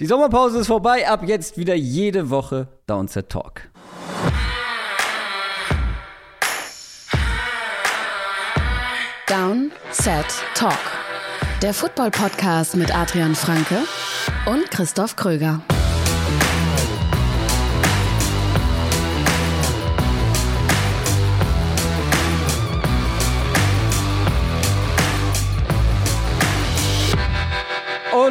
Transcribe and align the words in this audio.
Die 0.00 0.06
Sommerpause 0.06 0.60
ist 0.60 0.68
vorbei, 0.68 1.06
ab 1.06 1.20
jetzt 1.26 1.58
wieder 1.58 1.74
jede 1.74 2.30
Woche 2.30 2.68
Downset 2.86 3.28
Talk. 3.28 3.68
Down, 9.26 9.70
Set, 9.90 10.24
Talk. 10.54 10.72
Der 11.60 11.74
Football-Podcast 11.74 12.76
mit 12.76 12.96
Adrian 12.96 13.34
Franke 13.34 13.76
und 14.46 14.70
Christoph 14.70 15.16
Kröger. 15.16 15.60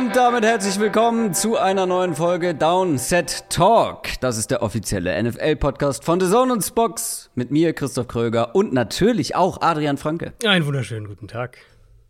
Und 0.09 0.15
damit 0.15 0.43
herzlich 0.43 0.79
willkommen 0.79 1.35
zu 1.35 1.55
einer 1.57 1.85
neuen 1.85 2.15
Folge 2.15 2.55
Downset 2.55 3.47
Talk. 3.51 4.07
Das 4.21 4.39
ist 4.39 4.49
der 4.49 4.63
offizielle 4.63 5.21
NFL-Podcast 5.21 6.03
von 6.03 6.19
The 6.19 6.27
Zone 6.27 6.51
und 6.51 6.63
Spox 6.63 7.29
mit 7.35 7.51
mir, 7.51 7.73
Christoph 7.73 8.07
Kröger 8.07 8.55
und 8.55 8.73
natürlich 8.73 9.35
auch 9.35 9.61
Adrian 9.61 9.97
Franke. 9.97 10.33
Einen 10.43 10.65
wunderschönen 10.65 11.07
guten 11.07 11.27
Tag. 11.27 11.59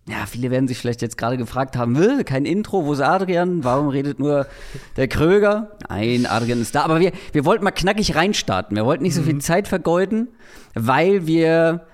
Ja, 0.07 0.25
viele 0.27 0.49
werden 0.49 0.69
sich 0.69 0.77
vielleicht 0.77 1.01
jetzt 1.01 1.17
gerade 1.17 1.35
gefragt 1.35 1.75
haben, 1.75 1.97
will 1.97 2.23
kein 2.23 2.45
Intro, 2.45 2.85
wo 2.85 2.93
ist 2.93 3.01
Adrian? 3.01 3.65
Warum 3.65 3.89
redet 3.89 4.17
nur 4.17 4.47
der 4.95 5.09
Kröger? 5.09 5.77
Nein, 5.89 6.25
Adrian 6.25 6.61
ist 6.61 6.73
da. 6.75 6.83
Aber 6.83 7.01
wir, 7.01 7.11
wir 7.33 7.43
wollten 7.43 7.65
mal 7.65 7.71
knackig 7.71 8.15
reinstarten. 8.15 8.77
Wir 8.77 8.85
wollten 8.85 9.03
nicht 9.03 9.15
so 9.15 9.23
viel 9.23 9.33
Mhm. 9.33 9.41
Zeit 9.41 9.67
vergeuden, 9.67 10.29
weil 10.73 11.27
wir 11.27 11.85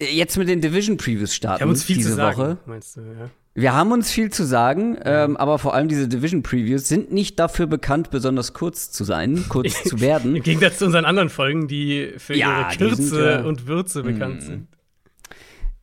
jetzt 0.00 0.38
mit 0.38 0.48
den 0.48 0.60
Division 0.60 0.96
Previews 0.96 1.34
starten 1.34 1.58
Wir 1.58 1.64
haben 1.64 1.70
uns 1.70 1.82
viel 1.82 1.96
diese 1.96 2.10
zu 2.10 2.14
sagen, 2.14 2.36
Woche. 2.38 2.58
meinst 2.66 2.96
du, 2.96 3.00
ja? 3.00 3.30
Wir 3.56 3.72
haben 3.72 3.92
uns 3.92 4.10
viel 4.10 4.30
zu 4.30 4.44
sagen, 4.44 4.98
ähm, 5.04 5.36
aber 5.36 5.60
vor 5.60 5.74
allem 5.74 5.86
diese 5.86 6.08
Division 6.08 6.42
Previews 6.42 6.88
sind 6.88 7.12
nicht 7.12 7.38
dafür 7.38 7.66
bekannt, 7.66 8.10
besonders 8.10 8.52
kurz 8.52 8.90
zu 8.90 9.04
sein, 9.04 9.44
kurz 9.48 9.84
zu 9.84 10.00
werden. 10.00 10.34
Im 10.36 10.42
Gegensatz 10.42 10.78
zu 10.78 10.86
unseren 10.86 11.04
anderen 11.04 11.28
Folgen, 11.28 11.68
die 11.68 12.14
für 12.18 12.34
Ja, 12.34 12.72
ihre 12.72 12.76
die 12.90 12.96
sind 12.96 13.10
Kürze 13.10 13.30
ja- 13.30 13.44
und 13.44 13.68
Würze 13.68 14.02
bekannt 14.02 14.42
sind. 14.42 14.66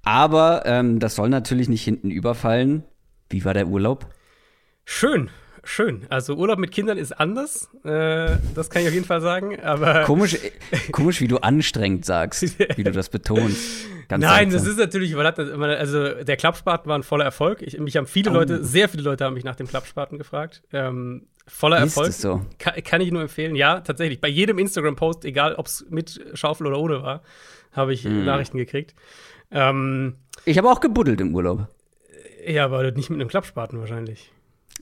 Aber 0.03 0.63
ähm, 0.65 0.99
das 0.99 1.15
soll 1.15 1.29
natürlich 1.29 1.69
nicht 1.69 1.83
hinten 1.83 2.11
überfallen. 2.11 2.83
Wie 3.29 3.45
war 3.45 3.53
der 3.53 3.67
Urlaub? 3.67 4.13
Schön, 4.83 5.29
schön. 5.63 6.05
Also 6.09 6.35
Urlaub 6.35 6.59
mit 6.59 6.71
Kindern 6.71 6.97
ist 6.97 7.11
anders, 7.19 7.69
äh, 7.83 8.37
das 8.55 8.69
kann 8.69 8.81
ich 8.81 8.87
auf 8.87 8.93
jeden 8.93 9.05
Fall 9.05 9.21
sagen, 9.21 9.59
aber 9.61 10.03
Komisch, 10.03 10.37
komisch, 10.91 11.21
wie 11.21 11.27
du 11.27 11.37
anstrengend 11.37 12.05
sagst, 12.05 12.57
wie 12.77 12.83
du 12.83 12.91
das 12.91 13.09
betonst. 13.09 13.85
Ganz 14.07 14.23
Nein, 14.23 14.49
das 14.49 14.63
seltsam. 14.63 14.71
ist 14.71 14.77
natürlich 14.85 15.11
überlatt. 15.11 15.39
Also 15.39 16.23
der 16.23 16.35
Klappspaten 16.35 16.89
war 16.89 16.97
ein 16.97 17.03
voller 17.03 17.23
Erfolg. 17.23 17.61
Ich, 17.61 17.79
mich 17.79 17.95
haben 17.95 18.07
viele 18.07 18.31
Oh. 18.31 18.33
Leute, 18.33 18.63
sehr 18.63 18.89
viele 18.89 19.03
Leute 19.03 19.23
haben 19.23 19.35
mich 19.35 19.45
nach 19.45 19.55
dem 19.55 19.67
Klappspaten 19.67 20.17
gefragt. 20.17 20.63
Ähm, 20.73 21.27
voller 21.47 21.77
Ist 21.77 21.83
Erfolg. 21.95 22.09
es 22.09 22.21
so? 22.21 22.41
Kann, 22.59 22.73
kann 22.83 22.99
ich 23.01 23.11
nur 23.11 23.21
empfehlen. 23.21 23.55
Ja, 23.55 23.79
tatsächlich. 23.79 24.19
Bei 24.19 24.27
jedem 24.27 24.59
Instagram-Post, 24.59 25.23
egal 25.23 25.55
ob 25.55 25.67
es 25.67 25.85
mit 25.89 26.19
Schaufel 26.33 26.67
oder 26.67 26.77
ohne 26.79 27.01
war, 27.03 27.21
habe 27.71 27.93
ich 27.93 28.03
Hm. 28.03 28.25
Nachrichten 28.25 28.57
gekriegt. 28.57 28.95
Ähm, 29.49 30.15
Ich 30.43 30.57
habe 30.57 30.69
auch 30.69 30.81
gebuddelt 30.81 31.21
im 31.21 31.33
Urlaub. 31.33 31.67
ja, 32.45 32.65
aber 32.65 32.91
nicht 32.91 33.09
mit 33.09 33.19
einem 33.21 33.29
Klappspaten 33.29 33.79
wahrscheinlich. 33.79 34.31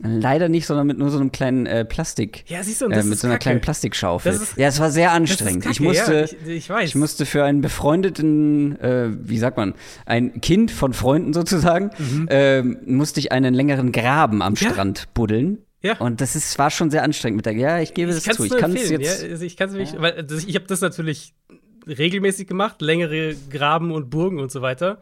Leider 0.01 0.47
nicht, 0.47 0.65
sondern 0.65 0.87
mit 0.87 0.97
nur 0.97 1.09
so 1.09 1.19
einem 1.19 1.31
kleinen 1.31 1.65
äh, 1.65 1.83
Plastik. 1.83 2.45
Ja, 2.47 2.63
siehst 2.63 2.79
du, 2.81 2.85
und 2.85 2.91
äh, 2.93 2.95
das 2.95 3.05
mit 3.05 3.15
ist 3.15 3.21
so 3.21 3.27
einer 3.27 3.33
Kacke. 3.35 3.43
kleinen 3.43 3.61
Plastikschaufel. 3.61 4.31
Das 4.31 4.41
ist- 4.41 4.57
ja, 4.57 4.67
es 4.69 4.79
war 4.79 4.91
sehr 4.91 5.07
Das 5.07 5.15
anstrengend. 5.17 5.65
ich 5.65 5.71
Kacke, 5.79 5.83
musste, 5.83 6.13
ja, 6.13 6.23
ich, 6.23 6.47
ich 6.47 6.69
weiß. 6.69 6.89
Ich 6.89 6.95
musste 6.95 7.25
für 7.25 7.43
einen 7.43 7.59
befreundeten, 7.61 8.79
äh, 8.79 9.09
wie 9.11 9.37
sagt 9.37 9.57
man, 9.57 9.73
ein 10.05 10.39
Kind 10.41 10.71
von 10.71 10.93
Freunden 10.93 11.33
sozusagen, 11.33 11.91
ähm, 12.29 12.77
musste 12.85 13.19
ich 13.19 13.31
einen 13.33 13.53
längeren 13.53 13.91
Graben 13.91 14.41
am 14.41 14.53
Mhm. 14.53 14.57
Ja. 14.61 14.69
Strand 14.71 15.13
buddeln. 15.13 15.59
Ja. 15.81 15.97
Und 15.97 16.21
das 16.21 16.35
ist, 16.35 16.57
war 16.59 16.69
schon 16.71 16.91
sehr 16.91 17.03
anstrengend 17.03 17.37
mit 17.37 17.45
der, 17.45 17.53
ja, 17.53 17.79
ich 17.79 17.93
gebe 17.93 18.11
es 18.11 18.23
kann's 18.23 18.37
zu. 18.37 18.43
Ich 18.45 18.57
kann 18.57 18.75
es 18.75 18.89
jetzt. 18.89 19.23
Ja, 19.23 19.29
also 19.29 19.43
ich 19.45 19.55
kann 19.57 19.69
es 19.69 19.75
wirklich, 19.75 19.99
weil 20.01 20.13
also 20.13 20.37
ich 20.47 20.55
habe 20.55 20.65
das 20.67 20.81
natürlich 20.81 21.33
regelmäßig 21.87 22.47
gemacht, 22.47 22.81
längere 22.81 23.35
Graben 23.49 23.91
und 23.91 24.09
Burgen 24.09 24.39
und 24.39 24.51
so 24.51 24.61
weiter. 24.61 25.01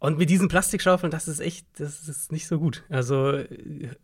Und 0.00 0.16
mit 0.16 0.30
diesen 0.30 0.48
Plastikschaufeln, 0.48 1.10
das 1.10 1.26
ist 1.26 1.40
echt, 1.40 1.66
das 1.78 2.08
ist 2.08 2.30
nicht 2.30 2.46
so 2.46 2.58
gut. 2.58 2.84
Also, 2.88 3.40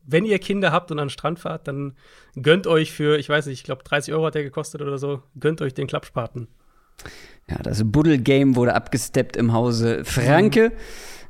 wenn 0.05 0.25
ihr 0.25 0.41
Kinder 0.41 0.72
habt 0.72 0.91
und 0.91 0.99
an 0.99 1.06
den 1.06 1.10
Strand 1.10 1.38
fahrt, 1.38 1.69
dann 1.69 1.94
gönnt 2.34 2.66
euch 2.66 2.93
für, 2.93 3.16
ich 3.16 3.28
weiß 3.28 3.47
nicht, 3.47 3.60
ich 3.60 3.65
glaube 3.65 3.84
30 3.84 4.12
Euro 4.12 4.27
hat 4.27 4.34
der 4.34 4.43
gekostet 4.43 4.82
oder 4.82 4.99
so, 4.99 5.22
gönnt 5.38 5.62
euch 5.62 5.72
den 5.72 5.87
Klappspaten. 5.87 6.49
Ja, 7.49 7.59
das 7.62 7.82
Buddel-Game 7.84 8.56
wurde 8.56 8.75
abgesteppt 8.75 9.37
im 9.37 9.53
Hause 9.53 10.05
Franke. 10.05 10.72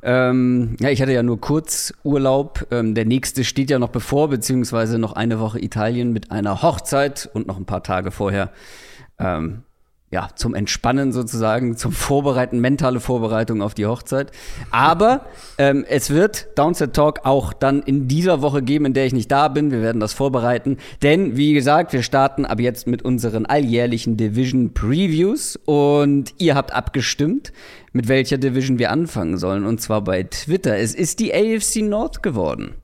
Ähm, 0.02 0.76
ja, 0.80 0.90
ich 0.90 1.00
hatte 1.00 1.12
ja 1.12 1.22
nur 1.22 1.40
kurz 1.40 1.92
Urlaub. 2.02 2.66
Ähm, 2.70 2.94
der 2.94 3.04
nächste 3.04 3.42
steht 3.42 3.70
ja 3.70 3.78
noch 3.78 3.88
bevor, 3.88 4.28
beziehungsweise 4.28 4.98
noch 4.98 5.14
eine 5.14 5.40
Woche 5.40 5.58
Italien 5.58 6.12
mit 6.12 6.30
einer 6.30 6.62
Hochzeit 6.62 7.28
und 7.32 7.46
noch 7.46 7.56
ein 7.56 7.64
paar 7.64 7.82
Tage 7.82 8.10
vorher. 8.10 8.50
Ähm, 9.18 9.62
ja, 10.14 10.28
zum 10.36 10.54
Entspannen 10.54 11.10
sozusagen, 11.10 11.76
zum 11.76 11.90
Vorbereiten, 11.90 12.60
mentale 12.60 13.00
Vorbereitung 13.00 13.60
auf 13.60 13.74
die 13.74 13.84
Hochzeit. 13.84 14.30
Aber 14.70 15.26
ähm, 15.58 15.84
es 15.88 16.10
wird 16.10 16.56
Downset 16.56 16.94
Talk 16.94 17.22
auch 17.24 17.52
dann 17.52 17.82
in 17.82 18.06
dieser 18.06 18.40
Woche 18.40 18.62
geben, 18.62 18.86
in 18.86 18.94
der 18.94 19.06
ich 19.06 19.12
nicht 19.12 19.32
da 19.32 19.48
bin. 19.48 19.72
Wir 19.72 19.82
werden 19.82 19.98
das 19.98 20.12
vorbereiten. 20.12 20.78
Denn, 21.02 21.36
wie 21.36 21.52
gesagt, 21.52 21.92
wir 21.92 22.04
starten 22.04 22.44
ab 22.44 22.60
jetzt 22.60 22.86
mit 22.86 23.02
unseren 23.02 23.44
alljährlichen 23.44 24.16
Division 24.16 24.72
Previews. 24.72 25.58
Und 25.64 26.32
ihr 26.38 26.54
habt 26.54 26.72
abgestimmt, 26.72 27.52
mit 27.92 28.06
welcher 28.06 28.38
Division 28.38 28.78
wir 28.78 28.92
anfangen 28.92 29.36
sollen. 29.36 29.66
Und 29.66 29.80
zwar 29.80 30.04
bei 30.04 30.22
Twitter. 30.22 30.78
Es 30.78 30.94
ist 30.94 31.18
die 31.18 31.34
AFC 31.34 31.82
North 31.82 32.22
geworden. 32.22 32.76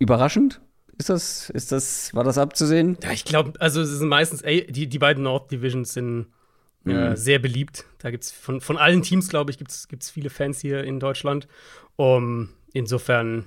Überraschend? 0.00 0.60
Ist 0.98 1.10
das, 1.10 1.50
ist 1.50 1.72
das, 1.72 2.14
war 2.14 2.24
das 2.24 2.38
abzusehen? 2.38 2.96
Ja, 3.02 3.12
ich 3.12 3.24
glaube, 3.24 3.52
also 3.60 3.82
es 3.82 3.90
sind 3.90 4.08
meistens, 4.08 4.42
ey, 4.42 4.66
die, 4.66 4.86
die 4.86 4.98
beiden 4.98 5.22
North 5.22 5.50
Divisions 5.50 5.92
sind 5.92 6.28
äh, 6.86 7.16
sehr 7.16 7.38
beliebt. 7.38 7.84
Da 7.98 8.10
gibt 8.10 8.24
es 8.24 8.32
von, 8.32 8.60
von 8.60 8.78
allen 8.78 9.02
Teams, 9.02 9.28
glaube 9.28 9.50
ich, 9.50 9.58
gibt 9.58 9.70
es 9.70 10.10
viele 10.10 10.30
Fans 10.30 10.60
hier 10.60 10.84
in 10.84 11.00
Deutschland. 11.00 11.48
Um, 11.96 12.50
insofern 12.72 13.46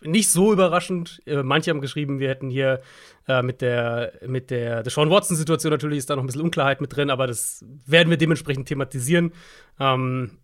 nicht 0.00 0.30
so 0.30 0.52
überraschend. 0.52 1.22
Äh, 1.26 1.42
manche 1.42 1.70
haben 1.70 1.80
geschrieben, 1.80 2.18
wir 2.18 2.28
hätten 2.28 2.50
hier 2.50 2.80
äh, 3.28 3.42
mit 3.42 3.60
der, 3.60 4.12
mit 4.26 4.50
der 4.50 4.82
Deshaun 4.82 5.10
Watson-Situation 5.10 5.70
natürlich 5.70 5.98
ist 5.98 6.10
da 6.10 6.16
noch 6.16 6.22
ein 6.22 6.26
bisschen 6.26 6.42
Unklarheit 6.42 6.80
mit 6.80 6.94
drin, 6.94 7.10
aber 7.10 7.26
das 7.26 7.64
werden 7.86 8.10
wir 8.10 8.16
dementsprechend 8.16 8.68
thematisieren. 8.68 9.32
Ähm, 9.78 10.38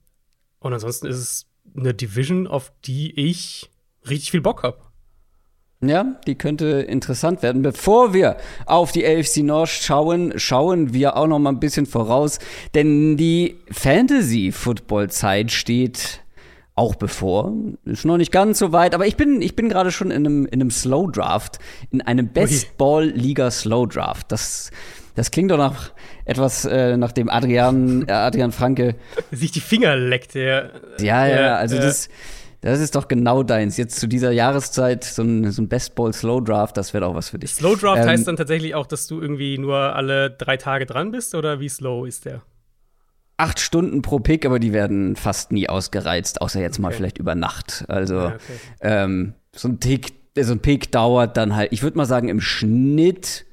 und 0.61 0.73
ansonsten 0.73 1.07
ist 1.07 1.17
es 1.17 1.47
eine 1.77 1.95
Division, 1.95 2.47
auf 2.47 2.73
die 2.85 3.19
ich 3.19 3.71
richtig 4.09 4.31
viel 4.31 4.41
Bock 4.41 4.63
habe. 4.63 4.88
Ja, 5.81 6.17
die 6.27 6.35
könnte 6.35 6.67
interessant 6.67 7.43
werden. 7.43 7.63
Bevor 7.63 8.13
wir 8.13 8.37
auf 8.67 8.91
die 8.91 9.07
AFC 9.07 9.39
North 9.39 9.69
schauen, 9.69 10.33
schauen 10.37 10.93
wir 10.93 11.17
auch 11.17 11.29
noch 11.29 11.39
mal 11.39 11.51
ein 11.51 11.61
bisschen 11.61 11.87
voraus, 11.87 12.41
denn 12.75 13.17
die 13.17 13.59
Fantasy-Football-Zeit 13.71 15.53
steht 15.53 16.23
auch 16.75 16.97
bevor. 16.97 17.53
Ist 17.85 18.05
noch 18.05 18.17
nicht 18.17 18.33
ganz 18.33 18.59
so 18.59 18.73
weit, 18.73 18.95
aber 18.95 19.07
ich 19.07 19.17
bin, 19.17 19.41
ich 19.41 19.55
bin 19.55 19.69
gerade 19.69 19.93
schon 19.93 20.11
in 20.11 20.27
einem, 20.27 20.47
in 20.47 20.61
einem 20.61 20.71
Slow 20.71 21.11
Draft, 21.11 21.59
in 21.91 22.01
einem 22.03 22.29
Best 22.29 22.77
Ball 22.77 23.05
Liga 23.07 23.51
Slow 23.51 23.87
Draft. 23.87 24.33
Das, 24.33 24.71
das 25.15 25.31
klingt 25.31 25.51
doch 25.51 25.59
nach 25.59 25.93
etwas, 26.25 26.65
äh, 26.65 26.97
nach 26.97 27.13
dem 27.13 27.29
Adrian, 27.29 28.07
äh, 28.09 28.13
Adrian 28.13 28.53
Franke. 28.53 28.95
Sich 29.33 29.53
die 29.53 29.61
Finger 29.61 29.97
leckt, 29.97 30.35
der. 30.35 30.73
Ja, 31.01 31.27
ja, 31.27 31.41
Ja, 31.41 31.57
also 31.57 31.77
ja. 31.77 31.83
das, 31.83 32.09
das 32.61 32.81
ist 32.81 32.95
doch 32.97 33.09
genau 33.09 33.43
deins. 33.43 33.77
Jetzt 33.77 34.01
zu 34.01 34.07
dieser 34.09 34.33
Jahreszeit 34.33 35.05
so 35.05 35.23
ein, 35.23 35.51
so 35.53 35.63
ein 35.63 35.69
Best 35.69 35.95
Ball 35.95 36.13
Slow 36.13 36.41
Draft, 36.43 36.77
das 36.77 36.93
wäre 36.95 37.07
auch 37.07 37.15
was 37.15 37.31
für 37.31 37.39
dich. 37.39 37.53
Slow 37.55 37.77
Draft 37.77 38.03
Ähm, 38.03 38.09
heißt 38.09 38.27
dann 38.27 38.37
tatsächlich 38.37 38.75
auch, 38.75 38.87
dass 38.87 39.07
du 39.07 39.21
irgendwie 39.21 39.59
nur 39.59 39.77
alle 39.77 40.31
drei 40.31 40.57
Tage 40.57 40.87
dran 40.87 41.11
bist 41.13 41.35
oder 41.35 41.61
wie 41.61 41.69
slow 41.69 42.07
ist 42.07 42.25
der? 42.25 42.43
acht 43.41 43.61
Stunden 43.61 44.03
pro 44.03 44.19
Pick, 44.19 44.45
aber 44.45 44.59
die 44.59 44.73
werden 44.73 45.15
fast 45.15 45.53
nie 45.53 45.69
ausgereizt, 45.69 46.41
außer 46.43 46.61
jetzt 46.61 46.81
mal 46.81 46.89
Okay. 46.89 46.97
vielleicht 46.97 47.19
über 47.19 47.37
Nacht. 47.37 47.85
Also 47.87 48.17
Ja, 48.17 48.27
okay. 48.35 48.59
ähm, 48.81 49.35
so 49.55 49.69
ein 49.69 49.79
Tick, 49.79 50.13
so 50.37 50.51
ein 50.55 50.59
Pick 50.59 50.91
dauert 50.91 51.37
dann 51.37 51.55
halt, 51.55 51.73
ich 51.73 51.85
würde 51.85 51.97
mal 51.97 52.05
sagen, 52.05 52.29
im 52.29 52.41
Schnitt, 52.41 53.47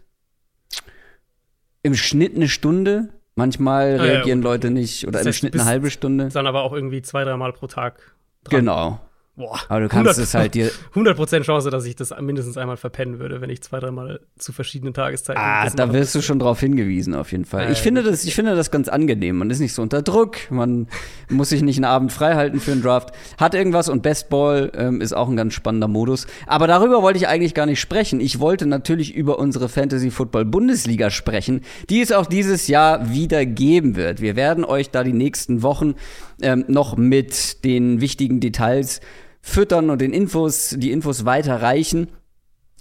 im 1.84 1.94
Schnitt 1.94 2.36
eine 2.36 2.48
Stunde. 2.48 3.10
Manchmal 3.36 3.92
Ah, 3.92 3.96
ja, 3.98 4.02
reagieren 4.14 4.40
okay. 4.40 4.48
Leute 4.48 4.72
nicht 4.72 5.04
oder 5.04 5.20
Das 5.20 5.22
im 5.24 5.28
heißt, 5.28 5.36
du 5.36 5.40
Schnitt 5.40 5.54
eine 5.54 5.66
halbe 5.66 5.92
Stunde. 5.92 6.30
Dann 6.30 6.48
aber 6.48 6.64
auch 6.64 6.74
irgendwie 6.74 7.02
zwei, 7.04 7.24
dreimal 7.24 7.54
pro 7.54 7.68
Tag 7.68 8.15
dran. 8.46 8.60
Genau. 8.60 9.00
Boah. 9.38 9.60
Aber 9.68 9.82
du 9.82 9.90
kannst 9.90 10.18
es 10.18 10.34
halt 10.34 10.54
dir 10.54 10.72
100% 10.94 11.42
Chance, 11.42 11.70
dass 11.70 11.84
ich 11.84 11.98
das 11.98 12.14
mindestens 12.22 12.58
einmal 12.58 12.78
verpennen 12.78 13.20
würde, 13.20 13.42
wenn 13.42 13.50
ich 13.50 13.62
zwei, 13.62 13.82
dreimal 13.82 14.22
zu 14.38 14.54
verschiedenen 14.54 14.94
Tageszeiten. 14.94 15.42
Ah, 15.44 15.70
da 15.70 15.92
wirst 15.92 16.16
du 16.16 16.22
schon 16.22 16.40
drauf 16.40 16.62
hingewiesen, 16.62 17.14
auf 17.14 17.34
jeden 17.34 17.44
Fall. 17.44 17.66
Ja, 17.66 17.72
ich, 17.72 17.80
finde 17.80 18.02
das, 18.02 18.24
ich 18.24 18.34
finde 18.34 18.56
das 18.56 18.72
ganz 18.72 18.88
angenehm. 18.88 19.38
Man 19.38 19.50
ist 19.50 19.60
nicht 19.60 19.74
so 19.74 19.82
unter 19.82 20.02
Druck, 20.02 20.38
man 20.52 20.88
muss 21.30 21.50
sich 21.50 21.64
nicht 21.64 21.76
einen 21.76 21.86
Abend 21.86 22.14
frei 22.14 22.36
halten 22.36 22.62
für 22.62 22.72
einen 22.72 22.82
Draft. 22.82 23.14
Hat 23.38 23.54
irgendwas 23.56 23.90
und 23.90 24.04
Best 24.04 24.30
Ball 24.30 24.72
ähm, 24.74 25.02
ist 25.02 25.12
auch 25.12 25.28
ein 25.28 25.36
ganz 25.36 25.54
spannender 25.54 25.90
Modus. 25.90 26.28
Aber 26.48 26.68
darüber 26.68 27.02
wollte 27.02 27.18
ich 27.18 27.28
eigentlich 27.28 27.54
gar 27.54 27.66
nicht 27.66 27.82
sprechen. 27.82 28.22
Ich 28.22 28.40
wollte 28.40 28.66
natürlich 28.66 29.14
über 29.14 29.38
unsere 29.38 29.68
Fantasy 29.68 30.12
Football 30.12 30.46
Bundesliga 30.46 31.10
sprechen, 31.10 31.60
die 31.90 32.00
es 32.00 32.14
auch 32.14 32.26
dieses 32.26 32.70
Jahr 32.70 33.12
wieder 33.12 33.46
geben 33.46 33.98
wird. 33.98 34.22
Wir 34.22 34.38
werden 34.38 34.64
euch 34.64 34.92
da 34.92 35.04
die 35.04 35.12
nächsten 35.12 35.62
Wochen 35.62 35.96
ähm, 36.42 36.66
noch 36.68 36.98
mit 36.98 37.64
den 37.64 38.02
wichtigen 38.02 38.40
Details 38.40 39.02
füttern 39.42 39.90
und 39.90 40.02
den 40.02 40.14
Infos, 40.14 40.76
die 40.78 40.92
Infos 40.92 41.26
weiterreichen. 41.26 42.08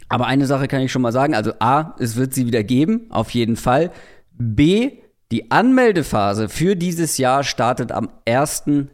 Aber 0.08 0.26
eine 0.26 0.46
Sache 0.46 0.68
kann 0.68 0.82
ich 0.82 0.92
schon 0.92 1.02
mal 1.02 1.12
sagen. 1.12 1.34
Also 1.34 1.52
A, 1.60 1.94
es 1.98 2.16
wird 2.16 2.34
sie 2.34 2.46
wieder 2.46 2.62
geben, 2.62 3.06
auf 3.10 3.30
jeden 3.30 3.56
Fall. 3.56 3.90
B, 4.32 4.92
die 5.30 5.50
Anmeldephase 5.50 6.48
für 6.48 6.76
dieses 6.76 7.18
Jahr 7.18 7.44
startet 7.44 7.92
am 7.92 8.08
1.8., 8.26 8.88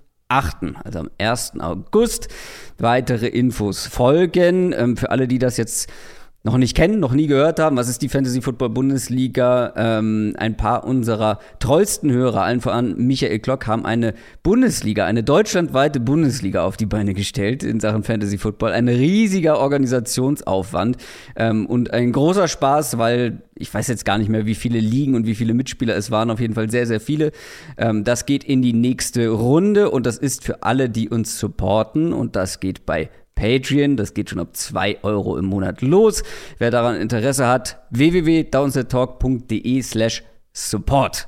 also 0.85 0.99
am 0.99 1.11
1. 1.19 1.61
August. 1.61 2.29
Weitere 2.79 3.27
Infos 3.27 3.87
folgen. 3.87 4.73
Ähm, 4.77 4.97
für 4.97 5.11
alle, 5.11 5.29
die 5.29 5.39
das 5.39 5.57
jetzt 5.57 5.91
noch 6.43 6.57
nicht 6.57 6.75
kennen, 6.75 7.01
noch 7.01 7.13
nie 7.13 7.27
gehört 7.27 7.61
haben, 7.61 7.77
was 7.77 7.89
ist 7.89 8.01
die 8.01 8.09
Fantasy 8.09 8.41
Football 8.41 8.71
Bundesliga? 8.71 9.75
Ähm, 9.77 10.35
ein 10.39 10.57
paar 10.57 10.85
unserer 10.85 11.39
treuesten 11.59 12.11
Hörer, 12.11 12.43
allen 12.43 12.63
voran 12.63 12.97
Michael 12.97 13.41
Klock, 13.41 13.67
haben 13.67 13.85
eine 13.85 14.15
Bundesliga, 14.43 15.05
eine 15.05 15.23
deutschlandweite 15.23 16.01
Bundesliga 16.01 16.65
auf 16.65 16.79
die 16.79 16.87
Beine 16.87 17.13
gestellt 17.13 17.63
in 17.63 17.79
Sachen 17.79 18.05
Fantasy 18.05 18.39
Football. 18.39 18.73
Ein 18.73 18.89
riesiger 18.89 19.59
Organisationsaufwand 19.59 20.97
ähm, 21.37 21.67
und 21.67 21.93
ein 21.93 22.11
großer 22.11 22.49
Spaß, 22.49 22.97
weil 22.97 23.43
ich 23.55 23.73
weiß 23.73 23.89
jetzt 23.89 24.07
gar 24.07 24.17
nicht 24.17 24.31
mehr, 24.31 24.47
wie 24.47 24.55
viele 24.55 24.81
Ligen 24.81 25.15
und 25.15 25.27
wie 25.27 25.35
viele 25.35 25.53
Mitspieler 25.53 25.95
es 25.95 26.11
waren, 26.11 26.31
auf 26.31 26.41
jeden 26.41 26.55
Fall 26.55 26.71
sehr, 26.71 26.87
sehr 26.87 27.01
viele. 27.01 27.33
Ähm, 27.77 28.03
das 28.05 28.25
geht 28.25 28.45
in 28.45 28.63
die 28.63 28.73
nächste 28.73 29.29
Runde 29.29 29.91
und 29.91 30.07
das 30.07 30.17
ist 30.17 30.43
für 30.43 30.63
alle, 30.63 30.89
die 30.89 31.11
uns 31.11 31.39
supporten 31.39 32.15
und 32.15 32.35
das 32.35 32.61
geht 32.61 32.87
bei 32.87 33.11
Patreon. 33.41 33.97
Das 33.97 34.13
geht 34.13 34.29
schon 34.29 34.39
ab 34.39 34.55
2 34.55 34.99
Euro 35.03 35.39
im 35.39 35.47
Monat 35.47 35.81
los. 35.81 36.23
Wer 36.59 36.71
daran 36.71 36.97
Interesse 37.01 37.49
hat, 37.49 37.79
www.downsettalk.de 37.91 39.83
slash 39.83 40.23
support. 40.53 41.27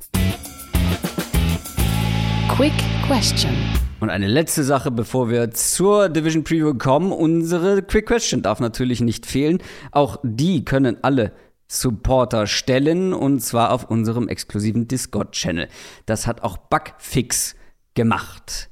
Quick 2.54 2.74
Question. 3.06 3.50
Und 4.00 4.10
eine 4.10 4.26
letzte 4.26 4.62
Sache, 4.62 4.90
bevor 4.90 5.30
wir 5.30 5.52
zur 5.52 6.10
Division 6.10 6.44
Preview 6.44 6.74
kommen. 6.74 7.12
Unsere 7.12 7.82
Quick 7.82 8.06
Question 8.06 8.42
darf 8.42 8.60
natürlich 8.60 9.00
nicht 9.00 9.24
fehlen. 9.24 9.58
Auch 9.90 10.18
die 10.22 10.66
können 10.66 10.98
alle 11.02 11.32
Supporter 11.66 12.46
stellen 12.46 13.14
und 13.14 13.40
zwar 13.40 13.72
auf 13.72 13.84
unserem 13.90 14.28
exklusiven 14.28 14.86
Discord-Channel. 14.86 15.68
Das 16.04 16.26
hat 16.26 16.42
auch 16.42 16.58
Bugfix 16.58 17.54
gemacht. 17.94 18.68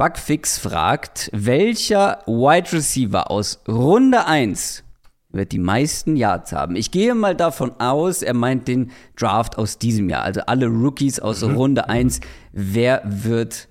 Bugfix 0.00 0.56
fragt, 0.56 1.28
welcher 1.34 2.22
Wide 2.24 2.72
Receiver 2.72 3.30
aus 3.30 3.60
Runde 3.68 4.26
1 4.26 4.82
wird 5.28 5.52
die 5.52 5.58
meisten 5.58 6.16
Yards 6.16 6.52
haben? 6.52 6.74
Ich 6.74 6.90
gehe 6.90 7.14
mal 7.14 7.36
davon 7.36 7.72
aus, 7.78 8.22
er 8.22 8.32
meint 8.32 8.66
den 8.66 8.92
Draft 9.14 9.58
aus 9.58 9.76
diesem 9.76 10.08
Jahr, 10.08 10.22
also 10.22 10.40
alle 10.46 10.68
Rookies 10.68 11.20
aus 11.20 11.42
mhm. 11.42 11.54
Runde 11.54 11.90
1. 11.90 12.20
Wer 12.52 13.02
wird 13.04 13.68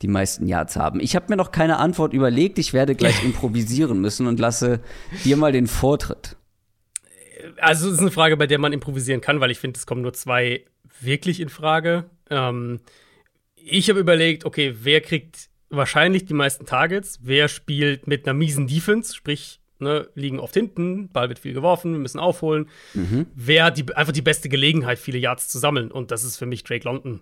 die 0.00 0.06
meisten 0.06 0.46
Yards 0.46 0.76
haben? 0.76 1.00
Ich 1.00 1.16
habe 1.16 1.26
mir 1.28 1.36
noch 1.36 1.50
keine 1.50 1.78
Antwort 1.78 2.12
überlegt. 2.12 2.60
Ich 2.60 2.72
werde 2.72 2.94
gleich 2.94 3.24
improvisieren 3.24 4.00
müssen 4.00 4.28
und 4.28 4.38
lasse 4.38 4.78
dir 5.24 5.36
mal 5.36 5.50
den 5.50 5.66
Vortritt. 5.66 6.36
Also, 7.58 7.88
es 7.88 7.94
ist 7.94 8.00
eine 8.00 8.12
Frage, 8.12 8.36
bei 8.36 8.46
der 8.46 8.60
man 8.60 8.72
improvisieren 8.72 9.20
kann, 9.20 9.40
weil 9.40 9.50
ich 9.50 9.58
finde, 9.58 9.78
es 9.78 9.86
kommen 9.86 10.02
nur 10.02 10.12
zwei 10.12 10.66
wirklich 11.00 11.40
in 11.40 11.48
Frage. 11.48 12.04
Ähm, 12.30 12.78
ich 13.56 13.90
habe 13.90 13.98
überlegt, 13.98 14.44
okay, 14.44 14.76
wer 14.80 15.00
kriegt 15.00 15.48
wahrscheinlich 15.76 16.24
die 16.26 16.34
meisten 16.34 16.66
Targets. 16.66 17.20
Wer 17.22 17.48
spielt 17.48 18.06
mit 18.06 18.26
einer 18.26 18.34
miesen 18.34 18.66
Defense, 18.66 19.14
sprich, 19.14 19.60
ne, 19.78 20.08
liegen 20.14 20.40
oft 20.40 20.54
hinten, 20.54 21.08
Ball 21.08 21.28
wird 21.28 21.38
viel 21.38 21.54
geworfen, 21.54 21.92
wir 21.92 21.98
müssen 21.98 22.18
aufholen. 22.18 22.68
Mhm. 22.94 23.26
Wer 23.34 23.64
hat 23.64 23.78
die, 23.78 23.94
einfach 23.94 24.12
die 24.12 24.22
beste 24.22 24.48
Gelegenheit, 24.48 24.98
viele 24.98 25.18
Yards 25.18 25.48
zu 25.48 25.58
sammeln? 25.58 25.90
Und 25.90 26.10
das 26.10 26.24
ist 26.24 26.36
für 26.36 26.46
mich 26.46 26.64
Drake 26.64 26.84
London. 26.84 27.20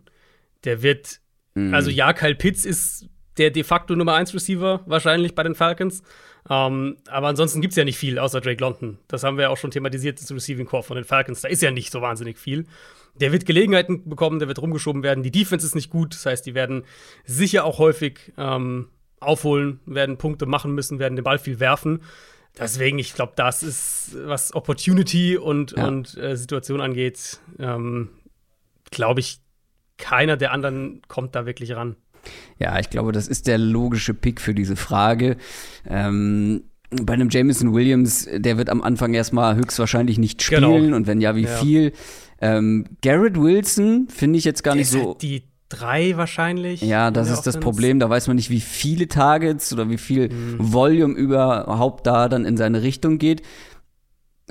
Der 0.65 0.83
wird, 0.83 1.21
mhm. 1.55 1.75
also 1.75 1.91
ja, 1.91 2.13
Kyle 2.13 2.35
Pitts 2.35 2.65
ist 2.65 3.09
der 3.39 3.51
de 3.51 3.65
facto 3.65 3.97
Nummer 3.97 4.15
1 4.15 4.35
Receiver 4.35 4.83
wahrscheinlich 4.87 5.35
bei 5.35 5.43
den 5.43 5.55
Falcons. 5.55 6.03
Um, 6.49 6.97
aber 7.07 7.29
ansonsten 7.29 7.61
gibt 7.61 7.73
es 7.73 7.77
ja 7.77 7.85
nicht 7.85 7.97
viel 7.97 8.19
außer 8.19 8.41
Drake 8.41 8.61
London. 8.61 8.99
Das 9.07 9.23
haben 9.23 9.37
wir 9.37 9.43
ja 9.45 9.49
auch 9.51 9.57
schon 9.57 9.71
thematisiert, 9.71 10.21
das 10.21 10.33
Receiving 10.33 10.67
Core 10.67 10.83
von 10.83 10.97
den 10.97 11.05
Falcons. 11.05 11.41
Da 11.41 11.49
ist 11.49 11.63
ja 11.63 11.71
nicht 11.71 11.93
so 11.93 12.03
wahnsinnig 12.03 12.37
viel. 12.37 12.67
Der 13.15 13.33
wird 13.33 13.47
Gelegenheiten 13.47 14.09
bekommen, 14.09 14.39
der 14.39 14.49
wird 14.49 14.61
rumgeschoben 14.61 15.03
werden. 15.03 15.23
Die 15.23 15.31
Defense 15.31 15.67
ist 15.67 15.75
nicht 15.75 15.91
gut, 15.91 16.15
das 16.15 16.27
heißt, 16.27 16.47
die 16.47 16.55
werden 16.55 16.85
sicher 17.25 17.65
auch 17.65 17.79
häufig 17.79 18.33
ähm, 18.39 18.89
aufholen, 19.21 19.81
werden 19.87 20.17
Punkte 20.17 20.47
machen 20.47 20.75
müssen, 20.75 20.99
werden 20.99 21.17
den 21.17 21.25
Ball 21.25 21.39
viel 21.39 21.61
werfen. 21.61 22.01
Deswegen, 22.59 22.99
ich 22.99 23.15
glaube, 23.15 23.33
das 23.37 23.63
ist, 23.63 24.17
was 24.25 24.55
Opportunity 24.55 25.37
und, 25.37 25.73
ja. 25.73 25.87
und 25.87 26.17
äh, 26.19 26.37
Situation 26.37 26.81
angeht, 26.81 27.41
ähm, 27.59 28.11
glaube 28.91 29.21
ich, 29.21 29.41
keiner 29.97 30.37
der 30.37 30.53
anderen 30.53 31.01
kommt 31.09 31.35
da 31.35 31.47
wirklich 31.47 31.75
ran. 31.75 31.97
Ja, 32.59 32.79
ich 32.79 32.91
glaube, 32.91 33.13
das 33.13 33.27
ist 33.27 33.47
der 33.47 33.59
logische 33.59 34.15
Pick 34.15 34.41
für 34.41 34.55
diese 34.55 34.77
Frage. 34.77 35.37
Ähm, 35.89 36.65
bei 37.03 37.15
einem 37.15 37.29
Jameson 37.31 37.75
Williams, 37.75 38.29
der 38.33 38.59
wird 38.59 38.69
am 38.69 38.83
Anfang 38.83 39.15
erstmal 39.15 39.57
höchstwahrscheinlich 39.57 40.19
nicht 40.19 40.47
genau. 40.49 40.69
spielen 40.69 40.85
genau. 40.85 40.97
und 40.97 41.07
wenn 41.07 41.21
ja, 41.21 41.35
wie 41.37 41.45
ja. 41.45 41.57
viel. 41.57 41.93
Ähm, 42.41 42.87
Garrett 43.03 43.41
Wilson 43.41 44.09
finde 44.09 44.39
ich 44.39 44.45
jetzt 44.45 44.65
gar 44.65 44.75
nicht 44.75 44.89
so. 44.89 45.11
Halt 45.11 45.23
die 45.23 45.45
drei 45.69 46.17
wahrscheinlich. 46.17 46.83
Ja, 46.83 47.11
das 47.11 47.31
ist 47.31 47.43
das 47.43 47.59
Problem. 47.59 47.99
Da 47.99 48.11
weiß 48.11 48.27
man 48.27 48.37
nicht, 48.37 48.51
wie 48.51 48.61
viele 48.61 49.09
Targets 49.09 49.73
oder 49.73 49.89
wie 49.89 49.99
viel 49.99 50.29
mhm. 50.29 50.57
Volume 50.59 51.15
überhaupt 51.15 52.07
da 52.07 52.29
dann 52.29 52.45
in 52.45 52.57
seine 52.57 52.83
Richtung 52.83 53.19
geht. 53.19 53.43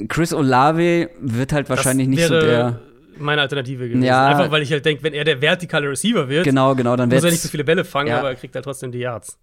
Chris 0.08 0.34
Olave 0.34 1.10
wird 1.20 1.54
halt 1.54 1.70
wahrscheinlich 1.70 2.08
nicht 2.08 2.24
so 2.24 2.40
der 2.40 2.82
meine 3.18 3.42
Alternative 3.42 3.88
gewesen. 3.88 4.04
Ja, 4.04 4.28
Einfach 4.28 4.52
weil 4.52 4.64
ich 4.64 4.72
halt 4.72 4.84
denke, 4.86 5.04
wenn 5.04 5.14
er 5.14 5.24
der 5.24 5.42
vertikale 5.42 5.90
Receiver 5.90 6.28
wird, 6.28 6.44
genau, 6.44 6.74
genau, 6.76 6.96
dann 6.96 7.10
muss 7.10 7.24
er 7.24 7.30
nicht 7.30 7.42
so 7.42 7.50
viele 7.50 7.64
Bälle 7.64 7.86
fangen, 7.86 8.10
ja. 8.10 8.20
aber 8.20 8.30
er 8.30 8.36
kriegt 8.36 8.56
halt 8.56 8.66
trotzdem 8.66 8.92
die 8.92 9.00
Yards. 9.00 9.38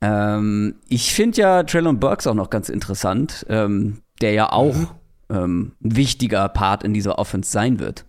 Ähm, 0.00 0.76
ich 0.88 1.14
finde 1.14 1.40
ja 1.40 1.62
Traylon 1.62 1.98
Burks 2.00 2.26
auch 2.26 2.34
noch 2.34 2.50
ganz 2.50 2.68
interessant, 2.68 3.46
ähm, 3.48 4.02
der 4.20 4.32
ja 4.32 4.52
auch 4.52 4.74
mhm. 4.74 4.88
ähm, 5.30 5.72
ein 5.82 5.96
wichtiger 5.96 6.48
Part 6.48 6.82
in 6.82 6.94
dieser 6.94 7.18
Offense 7.18 7.50
sein 7.50 7.78
wird. 7.78 8.04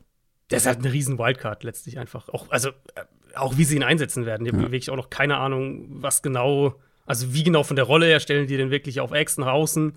Der 0.49 0.57
ist 0.57 0.65
halt 0.65 0.79
eine 0.79 0.91
riesen 0.91 1.17
Wildcard 1.17 1.63
letztlich 1.63 1.99
einfach. 1.99 2.29
Auch, 2.29 2.49
also, 2.49 2.69
äh, 2.69 3.03
auch 3.35 3.57
wie 3.57 3.63
sie 3.63 3.75
ihn 3.75 3.83
einsetzen 3.83 4.25
werden. 4.25 4.45
Ich 4.45 4.53
habe 4.53 4.63
ja. 4.63 4.71
wirklich 4.71 4.89
auch 4.89 4.95
noch 4.95 5.09
keine 5.09 5.37
Ahnung, 5.37 5.85
was 5.89 6.21
genau, 6.21 6.75
also 7.05 7.33
wie 7.33 7.43
genau 7.43 7.63
von 7.63 7.75
der 7.75 7.85
Rolle 7.85 8.05
her 8.05 8.19
stellen 8.19 8.47
die 8.47 8.57
denn 8.57 8.71
wirklich 8.71 8.99
auf 8.99 9.11
Ex 9.11 9.37
nach 9.37 9.47
außen. 9.47 9.93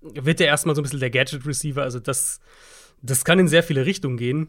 Wird 0.00 0.40
der 0.40 0.46
erstmal 0.46 0.74
so 0.74 0.80
ein 0.80 0.84
bisschen 0.84 1.00
der 1.00 1.10
Gadget-Receiver, 1.10 1.82
also 1.82 2.00
das, 2.00 2.40
das 3.02 3.24
kann 3.24 3.38
in 3.38 3.48
sehr 3.48 3.62
viele 3.62 3.84
Richtungen 3.84 4.16
gehen 4.16 4.48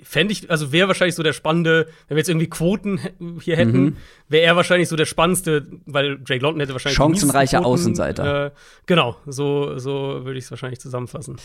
fände 0.00 0.32
ich, 0.32 0.50
also 0.50 0.72
wäre 0.72 0.88
wahrscheinlich 0.88 1.14
so 1.14 1.22
der 1.22 1.32
spannende, 1.32 1.88
wenn 2.06 2.16
wir 2.16 2.18
jetzt 2.18 2.28
irgendwie 2.28 2.48
Quoten 2.48 3.00
hier 3.42 3.56
hätten, 3.56 3.82
mhm. 3.82 3.96
wäre 4.28 4.44
er 4.44 4.56
wahrscheinlich 4.56 4.88
so 4.88 4.96
der 4.96 5.06
spannendste, 5.06 5.66
weil 5.86 6.18
Drake 6.18 6.42
London 6.42 6.60
hätte 6.60 6.72
wahrscheinlich 6.72 6.96
chancenreicher 6.96 7.64
Außenseiter. 7.64 8.46
Äh, 8.46 8.50
genau, 8.86 9.16
so, 9.26 9.78
so 9.78 10.24
würde 10.24 10.38
ich 10.38 10.44
es 10.44 10.50
wahrscheinlich 10.50 10.80
zusammenfassen. 10.80 11.36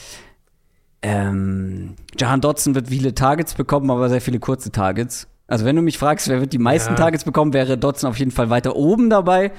Ähm, 1.02 1.96
Jahan 2.18 2.42
Dotson 2.42 2.76
wird 2.76 2.88
viele 2.88 3.14
Targets 3.14 3.56
bekommen, 3.56 3.92
aber 3.92 4.08
sehr 4.10 4.22
viele 4.22 4.40
kurze 4.40 4.72
Targets. 4.72 5.28
Also 5.48 5.66
wenn 5.66 5.76
du 5.76 5.82
mich 5.82 5.98
fragst, 5.98 6.30
wer 6.30 6.40
wird 6.40 6.54
die 6.54 6.58
meisten 6.58 6.94
ja. 6.94 6.96
Targets 6.96 7.26
bekommen, 7.26 7.52
wäre 7.54 7.78
Dotson 7.78 8.10
auf 8.10 8.18
jeden 8.18 8.32
Fall 8.32 8.50
weiter 8.50 8.76
oben 8.76 9.10
dabei. 9.10 9.52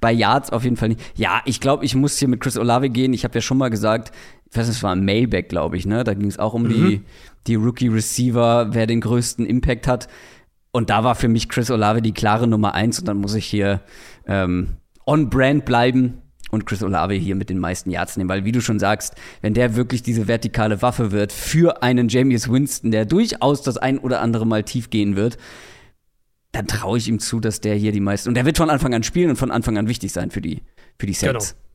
Bei 0.00 0.10
Yards 0.10 0.50
auf 0.50 0.64
jeden 0.64 0.76
Fall 0.76 0.88
nicht. 0.88 1.00
Ja, 1.16 1.42
ich 1.44 1.60
glaube, 1.60 1.84
ich 1.84 1.94
muss 1.94 2.18
hier 2.18 2.28
mit 2.28 2.40
Chris 2.40 2.56
Olave 2.56 2.88
gehen. 2.88 3.12
Ich 3.12 3.24
habe 3.24 3.34
ja 3.34 3.40
schon 3.40 3.58
mal 3.58 3.68
gesagt, 3.68 4.10
ich 4.50 4.56
weiß 4.56 4.66
nicht, 4.66 4.76
es 4.76 4.82
war 4.82 4.92
ein 4.92 5.04
Mailback, 5.04 5.48
glaube 5.48 5.76
ich, 5.76 5.86
ne? 5.86 6.04
Da 6.04 6.14
ging 6.14 6.28
es 6.28 6.38
auch 6.38 6.54
um 6.54 6.62
mhm. 6.62 6.68
die, 6.68 7.00
die 7.46 7.54
Rookie-Receiver, 7.54 8.68
wer 8.72 8.86
den 8.86 9.00
größten 9.00 9.44
Impact 9.46 9.86
hat. 9.86 10.08
Und 10.70 10.90
da 10.90 11.04
war 11.04 11.14
für 11.14 11.28
mich 11.28 11.48
Chris 11.48 11.70
Olave 11.70 12.02
die 12.02 12.12
klare 12.12 12.46
Nummer 12.46 12.74
eins. 12.74 12.98
Und 12.98 13.08
dann 13.08 13.18
muss 13.18 13.34
ich 13.34 13.46
hier 13.46 13.80
ähm, 14.26 14.76
on-brand 15.06 15.64
bleiben 15.64 16.22
und 16.50 16.66
Chris 16.66 16.82
Olave 16.82 17.14
hier 17.14 17.34
mit 17.34 17.50
den 17.50 17.58
meisten 17.58 17.90
Yards 17.90 18.16
nehmen. 18.16 18.30
Weil, 18.30 18.44
wie 18.44 18.52
du 18.52 18.60
schon 18.60 18.78
sagst, 18.78 19.14
wenn 19.42 19.54
der 19.54 19.76
wirklich 19.76 20.02
diese 20.02 20.28
vertikale 20.28 20.80
Waffe 20.80 21.12
wird 21.12 21.32
für 21.32 21.82
einen 21.82 22.08
James 22.08 22.50
Winston, 22.50 22.90
der 22.90 23.04
durchaus 23.04 23.62
das 23.62 23.76
ein 23.76 23.98
oder 23.98 24.20
andere 24.20 24.46
Mal 24.46 24.62
tief 24.62 24.90
gehen 24.90 25.16
wird, 25.16 25.36
dann 26.52 26.66
traue 26.66 26.96
ich 26.96 27.08
ihm 27.08 27.18
zu, 27.18 27.40
dass 27.40 27.60
der 27.60 27.74
hier 27.74 27.92
die 27.92 28.00
meisten. 28.00 28.30
Und 28.30 28.34
der 28.34 28.46
wird 28.46 28.56
von 28.56 28.70
Anfang 28.70 28.94
an 28.94 29.02
spielen 29.02 29.30
und 29.30 29.36
von 29.36 29.50
Anfang 29.50 29.76
an 29.76 29.88
wichtig 29.88 30.12
sein 30.12 30.30
für 30.30 30.40
die, 30.40 30.62
für 30.98 31.06
die 31.06 31.12
Sets. 31.12 31.54
Genau. 31.54 31.67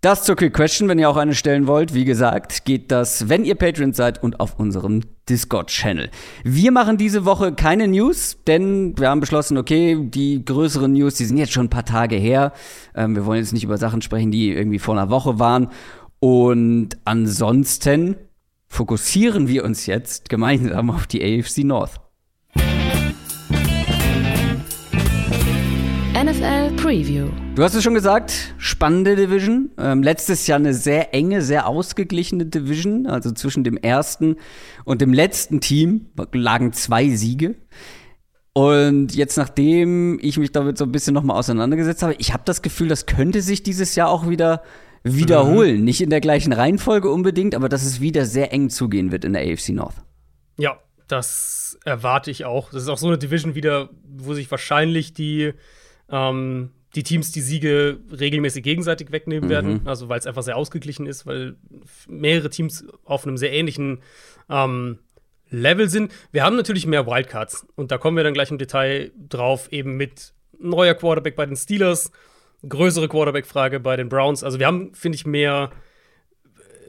Das 0.00 0.22
zur 0.22 0.36
Quick 0.36 0.54
Question, 0.54 0.88
wenn 0.88 1.00
ihr 1.00 1.10
auch 1.10 1.16
eine 1.16 1.34
stellen 1.34 1.66
wollt. 1.66 1.92
Wie 1.92 2.04
gesagt, 2.04 2.64
geht 2.64 2.92
das, 2.92 3.28
wenn 3.28 3.44
ihr 3.44 3.56
Patreon 3.56 3.92
seid 3.92 4.22
und 4.22 4.38
auf 4.38 4.56
unserem 4.56 5.00
Discord-Channel. 5.28 6.10
Wir 6.44 6.70
machen 6.70 6.98
diese 6.98 7.24
Woche 7.24 7.52
keine 7.52 7.88
News, 7.88 8.38
denn 8.46 8.96
wir 8.96 9.10
haben 9.10 9.18
beschlossen, 9.18 9.58
okay, 9.58 9.98
die 10.00 10.44
größeren 10.44 10.92
News, 10.92 11.14
die 11.14 11.24
sind 11.24 11.36
jetzt 11.36 11.52
schon 11.52 11.66
ein 11.66 11.70
paar 11.70 11.84
Tage 11.84 12.14
her. 12.14 12.52
Ähm, 12.94 13.16
wir 13.16 13.26
wollen 13.26 13.40
jetzt 13.40 13.52
nicht 13.52 13.64
über 13.64 13.76
Sachen 13.76 14.00
sprechen, 14.00 14.30
die 14.30 14.52
irgendwie 14.52 14.78
vor 14.78 14.96
einer 14.96 15.10
Woche 15.10 15.40
waren. 15.40 15.66
Und 16.20 16.90
ansonsten 17.04 18.14
fokussieren 18.68 19.48
wir 19.48 19.64
uns 19.64 19.86
jetzt 19.86 20.28
gemeinsam 20.28 20.90
auf 20.90 21.08
die 21.08 21.24
AFC 21.24 21.64
North. 21.64 22.00
NFL 26.38 26.76
Preview. 26.76 27.28
Du 27.56 27.64
hast 27.64 27.74
es 27.74 27.82
schon 27.82 27.94
gesagt, 27.94 28.54
spannende 28.58 29.16
Division. 29.16 29.70
Ähm, 29.76 30.04
letztes 30.04 30.46
Jahr 30.46 30.58
eine 30.58 30.72
sehr 30.72 31.12
enge, 31.12 31.42
sehr 31.42 31.66
ausgeglichene 31.66 32.46
Division. 32.46 33.06
Also 33.06 33.32
zwischen 33.32 33.64
dem 33.64 33.76
ersten 33.76 34.36
und 34.84 35.00
dem 35.00 35.12
letzten 35.12 35.60
Team 35.60 36.06
lagen 36.32 36.72
zwei 36.72 37.08
Siege. 37.08 37.56
Und 38.52 39.16
jetzt, 39.16 39.36
nachdem 39.36 40.18
ich 40.20 40.38
mich 40.38 40.52
damit 40.52 40.78
so 40.78 40.84
ein 40.84 40.92
bisschen 40.92 41.14
nochmal 41.14 41.36
auseinandergesetzt 41.36 42.02
habe, 42.02 42.14
ich 42.18 42.32
habe 42.32 42.44
das 42.46 42.62
Gefühl, 42.62 42.88
das 42.88 43.06
könnte 43.06 43.42
sich 43.42 43.64
dieses 43.64 43.96
Jahr 43.96 44.08
auch 44.08 44.28
wieder 44.28 44.62
wiederholen. 45.02 45.78
Mhm. 45.78 45.84
Nicht 45.84 46.00
in 46.00 46.10
der 46.10 46.20
gleichen 46.20 46.52
Reihenfolge 46.52 47.10
unbedingt, 47.10 47.56
aber 47.56 47.68
dass 47.68 47.82
es 47.82 48.00
wieder 48.00 48.26
sehr 48.26 48.52
eng 48.52 48.70
zugehen 48.70 49.10
wird 49.10 49.24
in 49.24 49.32
der 49.32 49.42
AFC 49.42 49.70
North. 49.70 49.96
Ja, 50.56 50.78
das 51.08 51.78
erwarte 51.84 52.30
ich 52.30 52.44
auch. 52.44 52.70
Das 52.70 52.82
ist 52.82 52.88
auch 52.88 52.98
so 52.98 53.08
eine 53.08 53.18
Division 53.18 53.56
wieder, 53.56 53.90
wo 54.04 54.34
sich 54.34 54.48
wahrscheinlich 54.50 55.14
die, 55.14 55.54
ähm, 56.10 56.70
die 56.94 57.02
Teams 57.02 57.32
die 57.32 57.40
Siege 57.40 58.00
regelmäßig 58.10 58.62
gegenseitig 58.62 59.12
wegnehmen 59.12 59.46
mhm. 59.46 59.52
werden. 59.52 59.80
Also 59.86 60.08
weil 60.08 60.18
es 60.18 60.26
einfach 60.26 60.42
sehr 60.42 60.56
ausgeglichen 60.56 61.06
ist, 61.06 61.26
weil 61.26 61.56
mehrere 62.08 62.50
Teams 62.50 62.84
auf 63.04 63.26
einem 63.26 63.36
sehr 63.36 63.52
ähnlichen 63.52 64.00
ähm, 64.48 64.98
Level 65.50 65.88
sind. 65.88 66.12
Wir 66.32 66.44
haben 66.44 66.56
natürlich 66.56 66.86
mehr 66.86 67.06
Wildcards 67.06 67.66
und 67.74 67.90
da 67.90 67.98
kommen 67.98 68.16
wir 68.16 68.24
dann 68.24 68.34
gleich 68.34 68.50
im 68.50 68.58
Detail 68.58 69.12
drauf, 69.28 69.70
eben 69.72 69.96
mit 69.96 70.34
neuer 70.58 70.94
Quarterback 70.94 71.36
bei 71.36 71.46
den 71.46 71.56
Steelers, 71.56 72.10
größere 72.68 73.08
Quarterback-Frage 73.08 73.80
bei 73.80 73.96
den 73.96 74.08
Browns. 74.08 74.42
Also 74.42 74.58
wir 74.58 74.66
haben, 74.66 74.94
finde 74.94 75.16
ich, 75.16 75.26
mehr 75.26 75.70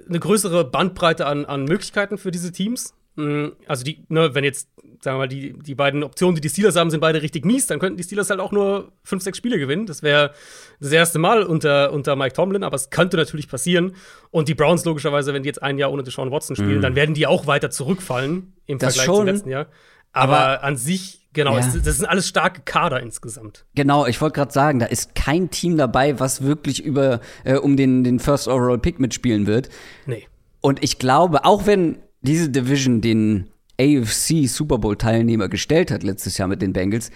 eine 0.07 0.19
größere 0.19 0.65
Bandbreite 0.65 1.25
an, 1.25 1.45
an 1.45 1.65
Möglichkeiten 1.65 2.17
für 2.17 2.31
diese 2.31 2.51
Teams. 2.51 2.95
Mm, 3.15 3.49
also 3.67 3.83
die, 3.83 4.03
ne, 4.09 4.33
wenn 4.33 4.43
jetzt, 4.43 4.69
sagen 5.01 5.15
wir 5.15 5.19
mal, 5.19 5.27
die, 5.27 5.53
die 5.53 5.75
beiden 5.75 6.03
Optionen, 6.03 6.35
die 6.35 6.41
die 6.41 6.49
Steelers 6.49 6.75
haben, 6.75 6.89
sind 6.89 6.99
beide 6.99 7.21
richtig 7.21 7.45
mies, 7.45 7.67
dann 7.67 7.79
könnten 7.79 7.97
die 7.97 8.03
Steelers 8.03 8.29
halt 8.29 8.39
auch 8.39 8.51
nur 8.51 8.91
fünf, 9.03 9.23
sechs 9.23 9.37
Spiele 9.37 9.57
gewinnen. 9.57 9.85
Das 9.85 10.03
wäre 10.03 10.33
das 10.79 10.91
erste 10.91 11.19
Mal 11.19 11.43
unter, 11.43 11.93
unter 11.93 12.15
Mike 12.15 12.33
Tomlin, 12.35 12.63
aber 12.63 12.75
es 12.75 12.89
könnte 12.89 13.17
natürlich 13.17 13.47
passieren. 13.47 13.95
Und 14.31 14.49
die 14.49 14.55
Browns 14.55 14.85
logischerweise, 14.85 15.33
wenn 15.33 15.43
die 15.43 15.47
jetzt 15.47 15.63
ein 15.63 15.77
Jahr 15.77 15.91
ohne 15.91 16.03
Deshaun 16.03 16.31
Watson 16.31 16.55
spielen, 16.55 16.77
mhm. 16.77 16.81
dann 16.81 16.95
werden 16.95 17.15
die 17.15 17.27
auch 17.27 17.47
weiter 17.47 17.69
zurückfallen 17.69 18.53
im 18.65 18.77
das 18.77 18.95
Vergleich 18.95 19.05
schon, 19.05 19.25
zum 19.25 19.35
letzten 19.35 19.49
Jahr. 19.49 19.67
Aber, 20.11 20.39
aber 20.39 20.63
an 20.63 20.75
sich, 20.75 21.27
genau, 21.33 21.57
ja. 21.57 21.65
das 21.83 21.97
sind 21.97 22.05
alles 22.05 22.27
starke 22.27 22.61
Kader 22.65 22.99
insgesamt. 22.99 23.65
Genau, 23.75 24.05
ich 24.05 24.19
wollte 24.21 24.35
gerade 24.35 24.51
sagen, 24.51 24.79
da 24.79 24.87
ist 24.87 25.15
kein 25.15 25.49
Team 25.49 25.77
dabei, 25.77 26.19
was 26.19 26.41
wirklich 26.41 26.83
über 26.83 27.21
äh, 27.43 27.55
um 27.55 27.77
den, 27.77 28.03
den 28.03 28.19
First 28.19 28.47
Overall 28.47 28.79
Pick 28.79 28.99
mitspielen 28.99 29.47
wird. 29.47 29.69
Nee. 30.05 30.27
Und 30.61 30.83
ich 30.83 30.99
glaube, 30.99 31.45
auch 31.45 31.67
wenn 31.67 31.99
diese 32.21 32.49
Division 32.49 33.01
den 33.01 33.49
AFC 33.79 34.47
Super 34.47 34.77
Bowl 34.77 34.97
Teilnehmer 34.97 35.47
gestellt 35.47 35.91
hat 35.91 36.03
letztes 36.03 36.37
Jahr 36.37 36.47
mit 36.47 36.61
den 36.61 36.73
Bengals, 36.73 37.11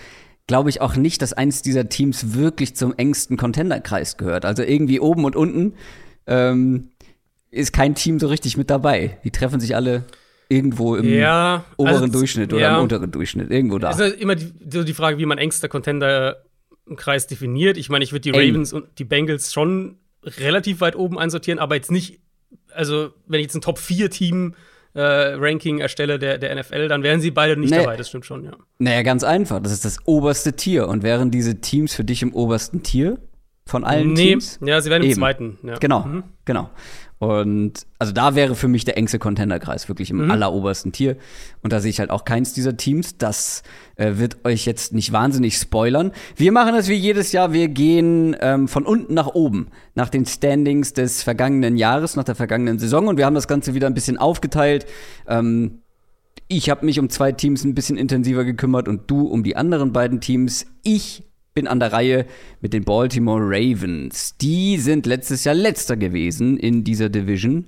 glaube 0.48 0.70
ich 0.70 0.82
auch 0.82 0.96
nicht, 0.96 1.22
dass 1.22 1.34
eins 1.34 1.62
dieser 1.62 1.90
Teams 1.90 2.34
wirklich 2.34 2.76
zum 2.76 2.94
engsten 2.96 3.38
Contenderkreis 3.38 4.18
gehört. 4.18 4.46
Also 4.46 4.64
irgendwie 4.64 5.00
oben 5.00 5.26
und 5.26 5.36
unten 5.36 5.74
ähm, 6.28 6.90
ist 7.52 7.74
kein 7.74 7.96
Team 7.96 8.20
so 8.20 8.28
richtig 8.28 8.58
mit 8.58 8.70
dabei. 8.70 9.20
Die 9.24 9.32
treffen 9.32 9.60
sich 9.60 9.76
alle 9.76 10.06
irgendwo 10.50 10.96
im 10.96 11.06
ja, 11.06 11.66
oberen 11.78 12.04
also, 12.04 12.08
Durchschnitt 12.08 12.52
oder 12.54 12.62
ja. 12.62 12.78
im 12.78 12.84
unteren 12.84 13.12
Durchschnitt, 13.12 13.50
irgendwo 13.50 13.80
da. 13.80 13.92
Es 13.92 14.00
ist 14.00 14.20
immer 14.20 14.36
die, 14.36 14.52
so 14.70 14.84
die 14.84 14.94
Frage, 14.94 15.18
wie 15.18 15.26
man 15.26 15.38
engster 15.38 15.70
Contenderkreis 15.70 17.28
definiert. 17.28 17.78
Ich 17.78 17.90
meine, 17.90 18.04
ich 18.04 18.12
würde 18.12 18.22
die 18.22 18.32
Ravens 18.32 18.74
Eng. 18.74 18.82
und 18.82 19.00
die 19.00 19.06
Bengals 19.06 19.54
schon 19.54 19.98
relativ 20.24 20.82
weit 20.82 20.96
oben 20.96 21.18
einsortieren, 21.18 21.60
aber 21.60 21.76
jetzt 21.76 21.92
nicht, 21.92 22.20
also 22.74 23.14
wenn 23.28 23.40
ich 23.40 23.46
jetzt 23.46 23.56
ein 23.56 23.62
Top-4-Team 23.62 24.56
äh, 24.94 25.02
Ranking 25.02 25.80
erstelle 25.80 26.20
der, 26.20 26.38
der 26.38 26.56
NFL, 26.56 26.88
dann 26.88 27.04
wären 27.04 27.20
sie 27.20 27.32
beide 27.32 27.60
nicht 27.60 27.72
nee. 27.72 27.78
dabei, 27.78 27.98
das 27.98 28.10
stimmt 28.10 28.26
schon, 28.26 28.44
ja. 28.44 28.52
Naja, 28.78 29.02
ganz 29.02 29.24
einfach. 29.24 29.60
Das 29.62 29.72
ist 29.72 29.86
das 29.86 29.98
oberste 30.06 30.54
Tier. 30.54 30.88
Und 30.88 31.04
wären 31.04 31.32
diese 31.32 31.62
Teams 31.62 31.94
für 31.94 32.04
dich 32.04 32.22
im 32.22 32.34
obersten 32.34 32.84
Tier? 32.84 33.18
Von 33.66 33.86
allen 33.86 34.14
nee. 34.14 34.30
Teams? 34.30 34.60
Ja, 34.62 34.82
sie 34.82 34.90
wären 34.90 35.04
im 35.04 35.14
zweiten. 35.14 35.58
Ja. 35.64 35.78
Genau, 35.78 36.02
mhm. 36.02 36.24
genau. 36.44 36.70
Und 37.24 37.86
also 38.00 38.12
da 38.12 38.36
wäre 38.36 38.54
für 38.54 38.68
mich 38.68 38.84
der 38.84 38.98
engste 38.98 39.18
Contenderkreis 39.18 39.88
wirklich 39.88 40.10
im 40.10 40.26
mhm. 40.26 40.32
allerobersten 40.32 40.92
Tier. 40.92 41.16
Und 41.62 41.72
da 41.72 41.80
sehe 41.80 41.90
ich 41.90 42.00
halt 42.00 42.10
auch 42.10 42.26
keins 42.26 42.54
dieser 42.54 42.76
Teams. 42.76 43.18
Das 43.18 43.64
äh, 43.96 44.14
wird 44.16 44.44
euch 44.44 44.66
jetzt 44.66 44.94
nicht 44.94 45.14
wahnsinnig 45.14 45.58
spoilern. 45.58 46.12
Wir 46.36 46.52
machen 46.52 46.74
das 46.74 46.90
wie 46.90 46.96
jedes 46.96 47.32
Jahr. 47.32 47.54
Wir 47.54 47.70
gehen 47.70 48.36
ähm, 48.42 48.68
von 48.68 48.86
unten 48.86 49.14
nach 49.14 49.28
oben, 49.28 49.68
nach 49.96 50.10
den 50.10 50.26
Standings 50.26 50.92
des 50.92 51.24
vergangenen 51.24 51.78
Jahres, 51.78 52.18
nach 52.18 52.26
der 52.26 52.36
vergangenen 52.36 52.78
Saison. 52.78 53.08
Und 53.08 53.18
wir 53.18 53.26
haben 53.26 53.36
das 53.36 53.48
Ganze 53.48 53.74
wieder 53.74 53.88
ein 53.88 53.94
bisschen 53.94 54.18
aufgeteilt. 54.18 54.86
Ähm, 55.26 55.80
ich 56.50 56.70
habe 56.70 56.86
mich 56.86 57.00
um 57.00 57.10
zwei 57.10 57.32
Teams 57.32 57.64
ein 57.64 57.74
bisschen 57.74 57.98
intensiver 57.98 58.44
gekümmert 58.44 58.90
und 58.90 59.10
du 59.10 59.28
um 59.28 59.44
die 59.44 59.56
anderen 59.56 59.94
beiden 59.94 60.20
Teams. 60.20 60.66
Ich 60.84 61.24
bin 61.54 61.68
an 61.68 61.80
der 61.80 61.94
Reihe 61.94 62.26
mit 62.62 62.74
den 62.74 62.84
Baltimore 62.84 63.42
Ravens. 63.42 64.38
Die 64.38 64.78
sind 64.78 65.06
letztes 65.06 65.44
Jahr 65.44 65.56
letzter 65.56 65.98
gewesen 65.98 66.58
in 66.58 66.84
dieser 66.84 67.10
Division 67.10 67.68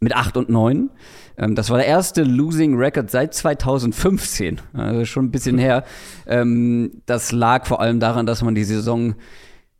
mit 0.00 0.14
8 0.14 0.36
und 0.36 0.48
9. 0.48 0.90
Ähm, 1.38 1.54
das 1.54 1.70
war 1.70 1.78
der 1.78 1.86
erste 1.86 2.22
Losing 2.22 2.76
Record 2.76 3.10
seit 3.10 3.34
2015, 3.34 4.60
also 4.72 5.04
schon 5.04 5.26
ein 5.26 5.30
bisschen 5.30 5.58
her. 5.58 5.84
Ähm, 6.26 7.02
das 7.06 7.32
lag 7.32 7.66
vor 7.66 7.80
allem 7.80 8.00
daran, 8.00 8.26
dass 8.26 8.42
man 8.42 8.54
die 8.54 8.64
Saison 8.64 9.14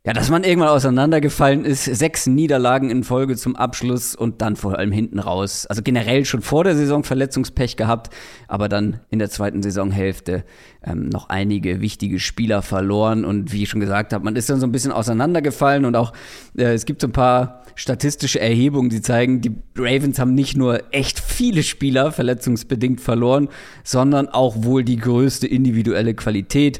ja, 0.07 0.13
dass 0.13 0.29
man 0.29 0.45
irgendwann 0.45 0.69
auseinandergefallen 0.69 1.65
ist, 1.65 1.83
sechs 1.83 2.27
Niederlagen 2.27 2.89
in 2.89 3.03
Folge 3.03 3.35
zum 3.35 3.57
Abschluss 3.57 4.15
und 4.15 4.41
dann 4.41 4.55
vor 4.55 4.79
allem 4.79 4.93
hinten 4.93 5.19
raus. 5.19 5.65
Also 5.65 5.81
generell 5.81 6.23
schon 6.23 6.41
vor 6.41 6.63
der 6.63 6.77
Saison 6.77 7.03
Verletzungspech 7.03 7.75
gehabt, 7.75 8.15
aber 8.47 8.69
dann 8.69 9.01
in 9.09 9.19
der 9.19 9.29
zweiten 9.29 9.61
Saisonhälfte 9.61 10.45
ähm, 10.81 11.09
noch 11.09 11.27
einige 11.27 11.81
wichtige 11.81 12.21
Spieler 12.21 12.61
verloren. 12.61 13.25
Und 13.25 13.51
wie 13.51 13.63
ich 13.63 13.69
schon 13.69 13.81
gesagt 13.81 14.13
habe, 14.13 14.23
man 14.23 14.37
ist 14.37 14.49
dann 14.49 14.61
so 14.61 14.65
ein 14.65 14.71
bisschen 14.71 14.93
auseinandergefallen 14.93 15.83
und 15.83 15.97
auch 15.97 16.13
äh, 16.57 16.73
es 16.73 16.85
gibt 16.85 17.01
so 17.01 17.07
ein 17.07 17.11
paar 17.13 17.63
statistische 17.75 18.39
Erhebungen, 18.39 18.89
die 18.89 19.01
zeigen, 19.01 19.41
die 19.41 19.57
Ravens 19.75 20.19
haben 20.19 20.35
nicht 20.35 20.55
nur 20.55 20.83
echt 20.93 21.19
viele 21.19 21.63
Spieler 21.63 22.13
verletzungsbedingt 22.13 23.01
verloren, 23.01 23.49
sondern 23.83 24.29
auch 24.29 24.63
wohl 24.63 24.85
die 24.85 24.95
größte 24.95 25.47
individuelle 25.47 26.13
Qualität. 26.13 26.79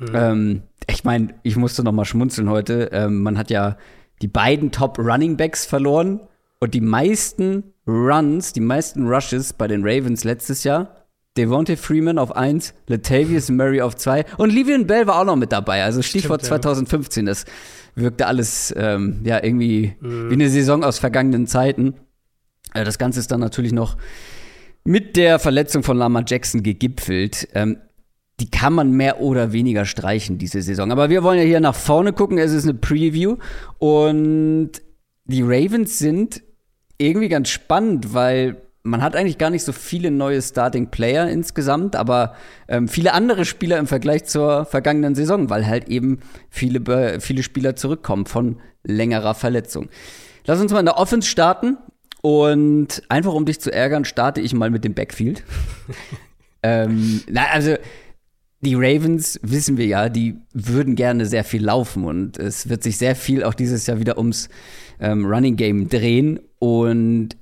Mhm. 0.00 0.10
Ähm, 0.12 0.62
ich 0.88 1.04
meine, 1.04 1.34
ich 1.42 1.56
musste 1.56 1.82
noch 1.82 1.92
mal 1.92 2.04
schmunzeln 2.04 2.48
heute. 2.48 2.90
Ähm, 2.92 3.22
man 3.22 3.38
hat 3.38 3.50
ja 3.50 3.76
die 4.22 4.28
beiden 4.28 4.70
Top 4.70 4.98
Running 4.98 5.36
Backs 5.36 5.66
verloren 5.66 6.20
und 6.60 6.74
die 6.74 6.80
meisten 6.80 7.74
Runs, 7.86 8.52
die 8.52 8.60
meisten 8.60 9.06
Rushes 9.06 9.52
bei 9.52 9.68
den 9.68 9.82
Ravens 9.84 10.24
letztes 10.24 10.64
Jahr. 10.64 11.04
Devontae 11.36 11.76
Freeman 11.76 12.18
auf 12.18 12.34
1, 12.36 12.74
Latavius 12.86 13.50
Murray 13.50 13.80
auf 13.80 13.96
2 13.96 14.24
und 14.38 14.50
Livian 14.50 14.86
Bell 14.86 15.06
war 15.08 15.20
auch 15.20 15.24
noch 15.24 15.36
mit 15.36 15.50
dabei. 15.50 15.82
Also 15.82 16.00
Stichwort 16.00 16.42
Stimmt, 16.42 16.62
2015. 16.62 17.26
Das 17.26 17.44
wirkte 17.96 18.26
alles 18.26 18.72
ähm, 18.76 19.20
ja 19.24 19.42
irgendwie 19.42 19.94
mhm. 20.00 20.30
wie 20.30 20.34
eine 20.34 20.48
Saison 20.48 20.84
aus 20.84 21.00
vergangenen 21.00 21.46
Zeiten. 21.48 21.94
Äh, 22.72 22.84
das 22.84 22.98
Ganze 22.98 23.18
ist 23.18 23.32
dann 23.32 23.40
natürlich 23.40 23.72
noch 23.72 23.96
mit 24.84 25.16
der 25.16 25.38
Verletzung 25.38 25.82
von 25.82 25.96
Lama 25.96 26.22
Jackson 26.26 26.62
gegipfelt. 26.62 27.48
Ähm, 27.54 27.78
die 28.40 28.50
kann 28.50 28.72
man 28.72 28.90
mehr 28.90 29.20
oder 29.20 29.52
weniger 29.52 29.84
streichen, 29.84 30.38
diese 30.38 30.60
Saison. 30.60 30.90
Aber 30.90 31.08
wir 31.08 31.22
wollen 31.22 31.38
ja 31.38 31.44
hier 31.44 31.60
nach 31.60 31.74
vorne 31.74 32.12
gucken. 32.12 32.38
Es 32.38 32.52
ist 32.52 32.64
eine 32.64 32.74
Preview. 32.74 33.36
Und 33.78 34.72
die 35.24 35.42
Ravens 35.42 35.98
sind 35.98 36.42
irgendwie 36.98 37.28
ganz 37.28 37.48
spannend, 37.48 38.12
weil 38.12 38.56
man 38.82 39.02
hat 39.02 39.16
eigentlich 39.16 39.38
gar 39.38 39.50
nicht 39.50 39.64
so 39.64 39.72
viele 39.72 40.10
neue 40.10 40.42
Starting 40.42 40.90
Player 40.90 41.28
insgesamt, 41.28 41.96
aber 41.96 42.34
ähm, 42.68 42.86
viele 42.86 43.14
andere 43.14 43.46
Spieler 43.46 43.78
im 43.78 43.86
Vergleich 43.86 44.24
zur 44.24 44.66
vergangenen 44.66 45.14
Saison, 45.14 45.48
weil 45.48 45.66
halt 45.66 45.88
eben 45.88 46.20
viele, 46.50 47.20
viele 47.20 47.42
Spieler 47.42 47.76
zurückkommen 47.76 48.26
von 48.26 48.60
längerer 48.82 49.34
Verletzung. 49.34 49.88
Lass 50.44 50.60
uns 50.60 50.72
mal 50.72 50.80
in 50.80 50.86
der 50.86 50.98
Offense 50.98 51.28
starten. 51.28 51.78
Und 52.20 53.02
einfach 53.10 53.34
um 53.34 53.44
dich 53.44 53.60
zu 53.60 53.70
ärgern, 53.70 54.06
starte 54.06 54.40
ich 54.40 54.54
mal 54.54 54.70
mit 54.70 54.82
dem 54.82 54.94
Backfield. 54.94 55.44
ähm, 56.62 57.22
na, 57.28 57.42
also 57.52 57.76
die 58.64 58.74
Ravens, 58.74 59.38
wissen 59.42 59.76
wir 59.76 59.86
ja, 59.86 60.08
die 60.08 60.36
würden 60.52 60.96
gerne 60.96 61.26
sehr 61.26 61.44
viel 61.44 61.64
laufen 61.64 62.04
und 62.04 62.38
es 62.38 62.68
wird 62.68 62.82
sich 62.82 62.98
sehr 62.98 63.14
viel 63.14 63.44
auch 63.44 63.54
dieses 63.54 63.86
Jahr 63.86 64.00
wieder 64.00 64.18
ums 64.18 64.48
ähm, 65.00 65.24
Running 65.24 65.56
Game 65.56 65.88
drehen. 65.88 66.40
Und 66.58 67.36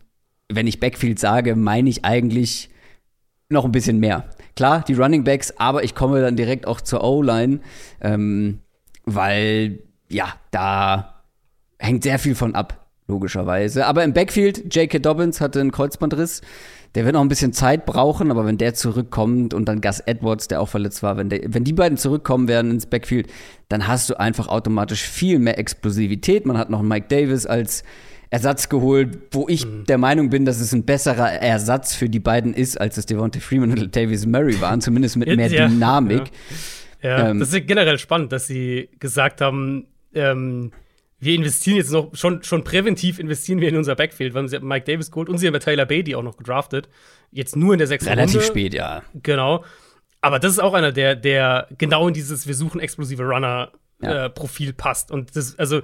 wenn 0.48 0.66
ich 0.66 0.80
Backfield 0.80 1.18
sage, 1.18 1.56
meine 1.56 1.88
ich 1.88 2.04
eigentlich 2.04 2.70
noch 3.48 3.64
ein 3.64 3.72
bisschen 3.72 3.98
mehr. 4.00 4.28
Klar, 4.56 4.84
die 4.86 4.94
Running 4.94 5.24
Backs, 5.24 5.54
aber 5.56 5.82
ich 5.84 5.94
komme 5.94 6.20
dann 6.20 6.36
direkt 6.36 6.66
auch 6.66 6.80
zur 6.80 7.02
O-Line, 7.02 7.60
ähm, 8.00 8.60
weil 9.04 9.78
ja, 10.08 10.34
da 10.50 11.22
hängt 11.78 12.02
sehr 12.02 12.18
viel 12.18 12.34
von 12.34 12.54
ab, 12.54 12.86
logischerweise. 13.08 13.86
Aber 13.86 14.04
im 14.04 14.12
Backfield, 14.12 14.74
J.K. 14.74 14.98
Dobbins 14.98 15.40
hatte 15.40 15.60
einen 15.60 15.72
Kreuzbandriss. 15.72 16.42
Der 16.94 17.04
wird 17.04 17.14
noch 17.14 17.22
ein 17.22 17.28
bisschen 17.28 17.52
Zeit 17.52 17.86
brauchen, 17.86 18.30
aber 18.30 18.44
wenn 18.44 18.58
der 18.58 18.74
zurückkommt 18.74 19.54
und 19.54 19.66
dann 19.66 19.80
Gus 19.80 20.00
Edwards, 20.00 20.48
der 20.48 20.60
auch 20.60 20.68
verletzt 20.68 21.02
war, 21.02 21.16
wenn, 21.16 21.30
der, 21.30 21.40
wenn 21.46 21.64
die 21.64 21.72
beiden 21.72 21.96
zurückkommen 21.96 22.48
werden 22.48 22.70
ins 22.70 22.86
Backfield, 22.86 23.28
dann 23.68 23.88
hast 23.88 24.10
du 24.10 24.20
einfach 24.20 24.48
automatisch 24.48 25.02
viel 25.02 25.38
mehr 25.38 25.58
Explosivität. 25.58 26.44
Man 26.44 26.58
hat 26.58 26.68
noch 26.68 26.82
Mike 26.82 27.06
Davis 27.08 27.46
als 27.46 27.82
Ersatz 28.32 28.68
geholt, 28.70 29.18
wo 29.30 29.46
ich 29.48 29.66
mhm. 29.66 29.84
der 29.84 29.98
Meinung 29.98 30.30
bin, 30.30 30.44
dass 30.44 30.58
es 30.58 30.72
ein 30.72 30.84
besserer 30.84 31.30
Ersatz 31.32 31.94
für 31.94 32.08
die 32.08 32.18
beiden 32.18 32.54
ist, 32.54 32.80
als 32.80 32.96
es 32.96 33.04
Devontae 33.04 33.40
Freeman 33.40 33.70
und 33.78 33.96
Davis 33.96 34.26
Murray 34.26 34.60
waren, 34.60 34.80
zumindest 34.80 35.16
mit 35.16 35.34
mehr 35.34 35.50
ja, 35.50 35.68
Dynamik. 35.68 36.30
Ja, 37.02 37.10
ja 37.10 37.28
ähm, 37.30 37.40
das 37.40 37.52
ist 37.52 37.66
generell 37.66 37.98
spannend, 37.98 38.32
dass 38.32 38.46
sie 38.46 38.88
gesagt 38.98 39.42
haben, 39.42 39.86
ähm, 40.14 40.72
wir 41.22 41.36
investieren 41.36 41.76
jetzt 41.76 41.92
noch, 41.92 42.10
schon, 42.14 42.42
schon 42.42 42.64
präventiv 42.64 43.20
investieren 43.20 43.60
wir 43.60 43.68
in 43.68 43.76
unser 43.76 43.94
Backfield. 43.94 44.34
Wir 44.34 44.42
haben 44.42 44.66
Mike 44.66 44.86
Davis 44.90 45.12
geholt 45.12 45.28
und 45.28 45.38
sie 45.38 45.46
haben 45.46 45.58
Tyler 45.60 45.86
Beatty 45.86 46.16
auch 46.16 46.22
noch 46.24 46.36
gedraftet. 46.36 46.88
Jetzt 47.30 47.54
nur 47.54 47.74
in 47.74 47.78
der 47.78 47.86
sechsten 47.86 48.08
Relativ 48.08 48.40
Runde. 48.40 48.46
spät, 48.46 48.74
ja. 48.74 49.02
Genau. 49.14 49.64
Aber 50.20 50.40
das 50.40 50.50
ist 50.50 50.58
auch 50.58 50.74
einer, 50.74 50.90
der, 50.90 51.14
der 51.14 51.68
genau 51.78 52.08
in 52.08 52.14
dieses 52.14 52.48
Wir 52.48 52.56
suchen 52.56 52.80
explosive 52.80 53.22
Runner-Profil 53.22 54.66
ja. 54.66 54.72
äh, 54.72 54.74
passt. 54.74 55.12
Und 55.12 55.36
das, 55.36 55.56
also, 55.60 55.82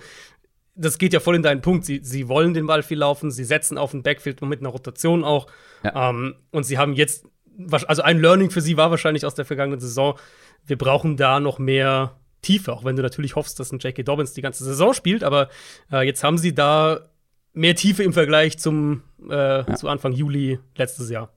das 0.75 0.99
geht 0.99 1.13
ja 1.13 1.21
voll 1.21 1.37
in 1.37 1.45
deinen 1.45 1.61
Punkt. 1.61 1.85
Sie, 1.85 2.01
sie 2.03 2.27
wollen 2.27 2.53
den 2.53 2.67
Ball 2.67 2.83
viel 2.83 2.99
laufen, 2.99 3.31
sie 3.31 3.45
setzen 3.45 3.79
auf 3.79 3.93
den 3.93 4.03
Backfield 4.03 4.43
mit 4.43 4.59
einer 4.59 4.71
Rotation 4.71 5.23
auch. 5.23 5.47
Ja. 5.85 6.11
Ähm, 6.11 6.35
und 6.51 6.65
sie 6.65 6.79
haben 6.79 6.95
jetzt, 6.95 7.27
also 7.71 8.03
ein 8.03 8.21
Learning 8.21 8.51
für 8.51 8.61
sie 8.61 8.77
war 8.77 8.91
wahrscheinlich 8.91 9.25
aus 9.25 9.37
der 9.37 9.45
vergangenen 9.45 9.79
Saison, 9.79 10.19
wir 10.67 10.77
brauchen 10.77 11.17
da 11.17 11.39
noch 11.39 11.61
mehr 11.61 12.18
Tiefe, 12.43 12.73
auch 12.73 12.85
wenn 12.85 12.97
du 12.97 13.03
natürlich 13.03 13.37
hoffst, 13.37 13.59
dass 13.61 13.73
ein 13.73 13.79
J.K. 13.79 14.03
Dobbins 14.03 14.33
die 14.33 14.43
ganze 14.43 14.65
Saison 14.65 14.95
spielt, 14.95 15.25
aber 15.25 15.49
äh, 15.93 16.07
jetzt 16.07 16.23
haben 16.23 16.39
sie 16.39 16.55
da 16.55 17.09
mehr 17.53 17.75
Tiefe 17.75 18.03
im 18.03 18.13
Vergleich 18.13 18.59
zum 18.59 19.03
äh, 19.29 19.35
ja. 19.35 19.75
zu 19.75 19.89
Anfang 19.89 20.13
Juli 20.13 20.59
letztes 20.77 21.11
Jahr. 21.11 21.33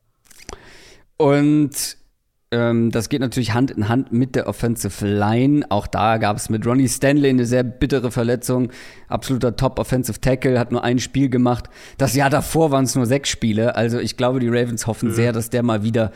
Und 1.17 1.97
ähm, 2.53 2.91
das 2.91 3.07
geht 3.07 3.21
natürlich 3.21 3.53
Hand 3.53 3.71
in 3.71 3.87
Hand 3.87 4.11
mit 4.11 4.35
der 4.35 4.47
Offensive 4.47 5.07
Line. 5.07 5.65
Auch 5.69 5.87
da 5.87 6.17
gab 6.17 6.35
es 6.35 6.49
mit 6.49 6.65
Ronnie 6.65 6.89
Stanley 6.89 7.29
eine 7.29 7.45
sehr 7.45 7.63
bittere 7.63 8.11
Verletzung. 8.11 8.71
Absoluter 9.07 9.55
Top-Offensive 9.55 10.19
Tackle, 10.19 10.59
hat 10.59 10.71
nur 10.71 10.83
ein 10.83 10.99
Spiel 10.99 11.29
gemacht. 11.29 11.69
Das 11.97 12.13
Jahr 12.13 12.29
davor 12.29 12.71
waren 12.71 12.83
es 12.83 12.95
nur 12.95 13.05
sechs 13.05 13.29
Spiele. 13.29 13.75
Also 13.75 13.99
ich 13.99 14.17
glaube, 14.17 14.41
die 14.41 14.49
Ravens 14.49 14.85
hoffen 14.85 15.09
mhm. 15.09 15.13
sehr, 15.13 15.31
dass 15.31 15.49
der 15.49 15.63
mal 15.63 15.83
wieder 15.83 16.11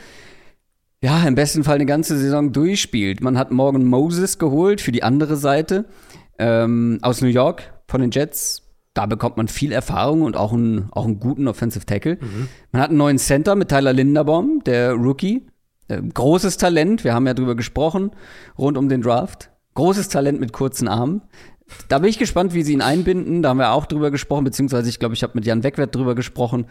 ja, 1.02 1.28
im 1.28 1.36
besten 1.36 1.64
Fall 1.64 1.76
eine 1.76 1.86
ganze 1.86 2.18
Saison 2.18 2.52
durchspielt. 2.52 3.22
Man 3.22 3.38
hat 3.38 3.52
Morgan 3.52 3.86
Moses 3.86 4.40
geholt 4.40 4.82
für 4.82 4.92
die 4.92 5.04
andere 5.04 5.36
Seite 5.36 5.86
ähm, 6.40 7.00
aus 7.02 7.22
New 7.22 7.28
York 7.28 7.74
von 7.88 8.02
den 8.02 8.12
Jets. 8.12 8.64
Da 8.94 9.06
bekommt 9.06 9.38
man 9.38 9.48
viel 9.48 9.72
Erfahrung 9.72 10.22
und 10.22 10.38
auch 10.38 10.54
einen, 10.54 10.90
auch 10.92 11.06
einen 11.06 11.20
guten 11.20 11.48
Offensive 11.48 11.86
Tackle. 11.86 12.18
Mhm. 12.22 12.48
Man 12.72 12.82
hat 12.82 12.90
einen 12.90 12.98
neuen 12.98 13.18
Center 13.18 13.56
mit 13.56 13.70
Tyler 13.70 13.94
Linderbaum, 13.94 14.62
der 14.66 14.94
Rookie. 14.94 15.48
Äh, 15.88 16.02
großes 16.02 16.58
Talent, 16.58 17.04
wir 17.04 17.14
haben 17.14 17.28
ja 17.28 17.34
drüber 17.34 17.56
gesprochen, 17.56 18.12
rund 18.58 18.78
um 18.78 18.90
den 18.90 19.02
Draft. 19.02 19.52
Großes 19.76 20.08
Talent 20.08 20.40
mit 20.40 20.54
kurzen 20.54 20.88
Armen. 20.88 21.22
Da 21.90 22.00
bin 22.00 22.10
ich 22.10 22.18
gespannt, 22.18 22.54
wie 22.54 22.64
sie 22.64 22.74
ihn 22.74 22.82
einbinden. 22.82 23.42
Da 23.42 23.50
haben 23.50 23.58
wir 23.58 23.72
auch 23.72 23.86
drüber 23.86 24.12
gesprochen, 24.12 24.46
beziehungsweise 24.46 24.88
ich 24.88 25.00
glaube, 25.00 25.16
ich 25.16 25.24
habe 25.24 25.34
mit 25.36 25.46
Jan 25.46 25.64
Wegwert 25.64 25.94
drüber 25.94 26.16
gesprochen. 26.16 26.68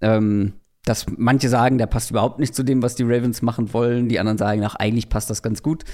Ähm, 0.00 0.54
dass 0.86 1.04
manche 1.16 1.48
sagen, 1.48 1.78
der 1.78 1.86
passt 1.86 2.10
überhaupt 2.10 2.38
nicht 2.38 2.54
zu 2.54 2.62
dem, 2.62 2.80
was 2.80 2.94
die 2.94 3.02
Ravens 3.02 3.42
machen 3.42 3.74
wollen. 3.74 4.08
Die 4.08 4.20
anderen 4.20 4.38
sagen, 4.38 4.64
ach, 4.64 4.76
eigentlich 4.76 5.08
passt 5.08 5.28
das 5.28 5.42
ganz 5.42 5.62
gut. 5.62 5.84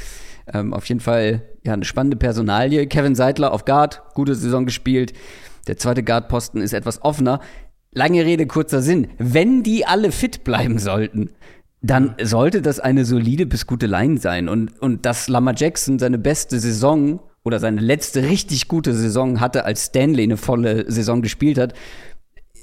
Ähm, 0.52 0.74
auf 0.74 0.84
jeden 0.84 1.00
Fall 1.00 1.42
ja 1.64 1.72
eine 1.72 1.86
spannende 1.86 2.18
Personalie. 2.18 2.86
Kevin 2.86 3.14
Seidler 3.14 3.52
auf 3.52 3.64
Guard, 3.64 4.02
gute 4.14 4.34
Saison 4.34 4.66
gespielt. 4.66 5.14
Der 5.66 5.78
zweite 5.78 6.02
Guardposten 6.02 6.60
ist 6.60 6.74
etwas 6.74 7.02
offener. 7.02 7.40
Lange 7.92 8.24
Rede, 8.24 8.46
kurzer 8.46 8.82
Sinn. 8.82 9.08
Wenn 9.16 9.62
die 9.62 9.86
alle 9.86 10.12
fit 10.12 10.44
bleiben 10.44 10.78
sollten, 10.78 11.30
dann 11.80 12.14
sollte 12.22 12.60
das 12.60 12.78
eine 12.78 13.06
solide 13.06 13.46
bis 13.46 13.66
gute 13.66 13.86
Line 13.86 14.18
sein. 14.18 14.50
Und, 14.50 14.78
und 14.80 15.06
dass 15.06 15.26
Lamar 15.28 15.54
Jackson 15.56 15.98
seine 15.98 16.18
beste 16.18 16.60
Saison 16.60 17.20
oder 17.44 17.58
seine 17.58 17.80
letzte 17.80 18.24
richtig 18.24 18.68
gute 18.68 18.92
Saison 18.92 19.40
hatte, 19.40 19.64
als 19.64 19.86
Stanley 19.86 20.24
eine 20.24 20.36
volle 20.36 20.90
Saison 20.90 21.22
gespielt 21.22 21.58
hat, 21.58 21.72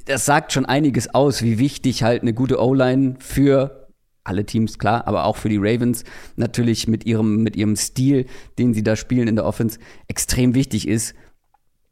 das 0.10 0.26
sagt 0.26 0.52
schon 0.52 0.66
einiges 0.66 1.14
aus, 1.14 1.44
wie 1.44 1.60
wichtig 1.60 2.02
halt 2.02 2.24
eine 2.24 2.34
gute 2.34 2.60
O-Line 2.60 3.16
für 3.20 3.88
alle 4.24 4.44
Teams, 4.46 4.80
klar, 4.80 5.08
aber 5.08 5.26
auch 5.26 5.38
für 5.38 5.50
die 5.50 5.60
Ravens 5.60 6.04
natürlich 6.36 6.88
mit 6.88 7.06
ihrem, 7.06 7.44
mit 7.44 7.56
ihrem 7.56 7.76
Stil, 7.76 8.26
den 8.58 8.74
sie 8.74 8.84
da 8.84 8.96
spielen 8.96 9.28
in 9.28 9.36
der 9.36 9.46
Offense, 9.46 9.80
extrem 10.08 10.56
wichtig 10.56 10.88
ist. 10.88 11.14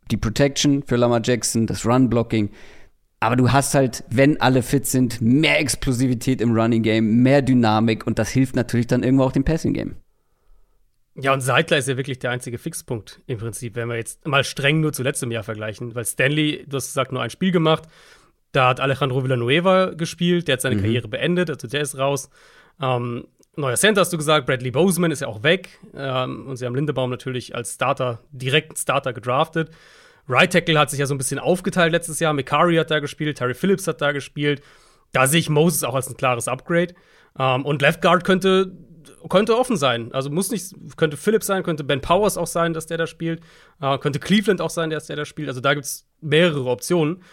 Die 0.10 0.18
Protection 0.18 0.84
für 0.84 0.96
Lamar 0.96 1.22
Jackson, 1.24 1.68
das 1.68 1.86
Run-Blocking. 1.86 2.50
Aber 3.20 3.36
du 3.36 3.52
hast 3.52 3.76
halt, 3.76 4.04
wenn 4.10 4.42
alle 4.42 4.64
fit 4.64 4.88
sind, 4.88 5.22
mehr 5.22 5.60
Explosivität 5.60 6.42
im 6.42 6.52
Running 6.52 6.84
Game, 6.84 7.22
mehr 7.22 7.42
Dynamik 7.44 8.06
und 8.08 8.18
das 8.20 8.30
hilft 8.30 8.56
natürlich 8.56 8.88
dann 8.88 9.04
irgendwo 9.04 9.26
auch 9.26 9.32
dem 9.32 9.44
Passing 9.44 9.74
Game. 9.74 9.96
Ja, 11.20 11.34
und 11.34 11.42
Seidler 11.42 11.78
ist 11.78 11.88
ja 11.88 11.98
wirklich 11.98 12.20
der 12.20 12.30
einzige 12.30 12.60
Fixpunkt 12.60 13.22
im 13.26 13.40
Prinzip, 13.40 13.76
wenn 13.76 13.90
wir 13.90 13.96
jetzt 13.96 14.26
mal 14.28 14.44
streng 14.44 14.82
nur 14.82 14.94
zu 14.94 15.02
letztem 15.02 15.32
Jahr 15.32 15.44
vergleichen. 15.44 15.96
Weil 15.96 16.06
Stanley, 16.06 16.64
du 16.68 16.78
hast 16.78 16.88
gesagt, 16.88 17.12
nur 17.12 17.22
ein 17.22 17.32
Spiel 17.32 17.52
gemacht. 17.52 17.84
Da 18.52 18.70
hat 18.70 18.80
Alejandro 18.80 19.24
Villanueva 19.24 19.92
gespielt, 19.92 20.48
der 20.48 20.54
hat 20.54 20.62
seine 20.62 20.76
mhm. 20.76 20.82
Karriere 20.82 21.08
beendet, 21.08 21.50
also 21.50 21.68
der 21.68 21.82
ist 21.82 21.98
raus. 21.98 22.30
Ähm, 22.82 23.28
neuer 23.56 23.76
Center 23.76 24.02
hast 24.02 24.14
du 24.14 24.18
gesagt, 24.18 24.46
Bradley 24.46 24.72
Boseman 24.72 25.12
ist 25.12 25.22
ja 25.22 25.28
auch 25.28 25.44
weg. 25.44 25.80
Ähm, 25.96 26.48
und 26.48 26.58
sie 26.58 26.66
haben 26.66 26.76
Lindebaum 26.76 27.10
natürlich 27.10 27.56
als 27.56 27.74
Starter, 27.74 28.20
direkt 28.32 28.78
Starter 28.78 29.14
gedraftet. 29.14 29.72
Right 30.30 30.52
Tackle 30.52 30.80
hat 30.80 30.92
sich 30.92 31.00
ja 31.00 31.06
so 31.06 31.16
ein 31.16 31.18
bisschen 31.18 31.40
aufgeteilt 31.40 31.92
letztes 31.92 32.20
Jahr. 32.20 32.34
Mikari 32.34 32.76
hat 32.76 32.92
da 32.92 33.00
gespielt, 33.00 33.38
Terry 33.38 33.54
Phillips 33.54 33.88
hat 33.88 34.02
da 34.02 34.12
gespielt. 34.12 34.62
Da 35.14 35.26
sehe 35.26 35.40
ich 35.40 35.50
Moses 35.50 35.84
auch 35.84 35.96
als 35.96 36.10
ein 36.10 36.18
klares 36.18 36.48
Upgrade. 36.48 36.94
Ähm, 37.40 37.66
und 37.66 37.82
Left 37.82 38.02
Guard 38.02 38.24
könnte 38.24 38.72
könnte 39.30 39.58
offen 39.58 39.78
sein. 39.78 40.12
Also 40.14 40.30
muss 40.30 40.52
nicht, 40.52 40.74
könnte 40.96 41.18
Phillips 41.18 41.48
sein, 41.48 41.64
könnte 41.64 41.84
Ben 41.84 42.02
Powers 42.02 42.38
auch 42.38 42.48
sein, 42.48 42.74
dass 42.74 42.86
der 42.86 42.98
da 42.98 43.08
spielt. 43.08 43.42
Äh, 43.82 43.98
könnte 43.98 44.20
Cleveland 44.20 44.62
auch 44.62 44.70
sein, 44.70 44.90
dass 44.90 45.08
der 45.08 45.16
da 45.16 45.26
spielt. 45.26 45.48
Also 45.50 45.62
da 45.62 45.74
gibt 45.74 45.86
es 45.86 46.08
mehrere 46.22 46.66
Optionen. 46.66 47.24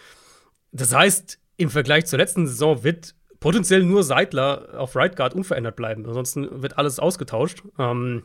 Das 0.73 0.95
heißt, 0.95 1.39
im 1.57 1.71
Vergleich 1.71 2.07
zur 2.07 2.19
letzten 2.19 2.47
Saison 2.47 2.83
wird 2.83 3.15
potenziell 3.41 3.83
nur 3.83 4.03
Seidler 4.03 4.69
auf 4.79 4.97
Right 4.97 5.17
Guard 5.17 5.35
unverändert 5.35 5.77
bleiben. 5.77 6.07
Ansonsten 6.07 6.63
wird 6.63 6.79
alles 6.79 6.99
ausgetauscht. 6.99 7.63
Ähm, 7.79 8.25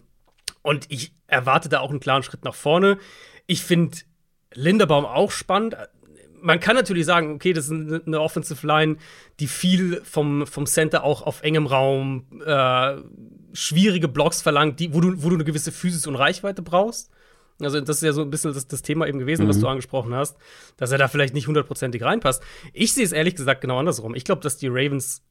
und 0.61 0.85
ich 0.89 1.13
erwarte 1.27 1.69
da 1.69 1.79
auch 1.79 1.91
einen 1.91 1.99
klaren 1.99 2.23
Schritt 2.23 2.43
nach 2.43 2.55
vorne. 2.55 2.97
Ich 3.45 3.63
finde 3.63 3.97
Linderbaum 4.53 5.05
auch 5.05 5.31
spannend 5.31 5.75
man 6.41 6.59
kann 6.59 6.75
natürlich 6.75 7.05
sagen, 7.05 7.33
okay, 7.33 7.53
das 7.53 7.69
ist 7.69 8.07
eine 8.07 8.21
Offensive 8.21 8.65
Line, 8.65 8.97
die 9.39 9.47
viel 9.47 10.01
vom, 10.03 10.45
vom 10.47 10.65
Center 10.65 11.03
auch 11.03 11.21
auf 11.21 11.41
engem 11.41 11.65
Raum 11.65 12.25
äh, 12.45 12.97
schwierige 13.53 14.07
Blocks 14.07 14.41
verlangt, 14.41 14.79
die, 14.79 14.93
wo, 14.93 15.01
du, 15.01 15.23
wo 15.23 15.29
du 15.29 15.35
eine 15.35 15.43
gewisse 15.43 15.71
Physis 15.71 16.07
und 16.07 16.15
Reichweite 16.15 16.61
brauchst. 16.61 17.11
Also, 17.61 17.81
das 17.81 17.97
ist 17.97 18.03
ja 18.03 18.13
so 18.13 18.21
ein 18.21 18.29
bisschen 18.29 18.53
das, 18.53 18.67
das 18.67 18.81
Thema 18.81 19.07
eben 19.07 19.19
gewesen, 19.19 19.43
mhm. 19.43 19.49
was 19.49 19.59
du 19.59 19.67
angesprochen 19.67 20.13
hast, 20.13 20.37
dass 20.77 20.91
er 20.91 20.97
da 20.97 21.07
vielleicht 21.07 21.33
nicht 21.33 21.47
hundertprozentig 21.47 22.01
reinpasst. 22.03 22.41
Ich 22.73 22.93
sehe 22.93 23.03
es 23.03 23.11
ehrlich 23.11 23.35
gesagt 23.35 23.61
genau 23.61 23.79
andersrum. 23.79 24.15
Ich 24.15 24.23
glaube, 24.23 24.41
dass 24.41 24.57
die 24.57 24.67
Ravens, 24.67 25.23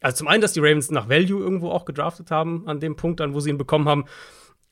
also 0.00 0.18
zum 0.18 0.28
einen, 0.28 0.42
dass 0.42 0.52
die 0.52 0.60
Ravens 0.60 0.90
nach 0.90 1.08
Value 1.08 1.42
irgendwo 1.42 1.70
auch 1.70 1.86
gedraftet 1.86 2.30
haben, 2.30 2.68
an 2.68 2.80
dem 2.80 2.96
Punkt, 2.96 3.20
an 3.20 3.32
wo 3.32 3.40
sie 3.40 3.50
ihn 3.50 3.58
bekommen 3.58 3.88
haben, 3.88 4.04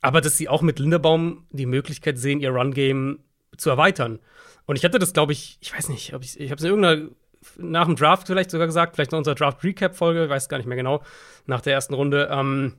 aber 0.02 0.20
dass 0.20 0.36
sie 0.36 0.48
auch 0.48 0.60
mit 0.60 0.78
Linderbaum 0.78 1.46
die 1.50 1.66
Möglichkeit 1.66 2.18
sehen, 2.18 2.40
ihr 2.40 2.50
Run-Game 2.50 3.20
zu 3.56 3.70
erweitern. 3.70 4.18
Und 4.66 4.76
ich 4.76 4.84
hatte 4.84 4.98
das, 4.98 5.12
glaube 5.12 5.32
ich, 5.32 5.58
ich 5.60 5.72
weiß 5.72 5.88
nicht, 5.88 6.14
ob 6.14 6.22
ich, 6.22 6.38
ich 6.38 6.50
habe 6.50 6.58
es 6.58 6.64
in 6.64 6.70
irgendeiner, 6.70 7.08
nach 7.56 7.86
dem 7.86 7.96
Draft 7.96 8.26
vielleicht 8.26 8.50
sogar 8.50 8.66
gesagt, 8.66 8.94
vielleicht 8.94 9.12
in 9.12 9.18
unserer 9.18 9.34
Draft-Recap-Folge, 9.34 10.28
weiß 10.28 10.48
gar 10.48 10.58
nicht 10.58 10.66
mehr 10.66 10.76
genau, 10.76 11.02
nach 11.46 11.60
der 11.60 11.74
ersten 11.74 11.94
Runde, 11.94 12.28
ähm, 12.30 12.74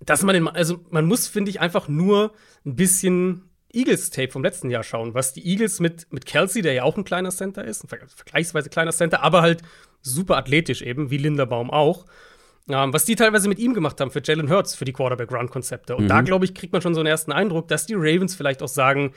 dass 0.00 0.22
man 0.22 0.34
den, 0.34 0.48
also 0.48 0.84
man 0.90 1.06
muss, 1.06 1.28
finde 1.28 1.50
ich, 1.50 1.60
einfach 1.60 1.88
nur 1.88 2.32
ein 2.64 2.76
bisschen 2.76 3.50
Eagles-Tape 3.72 4.30
vom 4.30 4.42
letzten 4.42 4.70
Jahr 4.70 4.82
schauen, 4.82 5.14
was 5.14 5.32
die 5.32 5.46
Eagles 5.46 5.80
mit, 5.80 6.06
mit 6.10 6.26
Kelsey, 6.26 6.62
der 6.62 6.72
ja 6.72 6.82
auch 6.84 6.96
ein 6.96 7.04
kleiner 7.04 7.30
Center 7.30 7.64
ist, 7.64 7.84
ein 7.84 7.88
vergleichsweise 7.88 8.70
kleiner 8.70 8.92
Center, 8.92 9.22
aber 9.22 9.42
halt 9.42 9.62
super 10.00 10.36
athletisch 10.36 10.82
eben, 10.82 11.10
wie 11.10 11.18
Linderbaum 11.18 11.70
auch. 11.70 12.06
Ähm, 12.70 12.92
was 12.92 13.04
die 13.04 13.16
teilweise 13.16 13.48
mit 13.48 13.58
ihm 13.58 13.72
gemacht 13.72 14.00
haben 14.00 14.10
für 14.10 14.20
Jalen 14.22 14.50
Hurts, 14.50 14.74
für 14.74 14.84
die 14.84 14.92
Quarterback-Run-Konzepte. 14.92 15.96
Und 15.96 16.04
mhm. 16.04 16.08
da, 16.08 16.20
glaube 16.20 16.44
ich, 16.44 16.54
kriegt 16.54 16.72
man 16.72 16.82
schon 16.82 16.94
so 16.94 17.00
einen 17.00 17.06
ersten 17.06 17.32
Eindruck, 17.32 17.68
dass 17.68 17.86
die 17.86 17.94
Ravens 17.94 18.34
vielleicht 18.34 18.62
auch 18.62 18.68
sagen, 18.68 19.14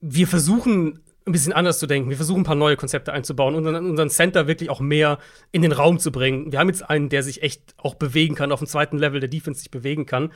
wir 0.00 0.26
versuchen 0.26 1.00
ein 1.30 1.32
bisschen 1.32 1.52
anders 1.52 1.78
zu 1.78 1.86
denken. 1.86 2.10
Wir 2.10 2.16
versuchen 2.16 2.40
ein 2.40 2.44
paar 2.44 2.54
neue 2.54 2.76
Konzepte 2.76 3.12
einzubauen 3.12 3.54
und 3.54 3.66
unseren 3.66 4.10
Center 4.10 4.46
wirklich 4.46 4.68
auch 4.70 4.80
mehr 4.80 5.18
in 5.52 5.62
den 5.62 5.72
Raum 5.72 5.98
zu 5.98 6.12
bringen. 6.12 6.52
Wir 6.52 6.58
haben 6.58 6.68
jetzt 6.68 6.88
einen, 6.88 7.08
der 7.08 7.22
sich 7.22 7.42
echt 7.42 7.74
auch 7.78 7.94
bewegen 7.94 8.34
kann, 8.34 8.52
auf 8.52 8.60
dem 8.60 8.68
zweiten 8.68 8.98
Level 8.98 9.20
der 9.20 9.28
Defense 9.28 9.60
sich 9.60 9.70
bewegen 9.70 10.06
kann. 10.06 10.32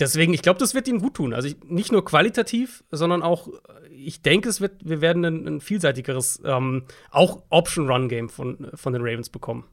Deswegen, 0.00 0.34
ich 0.34 0.42
glaube, 0.42 0.58
das 0.58 0.74
wird 0.74 0.88
ihnen 0.88 0.98
gut 0.98 1.14
tun. 1.14 1.32
Also 1.32 1.48
ich, 1.48 1.56
nicht 1.64 1.92
nur 1.92 2.04
qualitativ, 2.04 2.82
sondern 2.90 3.22
auch, 3.22 3.48
ich 3.90 4.22
denke, 4.22 4.48
es 4.48 4.60
wird, 4.60 4.84
wir 4.84 5.00
werden 5.00 5.24
ein, 5.24 5.46
ein 5.46 5.60
vielseitigeres, 5.60 6.42
ähm, 6.44 6.84
auch 7.10 7.42
Option-Run-Game 7.50 8.28
von, 8.28 8.70
von 8.74 8.92
den 8.92 9.02
Ravens 9.02 9.30
bekommen. 9.30 9.64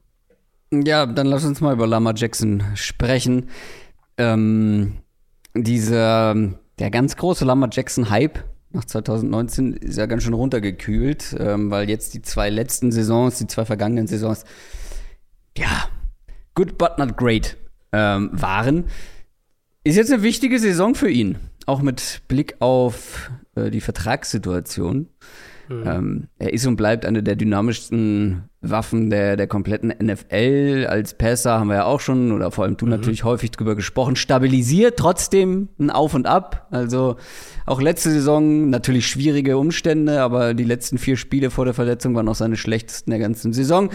Ja, 0.72 1.06
dann 1.06 1.26
lass 1.26 1.44
uns 1.44 1.60
mal 1.60 1.74
über 1.74 1.86
Lama 1.86 2.14
Jackson 2.16 2.62
sprechen. 2.74 3.50
Ähm, 4.16 4.98
dieser, 5.54 6.34
der 6.78 6.90
ganz 6.90 7.16
große 7.16 7.44
Lama 7.44 7.68
Jackson-Hype 7.70 8.44
nach 8.72 8.84
2019 8.84 9.74
ist 9.74 9.98
ja 9.98 10.06
ganz 10.06 10.22
schön 10.22 10.34
runtergekühlt, 10.34 11.36
ähm, 11.38 11.70
weil 11.70 11.88
jetzt 11.88 12.14
die 12.14 12.22
zwei 12.22 12.50
letzten 12.50 12.92
Saisons, 12.92 13.38
die 13.38 13.46
zwei 13.46 13.64
vergangenen 13.64 14.06
Saisons, 14.06 14.44
ja, 15.56 15.88
good 16.54 16.78
but 16.78 16.98
not 16.98 17.16
great 17.16 17.56
ähm, 17.92 18.30
waren. 18.32 18.84
Ist 19.84 19.96
jetzt 19.96 20.12
eine 20.12 20.22
wichtige 20.22 20.58
Saison 20.58 20.94
für 20.94 21.10
ihn, 21.10 21.38
auch 21.66 21.82
mit 21.82 22.22
Blick 22.28 22.56
auf 22.60 23.30
äh, 23.54 23.70
die 23.70 23.80
Vertragssituation. 23.80 25.08
Mhm. 25.68 25.82
Ähm, 25.86 26.28
er 26.38 26.52
ist 26.52 26.66
und 26.66 26.76
bleibt 26.76 27.06
eine 27.06 27.22
der 27.22 27.36
dynamischsten 27.36 28.44
Waffen 28.60 29.10
der, 29.10 29.36
der 29.36 29.46
kompletten 29.46 29.92
NFL. 30.00 30.86
Als 30.88 31.14
Passer 31.14 31.58
haben 31.58 31.68
wir 31.68 31.76
ja 31.76 31.84
auch 31.84 32.00
schon, 32.00 32.32
oder 32.32 32.50
vor 32.50 32.64
allem 32.64 32.76
du 32.76 32.86
mhm. 32.86 32.92
natürlich 32.92 33.24
häufig 33.24 33.50
drüber 33.50 33.74
gesprochen, 33.74 34.16
stabilisiert 34.16 34.98
trotzdem 34.98 35.68
ein 35.78 35.90
Auf 35.90 36.14
und 36.14 36.26
Ab. 36.26 36.68
Also 36.70 37.16
auch 37.66 37.80
letzte 37.80 38.10
Saison 38.10 38.70
natürlich 38.70 39.06
schwierige 39.06 39.58
Umstände, 39.58 40.20
aber 40.20 40.54
die 40.54 40.64
letzten 40.64 40.98
vier 40.98 41.16
Spiele 41.16 41.50
vor 41.50 41.64
der 41.64 41.74
Verletzung 41.74 42.14
waren 42.14 42.28
auch 42.28 42.34
seine 42.34 42.56
schlechtesten 42.56 43.10
der 43.10 43.20
ganzen 43.20 43.52
Saison. 43.52 43.90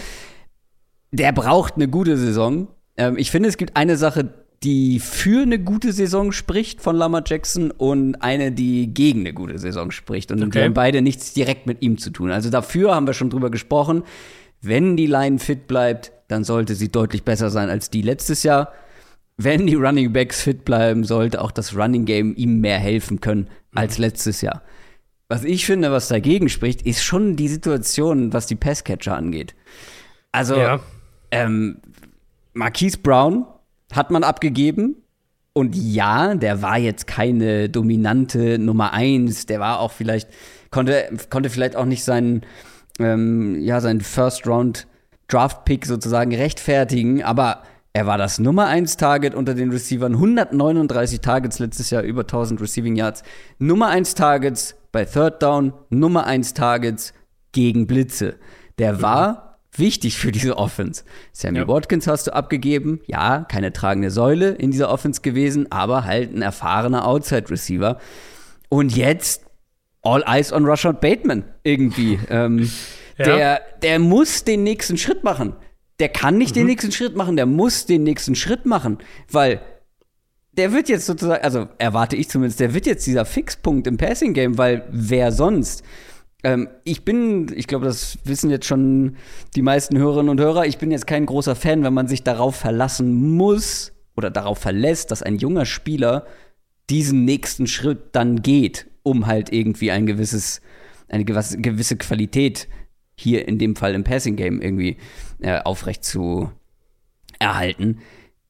Der 1.11 1.31
braucht 1.31 1.75
eine 1.75 1.87
gute 1.87 2.17
Saison. 2.17 2.67
Ähm, 2.97 3.17
ich 3.17 3.31
finde, 3.31 3.49
es 3.49 3.57
gibt 3.57 3.77
eine 3.77 3.95
Sache, 3.95 4.33
die 4.63 4.99
für 4.99 5.43
eine 5.43 5.59
gute 5.59 5.93
Saison 5.93 6.31
spricht 6.31 6.81
von 6.81 6.95
Lama 6.95 7.21
Jackson 7.25 7.71
und 7.71 8.15
eine, 8.15 8.51
die 8.51 8.93
gegen 8.93 9.21
eine 9.21 9.33
gute 9.33 9.59
Saison 9.59 9.91
spricht. 9.91 10.31
Und 10.31 10.41
okay. 10.41 10.49
die 10.51 10.65
haben 10.65 10.73
beide 10.73 11.01
nichts 11.01 11.33
direkt 11.33 11.67
mit 11.67 11.81
ihm 11.81 11.97
zu 11.97 12.09
tun. 12.09 12.31
Also 12.31 12.49
dafür 12.49 12.95
haben 12.95 13.05
wir 13.05 13.13
schon 13.13 13.29
drüber 13.29 13.51
gesprochen. 13.51 14.03
Wenn 14.61 14.97
die 14.97 15.05
Line 15.05 15.37
fit 15.37 15.67
bleibt, 15.67 16.11
dann 16.27 16.43
sollte 16.43 16.73
sie 16.75 16.91
deutlich 16.91 17.23
besser 17.23 17.49
sein 17.49 17.69
als 17.69 17.89
die 17.89 18.01
letztes 18.01 18.43
Jahr. 18.43 18.71
Wenn 19.37 19.67
die 19.67 19.75
Running 19.75 20.11
Backs 20.11 20.41
fit 20.41 20.65
bleiben, 20.65 21.03
sollte 21.03 21.41
auch 21.41 21.51
das 21.51 21.75
Running 21.75 22.05
Game 22.05 22.33
ihm 22.35 22.59
mehr 22.59 22.79
helfen 22.79 23.21
können 23.21 23.49
als 23.75 23.99
letztes 23.99 24.41
Jahr. 24.41 24.63
Was 25.29 25.43
ich 25.43 25.67
finde, 25.67 25.91
was 25.91 26.07
dagegen 26.07 26.49
spricht, 26.49 26.81
ist 26.81 27.03
schon 27.03 27.35
die 27.35 27.47
Situation, 27.47 28.33
was 28.33 28.47
die 28.47 28.55
Passcatcher 28.55 29.15
angeht. 29.15 29.53
Also, 30.31 30.55
ja. 30.57 30.79
ähm, 31.29 31.77
Marquise 32.53 32.97
Brown 32.97 33.45
hat 33.91 34.11
man 34.11 34.23
abgegeben. 34.23 34.95
Und 35.53 35.75
ja, 35.75 36.35
der 36.35 36.61
war 36.61 36.77
jetzt 36.77 37.07
keine 37.07 37.69
dominante 37.69 38.59
Nummer 38.59 38.93
eins. 38.93 39.47
Der 39.47 39.59
war 39.59 39.79
auch 39.79 39.91
vielleicht, 39.91 40.29
konnte, 40.69 41.09
konnte 41.29 41.49
vielleicht 41.49 41.75
auch 41.75 41.85
nicht 41.85 42.03
seinen, 42.03 42.41
ähm, 42.99 43.59
ja, 43.61 43.81
seinen 43.81 44.01
First 44.01 44.45
Round 44.45 44.87
Draft 45.27 45.65
Pick 45.65 45.85
sozusagen 45.85 46.33
rechtfertigen. 46.33 47.23
Aber 47.23 47.63
er 47.93 48.05
war 48.05 48.19
das 48.19 48.37
Nummer 48.37 48.67
1 48.67 48.97
Target 48.97 49.33
unter 49.33 49.55
den 49.55 49.71
Receivern. 49.71 50.13
139 50.13 51.21
Targets 51.21 51.57
letztes 51.57 51.89
Jahr, 51.89 52.03
über 52.03 52.21
1000 52.21 52.61
Receiving 52.61 52.95
Yards. 52.95 53.23
Nummer 53.57 53.87
1 53.87 54.13
Targets 54.13 54.75
bei 54.91 55.05
Third 55.05 55.41
Down, 55.41 55.73
Nummer 55.89 56.27
1 56.27 56.53
Targets 56.53 57.13
gegen 57.51 57.87
Blitze. 57.87 58.35
Der 58.77 58.93
mhm. 58.93 59.01
war 59.01 59.46
wichtig 59.79 60.17
für 60.17 60.31
diese 60.31 60.57
Offense. 60.57 61.03
Sammy 61.31 61.59
ja. 61.59 61.67
Watkins 61.67 62.07
hast 62.07 62.27
du 62.27 62.33
abgegeben. 62.33 62.99
Ja, 63.05 63.45
keine 63.49 63.73
tragende 63.73 64.11
Säule 64.11 64.49
in 64.49 64.71
dieser 64.71 64.89
Offense 64.89 65.21
gewesen, 65.21 65.71
aber 65.71 66.03
halt 66.03 66.33
ein 66.33 66.41
erfahrener 66.41 67.07
Outside 67.07 67.49
Receiver. 67.49 67.99
Und 68.69 68.95
jetzt 68.95 69.43
All 70.01 70.23
Eyes 70.25 70.53
on 70.53 70.65
Rashad 70.65 71.01
Bateman 71.01 71.43
irgendwie. 71.63 72.19
ähm, 72.29 72.69
ja. 73.17 73.25
der, 73.25 73.61
der 73.81 73.99
muss 73.99 74.43
den 74.43 74.63
nächsten 74.63 74.97
Schritt 74.97 75.23
machen. 75.23 75.55
Der 75.99 76.09
kann 76.09 76.37
nicht 76.37 76.51
mhm. 76.51 76.61
den 76.61 76.67
nächsten 76.67 76.91
Schritt 76.91 77.15
machen, 77.15 77.35
der 77.35 77.45
muss 77.45 77.85
den 77.85 78.03
nächsten 78.03 78.35
Schritt 78.35 78.65
machen, 78.65 78.99
weil 79.31 79.61
der 80.53 80.73
wird 80.73 80.89
jetzt 80.89 81.05
sozusagen, 81.05 81.43
also 81.43 81.67
erwarte 81.77 82.15
ich 82.15 82.29
zumindest, 82.29 82.59
der 82.59 82.73
wird 82.73 82.85
jetzt 82.85 83.05
dieser 83.05 83.25
Fixpunkt 83.25 83.87
im 83.87 83.97
Passing 83.97 84.33
Game, 84.33 84.57
weil 84.57 84.87
wer 84.91 85.31
sonst? 85.31 85.83
Ähm, 86.47 86.69
ich 86.85 87.03
bin, 87.03 87.51
ich 87.53 87.67
glaube, 87.67 87.83
das 87.83 88.19
wissen 88.23 88.49
jetzt 88.49 88.65
schon 88.65 89.17
die 89.57 89.61
meisten 89.61 89.97
Hörerinnen 89.97 90.29
und 90.29 90.39
Hörer, 90.39 90.65
ich 90.65 90.77
bin 90.77 90.91
jetzt 90.91 91.05
kein 91.05 91.25
großer 91.25 91.57
Fan, 91.57 91.83
wenn 91.83 91.93
man 91.93 92.07
sich 92.07 92.23
darauf 92.23 92.55
verlassen 92.55 93.35
muss 93.35 93.91
oder 94.15 94.31
darauf 94.31 94.57
verlässt, 94.57 95.11
dass 95.11 95.21
ein 95.21 95.35
junger 95.35 95.65
Spieler 95.65 96.25
diesen 96.89 97.25
nächsten 97.25 97.67
Schritt 97.67 97.99
dann 98.13 98.43
geht, 98.43 98.87
um 99.03 99.27
halt 99.27 99.51
irgendwie 99.51 99.91
ein 99.91 100.05
gewisses, 100.05 100.61
eine 101.09 101.25
gewisse 101.25 101.97
Qualität 101.97 102.69
hier 103.13 103.45
in 103.45 103.59
dem 103.59 103.75
Fall 103.75 103.93
im 103.93 104.05
Passing 104.05 104.37
Game 104.37 104.61
irgendwie 104.61 104.95
äh, 105.41 105.59
aufrecht 105.59 106.05
zu 106.05 106.49
erhalten. 107.39 107.97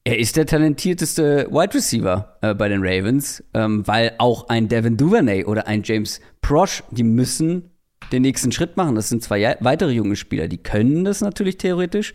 Er 0.04 0.20
ist 0.20 0.36
der 0.36 0.46
talentierteste 0.46 1.48
Wide 1.50 1.74
Receiver 1.74 2.38
äh, 2.42 2.54
bei 2.54 2.68
den 2.68 2.80
Ravens, 2.80 3.42
ähm, 3.54 3.84
weil 3.88 4.14
auch 4.18 4.48
ein 4.50 4.68
Devin 4.68 4.96
Duvernay 4.96 5.46
oder 5.46 5.66
ein 5.66 5.82
James 5.82 6.20
Prosh, 6.42 6.84
die 6.92 7.02
müssen 7.02 7.72
den 8.12 8.22
nächsten 8.22 8.52
Schritt 8.52 8.76
machen. 8.76 8.94
Das 8.94 9.08
sind 9.08 9.22
zwei 9.22 9.56
weitere 9.60 9.92
junge 9.92 10.16
Spieler, 10.16 10.48
die 10.48 10.58
können 10.58 11.04
das 11.04 11.20
natürlich 11.20 11.58
theoretisch, 11.58 12.14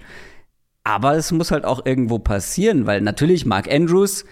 aber 0.84 1.16
es 1.16 1.32
muss 1.32 1.52
halt 1.52 1.66
auch 1.66 1.86
irgendwo 1.86 2.20
passieren, 2.20 2.86
weil 2.86 3.02
natürlich 3.02 3.46
Mark 3.46 3.72
Andrews 3.72 4.26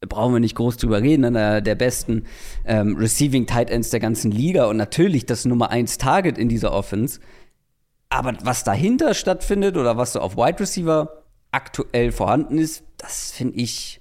brauchen 0.00 0.34
wir 0.34 0.40
nicht 0.40 0.54
groß 0.54 0.76
drüber 0.76 1.00
reden, 1.00 1.24
einer 1.24 1.60
der 1.60 1.74
besten 1.74 2.24
ähm, 2.64 2.96
Receiving 2.96 3.46
Tight 3.46 3.70
Ends 3.70 3.90
der 3.90 4.00
ganzen 4.00 4.30
Liga 4.30 4.66
und 4.66 4.76
natürlich 4.76 5.26
das 5.26 5.44
Nummer 5.44 5.70
1 5.70 5.98
Target 5.98 6.38
in 6.38 6.48
dieser 6.48 6.72
Offense. 6.72 7.20
Aber 8.08 8.34
was 8.42 8.62
dahinter 8.62 9.14
stattfindet 9.14 9.76
oder 9.76 9.96
was 9.96 10.12
so 10.12 10.20
auf 10.20 10.36
Wide 10.36 10.60
Receiver 10.60 11.24
aktuell 11.50 12.12
vorhanden 12.12 12.58
ist, 12.58 12.84
das 12.98 13.32
finde 13.32 13.56
ich, 13.56 14.00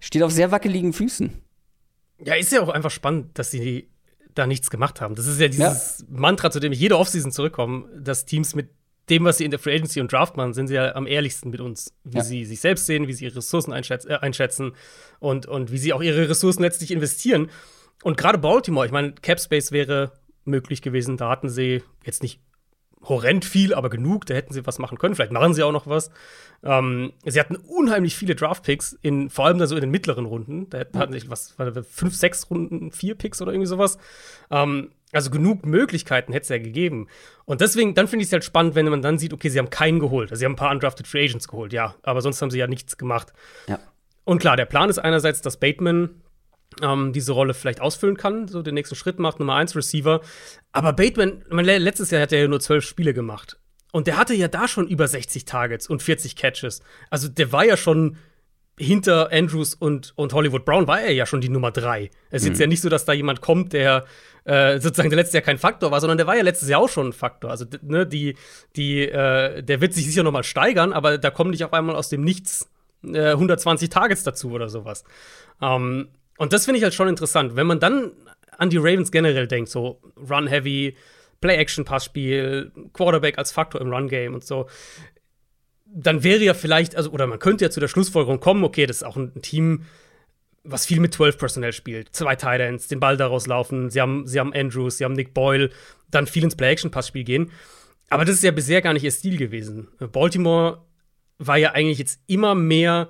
steht 0.00 0.22
auf 0.22 0.32
sehr 0.32 0.50
wackeligen 0.50 0.92
Füßen. 0.92 1.42
Ja, 2.24 2.34
ist 2.34 2.52
ja 2.52 2.62
auch 2.62 2.68
einfach 2.68 2.90
spannend, 2.90 3.38
dass 3.38 3.50
sie 3.50 3.88
da 4.38 4.46
nichts 4.46 4.70
gemacht 4.70 5.00
haben. 5.00 5.14
Das 5.14 5.26
ist 5.26 5.40
ja 5.40 5.48
dieses 5.48 5.98
ja. 6.00 6.06
Mantra, 6.08 6.50
zu 6.50 6.60
dem 6.60 6.72
ich 6.72 6.80
jede 6.80 6.98
Offseason 6.98 7.32
zurückkomme, 7.32 7.88
dass 7.98 8.24
Teams 8.24 8.54
mit 8.54 8.70
dem, 9.10 9.24
was 9.24 9.38
sie 9.38 9.44
in 9.44 9.50
der 9.50 9.58
Free 9.58 9.74
Agency 9.74 10.00
und 10.00 10.12
Draft 10.12 10.36
machen, 10.36 10.52
sind 10.52 10.68
sie 10.68 10.74
ja 10.74 10.94
am 10.94 11.06
ehrlichsten 11.06 11.50
mit 11.50 11.60
uns. 11.60 11.94
Wie 12.04 12.18
ja. 12.18 12.24
sie 12.24 12.44
sich 12.44 12.60
selbst 12.60 12.86
sehen, 12.86 13.08
wie 13.08 13.12
sie 13.12 13.24
ihre 13.24 13.36
Ressourcen 13.36 13.72
einschätz 13.72 14.04
äh, 14.04 14.14
einschätzen 14.20 14.72
und, 15.18 15.46
und 15.46 15.72
wie 15.72 15.78
sie 15.78 15.92
auch 15.92 16.02
ihre 16.02 16.28
Ressourcen 16.28 16.62
letztlich 16.62 16.90
investieren. 16.90 17.50
Und 18.02 18.16
gerade 18.16 18.38
Baltimore, 18.38 18.86
ich 18.86 18.92
meine, 18.92 19.12
Cap 19.12 19.40
Space 19.40 19.72
wäre 19.72 20.12
möglich 20.44 20.82
gewesen. 20.82 21.16
Da 21.16 21.30
hatten 21.30 21.48
sie 21.48 21.82
jetzt 22.04 22.22
nicht 22.22 22.40
horrend 23.02 23.44
viel, 23.44 23.74
aber 23.74 23.90
genug. 23.90 24.26
Da 24.26 24.34
hätten 24.34 24.52
sie 24.52 24.66
was 24.66 24.78
machen 24.78 24.98
können. 24.98 25.14
Vielleicht 25.14 25.32
machen 25.32 25.54
sie 25.54 25.62
auch 25.62 25.72
noch 25.72 25.86
was. 25.86 26.10
Ähm, 26.62 27.12
sie 27.24 27.38
hatten 27.38 27.56
unheimlich 27.56 28.16
viele 28.16 28.34
Draft-Picks, 28.34 28.98
in, 29.02 29.30
vor 29.30 29.46
allem 29.46 29.58
da 29.58 29.66
so 29.66 29.76
in 29.76 29.80
den 29.80 29.90
mittleren 29.90 30.26
Runden. 30.26 30.68
Da 30.70 30.80
hatten 30.94 31.12
sie 31.12 31.30
was, 31.30 31.54
fünf, 31.90 32.14
sechs 32.14 32.50
Runden, 32.50 32.90
vier 32.90 33.14
Picks 33.14 33.40
oder 33.40 33.52
irgendwie 33.52 33.68
sowas. 33.68 33.98
Ähm, 34.50 34.90
also 35.12 35.30
genug 35.30 35.64
Möglichkeiten 35.64 36.32
hätte 36.32 36.42
es 36.42 36.48
ja 36.50 36.58
gegeben. 36.58 37.08
Und 37.46 37.60
deswegen, 37.60 37.94
dann 37.94 38.08
finde 38.08 38.24
ich 38.24 38.28
es 38.28 38.32
halt 38.32 38.44
spannend, 38.44 38.74
wenn 38.74 38.86
man 38.88 39.00
dann 39.00 39.18
sieht, 39.18 39.32
okay, 39.32 39.48
sie 39.48 39.58
haben 39.58 39.70
keinen 39.70 40.00
geholt. 40.00 40.30
Also 40.30 40.40
sie 40.40 40.44
haben 40.44 40.52
ein 40.52 40.56
paar 40.56 40.70
undrafted 40.70 41.06
Free 41.06 41.24
Agents 41.24 41.48
geholt, 41.48 41.72
ja. 41.72 41.94
Aber 42.02 42.20
sonst 42.20 42.42
haben 42.42 42.50
sie 42.50 42.58
ja 42.58 42.66
nichts 42.66 42.98
gemacht. 42.98 43.32
Ja. 43.68 43.78
Und 44.24 44.40
klar, 44.40 44.56
der 44.56 44.66
Plan 44.66 44.90
ist 44.90 44.98
einerseits, 44.98 45.40
dass 45.40 45.56
Bateman 45.56 46.10
ähm, 46.82 47.12
diese 47.12 47.32
Rolle 47.32 47.54
vielleicht 47.54 47.80
ausfüllen 47.80 48.16
kann, 48.16 48.48
so 48.48 48.62
den 48.62 48.74
nächsten 48.74 48.94
Schritt 48.94 49.18
macht, 49.18 49.38
Nummer 49.38 49.54
1 49.54 49.76
Receiver. 49.76 50.20
Aber 50.72 50.92
Bateman, 50.92 51.42
letztes 51.50 52.10
Jahr 52.10 52.22
hat 52.22 52.32
er 52.32 52.40
ja 52.40 52.48
nur 52.48 52.60
zwölf 52.60 52.84
Spiele 52.84 53.14
gemacht. 53.14 53.58
Und 53.92 54.06
der 54.06 54.16
hatte 54.16 54.34
ja 54.34 54.48
da 54.48 54.68
schon 54.68 54.86
über 54.86 55.08
60 55.08 55.44
Targets 55.44 55.88
und 55.88 56.02
40 56.02 56.36
Catches. 56.36 56.82
Also 57.10 57.28
der 57.28 57.52
war 57.52 57.64
ja 57.64 57.76
schon 57.76 58.18
hinter 58.78 59.32
Andrews 59.32 59.74
und, 59.74 60.12
und 60.16 60.32
Hollywood 60.32 60.64
Brown 60.64 60.86
war 60.86 61.00
er 61.00 61.12
ja 61.12 61.26
schon 61.26 61.40
die 61.40 61.48
Nummer 61.48 61.72
drei. 61.72 62.10
Es 62.30 62.42
ist 62.42 62.44
mhm. 62.44 62.52
jetzt 62.52 62.60
ja 62.60 62.66
nicht 62.66 62.80
so, 62.80 62.88
dass 62.88 63.04
da 63.04 63.12
jemand 63.12 63.40
kommt, 63.40 63.72
der 63.72 64.04
äh, 64.44 64.78
sozusagen 64.78 65.10
der 65.10 65.16
letztes 65.16 65.34
Jahr 65.34 65.42
kein 65.42 65.58
Faktor 65.58 65.90
war, 65.90 66.00
sondern 66.00 66.16
der 66.16 66.26
war 66.26 66.36
ja 66.36 66.42
letztes 66.42 66.68
Jahr 66.68 66.80
auch 66.80 66.88
schon 66.88 67.08
ein 67.08 67.12
Faktor. 67.12 67.50
Also 67.50 67.64
ne, 67.82 68.06
die, 68.06 68.36
die, 68.76 69.02
äh, 69.08 69.62
der 69.62 69.80
wird 69.80 69.94
sich 69.94 70.06
sicher 70.06 70.22
noch 70.22 70.32
mal 70.32 70.44
steigern, 70.44 70.92
aber 70.92 71.18
da 71.18 71.30
kommen 71.30 71.50
nicht 71.50 71.64
auf 71.64 71.72
einmal 71.72 71.96
aus 71.96 72.08
dem 72.08 72.22
Nichts 72.22 72.70
äh, 73.04 73.30
120 73.30 73.88
Targets 73.88 74.22
dazu 74.22 74.52
oder 74.52 74.68
sowas. 74.68 75.04
Ähm, 75.60 76.08
und 76.38 76.52
das 76.52 76.64
finde 76.64 76.78
ich 76.78 76.84
halt 76.84 76.94
schon 76.94 77.08
interessant. 77.08 77.56
Wenn 77.56 77.66
man 77.66 77.80
dann 77.80 78.12
an 78.56 78.70
die 78.70 78.78
Ravens 78.78 79.10
generell 79.10 79.46
denkt, 79.46 79.70
so 79.70 80.00
Run-Heavy, 80.16 80.96
Play-Action-Passspiel, 81.40 82.72
Quarterback 82.92 83.38
als 83.38 83.52
Faktor 83.52 83.80
im 83.80 83.92
Run-Game 83.92 84.34
und 84.34 84.44
so, 84.44 84.66
dann 85.86 86.22
wäre 86.22 86.42
ja 86.42 86.54
vielleicht, 86.54 86.96
also, 86.96 87.10
oder 87.10 87.26
man 87.26 87.38
könnte 87.38 87.64
ja 87.64 87.70
zu 87.70 87.80
der 87.80 87.88
Schlussfolgerung 87.88 88.40
kommen, 88.40 88.64
okay, 88.64 88.86
das 88.86 88.98
ist 88.98 89.02
auch 89.04 89.16
ein 89.16 89.40
Team, 89.42 89.84
was 90.64 90.86
viel 90.86 91.00
mit 91.00 91.14
12 91.14 91.38
Personell 91.38 91.72
spielt. 91.72 92.14
Zwei 92.14 92.36
Titans, 92.36 92.88
den 92.88 93.00
Ball 93.00 93.16
daraus 93.16 93.46
laufen, 93.46 93.90
sie 93.90 94.00
haben, 94.00 94.26
sie 94.26 94.38
haben 94.38 94.52
Andrews, 94.52 94.98
sie 94.98 95.04
haben 95.04 95.14
Nick 95.14 95.34
Boyle, 95.34 95.70
dann 96.10 96.26
viel 96.26 96.44
ins 96.44 96.56
Play-Action-Passspiel 96.56 97.24
gehen. 97.24 97.50
Aber 98.10 98.24
das 98.24 98.36
ist 98.36 98.44
ja 98.44 98.50
bisher 98.50 98.82
gar 98.82 98.92
nicht 98.92 99.04
ihr 99.04 99.10
Stil 99.10 99.36
gewesen. 99.36 99.88
Baltimore 99.98 100.82
war 101.38 101.56
ja 101.56 101.72
eigentlich 101.72 101.98
jetzt 101.98 102.20
immer 102.26 102.54
mehr 102.54 103.08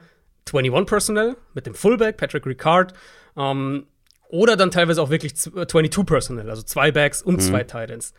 21 0.50 0.86
Personell 0.86 1.36
mit 1.54 1.66
dem 1.66 1.74
Fullback, 1.74 2.16
Patrick 2.16 2.46
Ricard, 2.46 2.94
ähm, 3.38 3.86
oder 4.28 4.56
dann 4.56 4.70
teilweise 4.70 5.00
auch 5.00 5.10
wirklich 5.10 5.34
22 5.36 6.04
Personell, 6.04 6.50
also 6.50 6.62
zwei 6.62 6.92
Backs 6.92 7.22
und 7.22 7.36
mhm. 7.36 7.40
zwei 7.40 7.64
Titans. 7.64 8.12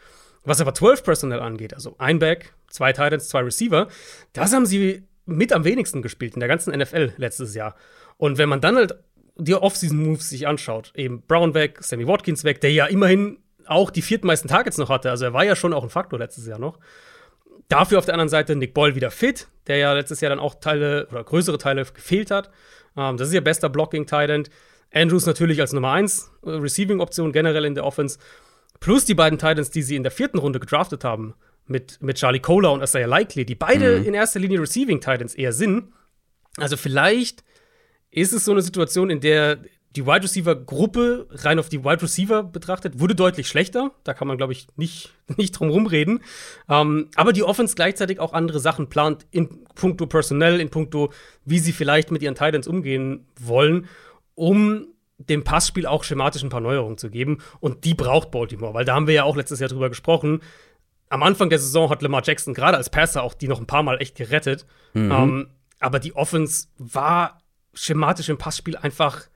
Was 0.43 0.61
aber 0.61 0.73
12 0.73 1.03
Personell 1.03 1.39
angeht, 1.41 1.73
also 1.73 1.95
ein 1.97 2.17
Back, 2.19 2.53
zwei 2.69 2.93
Titans, 2.93 3.27
zwei 3.27 3.41
Receiver, 3.41 3.87
das 4.33 4.53
haben 4.53 4.65
sie 4.65 5.03
mit 5.25 5.53
am 5.53 5.63
wenigsten 5.63 6.01
gespielt 6.01 6.33
in 6.33 6.39
der 6.39 6.49
ganzen 6.49 6.75
NFL 6.75 7.13
letztes 7.17 7.53
Jahr. 7.53 7.75
Und 8.17 8.37
wenn 8.37 8.49
man 8.49 8.61
dann 8.61 8.75
halt 8.75 8.95
die 9.35 9.53
Off-Season-Moves 9.53 10.29
sich 10.29 10.47
anschaut, 10.47 10.91
eben 10.95 11.21
Brown 11.21 11.53
weg, 11.53 11.77
Sammy 11.81 12.07
Watkins 12.07 12.43
weg, 12.43 12.61
der 12.61 12.71
ja 12.71 12.87
immerhin 12.87 13.37
auch 13.67 13.91
die 13.91 14.01
viertmeisten 14.01 14.49
Targets 14.49 14.77
noch 14.77 14.89
hatte, 14.89 15.11
also 15.11 15.25
er 15.25 15.33
war 15.33 15.45
ja 15.45 15.55
schon 15.55 15.73
auch 15.73 15.83
ein 15.83 15.89
Faktor 15.89 16.19
letztes 16.19 16.47
Jahr 16.47 16.59
noch. 16.59 16.79
Dafür 17.67 17.99
auf 17.99 18.05
der 18.05 18.15
anderen 18.15 18.29
Seite 18.29 18.55
Nick 18.55 18.73
Boyle 18.73 18.95
wieder 18.95 19.11
fit, 19.11 19.47
der 19.67 19.77
ja 19.77 19.93
letztes 19.93 20.21
Jahr 20.21 20.29
dann 20.29 20.39
auch 20.39 20.55
Teile 20.55 21.07
oder 21.11 21.23
größere 21.23 21.59
Teile 21.59 21.85
gefehlt 21.85 22.31
hat. 22.31 22.49
Ähm, 22.97 23.17
das 23.17 23.27
ist 23.27 23.33
ihr 23.33 23.43
bester 23.43 23.69
Blocking-Tight 23.69 24.49
Andrews 24.93 25.25
natürlich 25.25 25.61
als 25.61 25.73
Nummer 25.73 25.91
1 25.91 26.31
äh, 26.43 26.49
Receiving-Option 26.49 27.31
generell 27.31 27.65
in 27.65 27.75
der 27.75 27.85
Offense. 27.85 28.19
Plus 28.79 29.05
die 29.05 29.15
beiden 29.15 29.37
Titans, 29.37 29.69
die 29.69 29.81
sie 29.81 29.95
in 29.95 30.03
der 30.03 30.11
vierten 30.11 30.37
Runde 30.37 30.59
gedraftet 30.59 31.03
haben, 31.03 31.33
mit, 31.67 32.01
mit 32.01 32.17
Charlie 32.17 32.39
Kohler 32.39 32.71
und 32.71 32.81
Isaiah 32.81 33.07
Likely, 33.07 33.45
die 33.45 33.55
beide 33.55 33.99
mhm. 33.99 34.05
in 34.05 34.13
erster 34.13 34.39
Linie 34.39 34.61
Receiving 34.61 35.01
Titans 35.01 35.35
eher 35.35 35.53
sind. 35.53 35.91
Also 36.57 36.77
vielleicht 36.77 37.43
ist 38.11 38.33
es 38.33 38.45
so 38.45 38.51
eine 38.51 38.61
Situation, 38.61 39.09
in 39.09 39.19
der 39.19 39.59
die 39.95 40.05
Wide 40.05 40.23
Receiver 40.23 40.55
Gruppe 40.55 41.27
rein 41.31 41.57
auf 41.57 41.69
die 41.69 41.83
Wide 41.83 42.03
Receiver 42.03 42.43
betrachtet, 42.43 42.99
wurde 42.99 43.15
deutlich 43.15 43.47
schlechter. 43.47 43.91
Da 44.03 44.13
kann 44.13 44.27
man, 44.27 44.37
glaube 44.37 44.53
ich, 44.53 44.67
nicht, 44.75 45.13
nicht 45.37 45.51
drum 45.51 45.69
rumreden. 45.69 46.21
Ähm, 46.69 47.09
aber 47.15 47.33
die 47.33 47.43
Offense 47.43 47.75
gleichzeitig 47.75 48.19
auch 48.19 48.33
andere 48.33 48.59
Sachen 48.59 48.89
plant 48.89 49.25
in 49.31 49.65
puncto 49.75 50.05
Personell, 50.05 50.59
in 50.59 50.69
puncto, 50.69 51.11
wie 51.45 51.59
sie 51.59 51.73
vielleicht 51.73 52.11
mit 52.11 52.21
ihren 52.21 52.35
Titans 52.35 52.67
umgehen 52.67 53.25
wollen, 53.39 53.87
um 54.39 54.87
dem 55.17 55.43
Passspiel 55.43 55.85
auch 55.85 56.05
schematisch 56.05 56.43
ein 56.43 56.49
paar 56.49 56.61
Neuerungen 56.61 56.97
zu 56.97 57.09
geben. 57.09 57.39
Und 57.59 57.83
die 57.83 57.93
braucht 57.93 58.31
Baltimore, 58.31 58.73
weil 58.73 58.85
da 58.85 58.95
haben 58.95 59.05
wir 59.05 59.13
ja 59.13 59.23
auch 59.25 59.35
letztes 59.35 59.59
Jahr 59.59 59.69
drüber 59.69 59.89
gesprochen. 59.89 60.41
Am 61.09 61.23
Anfang 61.23 61.49
der 61.49 61.59
Saison 61.59 61.89
hat 61.89 62.01
Lamar 62.01 62.21
Jackson 62.23 62.53
gerade 62.53 62.77
als 62.77 62.89
Passer 62.89 63.21
auch 63.21 63.33
die 63.33 63.49
noch 63.49 63.59
ein 63.59 63.67
paar 63.67 63.83
Mal 63.83 64.01
echt 64.01 64.15
gerettet. 64.15 64.65
Mhm. 64.93 65.11
Ähm, 65.11 65.47
aber 65.81 65.99
die 65.99 66.15
Offense 66.15 66.67
war 66.77 67.41
schematisch 67.73 68.29
im 68.29 68.37
Passspiel 68.37 68.77
einfach 68.77 69.27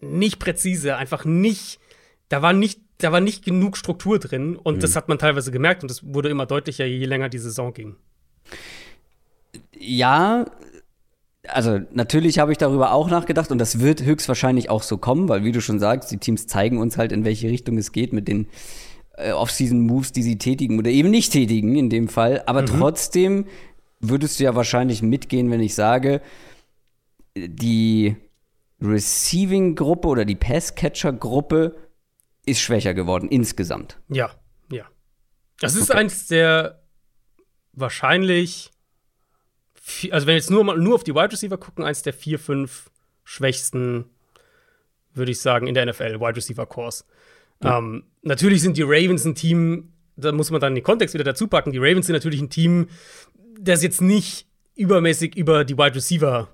nicht 0.00 0.38
präzise, 0.38 0.96
einfach 0.96 1.24
nicht, 1.24 1.80
da 2.28 2.40
war 2.40 2.52
nicht, 2.52 2.80
da 2.98 3.10
war 3.10 3.20
nicht 3.20 3.44
genug 3.44 3.76
Struktur 3.76 4.20
drin 4.20 4.54
und 4.54 4.76
mhm. 4.76 4.80
das 4.80 4.94
hat 4.94 5.08
man 5.08 5.18
teilweise 5.18 5.50
gemerkt 5.50 5.82
und 5.82 5.90
das 5.90 6.04
wurde 6.04 6.28
immer 6.28 6.46
deutlicher, 6.46 6.84
je 6.84 7.06
länger 7.06 7.28
die 7.28 7.38
Saison 7.38 7.72
ging. 7.72 7.96
Ja, 9.76 10.46
also 11.48 11.80
natürlich 11.92 12.38
habe 12.38 12.52
ich 12.52 12.58
darüber 12.58 12.92
auch 12.92 13.08
nachgedacht 13.08 13.50
und 13.50 13.58
das 13.58 13.80
wird 13.80 14.02
höchstwahrscheinlich 14.02 14.70
auch 14.70 14.82
so 14.82 14.98
kommen, 14.98 15.28
weil 15.28 15.44
wie 15.44 15.52
du 15.52 15.60
schon 15.60 15.78
sagst, 15.78 16.10
die 16.10 16.18
Teams 16.18 16.46
zeigen 16.46 16.78
uns 16.78 16.96
halt, 16.96 17.12
in 17.12 17.24
welche 17.24 17.48
Richtung 17.48 17.78
es 17.78 17.92
geht 17.92 18.12
mit 18.12 18.28
den 18.28 18.48
äh, 19.16 19.32
Off-Season-Moves, 19.32 20.12
die 20.12 20.22
sie 20.22 20.38
tätigen 20.38 20.78
oder 20.78 20.90
eben 20.90 21.10
nicht 21.10 21.32
tätigen 21.32 21.76
in 21.76 21.90
dem 21.90 22.08
Fall. 22.08 22.42
Aber 22.46 22.62
mhm. 22.62 22.66
trotzdem 22.66 23.46
würdest 24.00 24.40
du 24.40 24.44
ja 24.44 24.54
wahrscheinlich 24.54 25.02
mitgehen, 25.02 25.50
wenn 25.50 25.60
ich 25.60 25.74
sage, 25.74 26.20
die 27.36 28.16
Receiving-Gruppe 28.80 30.08
oder 30.08 30.24
die 30.24 30.36
Pass-Catcher-Gruppe 30.36 31.76
ist 32.46 32.60
schwächer 32.60 32.94
geworden 32.94 33.28
insgesamt. 33.28 33.98
Ja, 34.08 34.30
ja. 34.70 34.84
Das 35.60 35.74
ist 35.74 35.90
okay. 35.90 36.00
eins 36.00 36.26
der 36.26 36.82
wahrscheinlich, 37.72 38.70
also 40.10 40.26
wenn 40.26 40.32
wir 40.32 40.34
jetzt 40.34 40.50
nur, 40.50 40.76
nur 40.76 40.94
auf 40.94 41.04
die 41.04 41.14
Wide 41.14 41.32
Receiver 41.32 41.58
gucken, 41.58 41.84
eins 41.84 42.02
der 42.02 42.12
vier, 42.12 42.38
fünf 42.38 42.90
schwächsten, 43.24 44.06
würde 45.12 45.32
ich 45.32 45.40
sagen, 45.40 45.66
in 45.66 45.74
der 45.74 45.86
NFL, 45.86 46.20
Wide 46.20 46.36
Receiver 46.36 46.66
Cores. 46.66 47.06
Ja. 47.62 47.78
Ähm, 47.78 48.04
natürlich 48.22 48.62
sind 48.62 48.76
die 48.76 48.82
Ravens 48.82 49.24
ein 49.24 49.34
Team, 49.34 49.92
da 50.16 50.32
muss 50.32 50.50
man 50.50 50.60
dann 50.60 50.74
den 50.74 50.84
Kontext 50.84 51.14
wieder 51.14 51.24
dazu 51.24 51.48
packen. 51.48 51.72
Die 51.72 51.78
Ravens 51.78 52.06
sind 52.06 52.14
natürlich 52.14 52.40
ein 52.40 52.50
Team, 52.50 52.88
das 53.58 53.82
jetzt 53.82 54.00
nicht 54.00 54.46
übermäßig 54.76 55.36
über 55.36 55.64
die 55.64 55.76
Wide 55.76 55.94
Receiver 55.94 56.48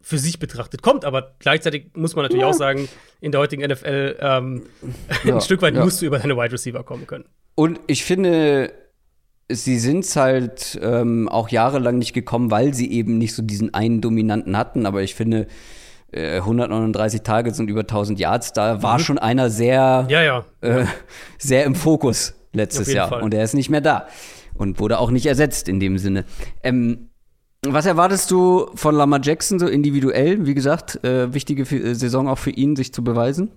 für 0.00 0.18
sich 0.18 0.38
betrachtet 0.38 0.82
kommt. 0.82 1.04
Aber 1.04 1.34
gleichzeitig 1.38 1.90
muss 1.94 2.14
man 2.14 2.24
natürlich 2.24 2.42
ja. 2.42 2.48
auch 2.48 2.54
sagen, 2.54 2.88
in 3.20 3.32
der 3.32 3.40
heutigen 3.40 3.62
NFL 3.66 4.16
ähm, 4.20 4.62
ja, 5.24 5.34
ein 5.34 5.40
Stück 5.40 5.62
weit 5.62 5.74
musst 5.74 6.00
du 6.00 6.06
über 6.06 6.18
deine 6.18 6.36
Wide 6.36 6.52
Receiver 6.52 6.82
kommen 6.84 7.06
können. 7.06 7.24
Und 7.54 7.80
ich 7.86 8.04
finde, 8.04 8.72
sie 9.48 9.78
sind 9.78 10.04
es 10.04 10.16
halt 10.16 10.78
ähm, 10.82 11.28
auch 11.28 11.48
jahrelang 11.48 11.98
nicht 11.98 12.12
gekommen, 12.12 12.50
weil 12.50 12.74
sie 12.74 12.90
eben 12.90 13.18
nicht 13.18 13.34
so 13.34 13.42
diesen 13.42 13.74
einen 13.74 14.00
Dominanten 14.00 14.56
hatten. 14.56 14.86
Aber 14.86 15.02
ich 15.02 15.14
finde, 15.14 15.46
äh, 16.12 16.36
139 16.36 17.22
Targets 17.22 17.60
und 17.60 17.68
über 17.68 17.80
1000 17.80 18.18
Yards, 18.18 18.52
da 18.52 18.82
war 18.82 18.98
mhm. 18.98 19.02
schon 19.02 19.18
einer 19.18 19.50
sehr, 19.50 20.06
ja, 20.08 20.22
ja. 20.22 20.44
Äh, 20.60 20.86
sehr 21.38 21.64
im 21.64 21.74
Fokus 21.74 22.34
letztes 22.52 22.92
Jahr. 22.92 23.08
Fall. 23.08 23.22
Und 23.22 23.34
er 23.34 23.44
ist 23.44 23.54
nicht 23.54 23.70
mehr 23.70 23.80
da 23.80 24.06
und 24.54 24.80
wurde 24.80 24.98
auch 24.98 25.10
nicht 25.10 25.26
ersetzt 25.26 25.68
in 25.68 25.80
dem 25.80 25.98
Sinne. 25.98 26.24
Ähm, 26.62 27.10
was 27.62 27.86
erwartest 27.86 28.30
du 28.30 28.70
von 28.74 28.94
Lamar 28.94 29.20
Jackson 29.22 29.58
so 29.58 29.66
individuell? 29.66 30.46
Wie 30.46 30.54
gesagt, 30.54 31.02
äh, 31.04 31.32
wichtige 31.34 31.62
äh, 31.62 31.94
Saison 31.94 32.28
auch 32.28 32.38
für 32.38 32.50
ihn, 32.50 32.76
sich 32.76 32.92
zu 32.92 33.02
beweisen. 33.02 33.50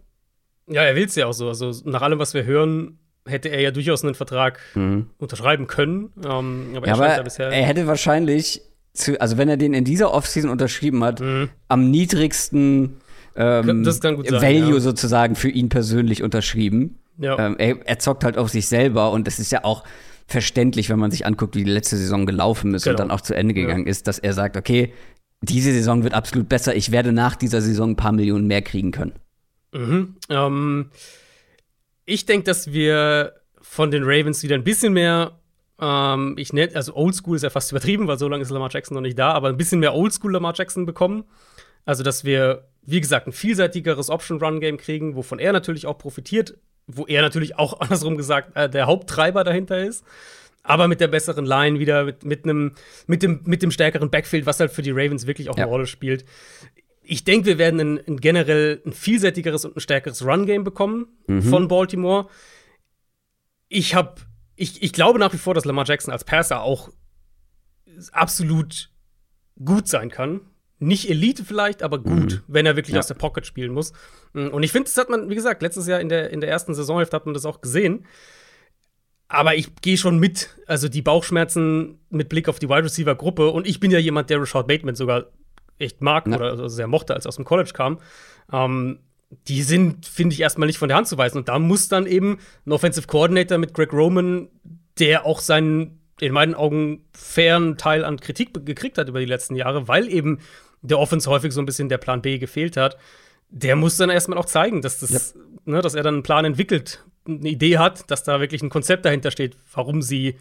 Ja, 0.67 0.83
er 0.83 0.95
will 0.95 1.05
es 1.05 1.15
ja 1.15 1.27
auch 1.27 1.33
so. 1.33 1.47
Also 1.47 1.71
nach 1.85 2.01
allem, 2.01 2.19
was 2.19 2.33
wir 2.33 2.43
hören, 2.43 2.99
hätte 3.29 3.49
er 3.49 3.61
ja 3.61 3.71
durchaus 3.71 4.03
einen 4.03 4.15
Vertrag 4.15 4.59
mhm. 4.75 5.07
unterschreiben 5.17 5.67
können. 5.67 6.11
Ähm, 6.17 6.67
aber, 6.75 6.87
ja, 6.87 6.97
er, 6.97 7.13
aber 7.15 7.23
bisher 7.23 7.47
er 7.47 7.63
hätte 7.63 7.87
wahrscheinlich, 7.87 8.61
zu, 8.93 9.19
also 9.21 9.37
wenn 9.37 9.49
er 9.49 9.57
den 9.57 9.73
in 9.73 9.83
dieser 9.83 10.13
Offseason 10.13 10.49
unterschrieben 10.49 11.03
hat, 11.03 11.19
mhm. 11.21 11.49
am 11.67 11.89
niedrigsten 11.89 12.97
ähm, 13.35 13.85
sein, 13.85 14.17
Value 14.17 14.73
ja. 14.73 14.79
sozusagen 14.79 15.35
für 15.35 15.49
ihn 15.49 15.69
persönlich 15.69 16.23
unterschrieben. 16.23 16.99
Ja. 17.17 17.37
Ähm, 17.37 17.55
er, 17.57 17.77
er 17.85 17.99
zockt 17.99 18.23
halt 18.23 18.37
auf 18.37 18.49
sich 18.49 18.67
selber 18.67 19.11
und 19.11 19.27
das 19.27 19.39
ist 19.39 19.51
ja 19.51 19.63
auch 19.63 19.83
verständlich, 20.27 20.89
wenn 20.89 20.99
man 20.99 21.11
sich 21.11 21.25
anguckt, 21.25 21.55
wie 21.55 21.63
die 21.63 21.71
letzte 21.71 21.97
Saison 21.97 22.25
gelaufen 22.25 22.73
ist 22.73 22.83
genau. 22.83 22.93
und 22.93 22.99
dann 22.99 23.11
auch 23.11 23.21
zu 23.21 23.35
Ende 23.35 23.53
gegangen 23.53 23.85
ja. 23.85 23.91
ist, 23.91 24.07
dass 24.07 24.19
er 24.19 24.33
sagt, 24.33 24.57
okay, 24.57 24.93
diese 25.41 25.71
Saison 25.71 26.03
wird 26.03 26.13
absolut 26.13 26.49
besser, 26.49 26.75
ich 26.75 26.91
werde 26.91 27.11
nach 27.11 27.35
dieser 27.35 27.61
Saison 27.61 27.91
ein 27.91 27.95
paar 27.95 28.11
Millionen 28.11 28.47
mehr 28.47 28.61
kriegen 28.61 28.91
können. 28.91 29.13
Mhm. 29.73 30.15
Ähm, 30.29 30.89
ich 32.09 32.25
denke, 32.25 32.45
dass 32.45 32.73
wir 32.73 33.33
von 33.61 33.91
den 33.91 34.03
Ravens 34.03 34.41
wieder 34.43 34.55
ein 34.55 34.63
bisschen 34.63 34.93
mehr, 34.93 35.39
ähm, 35.79 36.35
ich 36.37 36.51
nenne, 36.53 36.75
also 36.75 36.95
Oldschool 36.95 37.35
ist 37.35 37.43
ja 37.43 37.49
fast 37.49 37.71
übertrieben, 37.71 38.07
weil 38.07 38.17
so 38.17 38.27
lange 38.27 38.41
ist 38.41 38.49
Lamar 38.49 38.69
Jackson 38.71 38.95
noch 38.95 39.01
nicht 39.01 39.17
da, 39.17 39.31
aber 39.31 39.49
ein 39.49 39.57
bisschen 39.57 39.79
mehr 39.79 39.93
Oldschool 39.93 40.33
Lamar 40.33 40.53
Jackson 40.55 40.85
bekommen. 40.85 41.23
Also, 41.85 42.03
dass 42.03 42.23
wir, 42.23 42.67
wie 42.83 42.99
gesagt, 42.99 43.27
ein 43.27 43.31
vielseitigeres 43.31 44.09
Option-Run-Game 44.09 44.77
kriegen, 44.77 45.15
wovon 45.15 45.39
er 45.39 45.53
natürlich 45.53 45.85
auch 45.85 45.97
profitiert, 45.97 46.57
wo 46.87 47.05
er 47.05 47.21
natürlich 47.21 47.57
auch 47.57 47.79
andersrum 47.79 48.17
gesagt 48.17 48.55
äh, 48.55 48.69
der 48.69 48.87
Haupttreiber 48.87 49.43
dahinter 49.43 49.79
ist. 49.79 50.03
Aber 50.63 50.87
mit 50.87 50.99
der 50.99 51.07
besseren 51.07 51.45
Line 51.45 51.79
wieder, 51.79 52.03
mit, 52.03 52.25
mit, 52.25 52.43
einem, 52.43 52.73
mit, 53.07 53.23
dem, 53.23 53.41
mit 53.45 53.61
dem 53.63 53.71
stärkeren 53.71 54.09
Backfield, 54.09 54.45
was 54.45 54.59
halt 54.59 54.71
für 54.71 54.81
die 54.81 54.91
Ravens 54.91 55.25
wirklich 55.25 55.49
auch 55.49 55.57
ja. 55.57 55.63
eine 55.63 55.71
Rolle 55.71 55.87
spielt. 55.87 56.25
Ich 57.09 57.23
denke, 57.23 57.47
wir 57.47 57.57
werden 57.57 57.79
ein, 57.79 57.99
ein, 58.07 58.17
generell 58.17 58.81
ein 58.85 58.93
vielseitigeres 58.93 59.65
und 59.65 59.75
ein 59.75 59.79
stärkeres 59.79 60.23
Run-Game 60.25 60.63
bekommen 60.63 61.07
mhm. 61.27 61.41
von 61.41 61.67
Baltimore. 61.67 62.27
Ich 63.67 63.95
habe, 63.95 64.21
ich, 64.55 64.83
ich 64.83 64.93
glaube 64.93 65.19
nach 65.19 65.33
wie 65.33 65.37
vor, 65.37 65.53
dass 65.53 65.65
Lamar 65.65 65.85
Jackson 65.85 66.11
als 66.11 66.23
Passer 66.23 66.61
auch 66.61 66.89
absolut 68.11 68.91
gut 69.57 69.87
sein 69.87 70.09
kann 70.09 70.41
nicht 70.79 71.09
Elite 71.09 71.43
vielleicht, 71.43 71.83
aber 71.83 71.99
gut, 71.99 72.31
mhm. 72.31 72.41
wenn 72.47 72.65
er 72.65 72.75
wirklich 72.75 72.93
ja. 72.93 72.99
aus 72.99 73.07
der 73.07 73.15
Pocket 73.15 73.45
spielen 73.45 73.73
muss. 73.73 73.91
Mm, 74.33 74.47
und 74.47 74.63
ich 74.63 74.71
finde, 74.71 74.85
das 74.85 74.97
hat 74.97 75.09
man, 75.09 75.29
wie 75.29 75.35
gesagt, 75.35 75.61
letztes 75.61 75.87
Jahr 75.87 75.99
in 75.99 76.09
der, 76.09 76.31
in 76.31 76.39
der 76.39 76.49
ersten 76.49 76.73
Saisonhälfte 76.73 77.15
hat 77.15 77.25
man 77.25 77.33
das 77.33 77.45
auch 77.45 77.61
gesehen. 77.61 78.05
Aber 79.27 79.55
ich 79.55 79.75
gehe 79.81 79.97
schon 79.97 80.17
mit, 80.17 80.57
also 80.65 80.87
die 80.87 81.01
Bauchschmerzen 81.01 81.99
mit 82.09 82.29
Blick 82.29 82.47
auf 82.47 82.59
die 82.59 82.69
Wide 82.69 82.85
Receiver 82.85 83.13
Gruppe. 83.13 83.49
Und 83.49 83.67
ich 83.67 83.79
bin 83.79 83.91
ja 83.91 83.99
jemand, 83.99 84.29
der 84.29 84.41
Rashad 84.41 84.67
Bateman 84.67 84.95
sogar 84.95 85.27
echt 85.79 86.01
mag 86.01 86.27
ja. 86.27 86.35
oder 86.35 86.51
also 86.51 86.67
sehr 86.67 86.87
mochte, 86.87 87.13
als 87.13 87.25
er 87.25 87.29
aus 87.29 87.35
dem 87.37 87.45
College 87.45 87.71
kam. 87.73 87.99
Ähm, 88.51 88.99
die 89.47 89.61
sind, 89.61 90.05
finde 90.05 90.33
ich, 90.33 90.41
erstmal 90.41 90.67
nicht 90.67 90.79
von 90.79 90.89
der 90.89 90.97
Hand 90.97 91.07
zu 91.07 91.17
weisen. 91.17 91.37
Und 91.37 91.49
da 91.49 91.59
muss 91.59 91.87
dann 91.87 92.07
eben 92.07 92.39
ein 92.65 92.71
Offensive 92.71 93.07
Coordinator 93.07 93.57
mit 93.57 93.73
Greg 93.73 93.93
Roman, 93.93 94.49
der 94.97 95.25
auch 95.25 95.39
seinen, 95.39 95.99
in 96.19 96.33
meinen 96.33 96.55
Augen, 96.55 97.05
fairen 97.13 97.77
Teil 97.77 98.03
an 98.03 98.19
Kritik 98.19 98.65
gekriegt 98.65 98.97
hat 98.97 99.07
über 99.07 99.19
die 99.19 99.25
letzten 99.25 99.55
Jahre, 99.55 99.87
weil 99.87 100.11
eben 100.11 100.39
der 100.81 100.99
Offense 100.99 101.29
häufig 101.29 101.53
so 101.53 101.61
ein 101.61 101.65
bisschen 101.65 101.89
der 101.89 101.97
Plan 101.97 102.21
B 102.21 102.39
gefehlt 102.39 102.77
hat, 102.77 102.97
der 103.49 103.75
muss 103.75 103.97
dann 103.97 104.09
erstmal 104.09 104.37
auch 104.37 104.45
zeigen, 104.45 104.81
dass, 104.81 104.99
das, 104.99 105.33
ja. 105.35 105.41
ne, 105.65 105.81
dass 105.81 105.95
er 105.95 106.03
dann 106.03 106.15
einen 106.15 106.23
Plan 106.23 106.45
entwickelt, 106.45 107.03
eine 107.27 107.49
Idee 107.49 107.77
hat, 107.77 108.09
dass 108.09 108.23
da 108.23 108.39
wirklich 108.39 108.61
ein 108.61 108.69
Konzept 108.69 109.05
dahinter 109.05 109.31
steht, 109.31 109.57
warum 109.73 110.01
sie 110.01 110.35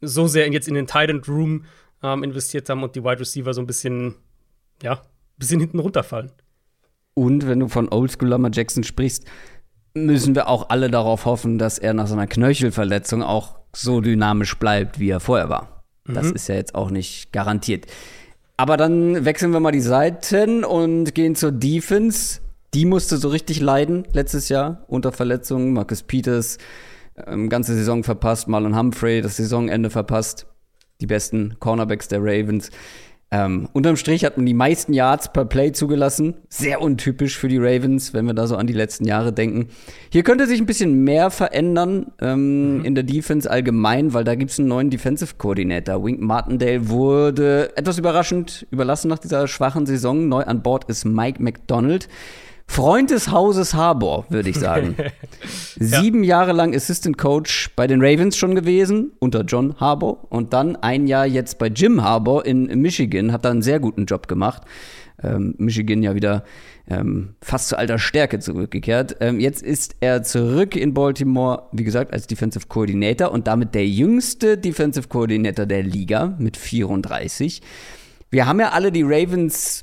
so 0.00 0.26
sehr 0.26 0.50
jetzt 0.50 0.68
in 0.68 0.74
den 0.74 0.86
Tight 0.86 1.28
Room 1.28 1.64
ähm, 2.02 2.22
investiert 2.22 2.68
haben 2.68 2.82
und 2.82 2.94
die 2.96 3.04
Wide 3.04 3.20
Receiver 3.20 3.52
so 3.54 3.60
ein 3.60 3.66
bisschen, 3.66 4.16
ja, 4.82 4.94
ein 4.94 4.98
bisschen 5.38 5.60
hinten 5.60 5.78
runterfallen. 5.78 6.30
Und 7.14 7.46
wenn 7.46 7.60
du 7.60 7.68
von 7.68 7.88
Oldschool 7.88 8.28
Lamar 8.28 8.50
Jackson 8.52 8.84
sprichst, 8.84 9.24
müssen 9.94 10.34
wir 10.34 10.48
auch 10.48 10.70
alle 10.70 10.90
darauf 10.90 11.24
hoffen, 11.24 11.58
dass 11.58 11.78
er 11.78 11.94
nach 11.94 12.06
seiner 12.06 12.26
Knöchelverletzung 12.26 13.22
auch 13.22 13.58
so 13.74 14.00
dynamisch 14.00 14.58
bleibt, 14.58 14.98
wie 14.98 15.10
er 15.10 15.20
vorher 15.20 15.48
war. 15.48 15.84
Mhm. 16.06 16.14
Das 16.14 16.30
ist 16.30 16.48
ja 16.48 16.54
jetzt 16.54 16.74
auch 16.74 16.90
nicht 16.90 17.32
garantiert. 17.32 17.86
Aber 18.56 18.76
dann 18.76 19.24
wechseln 19.24 19.52
wir 19.52 19.60
mal 19.60 19.72
die 19.72 19.80
Seiten 19.80 20.64
und 20.64 21.14
gehen 21.14 21.34
zur 21.34 21.50
Defense. 21.50 22.40
Die 22.74 22.84
musste 22.84 23.16
so 23.16 23.28
richtig 23.28 23.60
leiden 23.60 24.06
letztes 24.12 24.48
Jahr 24.48 24.84
unter 24.86 25.12
Verletzungen. 25.12 25.72
Marcus 25.72 26.02
Peters, 26.02 26.58
ähm, 27.26 27.48
ganze 27.48 27.74
Saison 27.74 28.04
verpasst. 28.04 28.48
Marlon 28.48 28.76
Humphrey, 28.76 29.22
das 29.22 29.38
Saisonende 29.38 29.90
verpasst. 29.90 30.46
Die 31.00 31.06
besten 31.06 31.56
Cornerbacks 31.58 32.08
der 32.08 32.20
Ravens. 32.20 32.70
Ähm, 33.32 33.68
unterm 33.72 33.96
Strich 33.96 34.24
hat 34.24 34.36
man 34.36 34.44
die 34.44 34.54
meisten 34.54 34.92
Yards 34.92 35.32
per 35.32 35.44
Play 35.44 35.70
zugelassen. 35.70 36.34
Sehr 36.48 36.80
untypisch 36.80 37.38
für 37.38 37.46
die 37.46 37.58
Ravens, 37.58 38.12
wenn 38.12 38.26
wir 38.26 38.34
da 38.34 38.48
so 38.48 38.56
an 38.56 38.66
die 38.66 38.72
letzten 38.72 39.04
Jahre 39.04 39.32
denken. 39.32 39.68
Hier 40.10 40.24
könnte 40.24 40.46
sich 40.48 40.60
ein 40.60 40.66
bisschen 40.66 41.04
mehr 41.04 41.30
verändern 41.30 42.06
ähm, 42.20 42.78
mhm. 42.78 42.84
in 42.84 42.94
der 42.96 43.04
Defense 43.04 43.48
allgemein, 43.48 44.14
weil 44.14 44.24
da 44.24 44.34
gibt 44.34 44.50
es 44.50 44.58
einen 44.58 44.66
neuen 44.66 44.90
Defensive 44.90 45.36
Coordinator. 45.38 46.04
Wink 46.04 46.20
Martindale 46.20 46.88
wurde 46.88 47.76
etwas 47.76 47.98
überraschend 47.98 48.66
überlassen 48.72 49.08
nach 49.08 49.20
dieser 49.20 49.46
schwachen 49.46 49.86
Saison. 49.86 50.28
Neu 50.28 50.42
an 50.42 50.62
Bord 50.62 50.90
ist 50.90 51.04
Mike 51.04 51.40
McDonald. 51.40 52.08
Freund 52.70 53.10
des 53.10 53.32
Hauses 53.32 53.74
Harbour, 53.74 54.26
würde 54.28 54.48
ich 54.48 54.56
sagen. 54.56 54.94
Sieben 55.76 56.22
ja. 56.22 56.38
Jahre 56.38 56.52
lang 56.52 56.72
Assistant 56.72 57.18
Coach 57.18 57.70
bei 57.74 57.88
den 57.88 58.00
Ravens 58.00 58.36
schon 58.36 58.54
gewesen, 58.54 59.10
unter 59.18 59.42
John 59.42 59.74
Harbour. 59.80 60.24
Und 60.30 60.52
dann 60.52 60.76
ein 60.76 61.08
Jahr 61.08 61.26
jetzt 61.26 61.58
bei 61.58 61.66
Jim 61.66 62.04
Harbour 62.04 62.46
in 62.46 62.66
Michigan, 62.80 63.32
hat 63.32 63.44
da 63.44 63.50
einen 63.50 63.62
sehr 63.62 63.80
guten 63.80 64.06
Job 64.06 64.28
gemacht. 64.28 64.62
ähm, 65.20 65.56
Michigan 65.58 66.00
ja 66.04 66.14
wieder 66.14 66.44
ähm, 66.88 67.34
fast 67.42 67.70
zu 67.70 67.76
alter 67.76 67.98
Stärke 67.98 68.38
zurückgekehrt. 68.38 69.16
Ähm, 69.18 69.40
jetzt 69.40 69.64
ist 69.64 69.96
er 69.98 70.22
zurück 70.22 70.76
in 70.76 70.94
Baltimore, 70.94 71.64
wie 71.72 71.84
gesagt, 71.84 72.12
als 72.12 72.28
Defensive 72.28 72.68
Coordinator 72.68 73.32
und 73.32 73.48
damit 73.48 73.74
der 73.74 73.88
jüngste 73.88 74.56
Defensive 74.56 75.08
Coordinator 75.08 75.66
der 75.66 75.82
Liga 75.82 76.36
mit 76.38 76.56
34. 76.56 77.62
Wir 78.30 78.46
haben 78.46 78.60
ja 78.60 78.70
alle 78.70 78.92
die 78.92 79.02
Ravens 79.02 79.82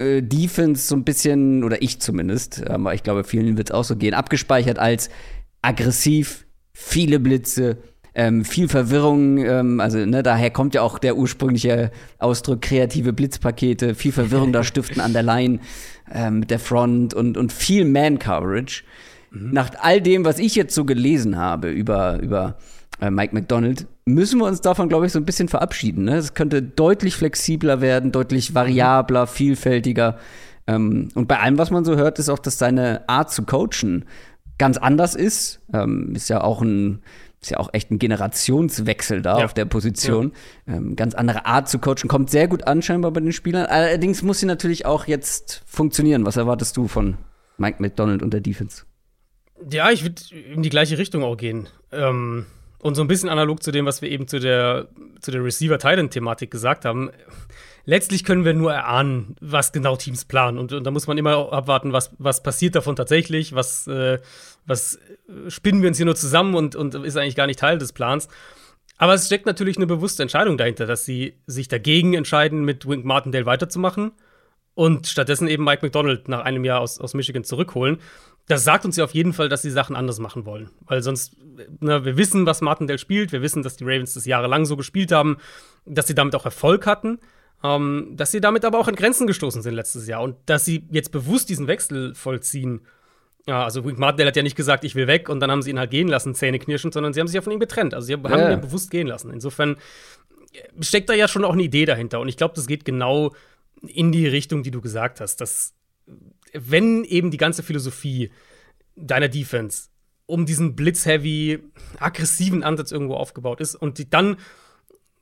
äh, 0.00 0.22
Defense 0.22 0.86
so 0.86 0.96
ein 0.96 1.04
bisschen, 1.04 1.62
oder 1.62 1.82
ich 1.82 2.00
zumindest, 2.00 2.68
aber 2.68 2.94
ich 2.94 3.02
glaube, 3.02 3.24
vielen 3.24 3.56
wird 3.56 3.70
es 3.70 3.74
auch 3.74 3.84
so 3.84 3.96
gehen, 3.96 4.14
abgespeichert 4.14 4.78
als 4.78 5.10
aggressiv, 5.62 6.46
viele 6.72 7.20
Blitze, 7.20 7.78
ähm, 8.14 8.44
viel 8.44 8.68
Verwirrung, 8.68 9.38
ähm, 9.38 9.80
also 9.80 9.98
ne, 9.98 10.22
daher 10.22 10.50
kommt 10.50 10.74
ja 10.74 10.82
auch 10.82 10.98
der 10.98 11.16
ursprüngliche 11.16 11.90
Ausdruck 12.18 12.62
kreative 12.62 13.12
Blitzpakete, 13.12 13.94
viel 13.94 14.12
Verwirrung 14.12 14.52
da 14.52 14.64
stiften 14.64 15.00
an 15.00 15.12
der 15.12 15.22
Line 15.22 15.60
ähm, 16.12 16.40
mit 16.40 16.50
der 16.50 16.58
Front 16.58 17.14
und, 17.14 17.36
und 17.36 17.52
viel 17.52 17.84
Man-Coverage. 17.84 18.82
Mhm. 19.30 19.50
Nach 19.52 19.70
all 19.80 20.00
dem, 20.00 20.24
was 20.24 20.38
ich 20.38 20.56
jetzt 20.56 20.74
so 20.74 20.84
gelesen 20.84 21.36
habe 21.36 21.70
über, 21.70 22.18
über 22.20 22.56
äh, 22.58 22.79
Mike 23.08 23.34
McDonald, 23.34 23.86
müssen 24.04 24.40
wir 24.40 24.46
uns 24.46 24.60
davon, 24.60 24.88
glaube 24.88 25.06
ich, 25.06 25.12
so 25.12 25.18
ein 25.18 25.24
bisschen 25.24 25.48
verabschieden. 25.48 26.04
Ne? 26.04 26.16
Es 26.16 26.34
könnte 26.34 26.62
deutlich 26.62 27.16
flexibler 27.16 27.80
werden, 27.80 28.12
deutlich 28.12 28.54
variabler, 28.54 29.26
vielfältiger. 29.26 30.18
Ähm, 30.66 31.08
und 31.14 31.26
bei 31.28 31.38
allem, 31.38 31.56
was 31.56 31.70
man 31.70 31.84
so 31.84 31.96
hört, 31.96 32.18
ist 32.18 32.28
auch, 32.28 32.38
dass 32.38 32.58
seine 32.58 33.08
Art 33.08 33.30
zu 33.30 33.44
coachen 33.44 34.04
ganz 34.58 34.76
anders 34.76 35.14
ist. 35.14 35.60
Ähm, 35.72 36.14
ist 36.14 36.28
ja 36.28 36.42
auch 36.42 36.60
ein 36.60 37.02
ist 37.40 37.50
ja 37.50 37.58
auch 37.58 37.70
echt 37.72 37.90
ein 37.90 37.98
Generationswechsel 37.98 39.22
da 39.22 39.38
ja. 39.38 39.44
auf 39.46 39.54
der 39.54 39.64
Position. 39.64 40.32
Ja. 40.66 40.74
Ähm, 40.74 40.94
ganz 40.94 41.14
andere 41.14 41.46
Art 41.46 41.70
zu 41.70 41.78
coachen, 41.78 42.06
kommt 42.06 42.28
sehr 42.28 42.48
gut 42.48 42.66
an 42.66 42.82
scheinbar 42.82 43.12
bei 43.12 43.20
den 43.20 43.32
Spielern. 43.32 43.64
Allerdings 43.66 44.22
muss 44.22 44.40
sie 44.40 44.46
natürlich 44.46 44.84
auch 44.84 45.06
jetzt 45.06 45.62
funktionieren. 45.64 46.26
Was 46.26 46.36
erwartest 46.36 46.76
du 46.76 46.86
von 46.86 47.16
Mike 47.56 47.80
McDonald 47.80 48.22
und 48.22 48.34
der 48.34 48.40
Defense? 48.40 48.84
Ja, 49.70 49.90
ich 49.90 50.02
würde 50.02 50.22
in 50.52 50.62
die 50.62 50.68
gleiche 50.68 50.98
Richtung 50.98 51.22
auch 51.22 51.36
gehen. 51.36 51.68
Ähm, 51.92 52.44
und 52.82 52.94
so 52.94 53.02
ein 53.02 53.08
bisschen 53.08 53.28
analog 53.28 53.62
zu 53.62 53.70
dem, 53.72 53.86
was 53.86 54.02
wir 54.02 54.10
eben 54.10 54.26
zu 54.26 54.40
der, 54.40 54.88
zu 55.20 55.30
der 55.30 55.44
Receiver-Titan-Thematik 55.44 56.50
gesagt 56.50 56.84
haben. 56.84 57.10
Letztlich 57.84 58.24
können 58.24 58.44
wir 58.44 58.54
nur 58.54 58.72
erahnen, 58.72 59.36
was 59.40 59.72
genau 59.72 59.96
Teams 59.96 60.24
planen. 60.24 60.58
Und, 60.58 60.72
und 60.72 60.84
da 60.84 60.90
muss 60.90 61.06
man 61.06 61.18
immer 61.18 61.52
abwarten, 61.52 61.92
was, 61.92 62.12
was 62.18 62.42
passiert 62.42 62.74
davon 62.74 62.96
tatsächlich, 62.96 63.54
was, 63.54 63.86
äh, 63.86 64.18
was 64.66 64.98
spinnen 65.48 65.82
wir 65.82 65.88
uns 65.88 65.96
hier 65.96 66.06
nur 66.06 66.16
zusammen 66.16 66.54
und, 66.54 66.76
und 66.76 66.94
ist 66.94 67.16
eigentlich 67.16 67.36
gar 67.36 67.46
nicht 67.46 67.58
Teil 67.58 67.78
des 67.78 67.92
Plans. 67.92 68.28
Aber 68.96 69.14
es 69.14 69.26
steckt 69.26 69.46
natürlich 69.46 69.76
eine 69.76 69.86
bewusste 69.86 70.22
Entscheidung 70.22 70.58
dahinter, 70.58 70.86
dass 70.86 71.04
sie 71.04 71.34
sich 71.46 71.68
dagegen 71.68 72.14
entscheiden, 72.14 72.64
mit 72.64 72.86
Wink 72.86 73.04
Martindale 73.04 73.46
weiterzumachen 73.46 74.12
und 74.74 75.06
stattdessen 75.06 75.48
eben 75.48 75.64
Mike 75.64 75.84
McDonald 75.84 76.28
nach 76.28 76.44
einem 76.44 76.64
Jahr 76.64 76.80
aus, 76.80 77.00
aus 77.00 77.14
Michigan 77.14 77.44
zurückholen 77.44 77.98
das 78.46 78.64
sagt 78.64 78.84
uns 78.84 78.96
ja 78.96 79.04
auf 79.04 79.14
jeden 79.14 79.32
Fall, 79.32 79.48
dass 79.48 79.62
sie 79.62 79.70
Sachen 79.70 79.94
anders 79.94 80.18
machen 80.18 80.44
wollen. 80.44 80.70
Weil 80.86 81.02
sonst, 81.02 81.36
na, 81.80 82.04
wir 82.04 82.16
wissen, 82.16 82.46
was 82.46 82.60
Martindale 82.60 82.98
spielt, 82.98 83.32
wir 83.32 83.42
wissen, 83.42 83.62
dass 83.62 83.76
die 83.76 83.84
Ravens 83.84 84.14
das 84.14 84.26
jahrelang 84.26 84.64
so 84.64 84.76
gespielt 84.76 85.12
haben, 85.12 85.38
dass 85.86 86.06
sie 86.06 86.14
damit 86.14 86.34
auch 86.34 86.44
Erfolg 86.44 86.86
hatten, 86.86 87.18
ähm, 87.62 88.12
dass 88.16 88.32
sie 88.32 88.40
damit 88.40 88.64
aber 88.64 88.78
auch 88.78 88.88
an 88.88 88.96
Grenzen 88.96 89.26
gestoßen 89.26 89.62
sind 89.62 89.74
letztes 89.74 90.06
Jahr 90.06 90.22
und 90.22 90.36
dass 90.46 90.64
sie 90.64 90.86
jetzt 90.90 91.12
bewusst 91.12 91.48
diesen 91.48 91.66
Wechsel 91.66 92.14
vollziehen. 92.14 92.80
Ja, 93.46 93.64
also 93.64 93.82
Martindale 93.82 94.28
hat 94.28 94.36
ja 94.36 94.42
nicht 94.42 94.56
gesagt, 94.56 94.84
ich 94.84 94.94
will 94.94 95.06
weg 95.06 95.28
und 95.28 95.40
dann 95.40 95.50
haben 95.50 95.62
sie 95.62 95.70
ihn 95.70 95.78
halt 95.78 95.90
gehen 95.90 96.08
lassen, 96.08 96.34
Zähne 96.34 96.58
knirschend, 96.58 96.94
sondern 96.94 97.12
sie 97.12 97.20
haben 97.20 97.26
sich 97.26 97.34
ja 97.34 97.42
von 97.42 97.52
ihm 97.52 97.60
getrennt. 97.60 97.94
Also 97.94 98.06
sie 98.06 98.14
haben 98.14 98.24
ja. 98.24 98.52
ihn 98.52 98.60
bewusst 98.60 98.90
gehen 98.90 99.06
lassen. 99.06 99.32
Insofern 99.32 99.76
steckt 100.80 101.08
da 101.08 101.14
ja 101.14 101.28
schon 101.28 101.44
auch 101.44 101.52
eine 101.52 101.62
Idee 101.62 101.84
dahinter 101.84 102.20
und 102.20 102.28
ich 102.28 102.36
glaube, 102.36 102.54
das 102.54 102.66
geht 102.66 102.84
genau 102.84 103.32
in 103.86 104.12
die 104.12 104.26
Richtung, 104.26 104.62
die 104.62 104.70
du 104.70 104.80
gesagt 104.80 105.20
hast, 105.20 105.40
dass 105.40 105.74
wenn 106.52 107.04
eben 107.04 107.30
die 107.30 107.36
ganze 107.36 107.62
Philosophie 107.62 108.30
deiner 108.96 109.28
Defense 109.28 109.88
um 110.26 110.46
diesen 110.46 110.76
blitzheavy, 110.76 111.58
aggressiven 111.98 112.62
Ansatz 112.62 112.92
irgendwo 112.92 113.14
aufgebaut 113.14 113.60
ist 113.60 113.74
und 113.74 113.98
die, 113.98 114.08
dann 114.08 114.36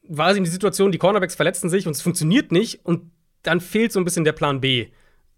war 0.07 0.31
es 0.31 0.37
eben 0.37 0.45
die 0.45 0.51
Situation, 0.51 0.93
die 0.93 0.99
Cornerbacks 0.99 1.35
verletzten 1.35 1.71
sich 1.71 1.87
und 1.87 1.93
es 1.93 2.03
funktioniert 2.03 2.53
nicht 2.53 2.85
und 2.85 3.11
dann 3.43 3.61
fehlt 3.61 3.93
so 3.93 4.01
ein 4.01 4.05
bisschen 4.05 4.25
der 4.25 4.33
Plan 4.33 4.61
B. 4.61 4.89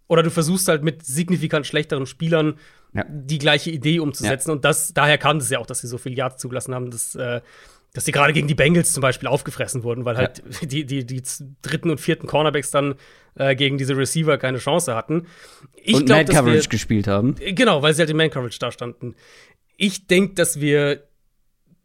Oder 0.08 0.24
du 0.24 0.30
versuchst 0.30 0.66
halt 0.66 0.82
mit 0.82 1.04
signifikant 1.04 1.66
schlechteren 1.66 2.06
Spielern 2.06 2.58
ja. 2.92 3.04
die 3.08 3.38
gleiche 3.38 3.70
Idee 3.70 4.00
umzusetzen. 4.00 4.50
Ja. 4.50 4.54
Und 4.54 4.64
das, 4.64 4.92
daher 4.92 5.18
kam 5.18 5.36
es 5.36 5.50
ja 5.50 5.60
auch, 5.60 5.66
dass 5.66 5.80
sie 5.80 5.86
so 5.86 5.98
viel 5.98 6.16
Yards 6.16 6.40
zugelassen 6.40 6.74
haben. 6.74 6.90
Das 6.90 7.14
äh, 7.14 7.40
dass 7.92 8.04
sie 8.04 8.12
gerade 8.12 8.32
gegen 8.32 8.46
die 8.46 8.54
Bengals 8.54 8.92
zum 8.92 9.00
Beispiel 9.00 9.28
aufgefressen 9.28 9.82
wurden, 9.82 10.04
weil 10.04 10.16
halt 10.16 10.42
ja. 10.60 10.66
die, 10.66 10.84
die, 10.84 11.04
die 11.04 11.22
dritten 11.62 11.90
und 11.90 12.00
vierten 12.00 12.26
Cornerbacks 12.26 12.70
dann 12.70 12.94
äh, 13.34 13.56
gegen 13.56 13.78
diese 13.78 13.96
Receiver 13.96 14.38
keine 14.38 14.58
Chance 14.58 14.94
hatten. 14.94 15.26
Ich 15.74 15.94
und 15.94 16.06
glaub, 16.06 16.18
Man-Coverage 16.18 16.68
gespielt 16.68 17.08
haben. 17.08 17.34
Genau, 17.34 17.82
weil 17.82 17.94
sie 17.94 18.00
halt 18.00 18.10
in 18.10 18.16
Man-Coverage 18.16 18.58
da 18.58 18.70
standen. 18.70 19.14
Ich 19.76 20.06
denke, 20.06 20.34
dass 20.34 20.60
wir 20.60 21.04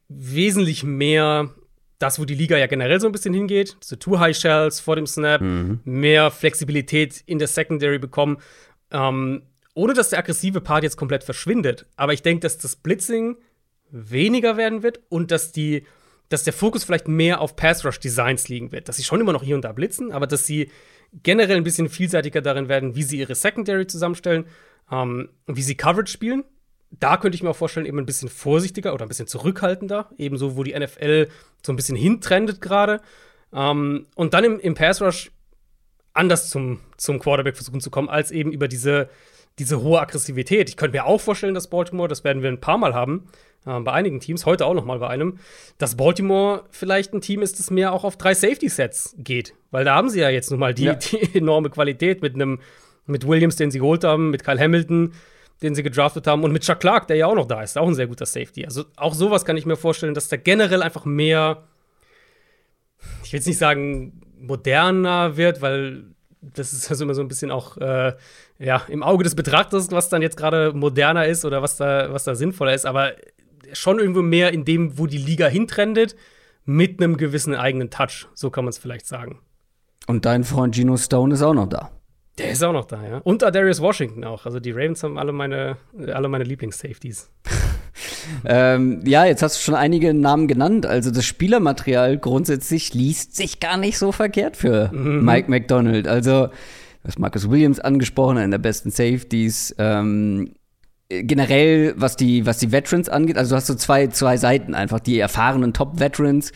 wesentlich 0.08 0.84
mehr 0.84 1.50
das, 1.98 2.20
wo 2.20 2.26
die 2.26 2.36
Liga 2.36 2.58
ja 2.58 2.68
generell 2.68 3.00
so 3.00 3.08
ein 3.08 3.12
bisschen 3.12 3.34
hingeht, 3.34 3.78
diese 3.82 3.98
Two-High-Shells 3.98 4.80
vor 4.80 4.96
dem 4.96 5.08
Snap, 5.08 5.42
mhm. 5.42 5.80
mehr 5.86 6.30
Flexibilität 6.30 7.24
in 7.26 7.40
der 7.40 7.48
Secondary 7.48 8.00
bekommen, 8.00 8.38
ähm, 8.92 9.44
ohne 9.74 9.94
dass 9.94 10.10
der 10.10 10.20
aggressive 10.20 10.62
Part 10.62 10.84
jetzt 10.84 10.98
komplett 10.98 11.24
verschwindet. 11.24 11.86
Aber 11.96 12.14
ich 12.14 12.22
denke, 12.22 12.42
dass 12.42 12.58
das 12.58 12.76
Blitzing 12.76 13.38
weniger 13.92 14.58
werden 14.58 14.84
wird 14.84 15.02
und 15.10 15.32
dass 15.32 15.52
die 15.52 15.86
dass 16.30 16.44
der 16.44 16.54
Fokus 16.54 16.84
vielleicht 16.84 17.08
mehr 17.08 17.42
auf 17.42 17.56
Pass-Rush-Designs 17.56 18.48
liegen 18.50 18.72
wird. 18.72 18.90
Dass 18.90 18.98
sie 18.98 19.04
schon 19.04 19.22
immer 19.22 19.34
noch 19.34 19.44
hier 19.44 19.56
und 19.56 19.64
da 19.64 19.72
blitzen, 19.72 20.12
aber 20.12 20.28
dass 20.28 20.46
sie 20.46 20.72
generell 21.24 21.58
ein 21.58 21.64
bisschen 21.64 21.90
vielseitiger 21.90 22.42
darin 22.42 22.68
werden, 22.68 22.96
wie 22.96 23.04
sie 23.04 23.20
ihre 23.20 23.36
Secondary 23.36 23.88
zusammenstellen, 23.88 24.46
ähm, 24.92 25.30
wie 25.48 25.62
sie 25.62 25.76
Coverage 25.76 26.12
spielen. 26.12 26.44
Da 26.92 27.18
könnte 27.18 27.36
ich 27.36 27.44
mir 27.44 27.50
auch 27.50 27.56
vorstellen, 27.56 27.86
eben 27.86 28.00
ein 28.00 28.06
bisschen 28.06 28.30
vorsichtiger 28.30 28.94
oder 28.94 29.06
ein 29.06 29.10
bisschen 29.10 29.28
zurückhaltender, 29.28 30.10
ebenso 30.18 30.56
wo 30.56 30.64
die 30.64 30.78
NFL 30.78 31.28
so 31.62 31.72
ein 31.72 31.76
bisschen 31.76 31.96
hintrendet 31.96 32.62
gerade. 32.62 33.02
Ähm, 33.54 34.08
und 34.16 34.34
dann 34.34 34.44
im, 34.44 34.60
im 34.60 34.74
Pass-Rush 34.74 35.32
anders 36.14 36.50
zum, 36.50 36.80
zum 36.98 37.20
Quarterback 37.20 37.56
versuchen 37.56 37.82
zu 37.82 37.92
kommen, 37.92 38.10
als 38.10 38.32
eben 38.32 38.52
über 38.52 38.68
diese, 38.68 39.10
diese 39.60 39.82
hohe 39.82 40.00
Aggressivität. 40.00 40.70
Ich 40.70 40.78
könnte 40.78 40.98
mir 40.98 41.06
auch 41.06 41.22
vorstellen, 41.22 41.54
dass 41.54 41.70
Baltimore, 41.70 42.08
das 42.08 42.24
werden 42.24 42.42
wir 42.42 42.50
ein 42.50 42.60
paar 42.60 42.78
Mal 42.78 42.94
haben, 42.94 43.28
äh, 43.66 43.80
bei 43.80 43.92
einigen 43.92 44.20
Teams, 44.20 44.46
heute 44.46 44.66
auch 44.66 44.74
noch 44.74 44.86
mal 44.86 45.00
bei 45.00 45.08
einem, 45.08 45.40
dass 45.78 45.96
Baltimore 45.96 46.64
vielleicht 46.72 47.14
ein 47.14 47.22
Team 47.22 47.42
ist, 47.42 47.60
das 47.60 47.72
mehr 47.72 47.94
auch 47.94 48.04
auf 48.04 48.18
drei 48.18 48.34
Safety-Sets 48.34 49.16
geht. 49.18 49.54
Weil 49.72 49.86
da 49.86 49.96
haben 49.96 50.10
sie 50.10 50.20
ja 50.20 50.30
jetzt 50.30 50.52
nun 50.52 50.60
mal 50.60 50.74
die, 50.74 50.86
ja. 50.86 50.96
die 50.96 51.34
enorme 51.38 51.70
Qualität 51.70 52.22
mit 52.22 52.36
einem 52.36 52.60
mit 53.08 53.28
Williams, 53.28 53.56
den 53.56 53.72
sie 53.72 53.80
geholt 53.80 54.04
haben, 54.04 54.32
mit 54.32 54.44
Kyle 54.44 54.60
Hamilton, 54.60 55.14
den 55.62 55.76
sie 55.76 55.84
gedraftet 55.84 56.28
haben 56.28 56.44
und 56.44 56.52
mit 56.52 56.64
Chuck 56.64 56.80
Clark, 56.80 57.08
der 57.08 57.18
ja 57.18 57.28
auch 57.28 57.36
noch 57.36 57.46
da 57.46 57.62
ist, 57.62 57.78
auch 57.78 57.88
ein 57.88 57.96
sehr 57.96 58.08
guter 58.08 58.26
Safety. 58.26 58.66
Also 58.66 58.86
auch 58.96 59.14
sowas 59.14 59.46
kann 59.46 59.58
ich 59.58 59.66
mir 59.66 59.76
vorstellen, 59.76 60.14
dass 60.14 60.28
da 60.28 60.38
generell 60.38 60.82
einfach 60.82 61.06
mehr, 61.06 61.64
ich 63.24 63.32
will 63.32 63.38
jetzt 63.38 63.48
nicht 63.48 63.58
sagen 63.58 64.22
moderner 64.40 65.38
wird, 65.38 65.62
weil 65.62 66.15
das 66.54 66.74
ist 66.74 66.90
also 66.90 67.04
immer 67.04 67.14
so 67.14 67.22
ein 67.22 67.28
bisschen 67.28 67.52
auch 67.52 67.78
äh, 67.78 68.14
ja, 68.60 68.82
im 68.88 69.04
Auge 69.04 69.24
des 69.24 69.36
Betrachters, 69.36 69.92
was 69.92 70.10
dann 70.10 70.22
jetzt 70.22 70.38
gerade 70.38 70.74
moderner 70.74 71.26
ist 71.26 71.46
oder 71.46 71.62
was 71.62 71.78
da, 71.78 72.12
was 72.12 72.24
da 72.24 72.36
sinnvoller 72.36 72.74
ist. 72.74 72.86
Aber 72.86 73.14
schon 73.74 74.00
irgendwo 74.00 74.22
mehr 74.22 74.54
in 74.54 74.66
dem, 74.66 74.98
wo 74.98 75.08
die 75.08 75.18
Liga 75.18 75.48
hintrendet, 75.48 76.16
mit 76.66 77.02
einem 77.02 77.18
gewissen 77.18 77.56
eigenen 77.56 77.90
Touch. 77.90 78.28
So 78.34 78.50
kann 78.50 78.66
man 78.66 78.70
es 78.70 78.78
vielleicht 78.78 79.06
sagen. 79.06 79.40
Und 80.08 80.26
dein 80.26 80.44
Freund 80.44 80.76
Gino 80.76 80.98
Stone 80.98 81.34
ist 81.34 81.42
auch 81.42 81.54
noch 81.54 81.68
da. 81.68 81.92
Der 82.38 82.52
ist 82.52 82.64
auch 82.64 82.74
noch 82.74 82.86
da, 82.86 83.04
ja. 83.06 83.18
Und 83.20 83.42
Darius 83.42 83.82
Washington 83.82 84.24
auch. 84.24 84.46
Also 84.46 84.60
die 84.60 84.72
Ravens 84.72 85.04
haben 85.04 85.18
alle 85.18 85.32
meine, 85.32 85.78
alle 86.14 86.28
meine 86.28 86.44
Lieblings-Safeties. 86.44 87.32
ähm, 88.46 89.02
ja, 89.06 89.26
jetzt 89.26 89.42
hast 89.42 89.58
du 89.58 89.62
schon 89.62 89.76
einige 89.76 90.14
Namen 90.14 90.48
genannt. 90.48 90.86
Also 90.86 91.12
das 91.12 91.26
Spielermaterial 91.26 92.18
grundsätzlich 92.18 92.94
liest 92.94 93.36
sich 93.36 93.60
gar 93.60 93.78
nicht 93.78 93.98
so 93.98 94.12
verkehrt 94.12 94.58
für 94.58 94.92
mhm. 94.92 95.24
Mike 95.24 95.50
McDonald. 95.50 96.08
Also, 96.08 96.48
du 96.48 96.52
hast 97.08 97.20
Marcus 97.20 97.50
Williams 97.50 97.80
angesprochen, 97.80 98.38
einer 98.38 98.52
der 98.52 98.58
besten 98.60 98.92
Safeties. 98.92 99.76
Ähm, 99.78 100.54
generell, 101.10 101.94
was 101.98 102.16
die, 102.16 102.46
was 102.46 102.58
die 102.58 102.72
Veterans 102.72 103.10
angeht, 103.10 103.38
also 103.38 103.52
du 103.52 103.56
hast 103.58 103.68
so 103.68 103.76
zwei, 103.76 104.08
zwei 104.08 104.38
Seiten 104.38 104.74
einfach, 104.74 105.00
die 105.00 105.20
erfahrenen 105.20 105.74
Top-Veterans 105.74 106.52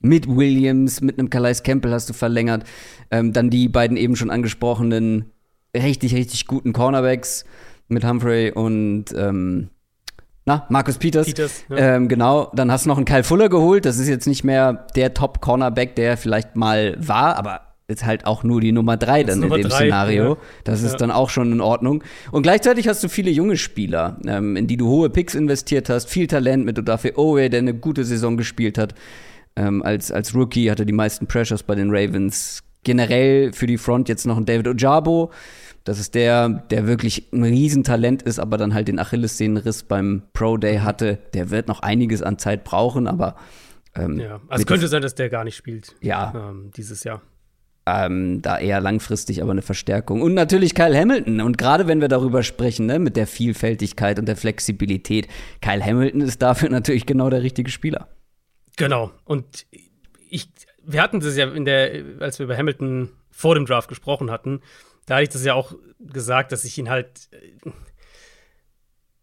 mit 0.00 0.28
Williams, 0.28 1.00
mit 1.00 1.18
einem 1.18 1.30
Calais 1.30 1.62
Campbell 1.62 1.92
hast 1.92 2.10
du 2.10 2.12
verlängert, 2.12 2.64
ähm, 3.10 3.32
dann 3.32 3.48
die 3.48 3.68
beiden 3.68 3.96
eben 3.96 4.16
schon 4.16 4.30
angesprochenen 4.30 5.30
richtig, 5.74 6.14
richtig 6.14 6.46
guten 6.46 6.72
Cornerbacks 6.72 7.44
mit 7.88 8.04
Humphrey 8.04 8.50
und 8.52 9.06
ähm, 9.16 9.70
na, 10.46 10.66
Markus 10.68 10.98
Peters. 10.98 11.26
Peters 11.26 11.64
ja. 11.68 11.96
ähm, 11.96 12.08
genau, 12.08 12.50
dann 12.54 12.70
hast 12.70 12.84
du 12.84 12.88
noch 12.90 12.96
einen 12.96 13.06
Kyle 13.06 13.24
Fuller 13.24 13.48
geholt. 13.48 13.86
Das 13.86 13.98
ist 13.98 14.08
jetzt 14.08 14.26
nicht 14.26 14.44
mehr 14.44 14.86
der 14.94 15.14
Top-Cornerback, 15.14 15.96
der 15.96 16.16
vielleicht 16.16 16.54
mal 16.56 16.96
war, 16.98 17.36
aber 17.36 17.62
ist 17.86 18.04
halt 18.04 18.26
auch 18.26 18.44
nur 18.44 18.60
die 18.60 18.72
Nummer 18.72 18.96
drei 18.96 19.24
dann 19.24 19.36
in 19.36 19.40
Nummer 19.42 19.56
dem 19.56 19.68
drei, 19.68 19.76
Szenario. 19.76 20.34
Ja. 20.34 20.36
Das 20.64 20.82
ist 20.82 20.92
ja. 20.92 20.98
dann 20.98 21.10
auch 21.10 21.28
schon 21.28 21.52
in 21.52 21.60
Ordnung. 21.60 22.02
Und 22.30 22.42
gleichzeitig 22.42 22.88
hast 22.88 23.04
du 23.04 23.08
viele 23.08 23.30
junge 23.30 23.56
Spieler, 23.56 24.16
ähm, 24.26 24.56
in 24.56 24.66
die 24.66 24.76
du 24.76 24.88
hohe 24.88 25.10
Picks 25.10 25.34
investiert 25.34 25.88
hast, 25.90 26.08
viel 26.08 26.26
Talent 26.26 26.64
mit 26.64 26.78
Odafe 26.78 27.18
Owe, 27.18 27.50
der 27.50 27.60
eine 27.60 27.74
gute 27.74 28.04
Saison 28.04 28.36
gespielt 28.36 28.78
hat. 28.78 28.94
Ähm, 29.56 29.82
als, 29.82 30.10
als 30.10 30.34
Rookie 30.34 30.70
hatte 30.70 30.86
die 30.86 30.92
meisten 30.92 31.26
Pressures 31.26 31.62
bei 31.62 31.74
den 31.74 31.90
Ravens. 31.90 32.62
generell 32.84 33.52
für 33.52 33.66
die 33.66 33.78
Front 33.78 34.08
jetzt 34.08 34.26
noch 34.26 34.36
ein 34.36 34.44
David 34.44 34.68
Ojabo. 34.68 35.30
Das 35.84 35.98
ist 35.98 36.14
der, 36.14 36.48
der 36.48 36.86
wirklich 36.86 37.30
ein 37.32 37.44
Riesentalent 37.44 38.22
ist, 38.22 38.38
aber 38.38 38.56
dann 38.56 38.72
halt 38.72 38.88
den 38.88 38.98
Achillessehnenriss 38.98 39.82
beim 39.82 40.22
Pro 40.32 40.56
Day 40.56 40.78
hatte. 40.78 41.18
Der 41.34 41.50
wird 41.50 41.68
noch 41.68 41.80
einiges 41.80 42.22
an 42.22 42.38
Zeit 42.38 42.64
brauchen, 42.64 43.06
aber 43.06 43.36
ähm, 43.94 44.18
ja, 44.18 44.40
also 44.48 44.64
könnte 44.64 44.88
sein, 44.88 45.02
dass 45.02 45.14
der 45.14 45.28
gar 45.28 45.44
nicht 45.44 45.56
spielt. 45.56 45.94
Ja. 46.00 46.32
Ähm, 46.34 46.70
dieses 46.74 47.04
Jahr. 47.04 47.20
Ähm, 47.86 48.40
da 48.40 48.58
eher 48.58 48.80
langfristig 48.80 49.42
aber 49.42 49.52
eine 49.52 49.60
Verstärkung. 49.60 50.22
Und 50.22 50.32
natürlich 50.32 50.74
Kyle 50.74 50.98
Hamilton. 50.98 51.42
Und 51.42 51.58
gerade 51.58 51.86
wenn 51.86 52.00
wir 52.00 52.08
darüber 52.08 52.42
sprechen, 52.42 52.86
ne, 52.86 52.98
mit 52.98 53.14
der 53.14 53.26
Vielfältigkeit 53.26 54.18
und 54.18 54.26
der 54.26 54.36
Flexibilität, 54.36 55.28
Kyle 55.60 55.84
Hamilton 55.84 56.22
ist 56.22 56.40
dafür 56.40 56.68
natürlich 56.70 57.04
genau 57.04 57.28
der 57.28 57.42
richtige 57.42 57.70
Spieler. 57.70 58.08
Genau. 58.78 59.10
Und 59.24 59.66
ich, 60.30 60.48
wir 60.82 61.02
hatten 61.02 61.20
das 61.20 61.36
ja 61.36 61.46
in 61.52 61.66
der, 61.66 62.04
als 62.20 62.38
wir 62.38 62.44
über 62.44 62.56
Hamilton 62.56 63.10
vor 63.30 63.54
dem 63.54 63.66
Draft 63.66 63.88
gesprochen 63.88 64.30
hatten, 64.30 64.62
da 65.06 65.16
hatte 65.16 65.24
ich 65.24 65.28
das 65.30 65.44
ja 65.44 65.54
auch 65.54 65.74
gesagt, 66.00 66.52
dass 66.52 66.64
ich 66.64 66.78
ihn 66.78 66.90
halt. 66.90 67.28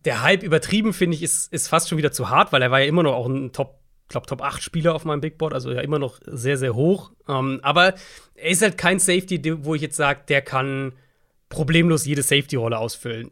Der 0.06 0.24
Hype 0.24 0.42
übertrieben, 0.42 0.94
finde 0.94 1.16
ich, 1.16 1.22
ist, 1.22 1.54
ist 1.54 1.68
fast 1.68 1.88
schon 1.88 1.98
wieder 2.00 2.12
zu 2.12 2.30
hart, 2.30 2.52
weil 2.52 2.62
er 2.64 2.72
war 2.72 2.80
ja 2.80 2.88
immer 2.88 3.04
noch 3.04 3.14
auch 3.14 3.28
ein 3.28 3.52
Top, 3.52 3.80
glaube 4.10 4.26
Top 4.26 4.42
8 4.42 4.62
Spieler 4.64 4.96
auf 4.96 5.06
meinem 5.06 5.22
Big 5.22 5.38
Board, 5.38 5.54
also 5.54 5.72
ja 5.72 5.82
immer 5.82 6.00
noch 6.00 6.20
sehr, 6.26 6.58
sehr 6.58 6.74
hoch. 6.74 7.12
Ähm, 7.30 7.60
aber 7.62 7.94
er 8.34 8.50
ist 8.50 8.64
halt 8.64 8.80
kein 8.80 8.98
Safety, 8.98 9.64
wo 9.64 9.76
ich 9.76 9.82
jetzt 9.82 9.98
sage, 9.98 10.22
der 10.28 10.42
kann 10.42 10.94
problemlos 11.50 12.06
jede 12.06 12.24
Safety-Rolle 12.24 12.80
ausfüllen. 12.80 13.30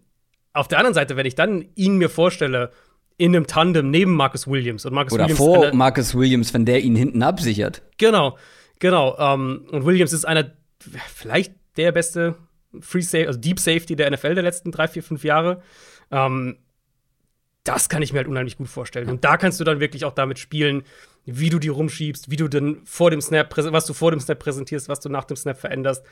Auf 0.54 0.68
der 0.68 0.78
anderen 0.78 0.94
Seite, 0.94 1.16
wenn 1.16 1.26
ich 1.26 1.34
dann 1.34 1.66
ihn 1.74 1.98
mir 1.98 2.10
vorstelle, 2.10 2.72
in 3.18 3.36
einem 3.36 3.48
Tandem 3.48 3.92
neben 3.92 4.14
Marcus 4.14 4.48
Williams 4.48 4.86
und 4.86 4.94
Marcus 4.94 5.14
Oder 5.14 5.24
Williams 5.24 5.38
vor 5.38 5.74
Marcus 5.74 6.16
Williams, 6.16 6.54
wenn 6.54 6.66
der 6.66 6.82
ihn 6.82 6.96
hinten 6.96 7.22
absichert. 7.22 7.82
Genau, 7.98 8.38
genau. 8.80 9.18
Ähm, 9.18 9.68
und 9.72 9.86
Williams 9.86 10.14
ist 10.14 10.26
einer, 10.26 10.52
vielleicht 11.14 11.54
der 11.80 11.92
beste 11.92 12.36
Free 12.82 13.02
Safety, 13.02 13.28
also 13.28 13.40
Deep 13.40 13.60
Safety 13.60 13.96
der 13.96 14.12
NFL 14.12 14.36
der 14.36 14.44
letzten 14.44 14.72
drei, 14.72 14.88
vier, 14.88 15.02
fünf 15.02 15.24
Jahre. 15.24 15.62
Ähm, 16.12 16.58
das 17.64 17.90
kann 17.90 18.02
ich 18.02 18.14
mir 18.14 18.20
halt 18.20 18.28
unheimlich 18.28 18.58
gut 18.58 18.68
vorstellen. 18.68 19.10
Und 19.10 19.24
da 19.24 19.38
kannst 19.38 19.60
du 19.60 19.64
dann 19.64 19.80
wirklich 19.80 20.06
auch 20.06 20.14
damit 20.14 20.40
spielen, 20.40 20.84
wie 21.26 21.50
du 21.50 21.60
die 21.60 21.68
rumschiebst, 21.68 22.30
wie 22.30 22.36
du 22.36 22.48
dann 22.48 22.82
vor 22.86 23.12
dem 23.12 23.22
Snap, 23.22 23.54
was 23.58 23.86
du 23.86 23.94
vor 23.94 24.12
dem 24.12 24.20
Snap 24.20 24.40
präsentierst, 24.40 24.90
was 24.90 25.00
du 25.00 25.10
nach 25.10 25.26
dem 25.26 25.38
Snap 25.38 25.58
veränderst. 25.58 26.06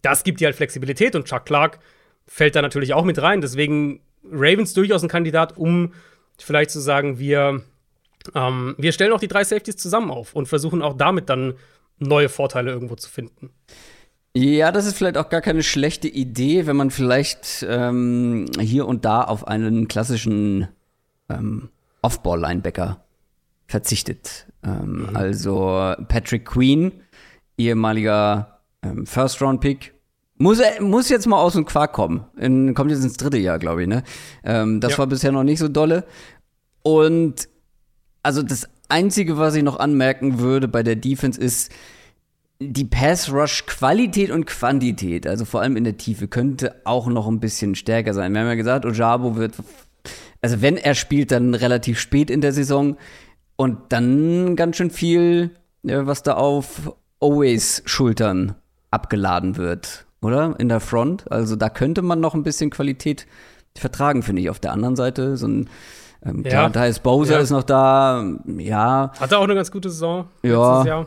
Das 0.00 0.24
gibt 0.24 0.40
dir 0.40 0.46
halt 0.46 0.56
Flexibilität 0.56 1.14
und 1.14 1.26
Chuck 1.26 1.44
Clark 1.44 1.78
fällt 2.26 2.56
da 2.56 2.62
natürlich 2.62 2.94
auch 2.94 3.04
mit 3.04 3.20
rein. 3.20 3.40
Deswegen 3.40 4.00
Ravens 4.30 4.74
durchaus 4.74 5.02
ein 5.02 5.08
Kandidat, 5.08 5.56
um 5.56 5.92
vielleicht 6.38 6.70
zu 6.70 6.80
sagen, 6.80 7.18
wir, 7.18 7.62
ähm, 8.34 8.74
wir 8.78 8.92
stellen 8.92 9.12
auch 9.12 9.20
die 9.20 9.28
drei 9.28 9.44
Safeties 9.44 9.76
zusammen 9.76 10.10
auf 10.10 10.34
und 10.34 10.46
versuchen 10.46 10.82
auch 10.82 10.96
damit 10.96 11.28
dann 11.28 11.54
neue 11.98 12.28
Vorteile 12.28 12.70
irgendwo 12.70 12.96
zu 12.96 13.10
finden. 13.10 13.50
Ja, 14.34 14.72
das 14.72 14.86
ist 14.86 14.96
vielleicht 14.96 15.18
auch 15.18 15.28
gar 15.28 15.42
keine 15.42 15.62
schlechte 15.62 16.08
Idee, 16.08 16.66
wenn 16.66 16.76
man 16.76 16.90
vielleicht 16.90 17.66
ähm, 17.68 18.46
hier 18.58 18.86
und 18.86 19.04
da 19.04 19.22
auf 19.22 19.46
einen 19.46 19.88
klassischen 19.88 20.68
ähm, 21.28 21.68
Off-Ball-Linebacker 22.00 23.04
verzichtet. 23.66 24.46
Ähm, 24.64 25.08
mhm. 25.10 25.16
Also 25.16 25.94
Patrick 26.08 26.46
Queen, 26.46 26.92
ehemaliger 27.58 28.60
ähm, 28.82 29.06
First-Round-Pick, 29.06 29.92
muss, 30.38 30.60
muss 30.80 31.08
jetzt 31.10 31.26
mal 31.26 31.40
aus 31.40 31.52
dem 31.52 31.66
Quark 31.66 31.92
kommen. 31.92 32.24
In, 32.36 32.74
kommt 32.74 32.90
jetzt 32.90 33.04
ins 33.04 33.18
dritte 33.18 33.38
Jahr, 33.38 33.58
glaube 33.58 33.82
ich, 33.82 33.88
ne? 33.88 34.02
Ähm, 34.44 34.80
das 34.80 34.92
ja. 34.92 34.98
war 34.98 35.06
bisher 35.06 35.30
noch 35.30 35.44
nicht 35.44 35.58
so 35.58 35.68
dolle. 35.68 36.04
Und 36.82 37.48
also 38.22 38.42
das 38.42 38.68
Einzige, 38.88 39.36
was 39.36 39.54
ich 39.54 39.62
noch 39.62 39.78
anmerken 39.78 40.38
würde 40.38 40.68
bei 40.68 40.82
der 40.82 40.96
Defense 40.96 41.40
ist, 41.40 41.70
die 42.70 42.84
Pass-Rush-Qualität 42.84 44.30
und 44.30 44.46
Quantität, 44.46 45.26
also 45.26 45.44
vor 45.44 45.60
allem 45.60 45.76
in 45.76 45.84
der 45.84 45.96
Tiefe, 45.96 46.28
könnte 46.28 46.74
auch 46.84 47.06
noch 47.06 47.26
ein 47.28 47.40
bisschen 47.40 47.74
stärker 47.74 48.14
sein. 48.14 48.32
Wir 48.32 48.40
haben 48.40 48.48
ja 48.48 48.54
gesagt, 48.54 48.84
Ojabo 48.86 49.36
wird, 49.36 49.54
also 50.40 50.62
wenn 50.62 50.76
er 50.76 50.94
spielt, 50.94 51.32
dann 51.32 51.54
relativ 51.54 51.98
spät 51.98 52.30
in 52.30 52.40
der 52.40 52.52
Saison 52.52 52.96
und 53.56 53.78
dann 53.90 54.56
ganz 54.56 54.76
schön 54.76 54.90
viel, 54.90 55.50
was 55.82 56.22
da 56.22 56.34
auf 56.34 56.94
Always 57.20 57.82
Schultern 57.86 58.54
abgeladen 58.90 59.56
wird 59.56 60.06
oder? 60.22 60.54
In 60.58 60.68
der 60.68 60.80
Front. 60.80 61.30
Also 61.30 61.56
da 61.56 61.68
könnte 61.68 62.00
man 62.00 62.20
noch 62.20 62.34
ein 62.34 62.42
bisschen 62.42 62.70
Qualität 62.70 63.26
vertragen, 63.76 64.22
finde 64.22 64.42
ich. 64.42 64.50
Auf 64.50 64.60
der 64.60 64.72
anderen 64.72 64.96
Seite, 64.96 65.36
so 65.36 65.48
ein 65.48 65.68
ähm, 66.24 66.44
klar, 66.44 66.62
ja. 66.64 66.68
da 66.68 66.86
ist 66.86 67.02
Bowser 67.02 67.34
ja. 67.34 67.40
ist 67.40 67.50
noch 67.50 67.64
da, 67.64 68.24
ja. 68.58 69.10
Hatte 69.18 69.38
auch 69.38 69.44
eine 69.44 69.56
ganz 69.56 69.70
gute 69.72 69.90
Saison 69.90 70.28
ja. 70.42 71.06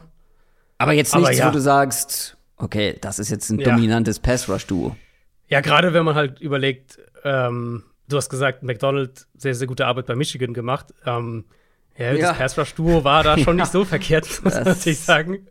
Aber 0.78 0.94
jetzt 0.94 1.16
nichts, 1.16 1.38
ja. 1.38 1.48
wo 1.48 1.52
du 1.52 1.60
sagst, 1.60 2.38
okay, 2.58 2.98
das 3.02 3.20
ist 3.20 3.30
jetzt 3.30 3.50
ein 3.50 3.58
dominantes 3.58 4.20
Pass-Rush-Duo. 4.20 4.96
Ja, 5.48 5.62
gerade 5.62 5.94
wenn 5.94 6.06
man 6.06 6.16
halt 6.16 6.40
überlegt, 6.40 7.00
ähm, 7.24 7.84
du 8.08 8.18
hast 8.18 8.30
gesagt, 8.30 8.64
McDonald 8.64 9.28
sehr, 9.38 9.56
sehr 9.56 9.68
gute 9.68 9.86
Arbeit 9.86 10.06
bei 10.06 10.16
Michigan 10.16 10.54
gemacht. 10.54 10.94
Ähm, 11.06 11.46
ja, 11.98 12.14
das 12.14 12.38
Pass-Rush-Duo 12.38 13.04
war 13.04 13.24
da 13.24 13.38
schon 13.38 13.56
nicht 13.56 13.72
so 13.72 13.86
verkehrt, 13.86 14.28
muss 14.44 14.54
man 14.54 14.64
natürlich 14.64 15.00
sagen. 15.00 15.48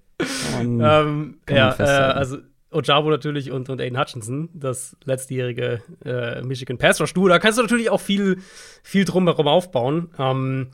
Ähm, 0.60 1.38
ja, 1.48 1.74
äh, 1.78 1.82
also 1.82 2.38
Ojabo 2.74 3.08
natürlich 3.08 3.50
und, 3.50 3.68
und 3.70 3.80
Aiden 3.80 3.98
Hutchinson, 3.98 4.48
das 4.52 4.96
letztjährige 5.04 5.80
äh, 6.04 6.42
Michigan 6.42 6.76
Pass 6.76 7.00
Rush 7.00 7.14
Duo. 7.14 7.28
Da 7.28 7.38
kannst 7.38 7.58
du 7.58 7.62
natürlich 7.62 7.88
auch 7.88 8.00
viel, 8.00 8.38
viel 8.82 9.04
drumherum 9.04 9.46
aufbauen. 9.46 10.10
Ähm, 10.18 10.70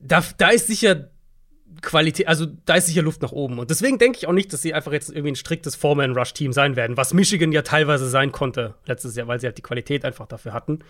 da, 0.00 0.22
da 0.36 0.48
ist 0.50 0.66
sicher 0.66 1.08
Qualität, 1.82 2.28
also 2.28 2.46
da 2.64 2.74
ist 2.74 2.86
sicher 2.86 3.02
Luft 3.02 3.22
nach 3.22 3.32
oben. 3.32 3.58
Und 3.58 3.70
deswegen 3.70 3.98
denke 3.98 4.18
ich 4.18 4.26
auch 4.26 4.32
nicht, 4.32 4.52
dass 4.52 4.62
sie 4.62 4.74
einfach 4.74 4.92
jetzt 4.92 5.10
irgendwie 5.10 5.32
ein 5.32 5.36
striktes 5.36 5.76
Foreman-Rush-Team 5.76 6.52
sein 6.52 6.76
werden, 6.76 6.96
was 6.96 7.14
Michigan 7.14 7.52
ja 7.52 7.62
teilweise 7.62 8.08
sein 8.08 8.32
konnte 8.32 8.74
letztes 8.86 9.16
Jahr, 9.16 9.28
weil 9.28 9.40
sie 9.40 9.46
halt 9.46 9.58
die 9.58 9.62
Qualität 9.62 10.04
einfach 10.04 10.26
dafür 10.26 10.52
hatten. 10.52 10.80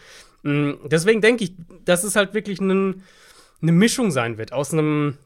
Mhm, 0.43 0.79
deswegen 0.85 1.21
denke 1.21 1.45
ich, 1.45 1.53
dass 1.85 2.05
es 2.05 2.17
halt 2.17 2.35
wirklich 2.35 2.61
eine 2.61 2.95
Mischung 3.61 4.11
sein 4.11 4.39
wird 4.39 4.53
aus 4.53 4.73
einem, 4.73 5.19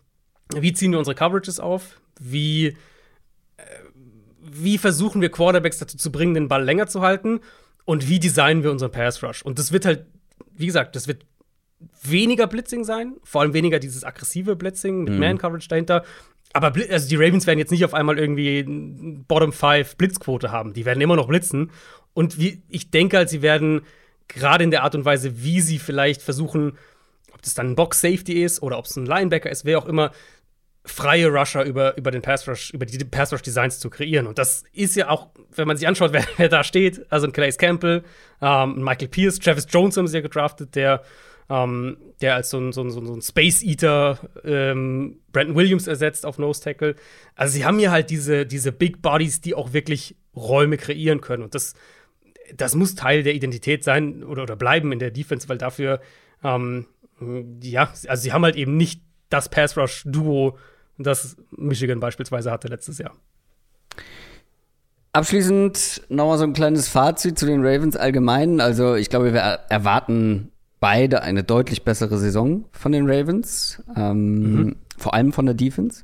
wie 0.55 0.73
ziehen 0.73 0.93
wir 0.93 0.99
unsere 0.99 1.15
Coverages 1.15 1.61
auf, 1.61 2.01
wie 2.21 2.77
wie 4.53 4.79
versuchen 4.79 5.21
wir 5.21 5.31
Quarterbacks 5.31 5.79
dazu 5.79 5.97
zu 5.97 6.11
bringen, 6.13 6.35
den 6.35 6.49
Ball 6.49 6.65
länger 6.65 6.87
zu 6.87 7.03
halten 7.03 7.41
und 7.85 8.09
wie 8.09 8.19
designen 8.19 8.63
wir 8.63 8.71
unseren 8.71 8.93
Pass 8.93 9.23
Rush. 9.23 9.43
Und 9.43 9.59
das 9.59 9.73
wird 9.73 9.85
halt, 9.85 10.07
wie 10.55 10.67
gesagt, 10.67 10.97
das 10.97 11.09
wird 11.09 11.25
weniger 12.03 12.47
Blitzing 12.47 12.85
sein, 12.85 13.17
vor 13.23 13.43
allem 13.43 13.53
weniger 13.55 13.79
dieses 13.79 14.05
aggressive 14.05 14.57
Blitzing 14.57 15.05
mit 15.05 15.15
mhm. 15.15 15.21
Man 15.21 15.39
Coverage 15.39 15.69
dahinter. 15.69 16.05
Aber 16.53 16.73
also 16.91 17.09
die 17.09 17.17
Ravens 17.17 17.47
werden 17.47 17.59
jetzt 17.59 17.71
nicht 17.71 17.85
auf 17.85 17.95
einmal 17.95 18.19
irgendwie 18.19 18.65
Bottom 19.29 19.53
5 19.53 19.97
Blitzquote 19.97 20.51
haben. 20.51 20.73
Die 20.73 20.85
werden 20.85 21.01
immer 21.01 21.17
noch 21.17 21.29
blitzen. 21.29 21.71
Und 22.15 22.39
wie, 22.39 22.63
ich 22.69 22.91
denke 22.91 23.19
halt, 23.19 23.29
sie 23.29 23.43
werden 23.43 23.83
gerade 24.29 24.65
in 24.65 24.71
der 24.71 24.83
Art 24.83 24.95
und 24.95 25.05
Weise, 25.05 25.43
wie 25.43 25.61
sie 25.61 25.79
vielleicht 25.79 26.23
versuchen, 26.23 26.79
ob 27.33 27.43
das 27.43 27.55
dann 27.55 27.71
ein 27.71 27.75
Box 27.77 28.01
Safety 28.01 28.43
ist 28.43 28.63
oder 28.63 28.79
ob 28.79 28.87
es 28.87 28.97
ein 28.97 29.07
Linebacker 29.07 29.51
ist, 29.51 29.65
wer 29.65 29.79
auch 29.79 29.87
immer, 29.87 30.11
freie 30.85 31.29
Rusher 31.29 31.63
über, 31.65 31.97
über 31.97 32.11
den 32.11 32.23
Pass 32.23 32.49
Rush, 32.49 32.71
über 32.71 32.87
die 32.87 32.99
Pass 33.05 33.33
Rush 33.33 33.43
Designs 33.43 33.79
zu 33.79 33.91
kreieren. 33.91 34.27
Und 34.27 34.39
das 34.39 34.65
ist 34.73 34.97
ja 34.97 35.11
auch, 35.11 35.29
wenn 35.55 35.69
man 35.69 35.77
sich 35.77 35.87
anschaut, 35.87 36.13
wer, 36.15 36.25
wer 36.39 36.49
da 36.49 36.65
steht, 36.65 37.07
also 37.13 37.27
ein 37.27 37.33
Calais 37.33 37.57
Campbell, 37.59 38.03
ähm, 38.41 38.83
Michael 38.83 39.09
Pierce, 39.09 39.39
Travis 39.39 39.67
Jones 39.69 39.97
haben 39.97 40.09
sie 40.09 40.17
ja 40.17 40.23
gedraftet, 40.23 40.75
der, 40.75 41.03
ähm, 41.51 41.97
der 42.21 42.35
als 42.35 42.51
so 42.51 42.59
ein, 42.59 42.73
so 42.73 42.83
ein, 42.83 42.91
so 42.91 43.01
ein 43.01 43.23
Space 43.23 43.63
Eater 43.63 44.19
ähm, 44.45 45.21
Brandon 45.33 45.57
Williams 45.57 45.87
ersetzt 45.87 46.27
auf 46.27 46.39
Nose 46.39 46.63
Tackle. 46.63 46.95
Also 47.35 47.55
sie 47.55 47.65
haben 47.65 47.79
hier 47.79 47.91
halt 47.91 48.11
diese, 48.11 48.45
diese 48.45 48.73
Big 48.73 49.01
Bodies, 49.01 49.41
die 49.41 49.55
auch 49.55 49.73
wirklich 49.73 50.17
Räume 50.37 50.77
kreieren 50.77 51.21
können. 51.21 51.43
Und 51.43 51.55
das, 51.55 51.75
das 52.55 52.75
muss 52.75 52.95
Teil 52.95 53.23
der 53.23 53.35
Identität 53.35 53.83
sein 53.85 54.23
oder, 54.25 54.43
oder 54.43 54.57
bleiben 54.57 54.93
in 54.93 54.99
der 54.99 55.11
Defense, 55.11 55.49
weil 55.49 55.59
dafür, 55.59 56.01
ähm, 56.45 56.87
ja, 57.63 57.93
also 58.07 58.23
sie 58.23 58.33
haben 58.33 58.45
halt 58.45 58.57
eben 58.57 58.77
nicht 58.77 59.03
das 59.31 59.49
Pass 59.49 59.77
Rush 59.77 60.03
Duo, 60.07 60.59
das 60.99 61.37
Michigan 61.51 62.01
beispielsweise 62.01 62.51
hatte 62.51 62.69
letztes 62.69 62.99
Jahr. 62.99 63.15
Abschließend 65.13 66.03
nochmal 66.09 66.39
so 66.39 66.45
ein 66.45 66.53
kleines 66.53 66.89
Fazit 66.89 67.39
zu 67.39 67.47
den 67.47 67.65
Ravens 67.65 67.97
allgemein. 67.97 68.61
Also 68.61 68.95
ich 68.95 69.09
glaube, 69.09 69.33
wir 69.33 69.41
erwarten 69.41 70.53
beide 70.81 71.23
eine 71.23 71.43
deutlich 71.45 71.83
bessere 71.85 72.19
Saison 72.19 72.65
von 72.73 72.93
den 72.93 73.11
Ravens, 73.11 73.83
ähm, 73.97 74.53
mhm. 74.53 74.77
vor 74.97 75.15
allem 75.15 75.33
von 75.33 75.47
der 75.47 75.55
Defense, 75.55 76.03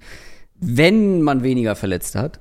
wenn 0.57 1.23
man 1.23 1.43
weniger 1.43 1.77
Verletzte 1.77 2.21
hat. 2.21 2.41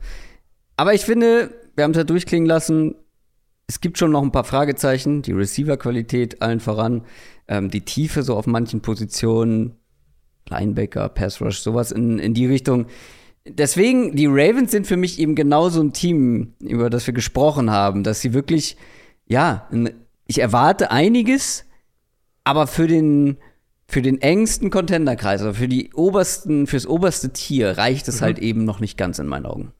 Aber 0.77 0.93
ich 0.93 1.01
finde, 1.01 1.53
wir 1.75 1.83
haben 1.83 1.91
es 1.91 1.97
ja 1.97 2.03
durchklingen 2.03 2.47
lassen, 2.47 2.95
es 3.67 3.81
gibt 3.81 3.97
schon 3.97 4.11
noch 4.11 4.21
ein 4.21 4.31
paar 4.31 4.43
Fragezeichen, 4.43 5.21
die 5.21 5.31
Receiver-Qualität 5.31 6.41
allen 6.41 6.59
voran, 6.59 7.05
ähm, 7.47 7.69
die 7.69 7.81
Tiefe 7.81 8.23
so 8.23 8.35
auf 8.35 8.45
manchen 8.45 8.81
Positionen, 8.81 9.75
Linebacker, 10.49 11.09
Pass 11.09 11.41
Rush, 11.41 11.59
sowas 11.59 11.91
in, 11.91 12.19
in 12.19 12.33
die 12.33 12.45
Richtung. 12.45 12.87
Deswegen, 13.47 14.15
die 14.15 14.27
Ravens 14.27 14.71
sind 14.71 14.87
für 14.87 14.97
mich 14.97 15.19
eben 15.19 15.35
genau 15.35 15.69
so 15.69 15.81
ein 15.81 15.93
Team, 15.93 16.53
über 16.59 16.89
das 16.89 17.07
wir 17.07 17.13
gesprochen 17.13 17.71
haben, 17.71 18.03
dass 18.03 18.21
sie 18.21 18.33
wirklich, 18.33 18.77
ja, 19.25 19.69
ich 20.27 20.39
erwarte 20.39 20.91
einiges, 20.91 21.65
aber 22.43 22.67
für 22.67 22.87
den, 22.87 23.37
für 23.87 24.01
den 24.01 24.21
engsten 24.21 24.69
Contenderkreis, 24.69 25.41
also 25.41 25.53
für 25.53 25.67
die 25.67 25.93
obersten, 25.93 26.67
fürs 26.67 26.87
oberste 26.87 27.31
Tier 27.31 27.77
reicht 27.77 28.07
es 28.07 28.19
mhm. 28.19 28.25
halt 28.25 28.39
eben 28.39 28.65
noch 28.65 28.79
nicht 28.79 28.97
ganz 28.97 29.19
in 29.19 29.27
meinen 29.27 29.45
Augen. 29.45 29.73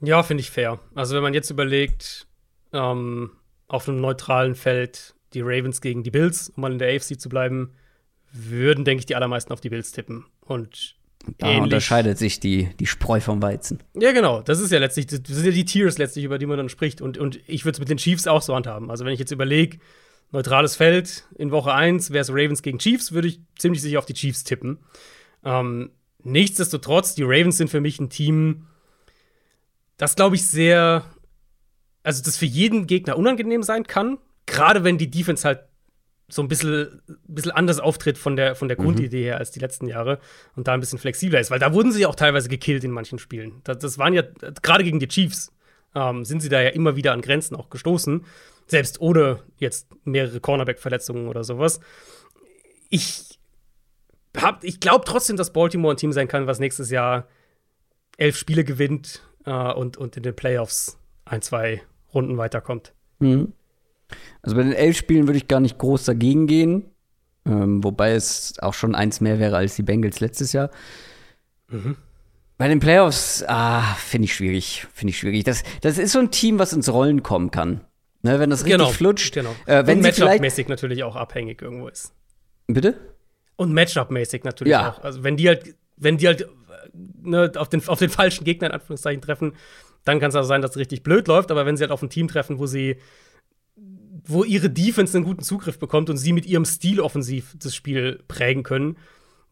Ja, 0.00 0.22
finde 0.22 0.42
ich 0.42 0.50
fair. 0.50 0.80
Also 0.94 1.14
wenn 1.14 1.22
man 1.22 1.34
jetzt 1.34 1.50
überlegt, 1.50 2.26
ähm, 2.72 3.30
auf 3.68 3.88
einem 3.88 4.00
neutralen 4.00 4.54
Feld 4.54 5.14
die 5.32 5.40
Ravens 5.40 5.80
gegen 5.80 6.02
die 6.02 6.10
Bills, 6.10 6.50
um 6.50 6.62
mal 6.62 6.72
in 6.72 6.78
der 6.78 6.94
AFC 6.94 7.18
zu 7.18 7.28
bleiben, 7.28 7.72
würden, 8.32 8.84
denke 8.84 9.00
ich, 9.00 9.06
die 9.06 9.16
allermeisten 9.16 9.52
auf 9.52 9.60
die 9.60 9.70
Bills 9.70 9.92
tippen. 9.92 10.26
Und 10.40 10.96
da 11.38 11.56
unterscheidet 11.56 12.18
sich 12.18 12.40
die, 12.40 12.68
die 12.78 12.86
Spreu 12.86 13.20
vom 13.20 13.40
Weizen. 13.40 13.82
Ja, 13.94 14.12
genau. 14.12 14.42
Das 14.42 14.60
ist 14.60 14.70
ja 14.70 14.78
letztlich, 14.78 15.06
das 15.06 15.20
sind 15.24 15.46
ja 15.46 15.52
die 15.52 15.64
Tiers 15.64 15.96
letztlich, 15.98 16.24
über 16.24 16.38
die 16.38 16.46
man 16.46 16.58
dann 16.58 16.68
spricht. 16.68 17.00
Und, 17.00 17.16
und 17.16 17.40
ich 17.46 17.64
würde 17.64 17.76
es 17.76 17.80
mit 17.80 17.88
den 17.88 17.96
Chiefs 17.96 18.26
auch 18.26 18.42
so 18.42 18.54
handhaben. 18.54 18.90
Also 18.90 19.04
wenn 19.04 19.12
ich 19.12 19.20
jetzt 19.20 19.30
überlege, 19.30 19.78
neutrales 20.34 20.74
Feld 20.74 21.24
in 21.36 21.52
Woche 21.52 21.72
1 21.72 22.10
wäre 22.10 22.22
es 22.22 22.30
Ravens 22.30 22.60
gegen 22.60 22.78
Chiefs, 22.78 23.12
würde 23.12 23.28
ich 23.28 23.40
ziemlich 23.56 23.80
sicher 23.80 24.00
auf 24.00 24.06
die 24.06 24.14
Chiefs 24.14 24.44
tippen. 24.44 24.78
Ähm, 25.44 25.92
nichtsdestotrotz, 26.22 27.14
die 27.14 27.22
Ravens 27.22 27.56
sind 27.56 27.70
für 27.70 27.80
mich 27.80 28.00
ein 28.00 28.10
Team, 28.10 28.66
das 29.96 30.16
glaube 30.16 30.34
ich 30.34 30.46
sehr, 30.46 31.04
also 32.02 32.22
das 32.22 32.36
für 32.36 32.46
jeden 32.46 32.88
Gegner 32.88 33.16
unangenehm 33.16 33.62
sein 33.62 33.86
kann. 33.86 34.18
Gerade 34.46 34.82
wenn 34.82 34.98
die 34.98 35.10
Defense 35.10 35.46
halt 35.46 35.60
so 36.28 36.42
ein 36.42 36.48
bisschen, 36.48 37.00
bisschen 37.28 37.52
anders 37.52 37.78
auftritt 37.78 38.18
von 38.18 38.34
der, 38.34 38.56
von 38.56 38.66
der 38.66 38.78
mhm. 38.78 38.84
Grundidee 38.84 39.22
her 39.22 39.38
als 39.38 39.52
die 39.52 39.60
letzten 39.60 39.86
Jahre 39.86 40.18
und 40.56 40.66
da 40.66 40.74
ein 40.74 40.80
bisschen 40.80 40.98
flexibler 40.98 41.38
ist. 41.38 41.52
Weil 41.52 41.60
da 41.60 41.72
wurden 41.72 41.92
sie 41.92 42.02
ja 42.02 42.08
auch 42.08 42.16
teilweise 42.16 42.48
gekillt 42.48 42.82
in 42.82 42.90
manchen 42.90 43.20
Spielen. 43.20 43.60
Das, 43.62 43.78
das 43.78 43.98
waren 43.98 44.14
ja, 44.14 44.22
gerade 44.62 44.82
gegen 44.82 44.98
die 44.98 45.06
Chiefs, 45.06 45.52
ähm, 45.94 46.24
sind 46.24 46.40
sie 46.40 46.48
da 46.48 46.60
ja 46.60 46.70
immer 46.70 46.96
wieder 46.96 47.12
an 47.12 47.20
Grenzen 47.20 47.54
auch 47.54 47.70
gestoßen. 47.70 48.24
Selbst 48.66 49.00
ohne 49.00 49.42
jetzt 49.58 49.88
mehrere 50.04 50.40
Cornerback-Verletzungen 50.40 51.28
oder 51.28 51.44
sowas. 51.44 51.80
Ich, 52.88 53.38
ich 54.62 54.80
glaube 54.80 55.04
trotzdem, 55.04 55.36
dass 55.36 55.52
Baltimore 55.52 55.94
ein 55.94 55.98
Team 55.98 56.12
sein 56.12 56.28
kann, 56.28 56.46
was 56.46 56.58
nächstes 56.58 56.90
Jahr 56.90 57.28
elf 58.16 58.36
Spiele 58.36 58.64
gewinnt 58.64 59.22
äh, 59.44 59.72
und, 59.72 59.96
und 59.96 60.16
in 60.16 60.22
den 60.22 60.36
Playoffs 60.36 60.98
ein, 61.24 61.42
zwei 61.42 61.82
Runden 62.12 62.36
weiterkommt. 62.36 62.92
Mhm. 63.18 63.52
Also 64.42 64.56
bei 64.56 64.62
den 64.62 64.72
elf 64.72 64.96
Spielen 64.96 65.26
würde 65.26 65.38
ich 65.38 65.48
gar 65.48 65.60
nicht 65.60 65.78
groß 65.78 66.04
dagegen 66.04 66.46
gehen. 66.46 66.90
Ähm, 67.46 67.84
wobei 67.84 68.12
es 68.12 68.54
auch 68.60 68.74
schon 68.74 68.94
eins 68.94 69.20
mehr 69.20 69.38
wäre 69.38 69.56
als 69.56 69.76
die 69.76 69.82
Bengals 69.82 70.20
letztes 70.20 70.52
Jahr. 70.52 70.70
Mhm. 71.68 71.96
Bei 72.56 72.68
den 72.68 72.80
Playoffs, 72.80 73.44
ah, 73.46 73.82
finde 73.96 74.26
ich 74.26 74.34
schwierig. 74.34 74.86
Finde 74.92 75.10
ich 75.10 75.18
schwierig. 75.18 75.44
Das, 75.44 75.62
das 75.80 75.98
ist 75.98 76.12
so 76.12 76.20
ein 76.20 76.30
Team, 76.30 76.58
was 76.58 76.72
ins 76.72 76.90
Rollen 76.90 77.22
kommen 77.22 77.50
kann. 77.50 77.80
Ne, 78.24 78.40
wenn 78.40 78.48
das 78.48 78.64
richtig 78.64 78.78
genau, 78.78 78.90
flutscht. 78.90 79.34
Genau. 79.34 79.54
Äh, 79.66 79.86
wenn 79.86 79.98
Und 79.98 80.04
Matchup-mäßig 80.04 80.68
natürlich 80.68 81.04
auch 81.04 81.14
abhängig 81.14 81.60
irgendwo 81.60 81.88
ist. 81.88 82.14
Bitte? 82.66 82.94
Und 83.56 83.74
Matchup-mäßig 83.74 84.44
natürlich 84.44 84.70
ja. 84.70 84.92
auch. 84.92 85.04
Also 85.04 85.22
wenn 85.22 85.36
die 85.36 85.46
halt, 85.46 85.76
wenn 85.98 86.16
die 86.16 86.26
halt 86.26 86.48
ne, 86.94 87.52
auf, 87.56 87.68
den, 87.68 87.86
auf 87.86 87.98
den 87.98 88.08
falschen 88.10 88.44
Gegner 88.44 88.68
in 88.68 88.72
Anführungszeichen 88.72 89.20
treffen, 89.20 89.52
dann 90.04 90.20
kann 90.20 90.30
es 90.30 90.36
also 90.36 90.48
sein, 90.48 90.62
dass 90.62 90.70
es 90.70 90.78
richtig 90.78 91.02
blöd 91.02 91.28
läuft. 91.28 91.50
Aber 91.50 91.66
wenn 91.66 91.76
sie 91.76 91.82
halt 91.82 91.90
auf 91.90 92.02
ein 92.02 92.08
Team 92.08 92.26
treffen, 92.26 92.58
wo 92.58 92.66
sie 92.66 92.96
wo 94.26 94.42
ihre 94.42 94.70
Defense 94.70 95.14
einen 95.14 95.26
guten 95.26 95.42
Zugriff 95.42 95.78
bekommt 95.78 96.08
und 96.08 96.16
sie 96.16 96.32
mit 96.32 96.46
ihrem 96.46 96.64
Stil 96.64 97.00
offensiv 97.00 97.54
das 97.58 97.74
Spiel 97.74 98.24
prägen 98.26 98.62
können, 98.62 98.96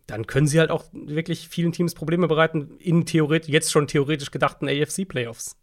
dann 0.07 0.27
können 0.27 0.47
sie 0.47 0.59
halt 0.59 0.71
auch 0.71 0.87
wirklich 0.95 1.47
vielen 1.47 1.73
Teams 1.73 1.95
Probleme 1.95 2.27
bereiten 2.27 2.79
in 2.79 3.05
theoretisch, 3.05 3.51
jetzt 3.51 3.71
schon 3.71 3.87
theoretisch 3.87 4.31
gedachten 4.31 4.67
AFC-Playoffs. 4.67 5.57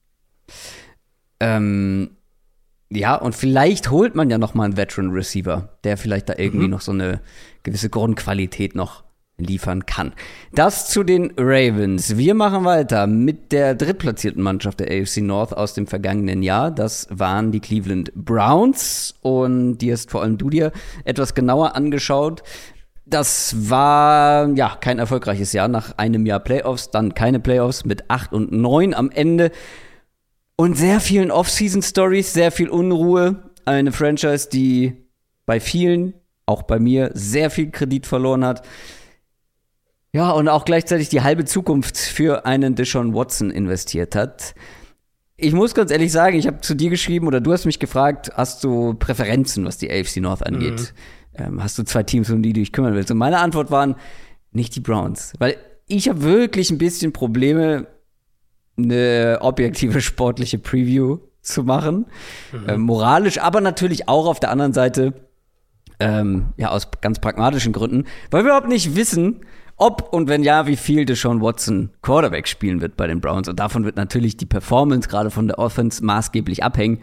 Ähm, 1.40 2.18
ja, 2.92 3.16
und 3.16 3.36
vielleicht 3.36 3.92
holt 3.92 4.16
man 4.16 4.30
ja 4.30 4.38
noch 4.38 4.56
mal 4.56 4.66
einen 4.66 4.78
Veteran 4.78 5.12
Receiver, 5.12 5.70
der 5.84 5.98
vielleicht 5.98 6.30
da 6.30 6.34
irgendwie 6.38 6.66
mhm. 6.66 6.72
noch 6.72 6.82
so 6.82 6.92
eine 6.92 7.22
gewisse 7.64 7.90
Grundqualität 7.90 8.74
noch 8.76 9.04
liefern 9.40 9.86
kann. 9.86 10.14
Das 10.54 10.90
zu 10.90 11.04
den 11.04 11.32
Ravens. 11.38 12.18
Wir 12.18 12.34
machen 12.34 12.66
weiter 12.66 13.08
mit 13.08 13.52
der 13.52 13.76
drittplatzierten 13.76 14.42
Mannschaft 14.42 14.80
der 14.80 14.88
AFC 14.88 15.18
North 15.18 15.56
aus 15.56 15.74
dem 15.74 15.88
vergangenen 15.88 16.44
Jahr. 16.44 16.72
Das 16.72 17.08
waren 17.10 17.52
die 17.52 17.60
Cleveland 17.60 18.12
Browns 18.16 19.16
und 19.22 19.78
die 19.78 19.92
hast 19.92 20.12
vor 20.12 20.22
allem 20.22 20.38
du 20.38 20.50
dir 20.50 20.72
etwas 21.06 21.36
genauer 21.36 21.76
angeschaut. 21.76 22.44
Das 23.06 23.56
war 23.70 24.50
ja 24.56 24.78
kein 24.80 25.00
erfolgreiches 25.00 25.54
Jahr 25.54 25.68
nach 25.68 25.98
einem 25.98 26.26
Jahr 26.26 26.40
Playoffs, 26.40 26.92
dann 26.92 27.16
keine 27.16 27.40
Playoffs 27.40 27.86
mit 27.86 28.10
8 28.10 28.34
und 28.34 28.52
9 28.52 28.94
am 28.94 29.10
Ende 29.10 29.52
und 30.60 30.76
sehr 30.78 31.00
vielen 31.00 31.32
Off-Season 31.32 31.82
Stories, 31.82 32.34
sehr 32.34 32.52
viel 32.52 32.68
Unruhe, 32.68 33.50
eine 33.64 33.94
Franchise, 33.94 34.50
die 34.52 34.92
bei 35.46 35.62
vielen, 35.62 36.14
auch 36.46 36.64
bei 36.64 36.80
mir, 36.80 37.12
sehr 37.14 37.50
viel 37.50 37.72
Kredit 37.72 38.06
verloren 38.06 38.44
hat. 38.44 38.68
Ja, 40.12 40.32
und 40.32 40.50
auch 40.50 40.66
gleichzeitig 40.66 41.08
die 41.08 41.22
halbe 41.22 41.46
Zukunft 41.46 41.98
für 41.98 42.46
einen 42.46 42.76
Deshaun 42.76 43.14
Watson 43.14 43.52
investiert 43.52 44.16
hat. 44.16 44.54
Ich 45.38 45.54
muss 45.54 45.74
ganz 45.74 45.92
ehrlich 45.92 46.12
sagen, 46.12 46.38
ich 46.38 46.46
habe 46.46 46.60
zu 46.60 46.76
dir 46.76 46.90
geschrieben 46.90 47.28
oder 47.28 47.40
du 47.40 47.54
hast 47.54 47.64
mich 47.64 47.80
gefragt, 47.80 48.30
hast 48.34 48.62
du 48.66 48.96
Präferenzen, 48.96 49.64
was 49.64 49.78
die 49.78 49.90
AFC 49.90 50.18
North 50.18 50.46
angeht? 50.46 50.94
Mhm. 51.38 51.42
Ähm, 51.42 51.64
hast 51.64 51.80
du 51.80 51.84
zwei 51.84 52.04
Teams, 52.04 52.30
um 52.32 52.44
die 52.44 52.52
du 52.52 52.60
dich 52.60 52.74
kümmern 52.74 52.96
willst? 52.96 53.12
Und 53.12 53.18
meine 53.18 53.40
Antwort 53.40 53.72
waren 53.72 53.96
nicht 54.52 54.76
die 54.76 54.82
Browns, 54.82 55.32
weil 55.40 55.56
ich 55.88 56.10
habe 56.10 56.22
wirklich 56.22 56.70
ein 56.70 56.78
bisschen 56.78 57.14
Probleme, 57.14 57.88
eine 58.84 59.40
objektive 59.42 60.02
sportliche 60.02 60.60
Preview 60.60 61.20
zu 61.42 61.64
machen. 61.64 62.06
Mhm. 62.52 62.70
Ähm, 62.70 62.82
moralisch, 62.82 63.40
aber 63.40 63.62
natürlich 63.62 64.08
auch 64.08 64.28
auf 64.28 64.40
der 64.40 64.52
anderen 64.52 64.74
Seite, 64.74 65.14
ähm, 66.00 66.54
ja, 66.58 66.70
aus 66.70 66.90
ganz 67.02 67.20
pragmatischen 67.20 67.74
Gründen, 67.74 68.06
weil 68.32 68.44
wir 68.44 68.52
überhaupt 68.52 68.70
nicht 68.70 68.96
wissen, 68.96 69.42
ob 69.80 70.14
und 70.14 70.28
wenn 70.28 70.44
ja, 70.44 70.68
wie 70.68 70.76
viel 70.76 71.06
Deshaun 71.06 71.42
Watson 71.42 71.92
Quarterback 72.02 72.48
spielen 72.48 72.82
wird 72.82 72.98
bei 72.98 73.08
den 73.08 73.22
Browns. 73.22 73.48
Und 73.48 73.60
davon 73.60 73.86
wird 73.86 73.96
natürlich 73.96 74.36
die 74.36 74.46
Performance 74.46 75.08
gerade 75.08 75.32
von 75.32 75.48
der 75.48 75.58
Offense 75.58 76.04
maßgeblich 76.04 76.64
abhängen. 76.64 77.00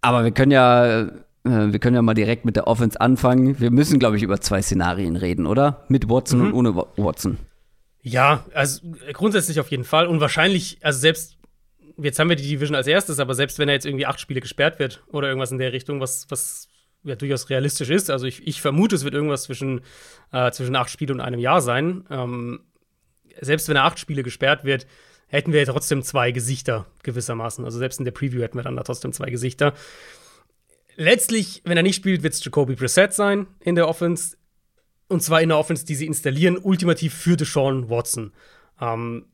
Aber 0.00 0.24
wir 0.24 0.32
können 0.32 0.50
ja, 0.50 1.02
äh, 1.02 1.08
wir 1.44 1.78
können 1.78 1.94
ja 1.94 2.02
mal 2.02 2.14
direkt 2.14 2.44
mit 2.44 2.56
der 2.56 2.66
Offense 2.66 3.00
anfangen. 3.00 3.60
Wir 3.60 3.70
müssen, 3.70 4.00
glaube 4.00 4.16
ich, 4.16 4.24
über 4.24 4.40
zwei 4.40 4.62
Szenarien 4.62 5.14
reden, 5.16 5.46
oder? 5.46 5.84
Mit 5.88 6.08
Watson 6.10 6.40
mhm. 6.40 6.46
und 6.46 6.54
ohne 6.54 6.76
Watson. 6.96 7.38
Ja, 8.08 8.46
also 8.54 8.82
grundsätzlich 9.12 9.58
auf 9.58 9.72
jeden 9.72 9.82
Fall. 9.82 10.06
Und 10.06 10.20
wahrscheinlich, 10.20 10.78
also 10.80 11.00
selbst, 11.00 11.38
jetzt 11.96 12.20
haben 12.20 12.28
wir 12.28 12.36
die 12.36 12.46
Division 12.46 12.76
als 12.76 12.86
erstes, 12.86 13.18
aber 13.18 13.34
selbst 13.34 13.58
wenn 13.58 13.68
er 13.68 13.74
jetzt 13.74 13.84
irgendwie 13.84 14.06
acht 14.06 14.20
Spiele 14.20 14.40
gesperrt 14.40 14.78
wird 14.78 15.02
oder 15.08 15.26
irgendwas 15.26 15.50
in 15.50 15.58
der 15.58 15.72
Richtung, 15.72 16.00
was, 16.00 16.26
was 16.28 16.68
ja 17.02 17.16
durchaus 17.16 17.50
realistisch 17.50 17.90
ist. 17.90 18.08
Also 18.08 18.26
ich, 18.26 18.46
ich 18.46 18.60
vermute, 18.60 18.94
es 18.94 19.02
wird 19.02 19.14
irgendwas 19.14 19.42
zwischen, 19.42 19.80
äh, 20.30 20.52
zwischen 20.52 20.76
acht 20.76 20.88
Spiele 20.88 21.12
und 21.12 21.20
einem 21.20 21.40
Jahr 21.40 21.60
sein. 21.60 22.04
Ähm, 22.08 22.60
selbst 23.40 23.68
wenn 23.68 23.74
er 23.74 23.82
acht 23.82 23.98
Spiele 23.98 24.22
gesperrt 24.22 24.62
wird, 24.62 24.86
hätten 25.26 25.52
wir 25.52 25.58
ja 25.58 25.72
trotzdem 25.72 26.04
zwei 26.04 26.30
Gesichter 26.30 26.86
gewissermaßen. 27.02 27.64
Also 27.64 27.78
selbst 27.78 27.98
in 27.98 28.04
der 28.04 28.12
Preview 28.12 28.40
hätten 28.40 28.56
wir 28.56 28.62
dann 28.62 28.76
da 28.76 28.84
trotzdem 28.84 29.12
zwei 29.12 29.30
Gesichter. 29.30 29.74
Letztlich, 30.94 31.60
wenn 31.64 31.76
er 31.76 31.82
nicht 31.82 31.96
spielt, 31.96 32.22
wird 32.22 32.34
es 32.34 32.44
Jacoby 32.44 32.76
Brissett 32.76 33.14
sein 33.14 33.48
in 33.58 33.74
der 33.74 33.88
Offense. 33.88 34.36
Und 35.08 35.22
zwar 35.22 35.40
in 35.40 35.50
der 35.50 35.58
Offense, 35.58 35.84
die 35.84 35.94
sie 35.94 36.06
installieren, 36.06 36.58
ultimativ 36.58 37.14
für 37.14 37.36
Deshaun 37.36 37.88
Watson. 37.88 38.32
Ähm, 38.80 39.26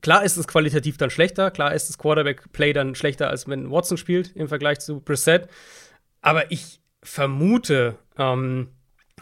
klar 0.00 0.24
ist 0.24 0.36
es 0.36 0.48
qualitativ 0.48 0.96
dann 0.96 1.10
schlechter, 1.10 1.50
klar 1.50 1.74
ist 1.74 1.88
das 1.88 1.98
Quarterback-Play 1.98 2.72
dann 2.72 2.94
schlechter, 2.94 3.30
als 3.30 3.48
wenn 3.48 3.70
Watson 3.70 3.96
spielt 3.96 4.34
im 4.34 4.48
Vergleich 4.48 4.80
zu 4.80 5.00
Brissett. 5.00 5.48
Aber 6.20 6.50
ich 6.50 6.80
vermute, 7.02 7.96
ähm, 8.18 8.68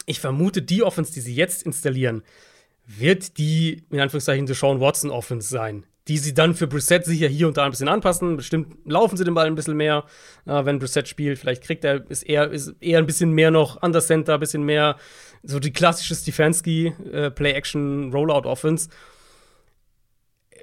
ich 0.05 0.19
vermute, 0.19 0.61
die 0.61 0.83
Offense, 0.83 1.13
die 1.13 1.21
sie 1.21 1.35
jetzt 1.35 1.63
installieren, 1.63 2.23
wird 2.85 3.37
die, 3.37 3.83
in 3.89 3.99
Anführungszeichen, 3.99 4.47
Sean 4.47 4.79
Watson 4.79 5.11
Offense 5.11 5.49
sein. 5.49 5.85
Die 6.07 6.19
sie 6.19 6.35
dann 6.35 6.53
für 6.53 6.67
Brissett 6.67 7.03
sicher 7.05 7.27
hier 7.27 7.47
und 7.47 7.57
da 7.57 7.65
ein 7.65 7.71
bisschen 7.71 7.87
anpassen. 7.87 8.37
Bestimmt 8.37 8.77
laufen 8.85 9.17
sie 9.17 9.23
den 9.23 9.33
Ball 9.33 9.47
ein 9.47 9.55
bisschen 9.55 9.75
mehr, 9.75 10.05
äh, 10.45 10.63
wenn 10.63 10.77
Brissett 10.77 11.07
spielt. 11.07 11.39
Vielleicht 11.39 11.63
kriegt 11.63 11.83
er, 11.83 12.07
ist 12.09 12.21
eher, 12.21 12.51
ist 12.51 12.75
eher 12.79 12.99
ein 12.99 13.07
bisschen 13.07 13.31
mehr 13.31 13.49
noch 13.49 13.81
Under 13.81 14.01
Center, 14.01 14.35
ein 14.35 14.39
bisschen 14.39 14.63
mehr 14.63 14.97
so 15.45 15.59
die 15.59 15.71
klassische 15.71 16.15
Stefanski 16.15 16.93
äh. 17.11 17.31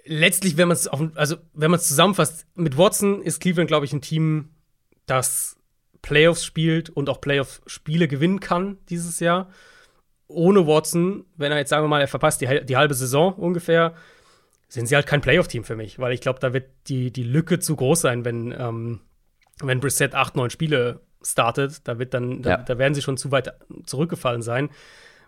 Letztlich, 0.05 0.57
wenn 0.57 0.69
man 0.69 0.77
es 0.77 0.89
also 0.89 1.37
wenn 1.55 1.71
man 1.71 1.79
es 1.79 1.89
zusammenfasst, 1.89 2.47
mit 2.55 2.77
Watson 2.77 3.23
ist 3.23 3.41
Cleveland, 3.41 3.69
glaube 3.69 3.87
ich, 3.87 3.93
ein 3.93 4.01
Team, 4.01 4.51
das 5.07 5.57
Playoffs 6.03 6.45
spielt 6.45 6.91
und 6.91 7.09
auch 7.09 7.21
Playoff-Spiele 7.21 8.09
gewinnen 8.09 8.41
kann 8.41 8.79
dieses 8.91 9.21
Jahr. 9.21 9.49
Ohne 10.27 10.67
Watson, 10.67 11.25
wenn 11.37 11.53
er 11.53 11.59
jetzt 11.59 11.71
sagen 11.71 11.85
wir 11.85 11.89
mal, 11.89 12.01
er 12.01 12.09
verpasst 12.09 12.41
die, 12.41 12.65
die 12.65 12.77
halbe 12.77 12.95
Saison 12.95 13.35
ungefähr, 13.35 13.95
sind 14.69 14.87
sie 14.87 14.97
halt 14.97 15.07
kein 15.07 15.21
Playoff-Team 15.21 15.65
für 15.65 15.77
mich, 15.77 15.99
weil 15.99 16.13
ich 16.13 16.21
glaube, 16.21 16.41
da 16.41 16.53
wird 16.53 16.71
die, 16.89 17.13
die 17.13 17.23
Lücke 17.23 17.61
zu 17.61 17.77
groß 17.77 18.01
sein, 18.01 18.25
wenn, 18.25 18.53
ähm, 18.59 19.01
wenn 19.61 19.81
Brissett 19.81 20.15
acht, 20.15 20.35
neun 20.35 20.51
Spiele 20.51 21.01
startet. 21.25 21.87
Da, 21.87 21.99
wird 21.99 22.15
dann, 22.15 22.43
ja. 22.43 22.57
da, 22.57 22.57
da, 22.59 22.79
werden 22.79 22.95
sie 22.95 23.03
schon 23.03 23.17
zu 23.17 23.31
weit 23.31 23.53
zurückgefallen 23.87 24.43
sein. 24.43 24.71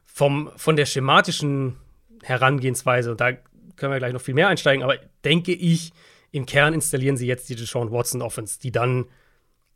Vom, 0.04 0.50
von 0.56 0.76
der 0.76 0.86
schematischen 0.86 1.76
Herangehensweise, 2.22 3.10
und 3.10 3.20
da 3.20 3.32
können 3.76 3.92
wir 3.92 3.98
gleich 3.98 4.12
noch 4.12 4.20
viel 4.20 4.34
mehr 4.34 4.48
einsteigen, 4.48 4.82
aber 4.82 4.96
denke 5.24 5.52
ich, 5.52 5.92
im 6.30 6.46
Kern 6.46 6.74
installieren 6.74 7.16
sie 7.16 7.26
jetzt 7.26 7.48
die 7.48 7.56
Deshaun 7.56 7.90
Watson 7.90 8.22
Offense, 8.22 8.58
die 8.60 8.72
dann 8.72 9.06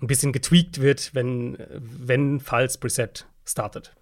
ein 0.00 0.06
bisschen 0.06 0.32
getweakt 0.32 0.80
wird, 0.80 1.14
wenn, 1.14 1.58
wenn 1.70 2.40
falls 2.40 2.78
Preset 2.78 3.26
startet. 3.44 3.94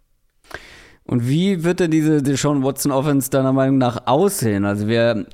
Und 1.05 1.29
wie 1.29 1.65
wird 1.65 1.81
denn 1.81 1.91
diese 1.91 2.23
Deshaun 2.23 2.63
Watson 2.63 2.93
Offense 2.93 3.31
deiner 3.31 3.53
Meinung 3.53 3.79
nach 3.79 4.07
aussehen? 4.07 4.65
Also 4.65 4.89
wir 4.89 5.27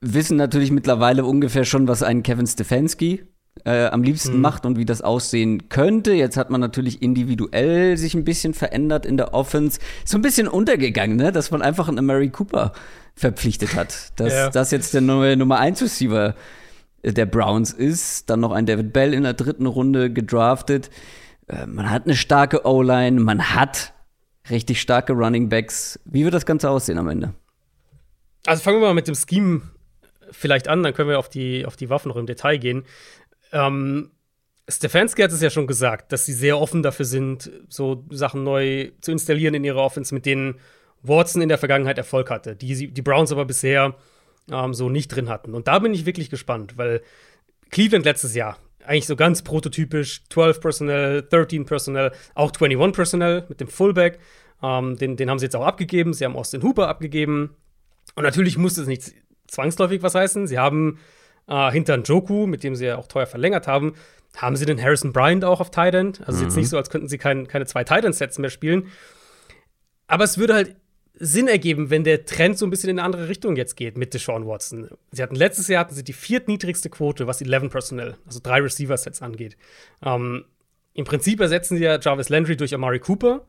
wissen 0.00 0.36
natürlich 0.36 0.70
mittlerweile 0.70 1.24
ungefähr 1.24 1.64
schon, 1.64 1.88
was 1.88 2.02
ein 2.02 2.22
Kevin 2.22 2.46
Stefanski 2.46 3.22
äh, 3.64 3.86
am 3.86 4.02
liebsten 4.02 4.36
mhm. 4.36 4.40
macht 4.40 4.66
und 4.66 4.78
wie 4.78 4.84
das 4.84 5.02
aussehen 5.02 5.68
könnte. 5.68 6.12
Jetzt 6.12 6.36
hat 6.36 6.50
man 6.50 6.60
natürlich 6.60 7.02
individuell 7.02 7.96
sich 7.96 8.14
ein 8.14 8.24
bisschen 8.24 8.54
verändert 8.54 9.06
in 9.06 9.16
der 9.16 9.34
Offense. 9.34 9.78
So 10.04 10.18
ein 10.18 10.22
bisschen 10.22 10.48
untergegangen, 10.48 11.16
ne? 11.16 11.32
dass 11.32 11.50
man 11.50 11.62
einfach 11.62 11.88
einen 11.88 12.04
Mary 12.04 12.30
Cooper 12.30 12.72
verpflichtet 13.14 13.74
hat. 13.74 14.12
Dass 14.16 14.32
ja. 14.32 14.50
das 14.50 14.70
jetzt 14.70 14.94
der 14.94 15.00
neue 15.00 15.36
Nummer 15.36 15.58
1 15.58 15.82
Receiver 15.82 16.34
der 17.04 17.26
Browns 17.26 17.72
ist. 17.72 18.30
Dann 18.30 18.40
noch 18.40 18.52
ein 18.52 18.66
David 18.66 18.92
Bell 18.92 19.14
in 19.14 19.24
der 19.24 19.34
dritten 19.34 19.66
Runde 19.66 20.12
gedraftet. 20.12 20.90
Äh, 21.48 21.66
man 21.66 21.90
hat 21.90 22.04
eine 22.04 22.16
starke 22.16 22.64
O-Line, 22.66 23.20
man 23.20 23.54
hat 23.54 23.92
richtig 24.50 24.80
starke 24.80 25.12
Running 25.12 25.48
Backs. 25.48 26.00
Wie 26.04 26.24
wird 26.24 26.34
das 26.34 26.46
Ganze 26.46 26.70
aussehen 26.70 26.98
am 26.98 27.08
Ende? 27.08 27.34
Also 28.46 28.62
fangen 28.62 28.80
wir 28.80 28.88
mal 28.88 28.94
mit 28.94 29.06
dem 29.06 29.14
Scheme 29.14 29.62
vielleicht 30.32 30.66
an, 30.68 30.82
dann 30.82 30.94
können 30.94 31.10
wir 31.10 31.18
auf 31.18 31.28
die, 31.28 31.66
auf 31.66 31.76
die 31.76 31.90
Waffen 31.90 32.08
noch 32.08 32.16
im 32.16 32.26
Detail 32.26 32.56
gehen. 32.56 32.84
Ähm, 33.52 34.10
Stefanski 34.68 35.22
hat 35.22 35.32
es 35.32 35.42
ja 35.42 35.50
schon 35.50 35.66
gesagt, 35.66 36.12
dass 36.12 36.24
sie 36.24 36.32
sehr 36.32 36.58
offen 36.58 36.82
dafür 36.82 37.04
sind, 37.04 37.50
so 37.68 38.04
Sachen 38.10 38.44
neu 38.44 38.90
zu 39.00 39.10
installieren 39.10 39.54
in 39.54 39.64
ihrer 39.64 39.82
Offense, 39.82 40.14
mit 40.14 40.24
denen 40.24 40.56
Watson 41.02 41.42
in 41.42 41.48
der 41.48 41.58
Vergangenheit 41.58 41.98
Erfolg 41.98 42.30
hatte, 42.30 42.56
die 42.56 42.92
die 42.92 43.02
Browns 43.02 43.32
aber 43.32 43.44
bisher 43.44 43.96
ähm, 44.50 44.72
so 44.72 44.88
nicht 44.88 45.08
drin 45.08 45.28
hatten. 45.28 45.54
Und 45.54 45.68
da 45.68 45.78
bin 45.80 45.94
ich 45.94 46.06
wirklich 46.06 46.30
gespannt, 46.30 46.78
weil 46.78 47.02
Cleveland 47.70 48.04
letztes 48.04 48.34
Jahr 48.34 48.58
eigentlich 48.84 49.06
so 49.06 49.16
ganz 49.16 49.42
prototypisch 49.42 50.22
12 50.30 50.60
Personnel, 50.60 51.22
13 51.22 51.64
Personnel, 51.66 52.12
auch 52.34 52.52
21 52.52 52.94
Personnel 52.94 53.44
mit 53.48 53.60
dem 53.60 53.68
Fullback. 53.68 54.18
Ähm, 54.62 54.96
den, 54.96 55.16
den 55.16 55.30
haben 55.30 55.38
sie 55.38 55.46
jetzt 55.46 55.56
auch 55.56 55.66
abgegeben. 55.66 56.12
Sie 56.12 56.24
haben 56.24 56.36
Austin 56.36 56.62
Hooper 56.62 56.88
abgegeben. 56.88 57.56
Und 58.14 58.24
natürlich 58.24 58.58
musste 58.58 58.82
es 58.82 58.86
nicht 58.86 59.12
zwangsläufig 59.46 60.02
was 60.02 60.14
heißen. 60.14 60.46
Sie 60.46 60.58
haben 60.58 60.98
äh, 61.46 61.70
hinter 61.70 61.96
Joku, 61.98 62.46
mit 62.46 62.64
dem 62.64 62.74
sie 62.74 62.86
ja 62.86 62.98
auch 62.98 63.06
teuer 63.06 63.26
verlängert 63.26 63.66
haben, 63.66 63.94
haben 64.36 64.56
sie 64.56 64.66
den 64.66 64.82
Harrison 64.82 65.12
Bryant 65.12 65.44
auch 65.44 65.60
auf 65.60 65.70
Tight 65.70 65.94
End. 65.94 66.20
Also 66.26 66.38
mhm. 66.38 66.44
jetzt 66.44 66.56
nicht 66.56 66.68
so, 66.68 66.76
als 66.76 66.90
könnten 66.90 67.08
sie 67.08 67.18
kein, 67.18 67.46
keine 67.46 67.66
zwei 67.66 67.84
Tight 67.84 68.04
End 68.04 68.14
Sets 68.14 68.38
mehr 68.38 68.50
spielen. 68.50 68.88
Aber 70.06 70.24
es 70.24 70.38
würde 70.38 70.54
halt 70.54 70.76
Sinn 71.14 71.46
ergeben, 71.46 71.90
wenn 71.90 72.04
der 72.04 72.24
Trend 72.24 72.58
so 72.58 72.66
ein 72.66 72.70
bisschen 72.70 72.90
in 72.90 72.98
eine 72.98 73.06
andere 73.06 73.28
Richtung 73.28 73.56
jetzt 73.56 73.76
geht 73.76 73.98
mit 73.98 74.14
Deshaun 74.14 74.46
Watson. 74.46 74.88
Sie 75.10 75.22
hatten 75.22 75.36
letztes 75.36 75.68
Jahr 75.68 75.80
hatten 75.80 75.94
sie 75.94 76.04
die 76.04 76.14
viertniedrigste 76.14 76.90
Quote, 76.90 77.26
was 77.26 77.40
11 77.40 77.70
Personnel, 77.70 78.16
also 78.26 78.40
drei 78.42 78.60
Receiver-Sets 78.60 79.22
angeht. 79.22 79.56
Ähm, 80.02 80.44
Im 80.94 81.04
Prinzip 81.04 81.40
ersetzen 81.40 81.76
sie 81.76 81.84
ja 81.84 81.98
Jarvis 82.00 82.28
Landry 82.28 82.56
durch 82.56 82.74
Amari 82.74 82.98
Cooper. 82.98 83.46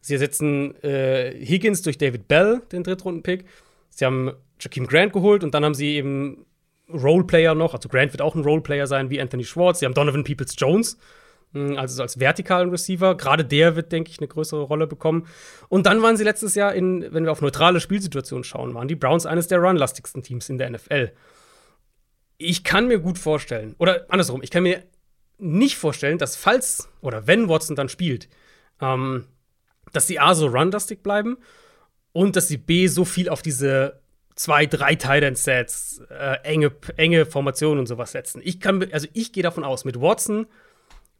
Sie 0.00 0.14
ersetzen 0.14 0.74
äh, 0.82 1.34
Higgins 1.44 1.82
durch 1.82 1.98
David 1.98 2.28
Bell, 2.28 2.62
den 2.70 2.84
Drittrunden-Pick. 2.84 3.44
Sie 3.90 4.04
haben 4.04 4.32
Jakeem 4.60 4.86
Grant 4.86 5.12
geholt 5.12 5.42
und 5.42 5.54
dann 5.54 5.64
haben 5.64 5.74
sie 5.74 5.96
eben 5.96 6.46
Roleplayer 6.92 7.54
noch. 7.54 7.74
Also 7.74 7.88
Grant 7.88 8.12
wird 8.12 8.22
auch 8.22 8.34
ein 8.34 8.42
Roleplayer 8.42 8.86
sein 8.86 9.10
wie 9.10 9.20
Anthony 9.20 9.44
Schwartz. 9.44 9.80
Sie 9.80 9.86
haben 9.86 9.94
Donovan 9.94 10.24
Peoples 10.24 10.54
Jones, 10.56 10.98
hm, 11.52 11.76
also 11.76 12.02
als 12.02 12.20
vertikalen 12.20 12.70
Receiver. 12.70 13.16
Gerade 13.16 13.44
der 13.44 13.76
wird, 13.76 13.92
denke 13.92 14.10
ich, 14.10 14.18
eine 14.18 14.28
größere 14.28 14.62
Rolle 14.62 14.86
bekommen. 14.86 15.26
Und 15.68 15.86
dann 15.86 16.02
waren 16.02 16.16
sie 16.16 16.24
letztes 16.24 16.54
Jahr 16.54 16.74
in, 16.74 17.06
wenn 17.12 17.24
wir 17.24 17.32
auf 17.32 17.42
neutrale 17.42 17.80
Spielsituationen 17.80 18.44
schauen, 18.44 18.74
waren 18.74 18.88
die 18.88 18.96
Browns 18.96 19.26
eines 19.26 19.48
der 19.48 19.58
runlastigsten 19.58 20.22
Teams 20.22 20.48
in 20.48 20.58
der 20.58 20.70
NFL. 20.70 21.12
Ich 22.38 22.64
kann 22.64 22.88
mir 22.88 22.98
gut 22.98 23.18
vorstellen, 23.18 23.74
oder 23.78 24.06
andersrum, 24.08 24.42
ich 24.42 24.50
kann 24.50 24.62
mir 24.62 24.82
nicht 25.38 25.76
vorstellen, 25.76 26.18
dass 26.18 26.36
falls 26.36 26.88
oder 27.00 27.26
wenn 27.26 27.48
Watson 27.48 27.76
dann 27.76 27.88
spielt, 27.88 28.28
ähm, 28.80 29.24
dass 29.92 30.06
sie 30.06 30.18
A 30.18 30.34
so 30.34 30.46
runlastig 30.46 31.02
bleiben 31.02 31.38
und 32.12 32.36
dass 32.36 32.48
sie 32.48 32.56
B 32.56 32.86
so 32.86 33.04
viel 33.04 33.28
auf 33.28 33.42
diese 33.42 33.99
zwei, 34.40 34.64
drei 34.64 34.94
Tight 34.94 35.36
Sets, 35.36 36.00
äh, 36.08 36.38
enge, 36.44 36.72
enge 36.96 37.26
Formationen 37.26 37.80
und 37.80 37.86
sowas 37.86 38.12
setzen. 38.12 38.40
Ich 38.42 38.58
kann, 38.58 38.90
also 38.90 39.06
ich 39.12 39.32
gehe 39.32 39.42
davon 39.42 39.64
aus, 39.64 39.84
mit 39.84 40.00
Watson 40.00 40.46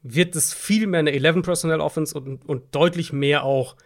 wird 0.02 0.34
es 0.34 0.54
viel 0.54 0.86
mehr 0.86 1.00
eine 1.00 1.12
11 1.12 1.42
Personnel 1.42 1.80
Offense 1.80 2.18
und, 2.18 2.48
und 2.48 2.74
deutlich 2.74 3.12
mehr 3.12 3.44
auch 3.44 3.76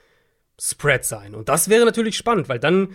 Spread 0.56 1.04
sein. 1.04 1.34
Und 1.34 1.48
das 1.48 1.68
wäre 1.68 1.84
natürlich 1.84 2.16
spannend, 2.16 2.48
weil 2.48 2.60
dann 2.60 2.90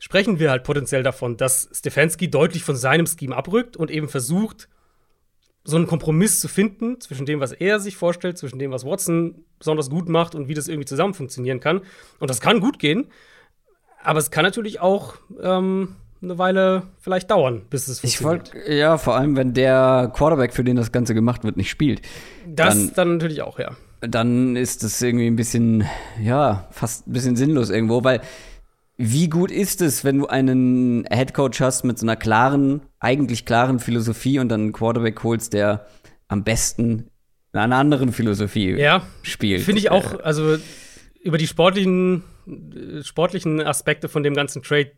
sprechen 0.00 0.40
wir 0.40 0.50
halt 0.50 0.64
potenziell 0.64 1.04
davon, 1.04 1.36
dass 1.36 1.68
Stefanski 1.72 2.28
deutlich 2.28 2.64
von 2.64 2.74
seinem 2.74 3.06
Scheme 3.06 3.36
abrückt 3.36 3.76
und 3.76 3.88
eben 3.88 4.08
versucht, 4.08 4.68
so 5.62 5.76
einen 5.76 5.86
Kompromiss 5.86 6.40
zu 6.40 6.48
finden 6.48 7.00
zwischen 7.00 7.24
dem, 7.24 7.38
was 7.38 7.52
er 7.52 7.78
sich 7.78 7.96
vorstellt, 7.96 8.36
zwischen 8.36 8.58
dem, 8.58 8.72
was 8.72 8.84
Watson 8.84 9.44
besonders 9.60 9.90
gut 9.90 10.08
macht 10.08 10.34
und 10.34 10.48
wie 10.48 10.54
das 10.54 10.66
irgendwie 10.66 10.88
zusammen 10.88 11.14
funktionieren 11.14 11.60
kann. 11.60 11.82
Und 12.18 12.30
das 12.30 12.40
kann 12.40 12.58
gut 12.58 12.80
gehen, 12.80 13.06
aber 14.04 14.18
es 14.18 14.30
kann 14.30 14.44
natürlich 14.44 14.80
auch 14.80 15.14
ähm, 15.42 15.96
eine 16.22 16.38
Weile 16.38 16.82
vielleicht 17.00 17.30
dauern, 17.30 17.62
bis 17.70 17.88
es 17.88 18.00
funktioniert. 18.00 18.48
Ich 18.48 18.54
wollt, 18.54 18.68
ja, 18.68 18.98
vor 18.98 19.16
allem, 19.16 19.36
wenn 19.36 19.54
der 19.54 20.10
Quarterback, 20.14 20.52
für 20.54 20.64
den 20.64 20.76
das 20.76 20.92
Ganze 20.92 21.14
gemacht 21.14 21.44
wird, 21.44 21.56
nicht 21.56 21.70
spielt. 21.70 22.02
Das 22.46 22.74
dann, 22.74 22.92
dann 22.94 23.12
natürlich 23.14 23.42
auch, 23.42 23.58
ja. 23.58 23.72
Dann 24.00 24.56
ist 24.56 24.84
das 24.84 25.00
irgendwie 25.00 25.26
ein 25.26 25.36
bisschen, 25.36 25.84
ja, 26.22 26.68
fast 26.70 27.06
ein 27.06 27.12
bisschen 27.12 27.36
sinnlos 27.36 27.70
irgendwo, 27.70 28.04
weil 28.04 28.20
wie 28.96 29.28
gut 29.28 29.50
ist 29.50 29.80
es, 29.80 30.04
wenn 30.04 30.18
du 30.18 30.26
einen 30.26 31.04
Headcoach 31.06 31.60
hast 31.60 31.84
mit 31.84 31.98
so 31.98 32.06
einer 32.06 32.16
klaren, 32.16 32.82
eigentlich 33.00 33.44
klaren 33.44 33.80
Philosophie 33.80 34.38
und 34.38 34.48
dann 34.48 34.60
einen 34.60 34.72
Quarterback 34.72 35.22
holst, 35.24 35.52
der 35.52 35.86
am 36.28 36.44
besten 36.44 37.10
in 37.52 37.58
einer 37.58 37.76
anderen 37.76 38.12
Philosophie 38.12 38.74
ja, 38.74 39.02
spielt? 39.22 39.62
Finde 39.62 39.80
ich 39.80 39.90
auch, 39.90 40.20
also 40.20 40.56
über 41.22 41.38
die 41.38 41.46
sportlichen, 41.46 42.22
sportlichen 43.02 43.60
Aspekte 43.60 44.08
von 44.08 44.22
dem 44.22 44.34
ganzen 44.34 44.62
Trade 44.62 44.92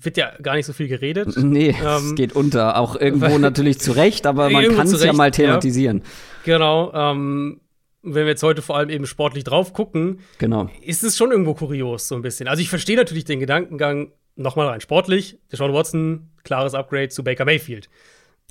wird 0.00 0.16
ja 0.16 0.32
gar 0.42 0.54
nicht 0.56 0.66
so 0.66 0.72
viel 0.72 0.88
geredet. 0.88 1.36
Nee, 1.42 1.70
ähm, 1.70 1.84
es 1.84 2.14
geht 2.14 2.34
unter. 2.34 2.78
Auch 2.78 2.96
irgendwo 2.96 3.38
natürlich 3.38 3.78
zu 3.78 3.92
Recht, 3.92 4.26
aber 4.26 4.50
man 4.50 4.74
kann 4.74 4.86
es 4.86 5.02
ja 5.04 5.12
mal 5.12 5.30
thematisieren. 5.30 5.98
Ja. 5.98 6.04
Genau. 6.44 6.92
Ähm, 6.94 7.60
wenn 8.02 8.24
wir 8.24 8.32
jetzt 8.32 8.42
heute 8.42 8.62
vor 8.62 8.76
allem 8.76 8.90
eben 8.90 9.06
sportlich 9.06 9.44
drauf 9.44 9.72
gucken, 9.72 10.20
genau. 10.38 10.68
ist 10.82 11.04
es 11.04 11.16
schon 11.16 11.30
irgendwo 11.30 11.54
kurios, 11.54 12.08
so 12.08 12.16
ein 12.16 12.22
bisschen. 12.22 12.48
Also 12.48 12.60
ich 12.60 12.68
verstehe 12.68 12.96
natürlich 12.96 13.24
den 13.24 13.38
Gedankengang, 13.38 14.12
nochmal 14.34 14.68
rein 14.68 14.80
sportlich, 14.80 15.38
Deshaun 15.52 15.72
Watson, 15.72 16.30
klares 16.42 16.74
Upgrade 16.74 17.10
zu 17.10 17.22
Baker 17.22 17.44
Mayfield. 17.44 17.88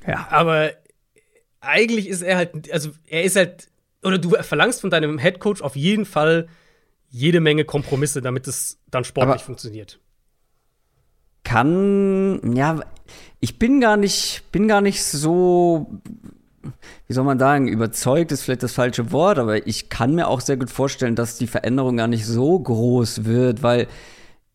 Ja. 0.08 0.28
Aber 0.30 0.72
eigentlich 1.60 2.08
ist 2.08 2.22
er 2.22 2.38
halt, 2.38 2.72
also 2.72 2.92
er 3.08 3.24
ist 3.24 3.36
halt, 3.36 3.68
oder 4.04 4.18
du 4.18 4.30
verlangst 4.42 4.82
von 4.82 4.90
deinem 4.90 5.18
Headcoach 5.18 5.62
auf 5.62 5.76
jeden 5.76 6.06
Fall 6.06 6.48
jede 7.12 7.40
Menge 7.40 7.66
Kompromisse, 7.66 8.22
damit 8.22 8.48
es 8.48 8.80
dann 8.90 9.04
sportlich 9.04 9.36
aber 9.36 9.40
funktioniert 9.44 10.00
kann, 11.44 12.56
ja, 12.56 12.80
ich 13.40 13.60
bin 13.60 13.82
gar 13.82 13.98
nicht, 13.98 14.44
bin 14.52 14.68
gar 14.68 14.82
nicht 14.82 15.04
so, 15.04 15.88
wie 17.08 17.14
soll 17.14 17.24
man 17.24 17.40
sagen, 17.40 17.68
überzeugt 17.68 18.32
ist 18.32 18.44
vielleicht 18.44 18.64
das 18.64 18.74
falsche 18.74 19.12
Wort, 19.12 19.40
aber 19.40 19.68
ich 19.68 19.90
kann 19.90 20.16
mir 20.16 20.28
auch 20.28 20.42
sehr 20.42 20.58
gut 20.58 20.70
vorstellen, 20.70 21.16
dass 21.16 21.38
die 21.38 21.48
Veränderung 21.48 21.98
gar 21.98 22.08
nicht 22.08 22.26
so 22.26 22.60
groß 22.60 23.26
wird, 23.26 23.64
weil 23.64 23.88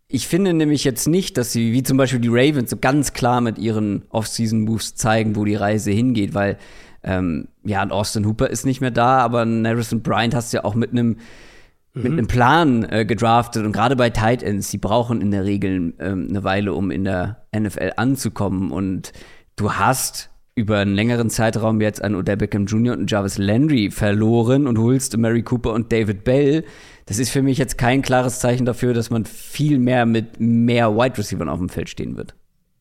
ich 0.08 0.28
finde 0.28 0.54
nämlich 0.54 0.84
jetzt 0.84 1.08
nicht, 1.08 1.36
dass 1.36 1.52
sie, 1.52 1.72
wie 1.72 1.82
zum 1.82 1.96
Beispiel 1.96 2.20
die 2.20 2.28
Ravens, 2.30 2.70
so 2.70 2.76
ganz 2.76 3.12
klar 3.12 3.40
mit 3.40 3.58
ihren 3.58 4.04
Off-Season-Moves 4.10 4.94
zeigen, 4.94 5.34
wo 5.34 5.44
die 5.44 5.56
Reise 5.56 5.90
hingeht, 5.90 6.32
weil 6.32 6.58
ähm, 7.02 7.48
ja, 7.64 7.82
ein 7.82 7.90
Austin 7.90 8.24
Hooper 8.26 8.48
ist 8.48 8.64
nicht 8.64 8.80
mehr 8.80 8.92
da, 8.92 9.18
aber 9.18 9.42
ein 9.42 9.66
Harrison 9.66 10.02
Bryant 10.02 10.34
hast 10.34 10.52
du 10.52 10.58
ja 10.58 10.64
auch 10.64 10.74
mit 10.74 10.92
einem. 10.92 11.18
Mit 12.02 12.12
einem 12.12 12.26
Plan 12.26 12.84
äh, 12.84 13.04
gedraftet. 13.04 13.64
Und 13.64 13.72
gerade 13.72 13.96
bei 13.96 14.10
Tight 14.10 14.42
Ends, 14.42 14.70
die 14.70 14.78
brauchen 14.78 15.20
in 15.20 15.30
der 15.30 15.44
Regel 15.44 15.94
ähm, 15.98 16.26
eine 16.28 16.44
Weile, 16.44 16.74
um 16.74 16.90
in 16.90 17.04
der 17.04 17.46
NFL 17.56 17.92
anzukommen. 17.96 18.70
Und 18.70 19.12
du 19.56 19.72
hast 19.72 20.30
über 20.54 20.78
einen 20.78 20.94
längeren 20.94 21.30
Zeitraum 21.30 21.80
jetzt 21.80 22.02
an 22.02 22.14
Odell 22.14 22.36
Beckham 22.36 22.66
Jr. 22.66 22.96
und 22.96 23.10
Jarvis 23.10 23.38
Landry 23.38 23.90
verloren 23.90 24.66
und 24.66 24.78
holst 24.78 25.16
Mary 25.16 25.42
Cooper 25.42 25.72
und 25.72 25.92
David 25.92 26.24
Bell. 26.24 26.64
Das 27.06 27.18
ist 27.18 27.30
für 27.30 27.42
mich 27.42 27.58
jetzt 27.58 27.78
kein 27.78 28.02
klares 28.02 28.40
Zeichen 28.40 28.64
dafür, 28.64 28.94
dass 28.94 29.10
man 29.10 29.24
viel 29.24 29.78
mehr 29.78 30.06
mit 30.06 30.40
mehr 30.40 30.96
Wide 30.96 31.18
Receivers 31.18 31.48
auf 31.48 31.58
dem 31.58 31.68
Feld 31.68 31.88
stehen 31.88 32.16
wird. 32.16 32.34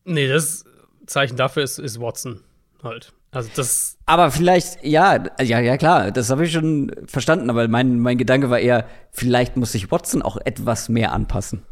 Nee, 0.04 0.28
das 0.28 0.64
Zeichen 1.06 1.36
dafür 1.36 1.62
ist, 1.62 1.78
ist 1.78 2.00
Watson 2.00 2.40
halt. 2.82 3.12
Also 3.36 3.50
das. 3.54 3.98
Aber 4.06 4.30
vielleicht, 4.30 4.82
ja, 4.82 5.22
ja, 5.42 5.60
ja, 5.60 5.76
klar, 5.76 6.10
das 6.10 6.30
habe 6.30 6.46
ich 6.46 6.52
schon 6.52 6.90
verstanden, 7.04 7.50
aber 7.50 7.68
mein, 7.68 8.00
mein 8.00 8.16
Gedanke 8.16 8.48
war 8.48 8.58
eher, 8.58 8.88
vielleicht 9.10 9.58
muss 9.58 9.72
sich 9.72 9.90
Watson 9.90 10.22
auch 10.22 10.38
etwas 10.38 10.88
mehr 10.88 11.12
anpassen. 11.12 11.62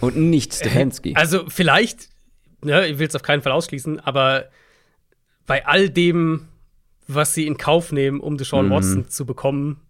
Und 0.00 0.16
nicht 0.16 0.54
Stefanski. 0.54 1.12
Also 1.16 1.44
vielleicht, 1.48 2.08
ne, 2.64 2.86
ich 2.86 2.98
will 2.98 3.06
es 3.06 3.14
auf 3.14 3.20
keinen 3.20 3.42
Fall 3.42 3.52
ausschließen, 3.52 4.00
aber 4.00 4.46
bei 5.46 5.66
all 5.66 5.90
dem, 5.90 6.48
was 7.06 7.34
sie 7.34 7.46
in 7.46 7.58
Kauf 7.58 7.92
nehmen, 7.92 8.18
um 8.18 8.38
Deshaun 8.38 8.68
mhm. 8.68 8.70
Watson 8.70 9.08
zu 9.10 9.26
bekommen, 9.26 9.82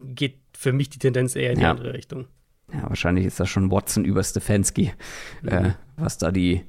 geht 0.00 0.38
für 0.56 0.72
mich 0.72 0.88
die 0.88 0.98
Tendenz 0.98 1.36
eher 1.36 1.50
in 1.50 1.58
die 1.58 1.64
ja. 1.64 1.70
andere 1.70 1.92
Richtung. 1.92 2.28
Ja, 2.72 2.88
wahrscheinlich 2.88 3.26
ist 3.26 3.40
das 3.40 3.50
schon 3.50 3.70
Watson 3.70 4.06
über 4.06 4.24
Stefanski, 4.24 4.94
mhm. 5.42 5.48
äh, 5.48 5.74
was 5.98 6.16
da 6.16 6.30
die 6.30 6.64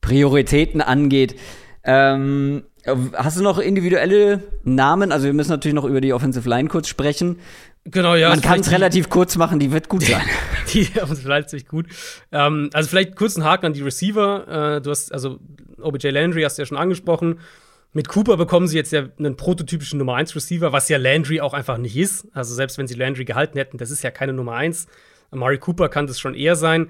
Prioritäten 0.00 0.80
angeht. 0.80 1.34
Ähm, 1.84 2.64
hast 3.14 3.38
du 3.38 3.42
noch 3.42 3.58
individuelle 3.58 4.42
Namen? 4.64 5.12
Also 5.12 5.26
wir 5.26 5.32
müssen 5.32 5.50
natürlich 5.50 5.74
noch 5.74 5.84
über 5.84 6.00
die 6.00 6.12
Offensive 6.12 6.48
Line 6.48 6.68
kurz 6.68 6.88
sprechen. 6.88 7.38
Genau, 7.84 8.14
ja. 8.14 8.28
Man 8.28 8.40
kann 8.40 8.60
es 8.60 8.70
relativ 8.70 9.08
kurz 9.08 9.36
machen, 9.36 9.58
die 9.58 9.72
wird 9.72 9.88
gut 9.88 10.04
sein. 10.04 10.22
die 10.72 10.88
bleibt 11.24 11.50
ziemlich 11.50 11.66
gut. 11.66 11.86
Ähm, 12.30 12.70
also 12.72 12.88
vielleicht 12.88 13.16
kurz 13.16 13.36
einen 13.36 13.44
Haken 13.44 13.66
an 13.66 13.72
die 13.72 13.82
Receiver. 13.82 14.76
Äh, 14.76 14.80
du 14.80 14.90
hast, 14.90 15.12
also 15.12 15.40
OBJ 15.80 16.08
Landry 16.10 16.42
hast 16.42 16.58
du 16.58 16.62
ja 16.62 16.66
schon 16.66 16.78
angesprochen. 16.78 17.40
Mit 17.92 18.08
Cooper 18.08 18.36
bekommen 18.36 18.68
sie 18.68 18.76
jetzt 18.76 18.92
ja 18.92 19.08
einen 19.18 19.36
prototypischen 19.36 19.98
Nummer 19.98 20.14
1 20.14 20.34
Receiver, 20.34 20.72
was 20.72 20.88
ja 20.88 20.96
Landry 20.96 21.40
auch 21.40 21.52
einfach 21.52 21.76
nicht 21.76 21.96
ist. 21.96 22.26
Also 22.32 22.54
selbst 22.54 22.78
wenn 22.78 22.86
sie 22.86 22.94
Landry 22.94 23.24
gehalten 23.24 23.58
hätten, 23.58 23.78
das 23.78 23.90
ist 23.90 24.02
ja 24.02 24.10
keine 24.10 24.32
Nummer 24.32 24.54
1. 24.54 24.86
Amari 25.30 25.58
Cooper 25.58 25.88
kann 25.88 26.06
das 26.06 26.18
schon 26.18 26.34
eher 26.34 26.56
sein. 26.56 26.88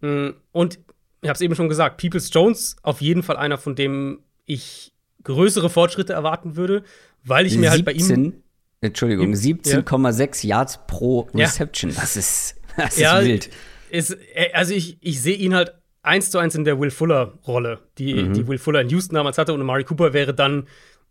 Mm, 0.00 0.30
und 0.52 0.80
ich 1.22 1.28
habe 1.28 1.36
es 1.36 1.40
eben 1.40 1.54
schon 1.54 1.68
gesagt, 1.68 2.00
Peoples 2.00 2.30
Jones 2.32 2.76
auf 2.82 3.00
jeden 3.00 3.22
Fall 3.22 3.36
einer, 3.36 3.58
von 3.58 3.74
dem 3.74 4.20
ich 4.52 4.92
größere 5.22 5.70
Fortschritte 5.70 6.12
erwarten 6.12 6.56
würde, 6.56 6.82
weil 7.24 7.46
ich 7.46 7.56
mir 7.56 7.70
17, 7.70 7.72
halt 7.72 7.84
bei 7.84 7.92
ihm 7.92 8.42
Entschuldigung, 8.82 9.32
17,6 9.34 10.46
ja. 10.46 10.56
Yards 10.56 10.80
pro 10.86 11.28
Reception. 11.34 11.90
Ja. 11.90 12.00
Das 12.00 12.16
ist, 12.16 12.56
das 12.76 12.94
ist 12.94 13.00
ja, 13.00 13.22
wild. 13.22 13.50
Ist, 13.90 14.16
äh, 14.34 14.52
also 14.54 14.72
ich, 14.72 14.96
ich 15.00 15.20
sehe 15.20 15.36
ihn 15.36 15.54
halt 15.54 15.74
eins 16.02 16.30
zu 16.30 16.38
eins 16.38 16.54
in 16.54 16.64
der 16.64 16.80
Will 16.80 16.90
Fuller-Rolle, 16.90 17.80
die, 17.98 18.14
mhm. 18.14 18.32
die 18.32 18.48
Will 18.48 18.58
Fuller 18.58 18.80
in 18.80 18.88
Houston 18.88 19.16
damals 19.16 19.36
hatte. 19.36 19.52
Und 19.52 19.60
Amari 19.60 19.84
Cooper 19.84 20.12
wäre 20.14 20.32
dann 20.32 20.66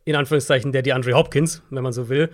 in 0.06 0.16
Anführungszeichen 0.16 0.72
der 0.72 0.82
DeAndre 0.82 1.14
Hopkins, 1.14 1.62
wenn 1.70 1.84
man 1.84 1.94
so 1.94 2.10
will. 2.10 2.30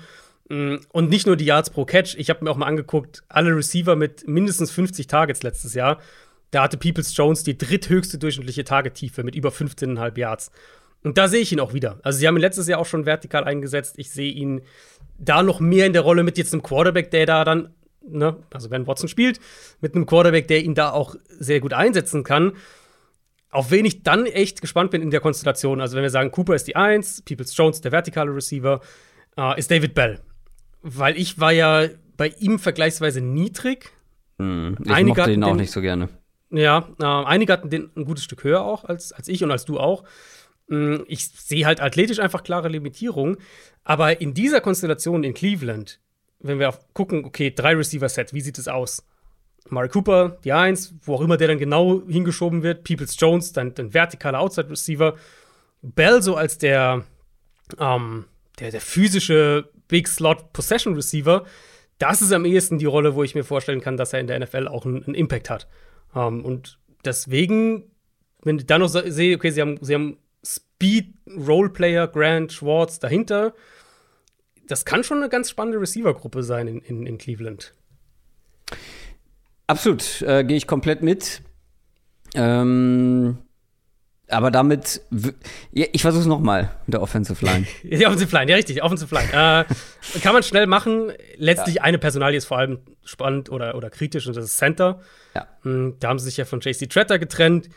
Mm, 0.48 0.76
und 0.94 1.10
nicht 1.10 1.28
nur 1.28 1.36
die 1.36 1.46
Yards 1.46 1.70
pro 1.70 1.84
Catch. 1.84 2.16
Ich 2.18 2.30
habe 2.30 2.44
mir 2.44 2.52
auch 2.52 2.58
mal 2.58 2.68
angeguckt, 2.68 3.24
alle 3.28 3.54
Receiver 3.56 3.98
mit 3.98 4.28
mindestens 4.28 4.72
50 4.72 5.08
Targets 5.08 5.44
letztes 5.44 5.74
Jahr. 5.74 6.00
Da 6.52 6.64
hatte 6.64 6.78
Peoples 6.78 7.16
Jones 7.18 7.44
die 7.44 7.58
dritthöchste 7.58 8.18
durchschnittliche 8.18 8.64
Targettiefe 8.64 9.24
mit 9.24 9.36
über 9.36 9.50
15,5 9.50 10.18
Yards. 10.18 10.52
Und 11.06 11.20
da 11.20 11.28
sehe 11.28 11.40
ich 11.42 11.52
ihn 11.52 11.60
auch 11.60 11.74
wieder. 11.74 12.00
Also, 12.02 12.18
sie 12.18 12.28
haben 12.28 12.36
ihn 12.36 12.42
letztes 12.42 12.68
Jahr 12.68 12.80
auch 12.80 12.88
schon 12.88 13.06
vertikal 13.06 13.44
eingesetzt. 13.44 13.94
Ich 13.98 14.10
sehe 14.10 14.32
ihn 14.32 14.64
da 15.20 15.44
noch 15.44 15.60
mehr 15.60 15.86
in 15.86 15.94
der 15.94 16.02
Rolle 16.02 16.24
mit 16.24 16.36
jetzt 16.40 16.52
einem 16.52 16.64
Quarterback, 16.64 17.12
der 17.12 17.28
da 17.28 17.44
dann, 17.44 17.76
ne, 18.02 18.38
also 18.52 18.72
wenn 18.72 18.88
Watson 18.88 19.08
spielt, 19.08 19.40
mit 19.82 19.94
einem 19.94 20.08
Quarterback, 20.08 20.48
der 20.48 20.64
ihn 20.64 20.74
da 20.74 20.92
auch 20.92 21.16
sehr 21.30 21.60
gut 21.60 21.74
einsetzen 21.74 22.24
kann. 22.24 22.54
Auf 23.52 23.70
wen 23.70 23.86
ich 23.86 24.02
dann 24.02 24.26
echt 24.26 24.62
gespannt 24.62 24.90
bin 24.90 25.04
in 25.04 25.12
der 25.12 25.20
Konstellation, 25.20 25.80
also 25.80 25.96
wenn 25.96 26.02
wir 26.02 26.10
sagen, 26.10 26.32
Cooper 26.32 26.56
ist 26.56 26.68
die 26.68 26.76
Eins, 26.76 27.22
Peoples 27.22 27.56
Jones 27.56 27.82
der 27.82 27.92
vertikale 27.92 28.36
Receiver, 28.36 28.82
äh, 29.38 29.60
ist 29.60 29.70
David 29.70 29.94
Bell. 29.94 30.20
Weil 30.82 31.18
ich 31.18 31.40
war 31.40 31.52
ja 31.52 31.88
bei 32.18 32.30
ihm 32.40 32.58
vergleichsweise 32.58 33.22
niedrig. 33.22 33.92
Hm, 34.40 34.76
ich 34.84 34.92
einige 34.92 35.20
mochte 35.22 35.34
ihn 35.34 35.44
auch 35.44 35.50
den, 35.50 35.58
nicht 35.58 35.72
so 35.72 35.82
gerne. 35.82 36.10
Ja, 36.50 36.90
äh, 37.00 37.06
einige 37.06 37.54
hatten 37.54 37.70
den 37.70 37.92
ein 37.96 38.06
gutes 38.06 38.24
Stück 38.24 38.44
höher 38.44 38.62
auch 38.62 38.86
als, 38.86 39.12
als 39.12 39.28
ich 39.28 39.44
und 39.44 39.52
als 39.52 39.66
du 39.66 39.80
auch. 39.80 40.04
Hm, 40.70 41.06
ich 41.08 41.28
sehe 41.28 41.66
halt 41.66 41.82
athletisch 41.82 42.20
einfach 42.20 42.44
klare 42.44 42.70
Limitierungen. 42.70 43.38
Aber 43.84 44.20
in 44.22 44.34
dieser 44.34 44.62
Konstellation 44.62 45.24
in 45.24 45.34
Cleveland, 45.34 46.00
wenn 46.40 46.60
wir 46.60 46.74
gucken, 46.94 47.26
okay, 47.26 47.52
drei 47.56 47.76
Receiver-Set, 47.76 48.34
wie 48.34 48.42
sieht 48.42 48.58
es 48.58 48.68
aus? 48.68 49.04
Mark 49.70 49.94
Cooper, 49.94 50.38
die 50.44 50.54
Eins, 50.54 50.94
wo 51.02 51.16
auch 51.16 51.22
immer 51.22 51.38
der 51.38 51.48
dann 51.48 51.58
genau 51.58 52.02
hingeschoben 52.08 52.62
wird, 52.62 52.84
Peoples 52.84 53.16
Jones, 53.20 53.52
dann, 53.52 53.74
dann 53.74 53.92
vertikaler 53.92 54.40
Outside-Receiver, 54.40 55.16
Bell 55.82 56.22
so 56.22 56.36
als 56.36 56.58
der, 56.58 57.04
ähm, 57.80 58.26
der, 58.60 58.72
der 58.72 58.82
physische 58.82 59.70
Big 59.88 60.08
Slot 60.08 60.54
Possession 60.54 60.94
Receiver, 60.94 61.46
das 61.98 62.22
ist 62.22 62.32
am 62.32 62.46
ehesten 62.46 62.78
die 62.78 62.86
Rolle, 62.86 63.16
wo 63.16 63.24
ich 63.24 63.36
mir 63.36 63.44
vorstellen 63.44 63.82
kann, 63.82 63.98
dass 63.98 64.14
er 64.14 64.20
in 64.20 64.28
der 64.28 64.40
NFL 64.40 64.68
auch 64.68 64.86
einen, 64.86 65.04
einen 65.04 65.16
Impact 65.16 65.50
hat. 65.50 65.68
Ähm, 66.16 66.44
und 66.44 66.80
deswegen, 67.04 67.92
wenn 68.44 68.60
ich 68.60 68.66
dann 68.66 68.82
noch 68.82 68.90
sehe, 68.90 69.36
okay, 69.36 69.52
sie 69.52 69.62
haben, 69.62 69.78
sie 69.82 69.96
haben 69.96 70.18
Speed, 70.76 71.14
Roleplayer, 71.28 72.08
Grant, 72.08 72.52
Schwartz 72.52 73.00
dahinter, 73.00 73.54
das 74.68 74.84
kann 74.84 75.04
schon 75.04 75.18
eine 75.18 75.30
ganz 75.30 75.50
spannende 75.50 75.80
Receiver-Gruppe 75.80 76.44
sein 76.44 76.68
in, 76.68 76.80
in, 76.82 77.06
in, 77.06 77.18
Cleveland. 77.18 77.74
Absolut, 79.68 80.22
äh, 80.22 80.44
gehe 80.44 80.58
ich 80.58 80.68
komplett 80.68 81.02
mit. 81.02 81.42
Ähm, 82.34 83.38
aber 84.28 84.52
damit, 84.52 85.02
ich 85.72 86.02
versuche 86.02 86.22
es 86.22 86.28
nochmal 86.28 86.72
mit 86.88 86.94
der 86.94 87.02
Offensive 87.02 87.44
Line. 87.46 87.66
die 87.84 88.06
Offensive 88.06 88.36
Line, 88.36 88.52
ja 88.52 88.58
richtig, 88.58 88.84
Offensive 88.84 89.14
Line. 89.14 89.30
äh, 89.32 90.20
kann 90.20 90.34
man 90.34 90.44
schnell 90.44 90.68
machen. 90.68 91.14
Letztlich 91.38 91.76
ja. 91.76 91.84
eine 91.84 92.00
Personalie 92.00 92.38
ist 92.38 92.46
vor 92.46 92.58
allem 92.58 92.80
spannend 93.04 93.50
oder, 93.50 93.76
oder 93.76 93.90
kritisch 93.90 94.28
und 94.28 94.36
das 94.36 94.46
ist 94.46 94.58
Center. 94.58 95.00
Ja. 95.36 95.48
Hm, 95.62 95.96
da 96.00 96.10
haben 96.10 96.20
sie 96.20 96.26
sich 96.26 96.38
ja 96.38 96.46
von 96.46 96.60
JC 96.60 96.90
Tretter 96.90 97.18
getrennt. 97.18 97.70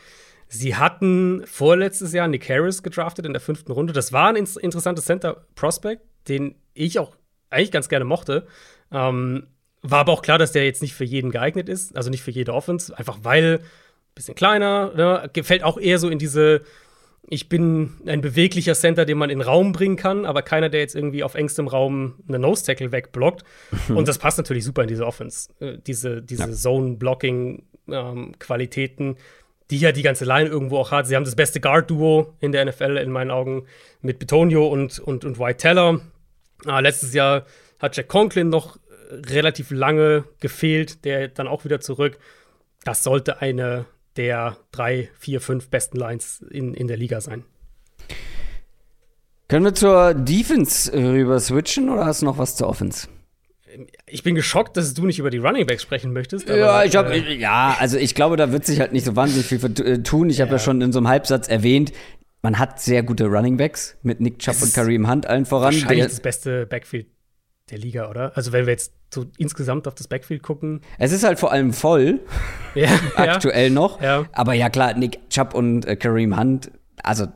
Sie 0.51 0.75
hatten 0.75 1.43
vorletztes 1.45 2.11
Jahr 2.11 2.27
Nick 2.27 2.49
Harris 2.49 2.81
gedraftet 2.81 3.25
in 3.25 3.33
der 3.33 3.39
fünften 3.39 3.71
Runde. 3.71 3.93
Das 3.93 4.11
war 4.11 4.29
ein 4.29 4.35
interessantes 4.35 5.05
Center-Prospect, 5.05 6.01
den 6.27 6.55
ich 6.73 6.97
auch 6.97 7.15
eigentlich 7.51 7.71
ganz 7.71 7.87
gerne 7.87 8.03
mochte. 8.03 8.47
Ähm, 8.91 9.45
war 9.83 9.99
aber 9.99 10.11
auch 10.11 10.23
klar, 10.23 10.39
dass 10.39 10.51
der 10.51 10.65
jetzt 10.65 10.81
nicht 10.81 10.95
für 10.95 11.05
jeden 11.05 11.31
geeignet 11.31 11.69
ist, 11.69 11.95
also 11.95 12.09
nicht 12.09 12.23
für 12.23 12.31
jede 12.31 12.53
Offense, 12.53 12.97
einfach 12.97 13.19
weil 13.21 13.59
ein 13.59 14.15
bisschen 14.15 14.35
kleiner, 14.35 14.91
ne? 14.95 15.29
gefällt 15.31 15.63
auch 15.63 15.77
eher 15.77 15.99
so 15.99 16.09
in 16.09 16.19
diese 16.19 16.63
ich 17.31 17.47
bin 17.47 17.91
ein 18.07 18.21
beweglicher 18.21 18.73
Center, 18.73 19.05
den 19.05 19.19
man 19.19 19.29
in 19.29 19.41
Raum 19.41 19.71
bringen 19.71 19.97
kann, 19.97 20.25
aber 20.25 20.41
keiner, 20.41 20.69
der 20.69 20.79
jetzt 20.79 20.95
irgendwie 20.95 21.23
auf 21.23 21.35
engstem 21.35 21.67
Raum 21.67 22.15
eine 22.27 22.39
Nose-Tackle 22.39 22.91
wegblockt. 22.91 23.43
Und 23.89 24.07
das 24.07 24.17
passt 24.17 24.39
natürlich 24.39 24.63
super 24.63 24.81
in 24.81 24.87
diese 24.87 25.05
Offense. 25.05 25.49
Äh, 25.59 25.77
diese 25.85 26.23
diese 26.23 26.49
ja. 26.49 26.51
Zone-Blocking-Qualitäten. 26.51 29.09
Ähm, 29.09 29.15
die 29.69 29.77
ja 29.79 29.91
die 29.91 30.01
ganze 30.01 30.25
Line 30.25 30.49
irgendwo 30.49 30.77
auch 30.77 30.91
hat. 30.91 31.07
Sie 31.07 31.15
haben 31.15 31.25
das 31.25 31.35
beste 31.35 31.59
Guard-Duo 31.59 32.33
in 32.39 32.51
der 32.51 32.65
NFL 32.65 32.97
in 32.97 33.11
meinen 33.11 33.31
Augen 33.31 33.65
mit 34.01 34.19
Betonio 34.19 34.67
und, 34.67 34.99
und, 34.99 35.25
und 35.25 35.39
White 35.39 35.57
Teller. 35.57 36.01
Ah, 36.65 36.79
letztes 36.79 37.13
Jahr 37.13 37.45
hat 37.79 37.95
Jack 37.95 38.07
Conklin 38.07 38.49
noch 38.49 38.77
relativ 39.11 39.71
lange 39.71 40.25
gefehlt, 40.39 41.05
der 41.05 41.27
dann 41.29 41.47
auch 41.47 41.65
wieder 41.65 41.79
zurück. 41.79 42.19
Das 42.83 43.03
sollte 43.03 43.41
eine 43.41 43.85
der 44.17 44.57
drei, 44.71 45.09
vier, 45.17 45.41
fünf 45.41 45.69
besten 45.69 45.97
Lines 45.97 46.43
in, 46.49 46.73
in 46.73 46.87
der 46.87 46.97
Liga 46.97 47.21
sein. 47.21 47.45
Können 49.47 49.65
wir 49.65 49.73
zur 49.73 50.13
Defense 50.13 50.93
rüber 50.93 51.39
switchen 51.39 51.89
oder 51.89 52.05
hast 52.05 52.21
du 52.21 52.25
noch 52.25 52.37
was 52.37 52.55
zur 52.55 52.67
Offense? 52.67 53.07
Ich 54.07 54.23
bin 54.23 54.35
geschockt, 54.35 54.77
dass 54.77 54.93
du 54.93 55.05
nicht 55.05 55.19
über 55.19 55.29
die 55.29 55.37
Running 55.37 55.65
Backs 55.65 55.83
sprechen 55.83 56.13
möchtest. 56.13 56.49
ja, 56.49 56.83
ich 56.83 56.95
hab, 56.95 57.09
äh, 57.09 57.35
ja, 57.35 57.75
also 57.79 57.97
ich 57.97 58.15
glaube, 58.15 58.37
da 58.37 58.51
wird 58.51 58.65
sich 58.65 58.79
halt 58.79 58.93
nicht 58.93 59.05
so 59.05 59.15
wahnsinnig 59.15 59.45
viel 59.45 59.63
äh, 59.63 60.03
tun. 60.03 60.29
Ich 60.29 60.41
habe 60.41 60.49
ja. 60.51 60.57
ja 60.57 60.59
schon 60.59 60.81
in 60.81 60.91
so 60.91 60.99
einem 60.99 61.07
Halbsatz 61.07 61.47
erwähnt, 61.47 61.91
man 62.41 62.57
hat 62.57 62.79
sehr 62.79 63.03
gute 63.03 63.25
Running 63.25 63.57
Backs 63.57 63.97
mit 64.01 64.21
Nick 64.21 64.39
Chubb 64.39 64.61
und 64.61 64.73
Kareem 64.73 65.09
Hunt 65.09 65.27
allen 65.27 65.45
voran. 65.45 65.73
Wahrscheinlich 65.73 66.05
das 66.05 66.21
beste 66.21 66.65
Backfield 66.65 67.07
der 67.69 67.77
Liga, 67.77 68.09
oder? 68.09 68.35
Also 68.35 68.51
wenn 68.51 68.65
wir 68.65 68.71
jetzt 68.71 68.93
so 69.13 69.25
insgesamt 69.37 69.87
auf 69.87 69.95
das 69.95 70.07
Backfield 70.07 70.43
gucken. 70.43 70.81
Es 70.97 71.11
ist 71.11 71.23
halt 71.23 71.39
vor 71.39 71.51
allem 71.51 71.73
voll, 71.73 72.21
ja, 72.75 72.89
aktuell 73.15 73.67
ja. 73.67 73.73
noch. 73.73 74.01
Ja. 74.01 74.25
Aber 74.31 74.53
ja 74.53 74.69
klar, 74.69 74.93
Nick 74.93 75.29
Chubb 75.29 75.53
und 75.53 75.85
äh, 75.85 75.95
Kareem 75.95 76.39
Hunt, 76.39 76.71
also 77.03 77.27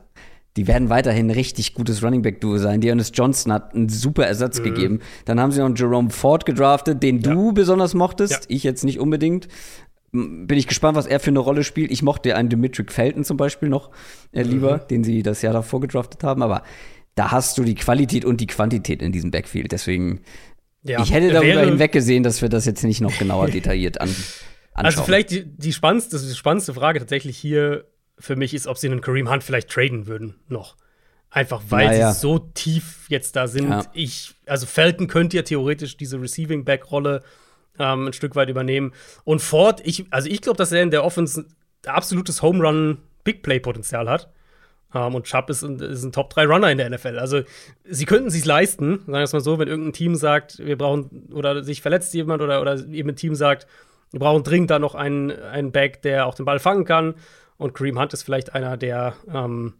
die 0.56 0.68
werden 0.68 0.88
weiterhin 0.88 1.26
ein 1.26 1.30
richtig 1.30 1.74
gutes 1.74 2.02
Running 2.02 2.22
Back 2.22 2.40
Duo 2.40 2.58
sein. 2.58 2.80
Dearness 2.80 3.10
Johnson 3.12 3.52
hat 3.52 3.74
einen 3.74 3.88
super 3.88 4.26
Ersatz 4.26 4.60
mhm. 4.60 4.64
gegeben. 4.64 5.00
Dann 5.24 5.40
haben 5.40 5.50
sie 5.50 5.60
noch 5.60 5.76
Jerome 5.76 6.10
Ford 6.10 6.46
gedraftet, 6.46 7.02
den 7.02 7.20
ja. 7.20 7.32
du 7.32 7.52
besonders 7.52 7.94
mochtest, 7.94 8.32
ja. 8.32 8.40
ich 8.48 8.62
jetzt 8.62 8.84
nicht 8.84 9.00
unbedingt. 9.00 9.48
Bin 10.12 10.56
ich 10.56 10.68
gespannt, 10.68 10.96
was 10.96 11.06
er 11.06 11.18
für 11.18 11.30
eine 11.30 11.40
Rolle 11.40 11.64
spielt. 11.64 11.90
Ich 11.90 12.02
mochte 12.02 12.36
einen 12.36 12.48
Dimitri 12.48 12.84
Felton 12.88 13.24
zum 13.24 13.36
Beispiel 13.36 13.68
noch 13.68 13.90
äh, 14.30 14.42
lieber, 14.42 14.76
mhm. 14.76 14.88
den 14.88 15.04
sie 15.04 15.24
das 15.24 15.42
Jahr 15.42 15.52
davor 15.52 15.80
gedraftet 15.80 16.22
haben. 16.22 16.40
Aber 16.40 16.62
da 17.16 17.32
hast 17.32 17.58
du 17.58 17.64
die 17.64 17.74
Qualität 17.74 18.24
und 18.24 18.40
die 18.40 18.46
Quantität 18.46 19.02
in 19.02 19.10
diesem 19.10 19.32
Backfield. 19.32 19.72
Deswegen, 19.72 20.20
ja. 20.82 21.02
ich 21.02 21.12
hätte 21.12 21.32
darüber 21.32 21.62
hinweggesehen, 21.62 22.22
dass 22.22 22.42
wir 22.42 22.48
das 22.48 22.64
jetzt 22.64 22.84
nicht 22.84 23.00
noch 23.00 23.18
genauer 23.18 23.46
detailliert 23.50 24.00
an, 24.00 24.08
also 24.08 24.22
anschauen. 24.74 24.86
Also 24.86 25.02
vielleicht 25.02 25.30
die, 25.32 25.44
die, 25.44 25.72
spannendste, 25.72 26.16
die 26.20 26.34
spannendste 26.34 26.74
Frage 26.74 27.00
tatsächlich 27.00 27.36
hier 27.36 27.86
für 28.18 28.36
mich 28.36 28.54
ist, 28.54 28.66
ob 28.66 28.78
sie 28.78 28.88
einen 28.88 29.00
Kareem 29.00 29.30
Hunt 29.30 29.44
vielleicht 29.44 29.70
traden 29.70 30.06
würden 30.06 30.36
noch. 30.48 30.76
Einfach 31.30 31.62
weil 31.68 31.86
naja. 31.86 32.12
sie 32.12 32.20
so 32.20 32.38
tief 32.38 33.06
jetzt 33.08 33.34
da 33.34 33.48
sind. 33.48 33.68
Ja. 33.68 33.84
Ich, 33.92 34.34
also 34.46 34.66
Felton 34.66 35.08
könnte 35.08 35.36
ja 35.36 35.42
theoretisch 35.42 35.96
diese 35.96 36.20
Receiving 36.20 36.64
Back 36.64 36.92
Rolle 36.92 37.22
ähm, 37.78 38.06
ein 38.06 38.12
Stück 38.12 38.36
weit 38.36 38.48
übernehmen. 38.48 38.92
Und 39.24 39.40
Ford, 39.40 39.80
ich, 39.84 40.06
also 40.10 40.28
ich 40.28 40.42
glaube, 40.42 40.58
dass 40.58 40.70
er 40.70 40.82
in 40.82 40.92
der 40.92 41.04
Offense 41.04 41.46
absolutes 41.86 42.40
Home 42.40 42.64
Run 42.64 42.98
Big 43.24 43.42
Play 43.42 43.58
Potenzial 43.58 44.08
hat. 44.08 44.30
Um, 44.92 45.00
ähm, 45.00 45.14
und 45.16 45.24
Chubb 45.24 45.50
ist 45.50 45.64
ein, 45.64 45.80
ein 45.80 46.12
Top 46.12 46.30
3 46.30 46.46
Runner 46.46 46.70
in 46.70 46.78
der 46.78 46.88
NFL. 46.88 47.18
Also, 47.18 47.42
sie 47.84 48.04
könnten 48.04 48.30
sich 48.30 48.44
leisten, 48.44 49.00
sagen 49.00 49.12
wir 49.12 49.22
es 49.22 49.32
mal 49.32 49.40
so, 49.40 49.58
wenn 49.58 49.66
irgendein 49.66 49.92
Team 49.92 50.14
sagt, 50.14 50.58
wir 50.64 50.78
brauchen, 50.78 51.30
oder 51.32 51.64
sich 51.64 51.82
verletzt 51.82 52.14
jemand 52.14 52.42
oder, 52.42 52.60
oder 52.60 52.78
eben 52.86 53.08
ein 53.08 53.16
Team 53.16 53.34
sagt, 53.34 53.66
wir 54.12 54.20
brauchen 54.20 54.44
dringend 54.44 54.70
da 54.70 54.78
noch 54.78 54.94
einen, 54.94 55.32
einen 55.32 55.72
Back, 55.72 56.02
der 56.02 56.26
auch 56.26 56.36
den 56.36 56.44
Ball 56.44 56.60
fangen 56.60 56.84
kann. 56.84 57.14
Und 57.56 57.74
Kareem 57.74 57.98
Hunt 57.98 58.12
ist 58.12 58.22
vielleicht 58.22 58.54
einer, 58.54 58.76
der, 58.76 59.14
ähm, 59.32 59.74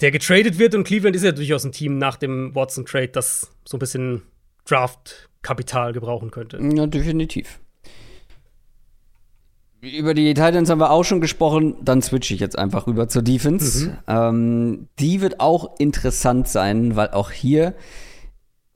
der 0.00 0.10
getradet 0.10 0.58
wird. 0.58 0.74
Und 0.74 0.84
Cleveland 0.84 1.16
ist 1.16 1.22
ja 1.22 1.32
durchaus 1.32 1.64
ein 1.64 1.72
Team 1.72 1.98
nach 1.98 2.16
dem 2.16 2.54
Watson-Trade, 2.54 3.08
das 3.08 3.52
so 3.64 3.76
ein 3.76 3.80
bisschen 3.80 4.22
Draft-Kapital 4.66 5.92
gebrauchen 5.92 6.30
könnte. 6.30 6.58
Ja, 6.60 6.86
definitiv. 6.86 7.60
Über 9.80 10.14
die 10.14 10.34
Titans 10.34 10.68
haben 10.70 10.80
wir 10.80 10.90
auch 10.90 11.04
schon 11.04 11.20
gesprochen. 11.20 11.76
Dann 11.82 12.02
switche 12.02 12.34
ich 12.34 12.40
jetzt 12.40 12.58
einfach 12.58 12.86
rüber 12.86 13.08
zur 13.08 13.22
Defense. 13.22 13.86
Mhm. 13.86 13.98
Ähm, 14.08 14.88
die 14.98 15.20
wird 15.20 15.40
auch 15.40 15.78
interessant 15.78 16.48
sein, 16.48 16.96
weil 16.96 17.10
auch 17.10 17.30
hier 17.30 17.74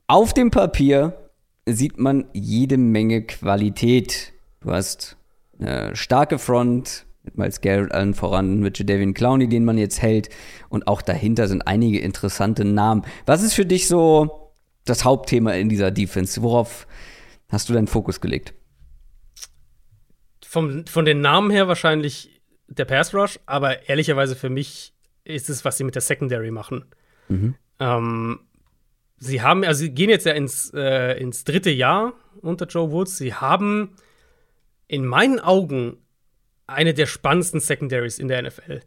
auf 0.07 0.33
dem 0.33 0.51
Papier 0.51 1.29
sieht 1.65 1.97
man 1.97 2.25
jede 2.33 2.77
Menge 2.77 3.23
Qualität. 3.23 4.33
Du 4.61 4.71
hast 4.71 5.17
eine 5.59 5.95
starke 5.95 6.39
Front, 6.39 7.05
mit 7.23 7.37
Miles 7.37 7.61
Garrett 7.61 7.91
allen 7.91 8.13
voran, 8.13 8.59
mit 8.59 8.79
Jadavian 8.79 9.13
Clowney, 9.13 9.47
den 9.47 9.65
man 9.65 9.77
jetzt 9.77 10.01
hält. 10.01 10.29
Und 10.69 10.87
auch 10.87 11.01
dahinter 11.01 11.47
sind 11.47 11.67
einige 11.67 11.99
interessante 11.99 12.65
Namen. 12.65 13.03
Was 13.25 13.43
ist 13.43 13.53
für 13.53 13.65
dich 13.65 13.87
so 13.87 14.53
das 14.85 15.05
Hauptthema 15.05 15.53
in 15.53 15.69
dieser 15.69 15.91
Defense? 15.91 16.41
Worauf 16.41 16.87
hast 17.49 17.69
du 17.69 17.73
deinen 17.73 17.87
Fokus 17.87 18.21
gelegt? 18.21 18.53
Vom, 20.45 20.85
von 20.87 21.05
den 21.05 21.21
Namen 21.21 21.51
her 21.51 21.67
wahrscheinlich 21.67 22.41
der 22.67 22.85
Pass 22.85 23.13
Rush, 23.13 23.39
aber 23.45 23.87
ehrlicherweise 23.87 24.35
für 24.35 24.49
mich 24.49 24.93
ist 25.23 25.49
es, 25.49 25.63
was 25.63 25.77
sie 25.77 25.83
mit 25.83 25.95
der 25.95 26.01
Secondary 26.01 26.51
machen. 26.51 26.85
Mhm. 27.27 27.55
Ähm, 27.79 28.39
sie 29.17 29.41
haben, 29.41 29.63
also 29.63 29.79
sie 29.79 29.91
gehen 29.91 30.09
jetzt 30.09 30.25
ja 30.25 30.33
ins, 30.33 30.71
äh, 30.73 31.19
ins 31.19 31.43
dritte 31.43 31.69
Jahr 31.69 32.13
unter 32.41 32.65
Joe 32.65 32.91
Woods. 32.91 33.17
Sie 33.17 33.33
haben 33.33 33.95
in 34.87 35.05
meinen 35.05 35.39
Augen 35.39 35.97
eine 36.73 36.93
der 36.93 37.05
spannendsten 37.05 37.59
Secondaries 37.59 38.19
in 38.19 38.27
der 38.27 38.41
NFL. 38.41 38.81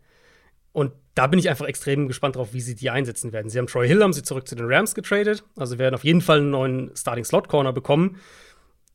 Und 0.72 0.93
da 1.14 1.28
bin 1.28 1.39
ich 1.39 1.49
einfach 1.49 1.66
extrem 1.66 2.09
gespannt 2.09 2.37
drauf, 2.37 2.53
wie 2.53 2.61
sie 2.61 2.74
die 2.74 2.91
einsetzen 2.91 3.32
werden. 3.32 3.49
Sie 3.49 3.59
haben 3.59 3.68
Troy 3.68 3.87
Hill, 3.87 4.03
haben 4.03 4.12
sie 4.12 4.24
zurück 4.24 4.49
zu 4.49 4.57
den 4.57 4.66
Rams 4.66 4.95
getradet. 4.95 5.45
Also 5.57 5.78
werden 5.78 5.95
auf 5.95 6.05
jeden 6.05 6.20
Fall 6.20 6.39
einen 6.39 6.51
neuen 6.51 6.91
Starting 6.97 7.24
Slot 7.24 7.49
Corner 7.49 7.72
bekommen. 7.72 8.18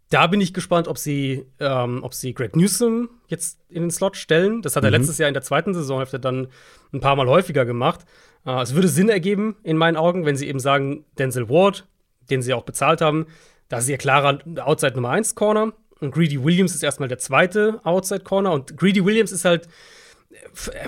Da 0.10 0.28
bin 0.28 0.42
ich 0.42 0.54
gespannt, 0.54 0.88
ob 0.88 0.98
sie, 0.98 1.46
ähm, 1.60 2.04
ob 2.04 2.14
sie 2.14 2.34
Greg 2.34 2.56
Newsom 2.56 3.10
jetzt 3.28 3.60
in 3.70 3.84
den 3.84 3.92
Slot 3.92 4.18
stellen. 4.18 4.62
Das 4.62 4.76
hat 4.76 4.84
er 4.84 4.90
mhm. 4.90 4.98
letztes 4.98 5.20
Jahr 5.20 5.28
in 5.28 5.34
der 5.34 5.44
zweiten 5.44 5.74
Saisonhälfte 5.74 6.20
dann 6.20 6.48
ein 6.92 7.00
paar 7.00 7.16
Mal 7.16 7.28
häufiger 7.28 7.64
gemacht. 7.64 8.02
Äh, 8.46 8.62
es 8.62 8.74
würde 8.74 8.88
Sinn 8.88 9.08
ergeben, 9.08 9.56
in 9.64 9.78
meinen 9.78 9.98
Augen, 9.98 10.26
wenn 10.26 10.36
sie 10.36 10.48
eben 10.48 10.60
sagen, 10.60 11.06
Denzel 11.18 11.48
Ward, 11.48 11.88
den 12.30 12.42
sie 12.42 12.54
auch 12.54 12.64
bezahlt 12.64 13.02
haben, 13.02 13.28
da 13.70 13.78
ist 13.78 13.88
ihr 13.88 13.98
klarer 13.98 14.40
Outside 14.58 14.96
Nummer 14.96 15.12
1 15.12 15.36
Corner. 15.36 15.74
Und 16.00 16.12
Greedy 16.12 16.44
Williams 16.44 16.74
ist 16.76 16.84
erstmal 16.84 17.10
der 17.10 17.20
zweite 17.20 17.82
Outside 17.84 18.24
Corner. 18.24 18.52
Und 18.54 18.78
Greedy 18.78 19.04
Williams 19.04 19.32
ist 19.32 19.46
halt 19.46 19.68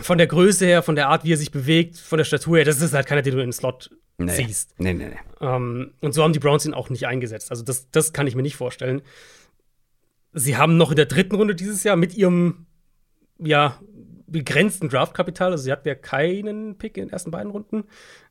von 0.01 0.17
der 0.17 0.27
Größe 0.27 0.65
her, 0.65 0.83
von 0.83 0.95
der 0.95 1.09
Art, 1.09 1.23
wie 1.23 1.33
er 1.33 1.37
sich 1.37 1.51
bewegt, 1.51 1.97
von 1.97 2.17
der 2.17 2.25
Statur 2.25 2.57
her, 2.57 2.65
das 2.65 2.81
ist 2.81 2.93
halt 2.93 3.07
keiner, 3.07 3.21
den 3.21 3.33
du 3.33 3.39
in 3.39 3.47
den 3.47 3.53
Slot 3.53 3.89
nee. 4.17 4.31
ziehst. 4.31 4.79
Nee, 4.79 4.93
nee, 4.93 5.09
nee. 5.09 5.19
Ähm, 5.41 5.93
und 5.99 6.13
so 6.13 6.23
haben 6.23 6.33
die 6.33 6.39
Browns 6.39 6.65
ihn 6.65 6.73
auch 6.73 6.89
nicht 6.89 7.07
eingesetzt. 7.07 7.49
Also, 7.49 7.63
das, 7.63 7.89
das 7.89 8.13
kann 8.13 8.27
ich 8.27 8.35
mir 8.35 8.43
nicht 8.43 8.55
vorstellen. 8.55 9.01
Sie 10.33 10.57
haben 10.57 10.77
noch 10.77 10.91
in 10.91 10.95
der 10.95 11.07
dritten 11.07 11.35
Runde 11.35 11.55
dieses 11.55 11.83
Jahr 11.83 11.95
mit 11.95 12.15
ihrem, 12.15 12.67
ja, 13.39 13.79
begrenzten 14.27 14.87
Draftkapital, 14.87 15.51
also 15.51 15.63
sie 15.63 15.71
hatten 15.73 15.87
ja 15.87 15.95
keinen 15.95 16.77
Pick 16.77 16.95
in 16.95 17.07
den 17.07 17.11
ersten 17.11 17.31
beiden 17.31 17.51
Runden, 17.51 17.83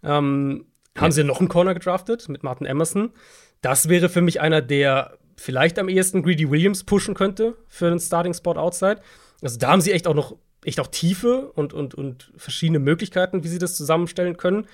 ähm, 0.02 0.64
ja. 0.96 1.02
haben 1.02 1.12
sie 1.12 1.24
noch 1.24 1.40
einen 1.40 1.50
Corner 1.50 1.74
gedraftet 1.74 2.28
mit 2.30 2.42
Martin 2.42 2.66
Emerson. 2.66 3.12
Das 3.60 3.90
wäre 3.90 4.08
für 4.08 4.22
mich 4.22 4.40
einer, 4.40 4.62
der 4.62 5.18
vielleicht 5.40 5.78
am 5.78 5.88
ehesten 5.88 6.22
Greedy 6.22 6.50
Williams 6.50 6.84
pushen 6.84 7.14
könnte 7.14 7.56
für 7.66 7.86
einen 7.86 7.98
Starting 7.98 8.34
Spot 8.34 8.52
outside. 8.52 9.00
Also 9.40 9.58
da 9.58 9.68
haben 9.68 9.80
sie 9.80 9.92
echt 9.92 10.06
auch 10.06 10.14
noch 10.14 10.36
echt 10.64 10.78
auch 10.80 10.88
Tiefe 10.88 11.50
und, 11.52 11.72
und, 11.72 11.94
und 11.94 12.30
verschiedene 12.36 12.78
Möglichkeiten, 12.78 13.42
wie 13.42 13.48
sie 13.48 13.58
das 13.58 13.74
zusammenstellen 13.74 14.36
können. 14.36 14.66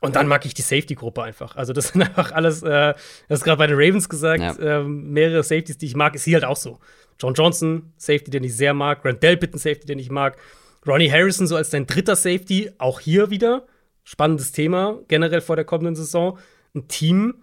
Und 0.00 0.16
dann 0.16 0.26
mag 0.26 0.46
ich 0.46 0.54
die 0.54 0.62
Safety-Gruppe 0.62 1.22
einfach. 1.22 1.56
Also, 1.56 1.74
das 1.74 1.88
sind 1.92 2.00
einfach 2.00 2.32
alles, 2.32 2.62
äh, 2.62 2.94
das 3.28 3.40
ist 3.40 3.44
gerade 3.44 3.58
bei 3.58 3.66
den 3.66 3.76
Ravens 3.76 4.08
gesagt, 4.08 4.40
ja. 4.42 4.80
äh, 4.80 4.84
mehrere 4.84 5.42
Safeties, 5.42 5.76
die 5.76 5.86
ich 5.86 5.96
mag, 5.96 6.14
ist 6.14 6.24
hier 6.24 6.36
halt 6.36 6.44
auch 6.44 6.56
so. 6.56 6.78
John 7.20 7.34
Johnson, 7.34 7.92
Safety, 7.98 8.30
den 8.30 8.44
ich 8.44 8.56
sehr 8.56 8.72
mag. 8.72 9.02
Grant 9.02 9.22
Delpit, 9.22 9.54
ein 9.54 9.58
Safety, 9.58 9.86
den 9.86 9.98
ich 9.98 10.10
mag. 10.10 10.38
Ronnie 10.86 11.10
Harrison, 11.10 11.46
so 11.46 11.56
als 11.56 11.70
dein 11.70 11.86
dritter 11.86 12.16
Safety, 12.16 12.70
auch 12.78 13.00
hier 13.00 13.28
wieder. 13.30 13.66
Spannendes 14.04 14.52
Thema, 14.52 14.98
generell 15.08 15.42
vor 15.42 15.56
der 15.56 15.66
kommenden 15.66 15.94
Saison. 15.94 16.38
Ein 16.74 16.88
Team, 16.88 17.42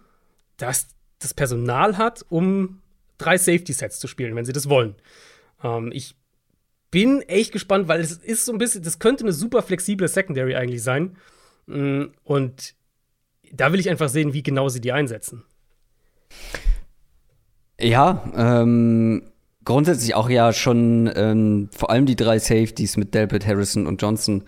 das 0.58 0.88
das 1.24 1.34
Personal 1.34 1.98
hat, 1.98 2.26
um 2.30 2.82
drei 3.18 3.38
Safety-Sets 3.38 4.00
zu 4.00 4.08
spielen, 4.08 4.36
wenn 4.36 4.46
sie 4.46 4.54
das 4.54 4.70
wollen. 4.70 4.96
Ähm, 5.64 5.92
ich 5.94 6.16
bin 6.92 7.22
echt 7.24 7.52
gespannt, 7.52 7.88
weil 7.88 8.02
es 8.02 8.12
ist 8.12 8.46
so 8.46 8.52
ein 8.52 8.58
bisschen, 8.58 8.84
das 8.84 9.00
könnte 9.00 9.24
eine 9.24 9.34
super 9.34 9.62
flexible 9.64 10.08
Secondary 10.08 10.56
eigentlich 10.56 10.84
sein. 10.84 11.18
Mm, 11.66 12.04
und 12.24 12.76
da 13.52 13.72
will 13.72 13.80
ich 13.80 13.90
einfach 13.90 14.10
sehen, 14.10 14.34
wie 14.34 14.44
genau 14.44 14.70
sie 14.70 14.82
die 14.82 14.92
einsetzen. 14.92 15.44
Ja, 17.80 18.32
ähm, 18.36 19.24
grundsätzlich 19.66 20.16
auch 20.16 20.30
ja 20.30 20.54
schon 20.54 21.12
ähm, 21.16 21.70
vor 21.72 21.90
allem 21.90 22.06
die 22.06 22.16
drei 22.16 22.40
Safeties 22.40 22.98
mit 22.98 23.14
Delpit, 23.14 23.48
Harrison 23.48 23.88
und 23.88 24.02
Johnson. 24.02 24.44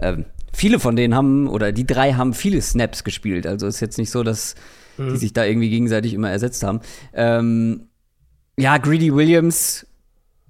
Ähm, 0.00 0.26
viele 0.52 0.78
von 0.78 0.96
denen 0.96 1.14
haben, 1.14 1.48
oder 1.48 1.72
die 1.72 1.86
drei 1.86 2.12
haben 2.12 2.34
viele 2.34 2.60
Snaps 2.60 3.04
gespielt. 3.04 3.46
Also 3.46 3.66
ist 3.66 3.80
jetzt 3.80 3.98
nicht 3.98 4.10
so, 4.10 4.22
dass 4.22 4.54
mhm. 4.98 5.10
die 5.10 5.16
sich 5.16 5.32
da 5.32 5.44
irgendwie 5.44 5.70
gegenseitig 5.70 6.14
immer 6.14 6.30
ersetzt 6.30 6.62
haben. 6.62 6.80
Ähm, 7.12 7.88
ja, 8.58 8.78
Greedy 8.78 9.14
Williams, 9.14 9.86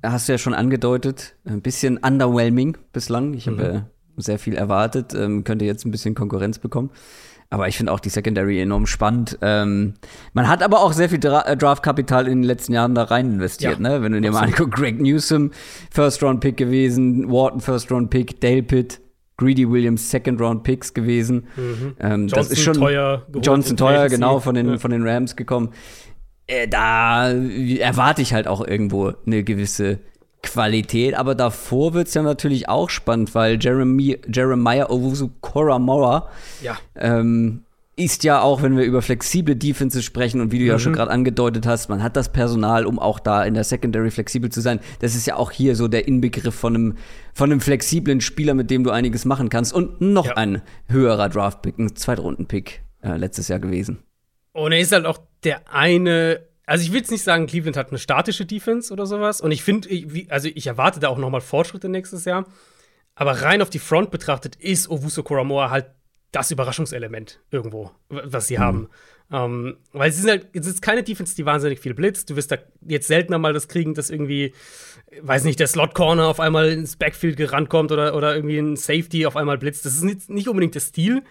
hast 0.03 0.29
du 0.29 0.33
ja 0.33 0.39
schon 0.39 0.55
angedeutet, 0.55 1.37
ein 1.45 1.63
bisschen 1.63 1.99
underwhelming 1.99 2.77
bislang. 2.93 3.35
Ich 3.35 3.47
habe 3.47 3.87
mhm. 4.17 4.23
sehr 4.23 4.39
viel 4.39 4.55
erwartet, 4.55 5.15
ähm, 5.15 5.45
könnte 5.45 5.65
jetzt 5.65 5.85
ein 5.85 5.91
bisschen 5.91 6.15
Konkurrenz 6.15 6.59
bekommen. 6.59 6.91
Aber 7.53 7.67
ich 7.67 7.77
finde 7.77 7.91
auch 7.91 7.99
die 7.99 8.11
Secondary 8.11 8.61
enorm 8.61 8.87
spannend. 8.87 9.37
Ähm, 9.43 9.95
man 10.33 10.47
hat 10.47 10.63
aber 10.63 10.83
auch 10.83 10.93
sehr 10.93 11.09
viel 11.09 11.19
Dra 11.19 11.43
äh, 11.43 11.57
Draftkapital 11.57 12.29
in 12.29 12.43
den 12.43 12.45
letzten 12.45 12.73
Jahren 12.73 12.95
da 12.95 13.03
rein 13.03 13.33
investiert, 13.33 13.81
ja, 13.81 13.89
ne? 13.89 14.03
Wenn 14.03 14.13
du 14.13 14.21
dir 14.21 14.31
mal 14.31 14.45
anguckst, 14.45 14.73
Greg 14.73 15.01
Newsom, 15.01 15.51
First-Round-Pick 15.91 16.57
gewesen, 16.57 17.29
Wharton, 17.29 17.61
First-Round-Pick, 17.61 18.41
Dale 18.41 18.63
Pitt, 18.63 19.01
Greedy 19.41 19.69
Williams 19.69 20.11
Second-Round-Picks 20.11 20.93
gewesen. 20.93 21.49
Mhm. 21.57 21.97
Ähm, 21.99 22.29
das 22.29 22.51
ist 22.51 22.61
schon 22.61 22.75
teuer. 22.75 23.27
Johnson 23.43 23.77
teuer, 23.77 24.09
genau, 24.09 24.39
von 24.39 24.55
den, 24.55 24.69
ja. 24.69 24.79
von 24.79 24.91
den 24.91 25.07
Rams 25.07 25.35
gekommen. 25.35 25.71
Äh, 26.47 26.69
da 26.69 27.31
erwarte 27.31 28.21
ich 28.21 28.35
halt 28.35 28.47
auch 28.47 28.65
irgendwo 28.65 29.13
eine 29.25 29.43
gewisse 29.43 30.01
Qualität, 30.43 31.15
aber 31.15 31.35
davor 31.35 31.95
wird 31.95 32.09
es 32.09 32.15
ja 32.15 32.23
natürlich 32.23 32.69
auch 32.69 32.91
spannend, 32.91 33.35
weil 33.35 33.59
Jeremy, 33.59 34.19
Jeremiah 34.31 34.91
Owusu 34.91 35.31
Koramora 35.41 36.29
ja. 36.63 36.79
ähm, 36.97 37.65
ist 38.01 38.25
ja 38.25 38.41
auch, 38.41 38.63
wenn 38.63 38.77
wir 38.77 38.85
über 38.85 39.03
flexible 39.03 39.55
Defenses 39.55 40.05
sprechen 40.05 40.41
und 40.41 40.53
wie 40.53 40.59
du 40.59 40.65
mhm. 40.65 40.71
ja 40.71 40.79
schon 40.79 40.93
gerade 40.93 41.11
angedeutet 41.11 41.67
hast, 41.67 41.89
man 41.89 42.03
hat 42.03 42.17
das 42.17 42.33
Personal, 42.33 42.87
um 42.87 42.99
auch 42.99 43.21
da 43.21 43.45
in 43.45 43.55
der 43.55 43.65
Secondary 43.65 44.11
flexibel 44.11 44.51
zu 44.51 44.61
sein. 44.61 44.81
Das 45.01 45.15
ist 45.15 45.27
ja 45.27 45.37
auch 45.37 45.51
hier 45.51 45.77
so 45.77 45.89
der 45.89 46.09
Inbegriff 46.09 46.55
von 46.55 46.75
einem, 46.75 46.97
von 47.35 47.51
einem 47.51 47.61
flexiblen 47.61 48.21
Spieler, 48.21 48.55
mit 48.55 48.71
dem 48.71 48.85
du 48.85 48.91
einiges 48.91 49.25
machen 49.25 49.49
kannst. 49.51 49.73
Und 49.73 50.01
noch 50.01 50.27
ja. 50.27 50.37
ein 50.37 50.63
höherer 50.89 51.29
Draft-Pick, 51.29 51.79
ein 51.79 51.95
Zweitrunden-Pick 51.95 52.83
äh, 53.03 53.17
letztes 53.17 53.49
Jahr 53.49 53.59
gewesen. 53.59 54.03
Und 54.53 54.73
er 54.73 54.81
ist 54.81 54.93
halt 54.93 55.07
auch 55.07 55.19
der 55.45 55.73
eine 55.73 56.41
also 56.67 56.85
ich 56.85 56.93
will 56.93 57.01
jetzt 57.01 57.11
nicht 57.11 57.25
sagen, 57.25 57.49
Cleveland 57.49 57.77
hat 57.77 57.89
eine 57.89 57.99
statische 57.99 58.47
Defense 58.47 58.93
oder 58.93 59.05
sowas. 59.05 59.41
Und 59.41 59.51
ich 59.51 59.65
finde, 59.65 59.89
also 60.29 60.49
ich 60.55 60.69
erwarte 60.69 61.01
da 61.01 61.09
auch 61.09 61.19
noch 61.19 61.29
mal 61.29 61.41
Fortschritte 61.41 61.89
nächstes 61.89 62.25
Jahr. 62.25 62.47
Aber 63.17 63.43
rein 63.43 63.61
auf 63.61 63.71
die 63.71 63.81
Front 63.81 64.13
betrachtet 64.13 64.55
ist 64.55 64.89
Owusu 64.89 65.25
Koramoa 65.25 65.71
halt 65.71 65.87
das 66.33 66.51
Überraschungselement 66.51 67.41
irgendwo, 67.51 67.91
was 68.09 68.47
sie 68.47 68.57
mhm. 68.57 68.63
haben. 68.63 68.89
Ähm, 69.33 69.77
weil 69.93 70.11
sie 70.11 70.23
sind 70.23 70.31
halt, 70.31 70.49
es 70.53 70.67
ist 70.67 70.83
keine 70.83 71.03
Defense, 71.03 71.37
die 71.37 71.47
wahnsinnig 71.47 71.79
viel 71.79 71.95
blitzt. 71.95 72.31
Du 72.31 72.37
wirst 72.37 72.51
da 72.51 72.59
jetzt 72.87 73.07
seltener 73.07 73.39
mal 73.39 73.53
das 73.53 73.69
kriegen, 73.69 73.95
dass 73.95 74.11
irgendwie, 74.11 74.53
weiß 75.21 75.45
nicht, 75.45 75.61
der 75.61 75.69
Slot 75.69 75.95
Corner 75.95 76.27
auf 76.27 76.41
einmal 76.41 76.71
ins 76.71 76.97
Backfield 76.97 77.37
gerannt 77.37 77.69
kommt 77.69 77.93
oder, 77.93 78.15
oder 78.17 78.35
irgendwie 78.35 78.59
ein 78.59 78.77
Safety 78.77 79.27
auf 79.27 79.37
einmal 79.37 79.59
blitzt. 79.59 79.87
Das 79.87 79.95
ist 79.95 80.03
nicht, 80.03 80.31
nicht 80.31 80.49
unbedingt 80.49 80.75
der 80.75 80.81
Stil. 80.81 81.23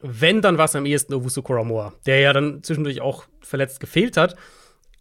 Wenn, 0.00 0.42
dann 0.42 0.58
war 0.58 0.64
es 0.64 0.74
am 0.74 0.84
ehesten 0.84 1.14
Owusu 1.14 1.42
Koramoa, 1.42 1.94
der 2.06 2.18
ja 2.18 2.32
dann 2.32 2.62
zwischendurch 2.64 3.00
auch 3.00 3.24
verletzt 3.40 3.78
gefehlt 3.78 4.16
hat. 4.16 4.34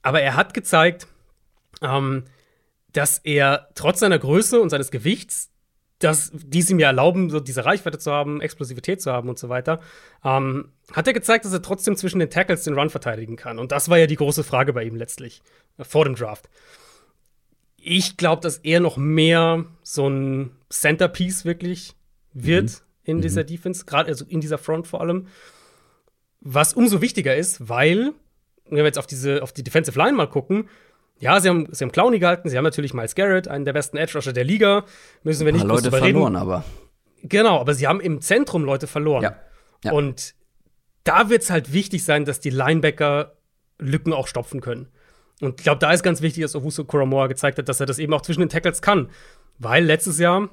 Aber 0.04 0.22
er 0.22 0.36
hat 0.36 0.54
gezeigt, 0.54 1.08
ähm, 1.82 2.26
dass 2.94 3.18
er 3.20 3.70
trotz 3.74 4.00
seiner 4.00 4.20
Größe 4.20 4.62
und 4.62 4.70
seines 4.70 4.92
Gewichts 4.92 5.51
dass 6.04 6.32
dies 6.34 6.70
ihm 6.70 6.80
ja 6.80 6.88
erlauben, 6.88 7.30
so 7.30 7.40
diese 7.40 7.66
Reichweite 7.66 8.00
zu 8.00 8.12
haben, 8.12 8.42
Explosivität 8.42 9.02
zu 9.02 9.12
haben 9.12 9.30
und 9.30 9.40
so 9.40 9.50
weiter, 9.50 9.80
ähm, 10.24 10.70
hat 10.92 11.08
er 11.08 11.14
gezeigt, 11.14 11.46
dass 11.46 11.54
er 11.54 11.62
trotzdem 11.62 11.96
zwischen 11.96 12.20
den 12.20 12.30
Tackles 12.30 12.64
den 12.64 12.78
Run 12.78 12.90
verteidigen 12.90 13.36
kann. 13.36 13.60
Und 13.60 13.72
das 13.72 13.90
war 13.90 13.98
ja 13.98 14.08
die 14.08 14.16
große 14.16 14.44
Frage 14.44 14.74
bei 14.74 14.84
ihm 14.84 14.96
letztlich, 14.96 15.42
äh, 15.78 15.84
vor 15.84 16.06
dem 16.06 16.16
Draft. 16.16 16.50
Ich 17.78 18.18
glaube, 18.18 18.42
dass 18.42 18.58
er 18.58 18.80
noch 18.80 18.98
mehr 18.98 19.66
so 19.82 20.08
ein 20.08 20.52
Centerpiece 20.70 21.46
wirklich 21.46 21.96
wird 22.34 22.70
mhm. 22.70 22.78
in 23.04 23.18
mhm. 23.18 23.22
dieser 23.22 23.44
Defense, 23.44 23.86
gerade 23.86 24.10
also 24.10 24.26
in 24.26 24.42
dieser 24.42 24.58
Front 24.58 24.88
vor 24.88 25.02
allem. 25.02 25.28
Was 26.42 26.74
umso 26.74 27.02
wichtiger 27.02 27.36
ist, 27.36 27.70
weil, 27.70 28.14
wenn 28.66 28.78
wir 28.78 28.86
jetzt 28.86 29.00
auf 29.00 29.08
diese, 29.08 29.44
auf 29.44 29.54
die 29.54 29.64
Defensive 29.64 29.98
Line 29.98 30.14
mal 30.14 30.28
gucken, 30.28 30.68
ja, 31.22 31.40
sie 31.40 31.50
haben, 31.50 31.68
sie 31.72 31.84
haben 31.84 31.92
Clowny 31.92 32.20
gehalten, 32.20 32.50
sie 32.50 32.58
haben 32.58 32.64
natürlich 32.64 32.94
Miles 32.94 33.16
Garrett, 33.16 33.48
einen 33.48 33.64
der 33.64 33.74
besten 33.74 33.96
Edge-Rusher 33.96 34.34
der 34.34 34.44
Liga. 34.44 34.86
Müssen 35.24 35.46
wir 35.46 35.54
nicht 35.54 35.66
Leute 35.66 35.92
verloren, 35.92 36.36
aber. 36.36 36.66
Genau, 37.24 37.60
aber 37.60 37.76
sie 37.76 37.88
haben 37.88 38.02
im 38.02 38.22
Zentrum 38.22 38.66
Leute 38.66 38.88
verloren. 38.88 39.24
Ja. 39.24 39.36
ja. 39.84 39.92
Und 39.92 40.34
da 41.04 41.30
wird 41.30 41.44
es 41.44 41.52
halt 41.52 41.72
wichtig 41.74 42.04
sein, 42.04 42.26
dass 42.26 42.40
die 42.40 42.50
Linebacker 42.50 43.34
Lücken 43.78 44.14
auch 44.14 44.28
stopfen 44.28 44.62
können. 44.62 44.88
Und 45.42 45.60
ich 45.60 45.64
glaube, 45.64 45.80
da 45.80 45.92
ist 45.92 46.04
ganz 46.04 46.22
wichtig, 46.22 46.44
dass 46.44 46.56
Owusu 46.56 46.86
Kuramoa 46.86 47.28
gezeigt 47.28 47.60
hat, 47.60 47.70
dass 47.70 47.80
er 47.80 47.86
das 47.86 48.00
eben 48.00 48.14
auch 48.14 48.22
zwischen 48.22 48.42
den 48.42 48.50
Tackles 48.50 48.82
kann. 48.82 49.10
Weil 49.60 49.84
letztes 49.84 50.18
Jahr 50.18 50.50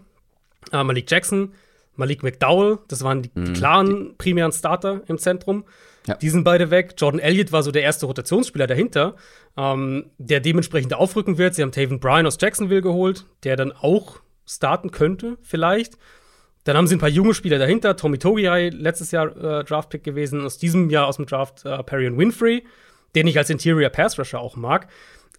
äh, 0.72 0.84
Malik 0.84 1.10
Jackson, 1.10 1.54
Malik 1.96 2.22
McDowell, 2.22 2.78
das 2.88 3.02
waren 3.02 3.22
die, 3.22 3.30
mhm. 3.34 3.52
klaren 3.54 4.14
primären 4.18 4.52
Starter 4.52 5.02
im 5.06 5.18
Zentrum. 5.18 5.64
Ja. 6.08 6.14
Die 6.16 6.30
sind 6.30 6.42
beide 6.44 6.70
weg. 6.70 6.94
Jordan 6.96 7.20
Elliott 7.20 7.52
war 7.52 7.62
so 7.62 7.70
der 7.70 7.82
erste 7.82 8.06
Rotationsspieler 8.06 8.66
dahinter, 8.66 9.14
ähm, 9.56 10.10
der 10.18 10.40
dementsprechend 10.40 10.94
aufrücken 10.94 11.38
wird. 11.38 11.54
Sie 11.54 11.62
haben 11.62 11.72
Taven 11.72 12.00
Bryan 12.00 12.26
aus 12.26 12.38
Jacksonville 12.40 12.82
geholt, 12.82 13.26
der 13.44 13.56
dann 13.56 13.72
auch 13.72 14.20
starten 14.46 14.90
könnte, 14.90 15.36
vielleicht. 15.42 15.98
Dann 16.64 16.76
haben 16.76 16.86
sie 16.86 16.96
ein 16.96 17.00
paar 17.00 17.08
junge 17.08 17.34
Spieler 17.34 17.58
dahinter. 17.58 17.96
Tommy 17.96 18.18
Togiai, 18.18 18.70
letztes 18.70 19.10
Jahr 19.10 19.36
äh, 19.36 19.64
Draftpick 19.64 20.02
gewesen, 20.02 20.44
aus 20.44 20.58
diesem 20.58 20.90
Jahr 20.90 21.06
aus 21.06 21.16
dem 21.16 21.26
Draft 21.26 21.64
äh, 21.64 21.82
Perry 21.82 22.14
Winfrey, 22.16 22.64
den 23.14 23.26
ich 23.26 23.38
als 23.38 23.50
Interior 23.50 23.90
Pass 23.90 24.18
Rusher 24.18 24.40
auch 24.40 24.56
mag. 24.56 24.88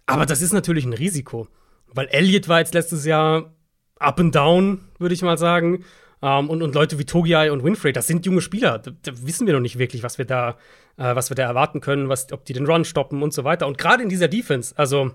Aber 0.06 0.26
das 0.26 0.42
ist 0.42 0.52
natürlich 0.52 0.84
ein 0.84 0.92
Risiko, 0.92 1.46
weil 1.92 2.08
Elliott 2.08 2.48
war 2.48 2.58
jetzt 2.58 2.74
letztes 2.74 3.04
Jahr 3.04 3.52
up 3.98 4.18
and 4.18 4.34
down, 4.34 4.80
würde 4.98 5.14
ich 5.14 5.22
mal 5.22 5.38
sagen. 5.38 5.84
Um, 6.22 6.50
und, 6.50 6.62
und 6.62 6.74
Leute 6.74 6.98
wie 6.98 7.06
Togiai 7.06 7.50
und 7.50 7.64
Winfrey, 7.64 7.94
das 7.94 8.06
sind 8.06 8.26
junge 8.26 8.42
Spieler. 8.42 8.78
Da, 8.78 8.90
da 8.90 9.12
wissen 9.26 9.46
wir 9.46 9.54
noch 9.54 9.60
nicht 9.60 9.78
wirklich, 9.78 10.02
was 10.02 10.18
wir 10.18 10.26
da, 10.26 10.58
äh, 10.98 11.14
was 11.14 11.30
wir 11.30 11.34
da 11.34 11.44
erwarten 11.44 11.80
können, 11.80 12.10
was, 12.10 12.30
ob 12.30 12.44
die 12.44 12.52
den 12.52 12.66
Run 12.66 12.84
stoppen 12.84 13.22
und 13.22 13.32
so 13.32 13.44
weiter. 13.44 13.66
Und 13.66 13.78
gerade 13.78 14.02
in 14.02 14.10
dieser 14.10 14.28
Defense, 14.28 14.74
also 14.76 15.12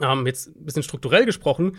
ähm, 0.00 0.26
jetzt 0.26 0.48
ein 0.48 0.64
bisschen 0.64 0.82
strukturell 0.82 1.24
gesprochen, 1.24 1.76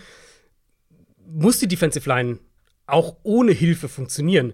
muss 1.28 1.60
die 1.60 1.68
Defensive 1.68 2.08
Line 2.08 2.39
auch 2.88 3.18
ohne 3.24 3.51
Hilfe 3.51 3.89
funktionieren. 3.89 4.53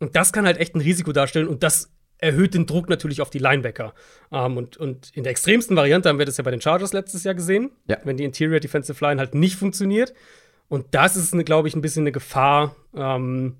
Und 0.00 0.16
das 0.16 0.32
kann 0.32 0.44
halt 0.44 0.58
echt 0.58 0.74
ein 0.74 0.80
Risiko 0.80 1.12
darstellen 1.12 1.46
und 1.46 1.62
das 1.62 1.92
erhöht 2.18 2.54
den 2.54 2.66
Druck 2.66 2.88
natürlich 2.88 3.20
auf 3.20 3.30
die 3.30 3.38
Linebacker. 3.38 3.94
Ähm, 4.32 4.56
und, 4.56 4.76
und 4.76 5.10
in 5.14 5.22
der 5.22 5.30
extremsten 5.30 5.76
Variante 5.76 6.08
haben 6.08 6.18
wir 6.18 6.26
das 6.26 6.38
ja 6.38 6.44
bei 6.44 6.50
den 6.50 6.60
Chargers 6.60 6.92
letztes 6.92 7.24
Jahr 7.24 7.34
gesehen, 7.34 7.70
ja. 7.88 7.98
wenn 8.04 8.16
die 8.16 8.24
Interior 8.24 8.60
Defensive 8.60 9.04
Line 9.04 9.20
halt 9.20 9.34
nicht 9.34 9.56
funktioniert. 9.56 10.14
Und 10.68 10.86
das 10.92 11.16
ist, 11.16 11.32
glaube 11.44 11.68
ich, 11.68 11.76
ein 11.76 11.80
bisschen 11.80 12.02
eine 12.02 12.12
Gefahr. 12.12 12.74
Ähm, 12.94 13.56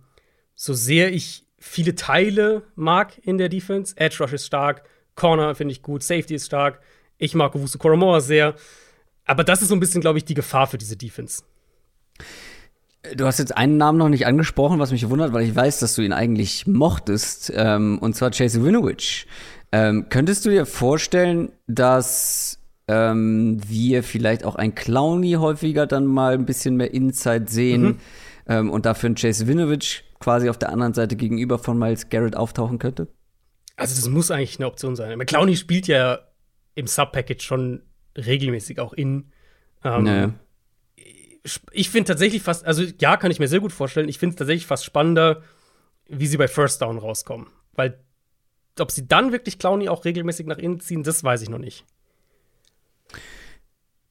so 0.54 0.74
sehr 0.74 1.12
ich 1.12 1.44
viele 1.59 1.94
Teile 1.94 2.62
mag 2.74 3.18
in 3.22 3.38
der 3.38 3.48
Defense, 3.48 3.94
Edge 3.96 4.16
Rush 4.20 4.32
ist 4.32 4.46
stark, 4.46 4.84
Corner 5.14 5.54
finde 5.54 5.72
ich 5.72 5.82
gut, 5.82 6.02
Safety 6.02 6.34
ist 6.34 6.46
stark. 6.46 6.80
Ich 7.18 7.34
mag 7.34 7.54
Owusu 7.54 7.78
Koromoa 7.78 8.20
sehr. 8.20 8.54
Aber 9.24 9.42
das 9.42 9.62
ist 9.62 9.68
so 9.68 9.74
ein 9.74 9.80
bisschen, 9.80 10.00
glaube 10.00 10.18
ich, 10.18 10.24
die 10.24 10.34
Gefahr 10.34 10.66
für 10.66 10.78
diese 10.78 10.96
Defense. 10.96 11.42
Du 13.14 13.24
hast 13.24 13.38
jetzt 13.38 13.57
einen 13.57 13.76
Namen 13.76 13.98
noch 13.98 14.09
nicht 14.09 14.26
angesprochen, 14.26 14.78
was 14.78 14.90
mich 14.90 15.09
wundert, 15.09 15.32
weil 15.32 15.44
ich 15.44 15.54
weiß, 15.54 15.78
dass 15.78 15.94
du 15.94 16.02
ihn 16.02 16.12
eigentlich 16.12 16.66
mochtest, 16.66 17.52
ähm, 17.54 17.98
und 18.00 18.14
zwar 18.14 18.30
Chase 18.30 18.64
Winovich. 18.64 19.26
Ähm, 19.72 20.07
könntest 20.09 20.44
du 20.44 20.50
dir 20.50 20.66
vorstellen, 20.66 21.52
dass 21.66 22.59
ähm, 22.89 23.59
wir 23.66 24.03
vielleicht 24.03 24.45
auch 24.45 24.55
ein 24.55 24.74
Clowny 24.74 25.32
häufiger 25.32 25.87
dann 25.87 26.07
mal 26.07 26.34
ein 26.34 26.47
bisschen 26.47 26.76
mehr 26.76 26.93
Inside 26.93 27.47
sehen 27.49 27.82
mhm. 27.82 27.99
ähm, 28.47 28.70
und 28.70 28.87
dafür 28.87 29.11
ein 29.11 29.16
Chase 29.16 29.47
Winovich 29.49 30.05
quasi 30.20 30.49
auf 30.49 30.59
der 30.59 30.70
anderen 30.70 30.95
Seite 30.95 31.16
gegenüber 31.16 31.59
von 31.59 31.78
Miles 31.78 32.09
Garrett 32.09 32.37
auftauchen 32.37 32.78
könnte? 32.78 33.09
Also 33.76 33.95
das 33.95 34.09
muss 34.09 34.30
eigentlich 34.30 34.59
eine 34.59 34.66
Option 34.66 34.97
sein. 34.97 35.18
Clowny 35.26 35.57
spielt 35.57 35.87
ja 35.87 36.20
im 36.74 36.87
Sub-Package 36.87 37.45
schon 37.45 37.82
regelmäßig 38.16 38.80
auch 38.80 38.93
in. 38.93 39.32
Ähm, 39.84 40.05
naja. 40.05 40.34
Ich 41.72 41.91
finde 41.91 42.09
tatsächlich 42.09 42.43
fast, 42.43 42.64
also 42.64 42.82
ja, 43.01 43.16
kann 43.16 43.30
ich 43.30 43.39
mir 43.39 43.49
sehr 43.49 43.61
gut 43.61 43.72
vorstellen. 43.72 44.09
Ich 44.09 44.18
finde 44.18 44.34
es 44.34 44.39
tatsächlich 44.39 44.66
fast 44.66 44.84
spannender, 44.84 45.43
wie 46.09 46.26
sie 46.26 46.39
bei 46.39 46.49
First 46.49 46.82
Down 46.82 46.99
rauskommen. 46.99 47.49
Weil 47.72 48.01
ob 48.80 48.91
sie 48.91 49.07
dann 49.07 49.32
wirklich 49.32 49.59
Clowny 49.59 49.89
auch 49.89 50.05
regelmäßig 50.05 50.47
nach 50.47 50.59
innen 50.59 50.80
ziehen, 50.80 51.03
das 51.03 51.22
weiß 51.22 51.43
ich 51.43 51.49
noch 51.49 51.59
nicht. 51.59 51.84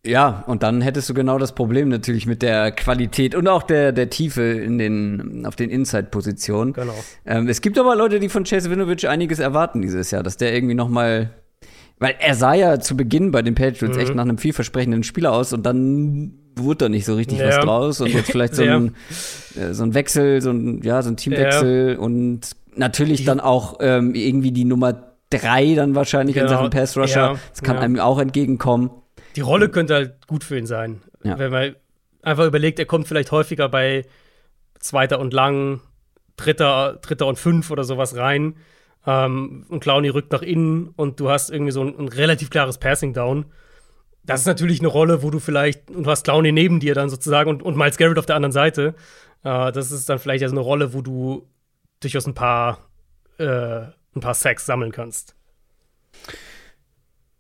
Ja, 0.06 0.44
und 0.48 0.64
dann 0.64 0.82
hättest 0.82 1.10
du 1.10 1.14
genau 1.14 1.40
das 1.40 1.54
Problem 1.54 1.90
natürlich 1.90 2.28
mit 2.28 2.42
der 2.42 2.72
Qualität 2.72 3.34
und 3.34 3.48
auch 3.48 3.64
der, 3.64 3.92
der 3.92 4.10
Tiefe 4.10 4.44
in 4.44 4.78
den, 4.78 5.46
auf 5.46 5.56
den 5.56 5.70
Inside-Positionen. 5.70 6.74
Genau. 6.74 6.94
Ähm, 7.26 7.48
es 7.48 7.62
gibt 7.62 7.80
aber 7.80 7.96
Leute, 7.96 8.20
die 8.20 8.30
von 8.30 8.44
Chase 8.44 8.70
Winovich 8.70 9.08
einiges 9.08 9.40
erwarten 9.40 9.82
dieses 9.82 10.12
Jahr, 10.12 10.22
dass 10.22 10.38
der 10.38 10.54
irgendwie 10.54 10.76
noch 10.76 10.90
mal 10.90 11.32
weil 11.98 12.16
er 12.20 12.36
sah 12.36 12.54
ja 12.54 12.80
zu 12.80 12.98
Beginn 12.98 13.32
bei 13.32 13.42
den 13.42 13.56
Patriots 13.56 13.96
mhm. 13.96 14.04
echt 14.04 14.16
nach 14.16 14.24
einem 14.24 14.38
vielversprechenden 14.38 15.04
Spieler 15.04 15.32
aus 15.32 15.54
und 15.54 15.66
dann 15.66 16.34
wurde 16.56 16.86
da 16.86 16.90
nicht 16.90 17.06
so 17.06 17.16
richtig 17.16 17.40
ja. 17.40 17.48
was 17.48 17.60
draus 17.60 18.02
und 18.02 18.14
jetzt 18.14 18.32
vielleicht 18.32 18.56
so 18.56 18.64
ein, 18.64 18.96
ja. 19.56 19.70
Äh, 19.70 19.74
so 19.74 19.84
ein 19.84 19.94
Wechsel, 19.94 20.42
so 20.42 20.52
ein, 20.52 20.82
ja, 20.84 21.02
so 21.02 21.10
ein 21.10 21.18
Teamwechsel 21.18 21.94
ja. 21.94 22.00
und 22.00 22.52
natürlich 22.76 23.24
dann 23.24 23.40
auch 23.40 23.78
ähm, 23.80 24.14
irgendwie 24.14 24.52
die 24.52 24.66
Nummer 24.66 25.14
drei 25.30 25.74
dann 25.76 25.96
wahrscheinlich 25.96 26.36
genau. 26.36 26.48
in 26.48 26.50
Sachen 26.50 26.70
Pass 26.70 26.98
Rusher. 26.98 27.38
Das 27.50 27.62
kann 27.62 27.78
einem 27.78 28.00
auch 28.00 28.20
entgegenkommen. 28.20 28.90
Die 29.36 29.42
Rolle 29.42 29.70
könnte 29.70 29.96
halt 29.96 30.28
gut 30.28 30.44
für 30.44 30.58
ihn 30.58 30.66
sein. 30.66 31.02
Ja. 31.24 31.38
Wenn 31.38 31.52
man 31.52 31.76
einfach 32.22 32.46
überlegt, 32.46 32.80
er 32.80 32.86
kommt 32.86 33.08
vielleicht 33.08 33.32
häufiger 33.32 33.70
bei 33.70 34.06
zweiter 34.80 35.20
und 35.20 35.34
lang, 35.34 35.82
dritter, 36.38 37.00
dritter 37.02 37.28
und 37.28 37.38
fünf 37.38 37.72
oder 37.72 37.84
sowas 37.84 38.16
rein. 38.16 38.56
Ähm, 39.06 39.66
und 39.70 39.82
Clowny 39.82 40.10
rückt 40.10 40.32
nach 40.32 40.42
innen 40.42 40.90
und 40.96 41.20
du 41.20 41.30
hast 41.30 41.52
irgendwie 41.52 41.72
so 41.72 41.82
ein, 41.82 41.98
ein, 41.98 42.08
relativ 42.08 42.50
klares 42.50 42.78
Passing 42.78 43.14
Down. 43.14 43.46
Das 44.24 44.42
ist 44.42 44.48
natürlich 44.48 44.80
eine 44.80 44.88
Rolle, 44.88 45.22
wo 45.22 45.30
du 45.30 45.40
vielleicht, 45.40 45.92
und 45.92 46.06
du 46.06 46.10
hast 46.10 46.24
Clowny 46.24 46.52
neben 46.52 46.80
dir 46.80 46.96
dann 46.96 47.10
sozusagen 47.10 47.50
und, 47.50 47.62
und 47.62 47.78
Miles 47.78 47.98
Garrett 47.98 48.18
auf 48.18 48.26
der 48.26 48.36
anderen 48.36 48.52
Seite. 48.52 48.96
Äh, 49.44 49.72
das 49.72 49.92
ist 49.92 50.10
dann 50.10 50.18
vielleicht 50.18 50.44
also 50.44 50.56
eine 50.56 50.62
Rolle, 50.62 50.94
wo 50.94 51.02
du 51.02 51.48
durchaus 52.00 52.26
ein 52.26 52.34
paar, 52.34 52.80
äh, 53.38 53.46
ein 53.46 54.22
paar 54.22 54.34
Sacks 54.34 54.66
sammeln 54.66 54.92
kannst. 54.92 55.36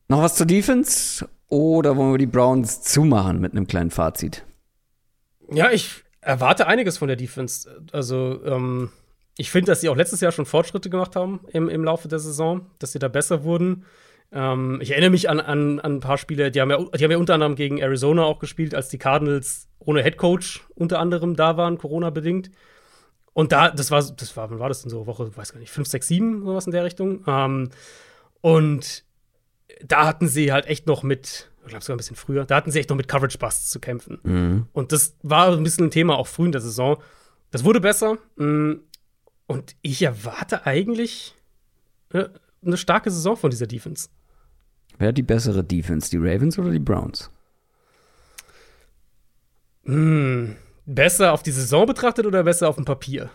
Noch 0.07 0.21
was 0.21 0.35
zur 0.35 0.45
Defense? 0.45 1.27
Oder 1.47 1.95
wollen 1.95 2.13
wir 2.13 2.17
die 2.17 2.25
Browns 2.25 2.81
zumachen 2.81 3.39
mit 3.39 3.51
einem 3.51 3.67
kleinen 3.67 3.91
Fazit? 3.91 4.45
Ja, 5.51 5.71
ich 5.71 6.03
erwarte 6.21 6.67
einiges 6.67 6.97
von 6.97 7.07
der 7.07 7.17
Defense. 7.17 7.83
Also, 7.91 8.43
ähm, 8.45 8.89
ich 9.37 9.51
finde, 9.51 9.71
dass 9.71 9.81
sie 9.81 9.89
auch 9.89 9.95
letztes 9.95 10.21
Jahr 10.21 10.31
schon 10.31 10.45
Fortschritte 10.45 10.89
gemacht 10.89 11.15
haben 11.15 11.41
im, 11.51 11.69
im 11.69 11.83
Laufe 11.83 12.07
der 12.07 12.19
Saison, 12.19 12.65
dass 12.79 12.93
sie 12.93 12.99
da 12.99 13.09
besser 13.09 13.43
wurden. 13.43 13.85
Ähm, 14.31 14.79
ich 14.81 14.91
erinnere 14.91 15.11
mich 15.11 15.29
an, 15.29 15.39
an, 15.39 15.79
an, 15.79 15.95
ein 15.95 15.99
paar 15.99 16.17
Spiele, 16.17 16.51
die 16.51 16.61
haben, 16.61 16.71
ja, 16.71 16.77
die 16.77 17.03
haben 17.03 17.11
ja 17.11 17.17
unter 17.17 17.35
anderem 17.35 17.55
gegen 17.55 17.77
Arizona 17.77 18.23
auch 18.23 18.39
gespielt, 18.39 18.73
als 18.73 18.89
die 18.89 18.97
Cardinals 18.97 19.67
ohne 19.79 20.01
Headcoach 20.01 20.61
unter 20.73 20.99
anderem 20.99 21.35
da 21.35 21.57
waren, 21.57 21.77
Corona-bedingt. 21.77 22.49
Und 23.33 23.51
da, 23.51 23.69
das 23.69 23.91
war, 23.91 24.01
das 24.01 24.35
war, 24.35 24.49
wann 24.49 24.59
war 24.59 24.69
das 24.69 24.81
denn 24.81 24.89
so? 24.89 25.05
Woche, 25.07 25.35
weiß 25.35 25.53
gar 25.53 25.59
nicht, 25.59 25.71
5, 25.71 25.87
6, 25.87 26.07
7, 26.07 26.45
sowas 26.45 26.65
in 26.65 26.71
der 26.71 26.85
Richtung. 26.85 27.23
Ähm, 27.27 27.69
und 28.41 29.04
da 29.83 30.05
hatten 30.05 30.27
sie 30.27 30.51
halt 30.51 30.65
echt 30.67 30.87
noch 30.87 31.03
mit, 31.03 31.51
ich 31.63 31.69
glaube 31.69 31.83
sogar 31.83 31.95
ein 31.95 31.97
bisschen 31.97 32.15
früher, 32.15 32.45
da 32.45 32.55
hatten 32.55 32.71
sie 32.71 32.79
echt 32.79 32.89
noch 32.89 32.97
mit 32.97 33.07
Coverage 33.07 33.37
Busts 33.37 33.69
zu 33.69 33.79
kämpfen. 33.79 34.19
Mhm. 34.23 34.67
Und 34.73 34.91
das 34.91 35.15
war 35.23 35.51
ein 35.51 35.63
bisschen 35.63 35.87
ein 35.87 35.91
Thema 35.91 36.17
auch 36.17 36.27
früh 36.27 36.45
in 36.45 36.51
der 36.51 36.61
Saison. 36.61 37.01
Das 37.51 37.63
wurde 37.63 37.79
besser. 37.79 38.17
Mm, 38.35 38.73
und 39.47 39.75
ich 39.81 40.01
erwarte 40.01 40.65
eigentlich 40.65 41.35
äh, 42.13 42.25
eine 42.65 42.77
starke 42.77 43.11
Saison 43.11 43.37
von 43.37 43.51
dieser 43.51 43.67
Defense. 43.67 44.09
Wer 44.97 45.09
hat 45.09 45.17
die 45.17 45.23
bessere 45.23 45.63
Defense, 45.63 46.09
die 46.09 46.17
Ravens 46.17 46.57
oder 46.57 46.71
die 46.71 46.79
Browns? 46.79 47.29
Hm, 49.83 50.55
besser 50.85 51.33
auf 51.33 51.43
die 51.43 51.51
Saison 51.51 51.85
betrachtet 51.85 52.25
oder 52.25 52.43
besser 52.43 52.69
auf 52.69 52.75
dem 52.75 52.85
Papier? 52.85 53.29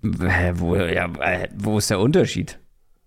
Wo, 0.00 0.76
ja, 0.76 1.12
wo 1.56 1.78
ist 1.78 1.90
der 1.90 1.98
Unterschied? 1.98 2.58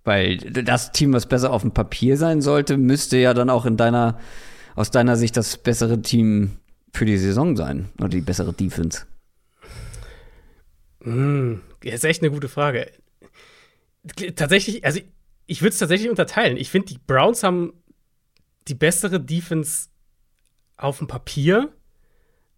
Weil 0.04 0.38
das 0.38 0.92
Team, 0.92 1.14
was 1.14 1.28
besser 1.28 1.52
auf 1.52 1.62
dem 1.62 1.72
Papier 1.72 2.18
sein 2.18 2.42
sollte, 2.42 2.78
müsste 2.78 3.18
ja 3.18 3.34
dann 3.34 3.50
auch 3.50 3.66
in 3.66 3.78
deiner, 3.78 4.20
aus 4.76 4.90
deiner 4.90 5.16
Sicht 5.16 5.38
das 5.38 5.58
bessere 5.58 6.02
Team 6.02 6.58
für 6.94 7.06
die 7.06 7.18
Saison 7.18 7.56
sein. 7.56 7.90
Oder 8.00 8.10
die 8.10 8.22
bessere 8.22 8.54
Defense. 8.54 9.06
Das 11.04 11.94
ist 11.94 12.04
echt 12.04 12.22
eine 12.22 12.32
gute 12.32 12.48
Frage. 12.50 12.88
Tatsächlich, 14.36 14.84
also 14.86 15.00
ich 15.46 15.62
würde 15.62 15.74
es 15.74 15.80
tatsächlich 15.80 16.10
unterteilen. 16.10 16.58
Ich 16.58 16.70
finde, 16.70 16.88
die 16.88 17.00
Browns 17.06 17.44
haben 17.44 17.74
die 18.68 18.76
bessere 18.76 19.20
Defense 19.20 19.90
auf 20.78 20.98
dem 20.98 21.08
Papier. 21.08 21.72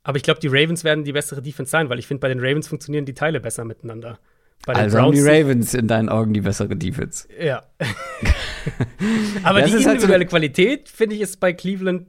Aber 0.03 0.17
ich 0.17 0.23
glaube, 0.23 0.41
die 0.41 0.47
Ravens 0.47 0.83
werden 0.83 1.05
die 1.05 1.13
bessere 1.13 1.41
Defense 1.41 1.69
sein, 1.69 1.89
weil 1.89 1.99
ich 1.99 2.07
finde, 2.07 2.19
bei 2.19 2.27
den 2.27 2.39
Ravens 2.39 2.67
funktionieren 2.67 3.05
die 3.05 3.13
Teile 3.13 3.39
besser 3.39 3.63
miteinander. 3.63 4.19
Also 4.65 4.99
haben 4.99 5.11
die 5.11 5.21
Ravens 5.21 5.73
in 5.73 5.87
deinen 5.87 6.09
Augen 6.09 6.33
die 6.33 6.41
bessere 6.41 6.75
Defense. 6.75 7.27
Ja. 7.39 7.63
Aber 9.43 9.59
das 9.59 9.71
die 9.71 9.77
individuelle 9.77 10.13
halt 10.13 10.21
so 10.21 10.27
Qualität, 10.29 10.89
finde 10.89 11.15
ich, 11.15 11.21
ist 11.21 11.39
bei 11.39 11.51
Cleveland 11.51 12.07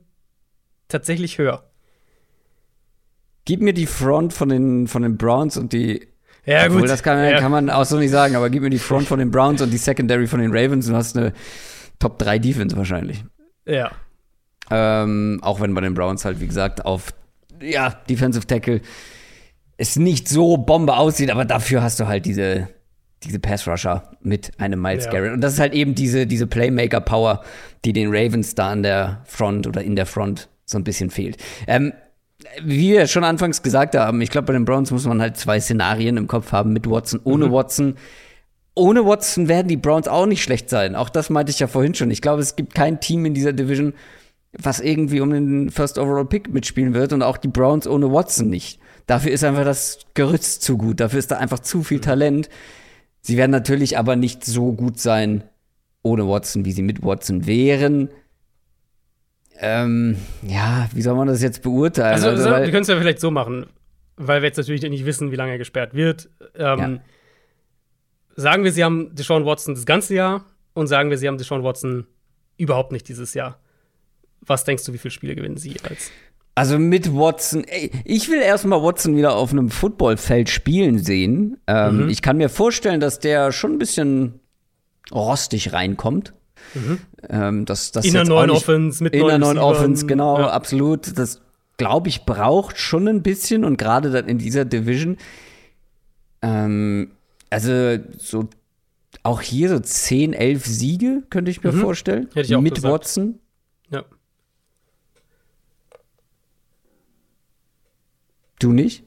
tatsächlich 0.89 1.39
höher. 1.39 1.65
Gib 3.45 3.61
mir 3.61 3.75
die 3.75 3.87
Front 3.87 4.33
von 4.33 4.49
den, 4.49 4.87
von 4.87 5.03
den 5.03 5.17
Browns 5.17 5.57
und 5.57 5.73
die. 5.73 6.07
Ja, 6.47 6.67
obwohl, 6.67 6.83
gut. 6.83 6.91
Das 6.91 7.03
kann, 7.03 7.19
ja. 7.29 7.41
kann 7.41 7.51
man 7.51 7.71
auch 7.71 7.85
so 7.85 7.99
nicht 7.99 8.11
sagen, 8.11 8.37
aber 8.37 8.51
gib 8.51 8.63
mir 8.63 8.71
die 8.71 8.79
Front 8.79 9.09
von 9.09 9.19
den 9.19 9.31
Browns 9.31 9.61
und 9.61 9.71
die 9.71 9.79
Secondary 9.79 10.27
von 10.27 10.41
den 10.41 10.51
Ravens 10.53 10.87
und 10.87 10.93
du 10.93 10.97
hast 10.99 11.17
eine 11.17 11.33
Top 11.99 12.19
3 12.19 12.39
Defense 12.39 12.77
wahrscheinlich. 12.77 13.25
Ja. 13.67 13.91
Ähm, 14.71 15.41
auch 15.43 15.61
wenn 15.61 15.75
bei 15.75 15.81
den 15.81 15.95
Browns 15.95 16.25
halt, 16.25 16.41
wie 16.41 16.47
gesagt, 16.47 16.85
auf 16.85 17.13
ja, 17.61 17.91
Defensive 18.09 18.47
Tackle 18.47 18.81
es 19.77 19.97
nicht 19.97 20.29
so 20.29 20.57
Bombe 20.57 20.97
aussieht, 20.97 21.31
aber 21.31 21.45
dafür 21.45 21.83
hast 21.83 22.01
du 22.01 22.07
halt 22.07 22.27
diese, 22.27 22.69
diese 23.23 23.39
Pass-Rusher 23.39 24.11
mit 24.21 24.53
einem 24.59 24.81
Miles 24.81 25.07
ja. 25.07 25.11
Garrett. 25.11 25.33
Und 25.33 25.41
das 25.41 25.55
ist 25.55 25.61
halt 25.61 25.75
eben 25.75 25.95
diese, 25.95 26.27
diese 26.27 26.47
Playmaker-Power, 26.47 27.43
die 27.85 27.93
den 27.93 28.09
Ravens 28.11 28.55
da 28.55 28.71
an 28.71 28.83
der 28.83 29.23
Front 29.25 29.67
oder 29.67 29.83
in 29.83 29.97
der 29.97 30.07
Front 30.07 30.49
so 30.65 30.79
ein 30.79 30.85
bisschen 30.85 31.11
fehlt. 31.11 31.37
Ähm, 31.67 31.93
wie 32.63 32.93
wir 32.93 33.07
schon 33.07 33.25
anfangs 33.25 33.63
gesagt 33.63 33.97
haben, 33.97 34.21
ich 34.21 34.31
glaube, 34.31 34.47
bei 34.47 34.53
den 34.53 34.65
Browns 34.65 34.91
muss 34.91 35.07
man 35.07 35.21
halt 35.21 35.37
zwei 35.37 35.61
Szenarien 35.61 36.17
im 36.17 36.27
Kopf 36.27 36.53
haben, 36.53 36.73
mit 36.73 36.89
Watson, 36.89 37.21
ohne 37.25 37.47
mhm. 37.47 37.53
Watson. 37.53 37.95
ohne 38.75 39.07
Watson 39.07 39.49
werden 39.49 39.69
die 39.69 39.77
Browns 39.77 40.09
auch 40.09 40.27
nicht 40.27 40.43
schlecht 40.43 40.69
sein. 40.69 40.95
Auch 40.95 41.09
das 41.09 41.31
meinte 41.31 41.51
ich 41.51 41.59
ja 41.59 41.67
vorhin 41.67 41.95
schon. 41.95 42.11
Ich 42.11 42.23
glaube, 42.23 42.43
es 42.43 42.57
gibt 42.57 42.75
kein 42.75 43.01
Team 43.01 43.25
in 43.25 43.35
dieser 43.35 43.53
Division, 43.53 43.95
was 44.53 44.81
irgendwie 44.81 45.21
um 45.21 45.31
den 45.31 45.71
First 45.71 45.99
Overall 45.99 46.27
Pick 46.27 46.53
mitspielen 46.53 46.95
wird 46.95 47.13
und 47.13 47.23
auch 47.23 47.39
die 47.39 47.49
Browns 47.49 47.87
ohne 47.89 48.13
Watson 48.13 48.51
nicht. 48.51 48.79
Dafür 49.07 49.33
ist 49.33 49.45
einfach 49.45 49.65
das 49.65 49.99
Gerüst 50.15 50.63
zu 50.63 50.79
gut. 50.79 51.01
Dafür 51.01 51.19
ist 51.19 51.31
da 51.31 51.37
einfach 51.37 51.59
zu 51.59 51.83
viel 51.83 52.01
Talent. 52.01 52.49
Sie 53.21 53.37
werden 53.37 53.51
natürlich 53.51 53.99
aber 53.99 54.17
nicht 54.17 54.45
so 54.45 54.73
gut 54.73 54.99
sein 54.99 55.45
ohne 56.03 56.29
Watson, 56.29 56.65
wie 56.65 56.73
sie 56.73 56.83
mit 56.83 57.03
Watson 57.03 57.47
wären. 57.47 58.11
Ähm, 59.59 60.17
ja, 60.43 60.89
wie 60.93 61.03
soll 61.03 61.15
man 61.15 61.29
das 61.29 61.43
jetzt 61.43 61.63
beurteilen? 61.63 62.15
Also, 62.15 62.29
also 62.29 62.45
wir 62.45 62.71
können 62.71 62.83
es 62.83 62.89
ja 62.89 62.99
vielleicht 62.99 63.21
so 63.21 63.31
machen, 63.31 63.67
weil 64.17 64.43
wir 64.43 64.49
jetzt 64.49 64.57
natürlich 64.57 64.83
nicht 64.83 65.07
wissen, 65.07 65.33
wie 65.33 65.37
lange 65.37 65.53
er 65.53 65.59
gesperrt 65.59 65.95
wird. 65.95 66.29
Ähm, 66.55 66.79
ja. 66.79 67.01
Sagen 68.37 68.65
wir, 68.65 68.73
sie 68.73 68.85
haben 68.85 69.15
Deshaun 69.15 69.47
Watson 69.47 69.75
das 69.75 69.87
ganze 69.87 70.15
Jahr 70.15 70.45
und 70.75 70.89
sagen 70.89 71.11
wir, 71.11 71.19
sie 71.19 71.29
haben 71.29 71.39
Deshaun 71.39 71.63
Watson 71.63 72.07
überhaupt 72.57 72.93
nicht 72.93 73.09
dieses 73.09 73.33
Jahr. 73.35 73.59
Was 74.41 74.65
denkst 74.65 74.85
du, 74.85 74.93
wie 74.93 74.99
viele 74.99 75.13
Spiele 75.13 75.35
gewinnen 75.35 75.57
sie 75.57 75.77
als? 75.89 76.11
Also 76.57 76.79
mit 76.79 77.13
Watson, 77.13 77.65
ey, 77.65 77.91
ich 78.05 78.29
will 78.29 78.41
erstmal 78.41 78.81
Watson 78.83 79.17
wieder 79.17 79.35
auf 79.35 79.51
einem 79.51 79.71
Footballfeld 79.71 80.49
spielen 80.49 80.99
sehen. 80.99 81.59
Ähm, 81.67 82.05
mhm. 82.05 82.09
Ich 82.09 82.23
kann 82.23 82.37
mir 82.37 82.49
vorstellen, 82.49 83.01
dass 83.01 83.19
der 83.19 83.51
schon 83.51 83.73
ein 83.73 83.79
bisschen 83.79 84.41
rostig 85.13 85.73
reinkommt. 85.73 86.33
Mhm. 86.75 86.99
Ähm, 87.29 87.65
das, 87.65 87.91
das 87.91 88.05
in 88.05 88.15
der 88.15 88.25
neuen 88.25 88.51
Offense, 88.51 89.03
mit 89.03 89.15
In 89.15 89.27
der 89.27 89.39
neuen 89.39 89.59
Offense, 89.59 90.07
genau, 90.07 90.39
ja. 90.39 90.51
absolut. 90.51 91.19
Das, 91.19 91.43
glaube 91.77 92.09
ich, 92.09 92.25
braucht 92.25 92.79
schon 92.79 93.09
ein 93.09 93.23
bisschen 93.23 93.65
und 93.65 93.77
gerade 93.77 94.11
dann 94.11 94.29
in 94.29 94.39
dieser 94.39 94.65
Division. 94.65 95.17
Ähm, 96.41 97.11
also 97.51 97.99
so 98.17 98.49
auch 99.23 99.41
hier 99.41 99.71
so 99.71 99.79
10, 99.79 100.35
11 100.35 100.67
Siege 100.67 101.23
könnte 101.31 101.51
ich 101.51 101.63
mir 101.63 101.73
mhm. 101.73 101.81
vorstellen. 101.81 102.29
Hätte 102.35 102.47
ich 102.47 102.55
auch 102.55 102.61
mit 102.61 102.77
gesagt. 102.77 102.93
Watson. 102.93 103.39
Ja. 103.91 104.05
Du 108.65 108.73
nicht? 108.73 109.05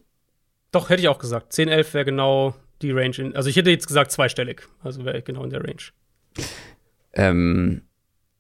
Doch, 0.72 0.92
hätte 0.92 1.02
ich 1.02 1.08
auch 1.08 1.18
gesagt. 1.18 1.52
10, 1.52 1.68
11 1.68 1.96
wäre 1.96 2.06
genau 2.06 2.54
die 2.84 2.92
Range. 2.92 3.16
In, 3.18 3.36
also 3.36 3.50
ich 3.50 3.56
hätte 3.56 3.72
jetzt 3.72 3.88
gesagt 3.88 4.12
zweistellig. 4.12 4.62
Also 4.84 5.04
wäre 5.04 5.24
genau 5.24 5.44
in 5.44 5.50
der 5.50 5.64
Range. 5.64 5.82
Ähm, 7.14 7.82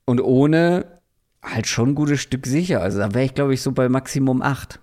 und 0.06 0.22
ohne 0.22 1.02
halt 1.42 1.66
schon 1.66 1.90
ein 1.90 1.96
gutes 1.96 2.22
Stück 2.22 2.46
sicher. 2.46 2.82
Also 2.84 3.00
da 3.00 3.16
wäre 3.16 3.26
ich, 3.26 3.34
glaube 3.34 3.56
ich, 3.56 3.64
so 3.64 3.72
bei 3.72 3.90
Maximum 3.90 4.44
8. 4.44 4.80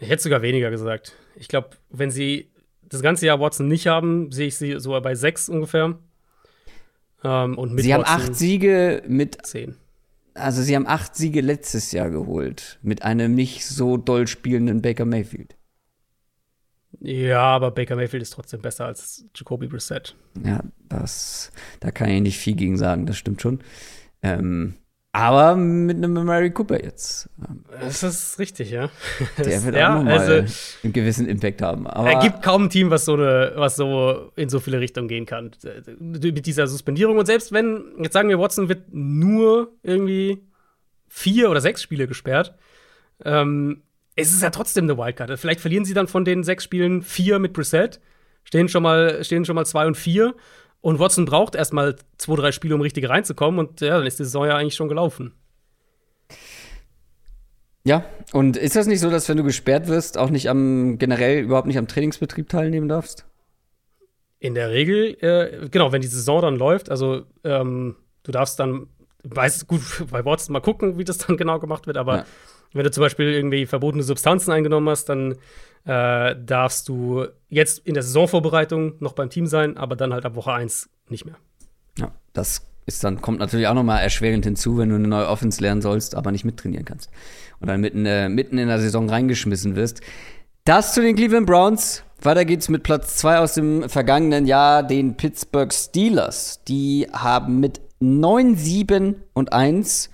Ich 0.00 0.10
hätte 0.10 0.22
sogar 0.22 0.42
weniger 0.42 0.70
gesagt. 0.70 1.16
Ich 1.34 1.48
glaube, 1.48 1.70
wenn 1.88 2.10
sie 2.10 2.50
das 2.82 3.00
ganze 3.00 3.24
Jahr 3.24 3.40
Watson 3.40 3.66
nicht 3.66 3.86
haben, 3.86 4.32
sehe 4.32 4.48
ich 4.48 4.56
sie 4.56 4.78
so 4.78 5.00
bei 5.00 5.14
6 5.14 5.48
ungefähr. 5.48 5.98
Ähm, 7.24 7.56
und 7.56 7.72
mit 7.72 7.84
sie 7.84 7.90
Watson 7.92 8.06
haben 8.06 8.22
acht 8.22 8.34
Siege 8.34 9.02
mit 9.06 9.38
10. 9.46 9.76
Also 10.34 10.62
sie 10.62 10.74
haben 10.74 10.86
acht 10.86 11.14
Siege 11.14 11.40
letztes 11.40 11.92
Jahr 11.92 12.10
geholt 12.10 12.78
mit 12.82 13.02
einem 13.02 13.34
nicht 13.34 13.64
so 13.64 13.96
doll 13.96 14.26
spielenden 14.26 14.82
Baker 14.82 15.04
Mayfield. 15.04 15.56
Ja, 17.00 17.42
aber 17.42 17.70
Baker 17.70 17.96
Mayfield 17.96 18.22
ist 18.22 18.30
trotzdem 18.30 18.60
besser 18.60 18.86
als 18.86 19.24
Jacoby 19.34 19.66
Brissett. 19.68 20.16
Ja, 20.44 20.60
das, 20.88 21.52
da 21.80 21.90
kann 21.90 22.08
ich 22.08 22.22
nicht 22.22 22.38
viel 22.38 22.54
gegen 22.54 22.76
sagen, 22.76 23.06
das 23.06 23.16
stimmt 23.16 23.42
schon. 23.42 23.60
Ähm, 24.22 24.74
aber 25.14 25.54
mit 25.54 25.96
einem 25.96 26.12
Mary 26.24 26.50
Cooper 26.50 26.82
jetzt. 26.82 27.30
Das 27.70 28.02
ist 28.02 28.36
richtig, 28.40 28.72
ja. 28.72 28.90
Der 29.38 29.62
wird 29.62 29.76
ja, 29.76 29.92
auch 29.92 29.98
nochmal 29.98 30.18
also, 30.18 30.54
einen 30.82 30.92
gewissen 30.92 31.28
Impact 31.28 31.62
haben. 31.62 31.86
Aber 31.86 32.10
er 32.10 32.18
gibt 32.18 32.42
kaum 32.42 32.64
ein 32.64 32.70
Team, 32.70 32.90
was 32.90 33.04
so, 33.04 33.14
eine, 33.14 33.52
was 33.54 33.76
so 33.76 34.32
in 34.34 34.48
so 34.48 34.58
viele 34.58 34.80
Richtungen 34.80 35.06
gehen 35.06 35.24
kann. 35.24 35.52
Mit 36.00 36.46
dieser 36.46 36.66
Suspendierung. 36.66 37.16
Und 37.16 37.26
selbst 37.26 37.52
wenn, 37.52 37.84
jetzt 38.02 38.12
sagen 38.12 38.28
wir, 38.28 38.40
Watson 38.40 38.68
wird 38.68 38.92
nur 38.92 39.70
irgendwie 39.84 40.42
vier 41.06 41.48
oder 41.48 41.60
sechs 41.60 41.80
Spiele 41.80 42.08
gesperrt, 42.08 42.56
ähm, 43.24 43.82
es 44.16 44.32
ist 44.32 44.42
ja 44.42 44.50
trotzdem 44.50 44.82
eine 44.86 44.98
Wildcard. 44.98 45.38
Vielleicht 45.38 45.60
verlieren 45.60 45.84
sie 45.84 45.94
dann 45.94 46.08
von 46.08 46.24
den 46.24 46.42
sechs 46.42 46.64
Spielen 46.64 47.02
vier 47.02 47.38
mit 47.38 47.52
Brissett, 47.52 48.00
stehen 48.42 48.68
schon 48.68 48.82
mal, 48.82 49.22
stehen 49.22 49.44
schon 49.44 49.54
mal 49.54 49.64
zwei 49.64 49.86
und 49.86 49.96
vier 49.96 50.34
und 50.84 50.98
Watson 50.98 51.24
braucht 51.24 51.54
erstmal 51.54 51.96
zwei, 52.18 52.36
drei 52.36 52.52
Spiele, 52.52 52.74
um 52.74 52.82
richtig 52.82 53.08
reinzukommen. 53.08 53.58
Und 53.58 53.80
ja, 53.80 53.96
dann 53.96 54.06
ist 54.06 54.18
die 54.18 54.24
Saison 54.24 54.44
ja 54.44 54.54
eigentlich 54.54 54.74
schon 54.74 54.88
gelaufen. 54.88 55.32
Ja, 57.84 58.04
und 58.34 58.58
ist 58.58 58.76
das 58.76 58.86
nicht 58.86 59.00
so, 59.00 59.08
dass 59.08 59.26
wenn 59.30 59.38
du 59.38 59.44
gesperrt 59.44 59.88
wirst, 59.88 60.18
auch 60.18 60.28
nicht 60.28 60.50
am 60.50 60.98
generell 60.98 61.42
überhaupt 61.42 61.66
nicht 61.66 61.78
am 61.78 61.88
Trainingsbetrieb 61.88 62.50
teilnehmen 62.50 62.86
darfst? 62.86 63.24
In 64.40 64.52
der 64.52 64.72
Regel, 64.72 65.16
äh, 65.22 65.70
genau, 65.70 65.90
wenn 65.92 66.02
die 66.02 66.06
Saison 66.06 66.42
dann 66.42 66.56
läuft, 66.56 66.90
also 66.90 67.22
ähm, 67.44 67.96
du 68.22 68.30
darfst 68.30 68.60
dann, 68.60 68.88
weiß 69.22 69.66
gut, 69.66 69.80
bei 70.10 70.22
Watson 70.26 70.52
mal 70.52 70.60
gucken, 70.60 70.98
wie 70.98 71.04
das 71.04 71.16
dann 71.16 71.38
genau 71.38 71.60
gemacht 71.60 71.86
wird, 71.86 71.96
aber 71.96 72.16
ja. 72.16 72.24
Wenn 72.74 72.84
du 72.84 72.90
zum 72.90 73.02
Beispiel 73.02 73.32
irgendwie 73.32 73.66
verbotene 73.66 74.02
Substanzen 74.02 74.52
eingenommen 74.52 74.88
hast, 74.88 75.06
dann 75.08 75.36
äh, 75.84 76.34
darfst 76.36 76.88
du 76.88 77.26
jetzt 77.48 77.86
in 77.86 77.94
der 77.94 78.02
Saisonvorbereitung 78.02 78.94
noch 79.00 79.12
beim 79.12 79.30
Team 79.30 79.46
sein, 79.46 79.76
aber 79.76 79.96
dann 79.96 80.12
halt 80.12 80.24
ab 80.24 80.34
Woche 80.34 80.52
1 80.52 80.88
nicht 81.08 81.24
mehr. 81.24 81.36
Ja, 81.98 82.12
das 82.32 82.66
ist 82.86 83.04
dann, 83.04 83.20
kommt 83.20 83.38
natürlich 83.38 83.66
auch 83.66 83.74
nochmal 83.74 84.02
erschwerend 84.02 84.44
hinzu, 84.44 84.78
wenn 84.78 84.90
du 84.90 84.96
eine 84.96 85.08
neue 85.08 85.28
Offense 85.28 85.60
lernen 85.62 85.82
sollst, 85.82 86.14
aber 86.14 86.32
nicht 86.32 86.44
mittrainieren 86.44 86.84
kannst. 86.84 87.10
Und 87.60 87.68
dann 87.68 87.80
mitten, 87.80 88.04
äh, 88.04 88.28
mitten 88.28 88.58
in 88.58 88.68
der 88.68 88.80
Saison 88.80 89.08
reingeschmissen 89.08 89.76
wirst. 89.76 90.00
Das 90.64 90.94
zu 90.94 91.02
den 91.02 91.16
Cleveland 91.16 91.46
Browns. 91.46 92.02
Weiter 92.22 92.44
geht's 92.46 92.70
mit 92.70 92.82
Platz 92.82 93.16
2 93.18 93.38
aus 93.38 93.54
dem 93.54 93.88
vergangenen 93.88 94.46
Jahr, 94.46 94.82
den 94.82 95.16
Pittsburgh 95.16 95.72
Steelers. 95.72 96.62
Die 96.64 97.06
haben 97.12 97.60
mit 97.60 97.82
9, 98.00 98.56
7 98.56 99.16
und 99.34 99.52
1 99.52 100.10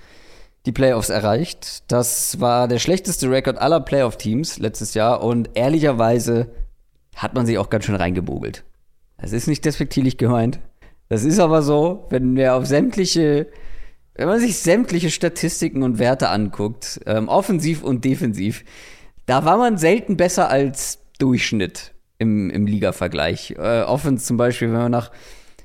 die 0.67 0.73
Playoffs 0.73 1.09
erreicht. 1.09 1.91
Das 1.91 2.41
war 2.41 2.69
der 2.69 2.79
schlechteste 2.79 3.31
Rekord 3.31 3.59
aller 3.59 3.81
Playoff-Teams 3.81 4.59
letztes 4.59 4.95
Jahr 4.95 5.23
und 5.23 5.51
ehrlicherweise 5.55 6.51
hat 7.17 7.35
man 7.35 7.47
sich 7.47 7.59
auch 7.59 7.71
ganz 7.71 7.85
schön 7.85 7.95
reingebogelt. 7.95 8.65
Das 9.19 9.33
ist 9.33 9.47
nicht 9.47 9.65
despektierlich 9.65 10.17
gemeint. 10.17 10.61
Das 11.09 11.25
ist 11.25 11.41
aber 11.41 11.63
so, 11.63 12.07
wenn 12.11 12.37
wir 12.37 12.55
auf 12.55 12.67
sämtliche, 12.67 13.49
wenn 14.15 14.29
man 14.29 14.39
sich 14.39 14.59
sämtliche 14.59 15.11
Statistiken 15.11 15.83
und 15.83 15.99
Werte 15.99 16.29
anguckt, 16.29 17.01
ähm, 17.07 17.29
offensiv 17.29 17.83
und 17.83 18.05
defensiv, 18.05 18.65
da 19.27 19.45
war 19.45 19.59
man 19.59 19.77
selten 19.77 20.17
besser 20.17 20.51
als 20.51 21.01
Durchschnitt 21.19 21.93
im, 22.19 22.51
im 22.51 22.67
Liga-Vergleich. 22.67 23.55
Äh, 23.59 23.83
Offense 23.83 24.25
zum 24.25 24.37
Beispiel, 24.37 24.69
wenn 24.69 24.79
wir 24.79 24.89
nach 24.89 25.11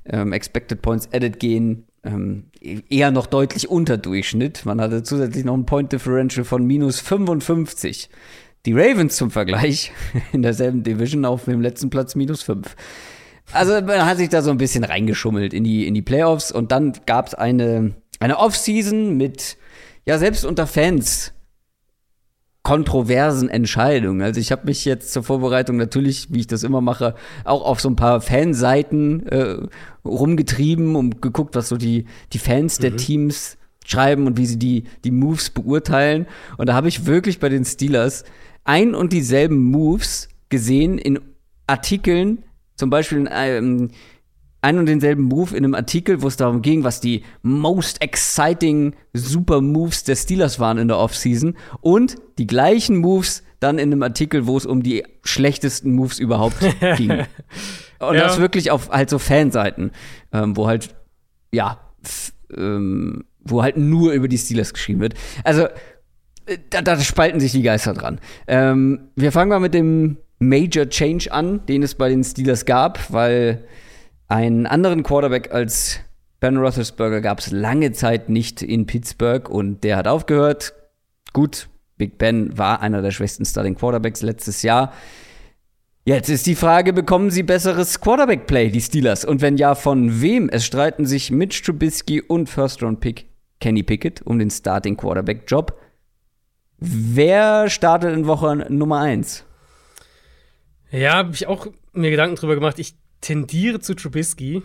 ähm, 0.05 0.33
Expected 0.33 0.81
Points 0.81 1.09
Added 1.13 1.39
gehen, 1.39 1.85
ähm, 2.05 2.45
eher 2.61 3.11
noch 3.11 3.27
deutlich 3.27 3.69
unter 3.69 3.97
Durchschnitt. 3.97 4.65
Man 4.65 4.79
hatte 4.79 5.03
zusätzlich 5.03 5.43
noch 5.43 5.55
ein 5.55 5.65
Point 5.65 5.91
Differential 5.91 6.45
von 6.45 6.65
minus 6.65 6.99
55. 6.99 8.09
Die 8.65 8.73
Ravens 8.73 9.15
zum 9.15 9.31
Vergleich 9.31 9.91
in 10.31 10.41
derselben 10.41 10.83
Division 10.83 11.25
auf 11.25 11.45
dem 11.45 11.61
letzten 11.61 11.89
Platz 11.89 12.15
minus 12.15 12.41
5. 12.43 12.75
Also 13.51 13.73
man 13.73 14.05
hat 14.05 14.17
sich 14.17 14.29
da 14.29 14.41
so 14.41 14.49
ein 14.49 14.57
bisschen 14.57 14.83
reingeschummelt 14.83 15.53
in 15.53 15.63
die, 15.63 15.85
in 15.85 15.93
die 15.93 16.01
Playoffs 16.01 16.51
und 16.51 16.71
dann 16.71 16.93
gab 17.05 17.27
es 17.27 17.33
eine, 17.35 17.93
eine 18.19 18.39
Offseason 18.39 19.15
mit, 19.17 19.57
ja, 20.05 20.17
selbst 20.17 20.45
unter 20.45 20.65
Fans 20.65 21.33
kontroversen 22.65 23.47
Entscheidungen. 23.47 24.23
Also 24.23 24.39
ich 24.39 24.51
habe 24.51 24.65
mich 24.65 24.85
jetzt 24.85 25.13
zur 25.13 25.21
Vorbereitung 25.21 25.77
natürlich, 25.77 26.33
wie 26.33 26.39
ich 26.39 26.47
das 26.47 26.63
immer 26.63 26.81
mache, 26.81 27.13
auch 27.43 27.63
auf 27.63 27.79
so 27.79 27.87
ein 27.87 27.95
paar 27.95 28.21
Fanseiten 28.21 29.27
äh, 29.27 29.57
rumgetrieben 30.03 30.95
und 30.95 31.21
geguckt, 31.21 31.55
was 31.55 31.69
so 31.69 31.77
die, 31.77 32.05
die 32.33 32.39
Fans 32.39 32.79
mhm. 32.79 32.81
der 32.81 32.95
Teams 32.97 33.57
schreiben 33.85 34.25
und 34.25 34.37
wie 34.37 34.47
sie 34.47 34.57
die, 34.57 34.85
die 35.03 35.11
Moves 35.11 35.51
beurteilen. 35.51 36.25
Und 36.57 36.67
da 36.67 36.73
habe 36.73 36.87
ich 36.87 37.05
wirklich 37.05 37.39
bei 37.39 37.49
den 37.49 37.65
Steelers 37.65 38.23
ein 38.63 38.95
und 38.95 39.13
dieselben 39.13 39.61
Moves 39.61 40.27
gesehen 40.49 40.97
in 40.97 41.19
Artikeln, 41.67 42.45
zum 42.77 42.89
Beispiel 42.89 43.19
in 43.19 43.27
einem 43.27 43.91
ein 44.65 44.79
und 44.79 44.87
denselben 44.87 45.23
Move 45.23 45.55
in 45.55 45.63
einem 45.63 45.75
Artikel, 45.75 46.23
wo 46.23 46.27
es 46.27 46.37
darum 46.37 46.63
ging, 46.63 46.83
was 46.83 46.99
die 46.99 47.23
most 47.43 48.01
exciting 48.01 48.95
super 49.13 49.61
Moves 49.61 50.03
der 50.03 50.15
Steelers 50.15 50.59
waren 50.59 50.79
in 50.79 50.87
der 50.87 50.97
Offseason 50.97 51.55
und 51.81 52.15
die 52.39 52.47
gleichen 52.47 52.97
Moves 52.97 53.43
dann 53.59 53.77
in 53.77 53.91
einem 53.91 54.01
Artikel, 54.01 54.47
wo 54.47 54.57
es 54.57 54.65
um 54.65 54.81
die 54.81 55.03
schlechtesten 55.23 55.93
Moves 55.93 56.17
überhaupt 56.17 56.57
ging. 56.97 57.11
Und 57.99 58.15
ja. 58.15 58.23
das 58.23 58.39
wirklich 58.39 58.71
auf 58.71 58.89
halt 58.89 59.09
so 59.09 59.19
Fanseiten, 59.19 59.91
ähm, 60.33 60.57
wo 60.57 60.67
halt, 60.67 60.95
ja, 61.51 61.79
ähm, 62.55 63.23
wo 63.41 63.61
halt 63.61 63.77
nur 63.77 64.13
über 64.13 64.27
die 64.27 64.37
Steelers 64.37 64.73
geschrieben 64.73 64.99
wird. 64.99 65.13
Also, 65.43 65.65
äh, 66.47 66.57
da, 66.71 66.81
da 66.81 66.99
spalten 66.99 67.39
sich 67.39 67.51
die 67.51 67.61
Geister 67.61 67.93
dran. 67.93 68.19
Ähm, 68.47 69.09
wir 69.15 69.31
fangen 69.31 69.49
mal 69.49 69.59
mit 69.59 69.75
dem 69.75 70.17
Major 70.39 70.89
Change 70.89 71.31
an, 71.31 71.65
den 71.67 71.83
es 71.83 71.95
bei 71.95 72.09
den 72.09 72.23
Steelers 72.23 72.65
gab, 72.65 73.13
weil 73.13 73.63
einen 74.27 74.65
anderen 74.65 75.03
Quarterback 75.03 75.53
als 75.53 75.99
Ben 76.39 76.57
Roethlisberger 76.57 77.21
gab 77.21 77.39
es 77.39 77.51
lange 77.51 77.91
Zeit 77.91 78.29
nicht 78.29 78.61
in 78.61 78.85
Pittsburgh 78.85 79.49
und 79.49 79.83
der 79.83 79.97
hat 79.97 80.07
aufgehört. 80.07 80.73
Gut, 81.33 81.69
Big 81.97 82.17
Ben 82.17 82.57
war 82.57 82.81
einer 82.81 83.01
der 83.01 83.11
schwächsten 83.11 83.45
Starting 83.45 83.75
Quarterbacks 83.75 84.21
letztes 84.21 84.61
Jahr. 84.61 84.93
Jetzt 86.03 86.29
ist 86.29 86.45
die 86.45 86.55
Frage, 86.55 86.93
bekommen 86.93 87.31
sie 87.31 87.41
besseres 87.41 87.99
Quarterback-Play, 87.99 88.69
die 88.69 88.81
Steelers? 88.81 89.25
Und 89.25 89.41
wenn 89.41 89.57
ja, 89.57 89.73
von 89.73 90.21
wem? 90.21 90.49
Es 90.49 90.65
streiten 90.65 91.05
sich 91.05 91.31
Mitch 91.31 91.63
Trubisky 91.63 92.21
und 92.21 92.47
First-Round-Pick 92.47 93.25
Kenny 93.59 93.81
Pickett 93.81 94.21
um 94.21 94.37
den 94.37 94.51
Starting-Quarterback-Job. 94.51 95.79
Wer 96.77 97.69
startet 97.69 98.13
in 98.13 98.27
Woche 98.27 98.67
Nummer 98.69 98.99
1? 98.99 99.45
Ja, 100.91 101.13
habe 101.15 101.33
ich 101.33 101.47
auch 101.47 101.67
mir 101.93 102.11
Gedanken 102.11 102.35
drüber 102.35 102.53
gemacht. 102.53 102.77
Ich 102.77 102.95
tendiere 103.21 103.79
zu 103.79 103.95
Trubisky 103.95 104.61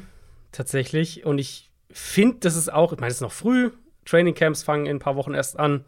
tatsächlich. 0.52 1.24
Und 1.24 1.38
ich 1.38 1.70
finde, 1.90 2.38
das 2.40 2.56
ist 2.56 2.72
auch, 2.72 2.92
ich 2.92 3.00
meine, 3.00 3.10
es 3.10 3.16
ist 3.16 3.22
noch 3.22 3.32
früh. 3.32 3.70
Training 4.04 4.34
Camps 4.34 4.62
fangen 4.62 4.86
in 4.86 4.96
ein 4.96 5.00
paar 5.00 5.16
Wochen 5.16 5.34
erst 5.34 5.58
an. 5.58 5.84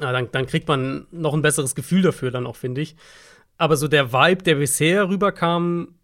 Ja, 0.00 0.12
dann, 0.12 0.30
dann 0.30 0.46
kriegt 0.46 0.68
man 0.68 1.06
noch 1.10 1.34
ein 1.34 1.42
besseres 1.42 1.74
Gefühl 1.74 2.02
dafür, 2.02 2.30
dann 2.30 2.46
auch, 2.46 2.56
finde 2.56 2.80
ich. 2.80 2.96
Aber 3.56 3.76
so 3.76 3.88
der 3.88 4.12
Vibe, 4.12 4.44
der 4.44 4.54
bisher 4.56 5.08
rüberkam, 5.08 5.94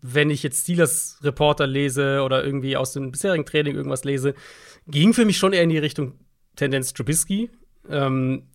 wenn 0.00 0.30
ich 0.30 0.42
jetzt 0.42 0.62
Steelers 0.62 1.18
Reporter 1.22 1.66
lese 1.66 2.22
oder 2.22 2.44
irgendwie 2.44 2.76
aus 2.76 2.92
dem 2.92 3.12
bisherigen 3.12 3.46
Training 3.46 3.76
irgendwas 3.76 4.04
lese, 4.04 4.34
ging 4.86 5.14
für 5.14 5.24
mich 5.24 5.36
schon 5.36 5.52
eher 5.52 5.62
in 5.62 5.70
die 5.70 5.78
Richtung 5.78 6.14
Tendenz 6.56 6.92
Trubisky. 6.92 7.50
Ähm, 7.88 8.48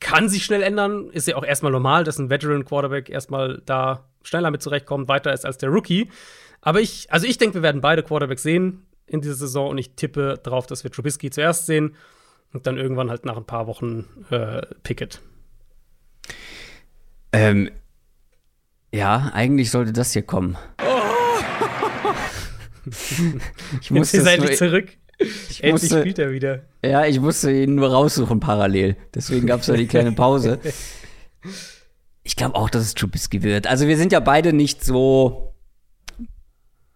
kann 0.00 0.28
sich 0.28 0.44
schnell 0.44 0.62
ändern, 0.62 1.10
ist 1.10 1.26
ja 1.26 1.36
auch 1.36 1.44
erstmal 1.44 1.72
normal, 1.72 2.04
dass 2.04 2.18
ein 2.18 2.30
Veteran 2.30 2.64
Quarterback 2.64 3.10
erstmal 3.10 3.60
da 3.66 4.07
schneller 4.28 4.50
mit 4.50 4.62
zurechtkommt, 4.62 5.08
weiter 5.08 5.32
ist 5.32 5.44
als 5.44 5.58
der 5.58 5.70
Rookie. 5.70 6.10
Aber 6.60 6.80
ich, 6.80 7.10
also 7.10 7.26
ich 7.26 7.38
denke, 7.38 7.56
wir 7.56 7.62
werden 7.62 7.80
beide 7.80 8.02
Quarterbacks 8.02 8.42
sehen 8.42 8.86
in 9.06 9.20
dieser 9.20 9.34
Saison 9.34 9.70
und 9.70 9.78
ich 9.78 9.94
tippe 9.94 10.38
darauf, 10.42 10.66
dass 10.66 10.84
wir 10.84 10.90
Trubisky 10.90 11.30
zuerst 11.30 11.66
sehen 11.66 11.96
und 12.52 12.66
dann 12.66 12.76
irgendwann 12.76 13.10
halt 13.10 13.24
nach 13.24 13.36
ein 13.36 13.46
paar 13.46 13.66
Wochen 13.66 14.06
äh, 14.30 14.62
Pickett. 14.82 15.20
Ähm, 17.32 17.70
ja, 18.92 19.30
eigentlich 19.34 19.70
sollte 19.70 19.92
das 19.92 20.12
hier 20.12 20.22
kommen. 20.22 20.56
Oh. 20.82 20.84
ich 23.80 23.90
muss 23.90 24.12
Jetzt 24.12 24.26
endlich 24.26 24.56
zurück. 24.56 24.88
Ich 25.18 25.62
endlich 25.62 25.90
musste, 25.90 26.00
spielt 26.00 26.18
er 26.18 26.30
wieder. 26.30 26.62
Ja, 26.84 27.04
ich 27.04 27.20
musste 27.20 27.50
ihn 27.50 27.74
nur 27.74 27.90
raussuchen 27.90 28.40
parallel. 28.40 28.96
Deswegen 29.14 29.46
gab 29.46 29.60
es 29.60 29.66
ja 29.66 29.76
die 29.76 29.86
kleine 29.86 30.12
Pause. 30.12 30.60
Ich 32.28 32.36
glaube 32.36 32.56
auch, 32.56 32.68
dass 32.68 32.82
es 32.82 32.92
Trubisky 32.92 33.42
wird. 33.42 33.66
Also 33.66 33.88
wir 33.88 33.96
sind 33.96 34.12
ja 34.12 34.20
beide 34.20 34.52
nicht 34.52 34.84
so, 34.84 35.54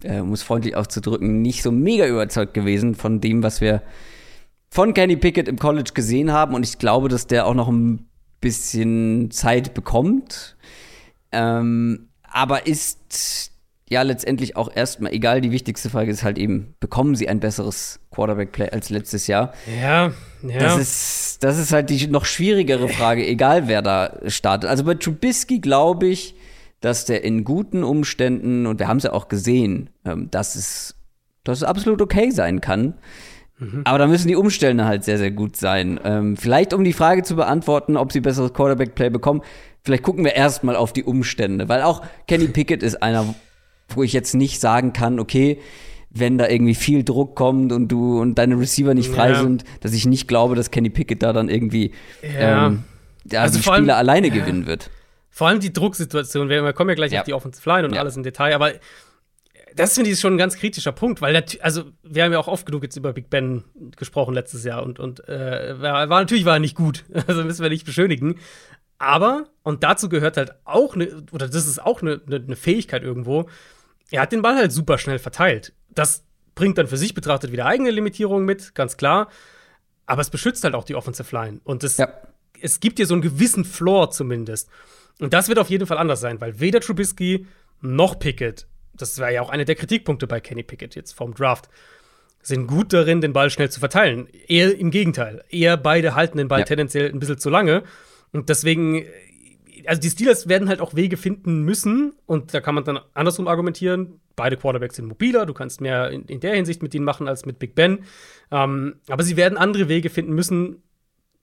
äh, 0.03 0.21
um 0.21 0.35
es 0.35 0.43
freundlich 0.43 0.77
auszudrücken, 0.77 1.41
nicht 1.41 1.63
so 1.63 1.73
mega 1.73 2.07
überzeugt 2.07 2.53
gewesen 2.53 2.95
von 2.95 3.23
dem, 3.23 3.43
was 3.43 3.63
wir 3.63 3.81
von 4.69 4.93
Kenny 4.93 5.17
Pickett 5.17 5.49
im 5.49 5.59
College 5.59 5.93
gesehen 5.95 6.33
haben. 6.33 6.55
Und 6.55 6.65
ich 6.65 6.77
glaube, 6.77 7.09
dass 7.09 7.29
der 7.29 7.47
auch 7.47 7.55
noch 7.55 7.69
ein 7.69 8.11
bisschen 8.43 9.31
Zeit 9.31 9.73
bekommt. 9.73 10.55
Ähm, 11.33 12.11
aber 12.25 12.67
ist 12.67 13.52
ja 13.93 14.03
letztendlich 14.03 14.57
auch 14.57 14.75
erstmal 14.75 15.13
egal. 15.13 15.41
Die 15.41 15.53
wichtigste 15.53 15.91
Frage 15.91 16.11
ist 16.11 16.25
halt 16.25 16.39
eben, 16.39 16.75
bekommen 16.81 17.15
sie 17.15 17.29
ein 17.29 17.41
besseres 17.41 18.01
Quarterback-Play 18.11 18.71
als 18.71 18.91
letztes 18.91 19.27
Jahr? 19.27 19.53
Ja, 19.81 20.13
ja. 20.43 20.59
Das 20.59 20.79
ist, 20.79 21.45
das 21.45 21.59
ist 21.59 21.73
halt 21.73 21.91
die 21.91 22.09
noch 22.09 22.25
schwierigere 22.25 22.89
Frage, 22.89 23.27
egal 23.27 23.69
wer 23.69 23.83
da 23.83 24.19
startet. 24.27 24.69
Also 24.69 24.85
bei 24.85 24.95
Trubisky 24.95 25.61
glaube 25.61 26.07
ich, 26.07 26.35
dass 26.81 27.05
der 27.05 27.23
in 27.23 27.45
guten 27.45 27.85
Umständen, 27.85 28.67
und 28.67 28.81
wir 28.81 28.89
haben 28.89 28.97
es 28.97 29.05
ja 29.05 29.13
auch 29.13 29.29
gesehen, 29.29 29.91
ähm, 30.05 30.31
dass, 30.31 30.57
es, 30.57 30.97
dass 31.45 31.59
es 31.59 31.65
absolut 31.65 32.03
okay 32.03 32.31
sein 32.31 32.61
kann. 32.61 32.95
Mhm. 33.59 33.83
Aber 33.85 33.99
da 33.99 34.07
müssen 34.09 34.27
die 34.27 34.35
Umstände 34.35 34.85
halt 34.85 35.05
sehr, 35.05 35.19
sehr 35.19 35.31
gut 35.31 35.57
sein. 35.57 36.01
Ähm, 36.03 36.37
vielleicht, 36.37 36.75
um 36.75 36.83
die 36.83 36.93
Frage 36.93 37.23
zu 37.23 37.37
beantworten, 37.37 37.97
ob 37.97 38.11
sie 38.11 38.21
besseres 38.21 38.53
Quarterback-Play 38.53 39.11
bekommen, 39.11 39.43
vielleicht 39.83 40.03
gucken 40.03 40.25
wir 40.25 40.35
erstmal 40.35 40.75
auf 40.75 40.93
die 40.93 41.05
Umstände. 41.05 41.69
Weil 41.69 41.83
auch 41.83 42.03
Kenny 42.27 42.49
Pickett 42.49 42.83
ist 42.83 43.03
einer, 43.03 43.33
wo 43.97 44.03
ich 44.03 44.13
jetzt 44.13 44.35
nicht 44.35 44.61
sagen 44.61 44.93
kann, 44.93 45.19
okay, 45.19 45.59
wenn 46.11 46.37
da 46.39 46.49
irgendwie 46.49 46.75
viel 46.75 47.05
Druck 47.05 47.35
kommt 47.35 47.73
und 47.73 47.89
du 47.89 48.21
und 48.21 48.37
deine 48.37 48.59
Receiver 48.59 48.95
nicht 48.95 49.11
frei 49.11 49.31
ja. 49.31 49.43
sind, 49.43 49.65
dass 49.81 49.93
ich 49.93 50.07
nicht 50.07 50.29
glaube, 50.29 50.55
dass 50.55 50.71
Kenny 50.71 50.91
Pickett 50.91 51.23
da 51.23 51.33
dann 51.33 51.49
irgendwie 51.49 51.93
ja. 52.23 52.67
ähm, 52.67 52.85
ja, 53.31 53.43
also 53.43 53.57
die 53.57 53.63
Spiele 53.63 53.77
allem, 53.77 53.91
alleine 53.91 54.31
gewinnen 54.31 54.67
wird. 54.67 54.91
Vor 55.31 55.49
allem 55.49 55.61
die 55.61 55.73
Drucksituation, 55.73 56.49
wir 56.49 56.73
kommen 56.75 56.91
ja 56.91 56.95
gleich 56.95 57.19
auf 57.19 57.25
die 57.25 57.33
Offensive 57.33 57.69
Line 57.69 57.89
und 57.89 57.97
alles 57.97 58.17
im 58.17 58.23
Detail, 58.23 58.55
aber 58.55 58.73
das 59.75 59.95
finde 59.95 60.11
ich 60.11 60.21
schon 60.21 60.35
ein 60.35 60.39
ganz 60.39 60.57
kritischer 60.57 60.93
Punkt, 60.93 61.23
weil 61.23 61.43
also 61.61 61.85
wir 62.03 62.25
haben 62.25 62.33
ja 62.33 62.39
auch 62.39 62.49
oft 62.49 62.67
genug 62.67 62.83
jetzt 62.83 62.97
über 62.97 63.13
Big 63.13 63.31
Ben 63.31 63.65
gesprochen 63.97 64.35
letztes 64.35 64.65
Jahr 64.65 64.83
und, 64.83 64.99
und 64.99 65.27
äh, 65.29 65.81
war, 65.81 66.07
natürlich 66.07 66.45
war 66.45 66.55
er 66.55 66.61
nicht 66.61 66.77
gut, 66.77 67.05
also 67.27 67.45
müssen 67.45 67.63
wir 67.63 67.71
nicht 67.71 67.87
beschönigen. 67.87 68.37
Aber, 68.99 69.47
und 69.63 69.83
dazu 69.83 70.09
gehört 70.09 70.37
halt 70.37 70.55
auch 70.65 70.95
eine, 70.95 71.25
oder 71.33 71.49
das 71.49 71.67
ist 71.67 71.83
auch 71.83 72.03
eine, 72.03 72.21
eine 72.29 72.55
Fähigkeit 72.55 73.03
irgendwo, 73.03 73.49
er 74.13 74.23
hat 74.23 74.33
den 74.33 74.43
Ball 74.43 74.57
halt 74.57 74.73
super 74.73 74.99
schnell 74.99 75.19
verteilt. 75.19 75.73
Das 75.91 76.25
bringt 76.55 76.79
dann 76.79 76.87
für 76.87 76.99
sich 76.99 77.15
betrachtet 77.15 77.51
wieder 77.51 77.67
eigene 77.67 77.91
Limitierungen 77.91 78.45
mit, 78.45 78.75
ganz 78.75 78.97
klar. 78.97 79.29
Aber 80.07 80.21
es 80.21 80.31
beschützt 80.31 80.63
halt 80.65 80.75
auch 80.75 80.85
die 80.85 80.95
Offensive 80.95 81.35
Line. 81.35 81.61
Und 81.65 81.83
es, 81.83 81.97
ja. 81.97 82.13
es 82.61 82.81
gibt 82.81 82.99
dir 82.99 83.07
so 83.07 83.15
einen 83.15 83.23
gewissen 83.23 83.65
Floor 83.65 84.11
zumindest. 84.11 84.69
Und 85.19 85.33
das 85.33 85.49
wird 85.49 85.59
auf 85.59 85.71
jeden 85.71 85.87
Fall 85.87 85.99
anders 85.99 86.21
sein, 86.21 86.41
weil 86.41 86.61
weder 86.61 86.81
Trubisky 86.81 87.47
noch 87.81 88.19
Pickett, 88.19 88.67
das 88.93 89.19
war 89.19 89.31
ja 89.31 89.41
auch 89.41 89.51
einer 89.51 89.65
der 89.65 89.77
Kritikpunkte 89.77 90.27
bei 90.27 90.41
Kenny 90.41 90.63
Pickett 90.63 90.95
jetzt 90.95 91.13
vom 91.13 91.35
Draft, 91.35 91.69
sind 92.43 92.67
gut 92.67 92.93
darin, 92.93 93.21
den 93.21 93.33
Ball 93.33 93.51
schnell 93.51 93.71
zu 93.71 93.81
verteilen. 93.81 94.29
Eher 94.49 94.77
im 94.77 94.91
Gegenteil. 94.91 95.45
Eher 95.49 95.77
beide 95.77 96.15
halten 96.15 96.39
den 96.39 96.49
Ball 96.49 96.61
ja. 96.61 96.65
tendenziell 96.67 97.09
ein 97.09 97.21
bisschen 97.21 97.39
zu 97.39 97.49
lange. 97.51 97.85
Und 98.33 98.49
deswegen 98.49 99.07
also 99.87 100.01
die 100.01 100.11
Steelers 100.11 100.49
werden 100.49 100.69
halt 100.69 100.81
auch 100.81 100.95
Wege 100.95 101.17
finden 101.17 101.63
müssen 101.63 102.15
und 102.27 102.55
da 102.55 102.61
kann 102.61 102.75
man 102.75 102.85
dann 102.85 103.01
andersrum 103.15 103.49
argumentieren. 103.49 104.21
Beide 104.37 104.57
Quarterbacks 104.57 104.97
sind 104.97 105.07
mobiler, 105.07 105.47
du 105.47 105.55
kannst 105.55 105.81
mehr 105.81 106.11
in, 106.11 106.25
in 106.25 106.41
der 106.41 106.55
Hinsicht 106.55 106.83
mit 106.83 106.95
ihnen 106.95 107.05
machen 107.05 107.29
als 107.29 107.45
mit 107.45 107.59
Big 107.59 107.75
Ben. 107.75 108.05
Ähm, 108.51 108.97
aber 109.09 109.23
sie 109.23 109.37
werden 109.37 109.59
andere 109.59 109.89
Wege 109.89 110.11
finden 110.11 110.35
müssen, 110.35 110.83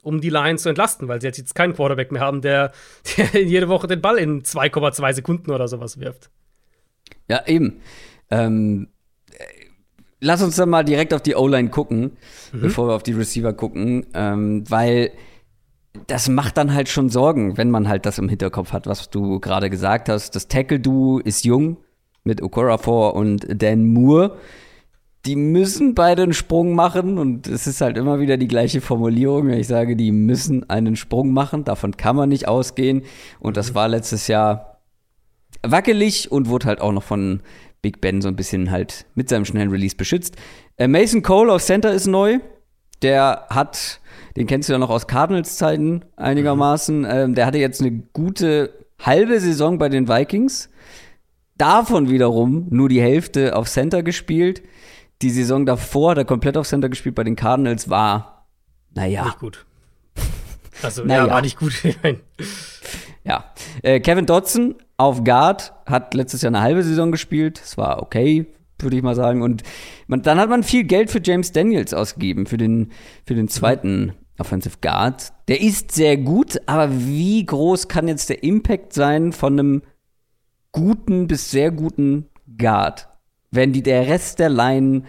um 0.01 0.21
die 0.21 0.29
Lions 0.29 0.63
zu 0.63 0.69
entlasten, 0.69 1.07
weil 1.07 1.21
sie 1.21 1.27
jetzt 1.27 1.55
keinen 1.55 1.73
Quarterback 1.73 2.11
mehr 2.11 2.21
haben, 2.21 2.41
der, 2.41 2.71
der 3.17 3.43
jede 3.43 3.69
Woche 3.69 3.87
den 3.87 4.01
Ball 4.01 4.17
in 4.17 4.43
2,2 4.43 5.13
Sekunden 5.13 5.51
oder 5.51 5.67
sowas 5.67 5.99
wirft. 5.99 6.29
Ja, 7.27 7.45
eben. 7.45 7.81
Ähm, 8.31 8.89
lass 10.19 10.41
uns 10.41 10.55
dann 10.55 10.69
mal 10.69 10.83
direkt 10.83 11.13
auf 11.13 11.21
die 11.21 11.35
O-Line 11.35 11.69
gucken, 11.69 12.17
mhm. 12.51 12.61
bevor 12.61 12.87
wir 12.87 12.95
auf 12.95 13.03
die 13.03 13.13
Receiver 13.13 13.53
gucken, 13.53 14.05
ähm, 14.13 14.69
weil 14.69 15.11
das 16.07 16.29
macht 16.29 16.57
dann 16.57 16.73
halt 16.73 16.89
schon 16.89 17.09
Sorgen, 17.09 17.57
wenn 17.57 17.71
man 17.71 17.87
halt 17.87 18.05
das 18.05 18.17
im 18.17 18.29
Hinterkopf 18.29 18.73
hat, 18.73 18.87
was 18.87 19.09
du 19.09 19.39
gerade 19.39 19.69
gesagt 19.69 20.09
hast. 20.09 20.35
Das 20.35 20.47
Tackle-Duo 20.47 21.19
ist 21.19 21.45
jung 21.45 21.77
mit 22.23 22.41
Okorafor 22.41 23.15
und 23.15 23.45
Dan 23.49 23.87
Moore. 23.87 24.37
Die 25.25 25.35
müssen 25.35 25.95
beide 25.95 26.23
einen 26.23 26.33
Sprung 26.33 26.75
machen 26.75 27.17
und 27.17 27.47
es 27.47 27.67
ist 27.67 27.81
halt 27.81 27.97
immer 27.97 28.19
wieder 28.19 28.37
die 28.37 28.47
gleiche 28.47 28.81
Formulierung. 28.81 29.49
Ich 29.49 29.67
sage, 29.67 29.95
die 29.95 30.11
müssen 30.11 30.69
einen 30.69 30.95
Sprung 30.95 31.33
machen. 31.33 31.65
Davon 31.65 31.97
kann 31.97 32.15
man 32.15 32.29
nicht 32.29 32.47
ausgehen. 32.47 33.03
Und 33.39 33.57
das 33.57 33.75
war 33.75 33.87
letztes 33.87 34.27
Jahr 34.27 34.79
wackelig 35.61 36.31
und 36.31 36.47
wurde 36.47 36.67
halt 36.67 36.81
auch 36.81 36.93
noch 36.93 37.03
von 37.03 37.41
Big 37.81 37.99
Ben 37.99 38.21
so 38.21 38.27
ein 38.27 38.35
bisschen 38.35 38.71
halt 38.71 39.05
mit 39.15 39.27
seinem 39.27 39.45
schnellen 39.45 39.71
Release 39.71 39.95
beschützt. 39.95 40.35
Äh, 40.77 40.87
Mason 40.87 41.21
Cole 41.21 41.51
auf 41.51 41.63
Center 41.63 41.91
ist 41.93 42.07
neu. 42.07 42.39
Der 43.01 43.45
hat 43.49 43.99
den 44.35 44.47
kennst 44.47 44.69
du 44.69 44.73
ja 44.73 44.79
noch 44.79 44.89
aus 44.89 45.07
Cardinals-Zeiten 45.07 46.05
einigermaßen. 46.15 46.99
Mhm. 46.99 47.07
Ähm, 47.09 47.35
der 47.35 47.45
hatte 47.45 47.57
jetzt 47.57 47.81
eine 47.81 47.91
gute 47.91 48.73
halbe 48.99 49.39
Saison 49.39 49.77
bei 49.77 49.89
den 49.89 50.07
Vikings. 50.07 50.69
Davon 51.57 52.09
wiederum 52.09 52.67
nur 52.69 52.89
die 52.89 53.01
Hälfte 53.01 53.55
auf 53.55 53.69
Center 53.69 54.03
gespielt. 54.03 54.61
Die 55.21 55.29
Saison 55.29 55.65
davor 55.65 56.11
hat 56.11 56.17
er 56.17 56.25
komplett 56.25 56.55
auf 56.55 56.67
Center 56.67 56.87
gespielt 56.87 57.15
bei 57.15 57.25
den 57.25 57.35
Cardinals, 57.35 57.89
war, 57.89 58.47
naja. 58.95 59.25
Nicht 59.25 59.39
gut. 59.39 59.65
Also, 60.81 61.03
naja. 61.03 61.25
ja, 61.25 61.33
war 61.33 61.41
nicht 61.41 61.59
gut. 61.59 61.73
ja. 63.25 63.43
Äh, 63.81 63.99
Kevin 63.99 64.25
Dodson 64.25 64.75
auf 64.95 65.25
Guard 65.25 65.73
hat 65.85 66.13
letztes 66.13 66.41
Jahr 66.41 66.51
eine 66.51 66.61
halbe 66.61 66.83
Saison 66.83 67.11
gespielt. 67.11 67.59
Es 67.61 67.77
war 67.77 68.01
okay, 68.01 68.45
würde 68.83 68.97
ich 68.97 69.03
mal 69.03 69.15
sagen. 69.15 69.41
Und 69.41 69.63
man, 70.07 70.21
dann 70.21 70.39
hat 70.39 70.49
man 70.49 70.63
viel 70.63 70.83
Geld 70.83 71.11
für 71.11 71.21
James 71.23 71.51
Daniels 71.51 71.93
ausgegeben, 71.93 72.45
für 72.45 72.57
den, 72.57 72.91
für 73.25 73.35
den 73.35 73.47
zweiten 73.47 74.13
Offensive 74.37 74.77
Guard. 74.81 75.33
Der 75.47 75.61
ist 75.61 75.91
sehr 75.91 76.17
gut, 76.17 76.59
aber 76.65 76.89
wie 76.91 77.45
groß 77.45 77.87
kann 77.87 78.07
jetzt 78.07 78.29
der 78.29 78.43
Impact 78.43 78.93
sein 78.93 79.33
von 79.33 79.59
einem 79.59 79.81
guten 80.71 81.27
bis 81.27 81.51
sehr 81.51 81.71
guten 81.71 82.25
Guard, 82.57 83.07
wenn 83.51 83.73
die, 83.73 83.83
der 83.83 84.07
Rest 84.07 84.39
der 84.39 84.49
Line, 84.49 85.03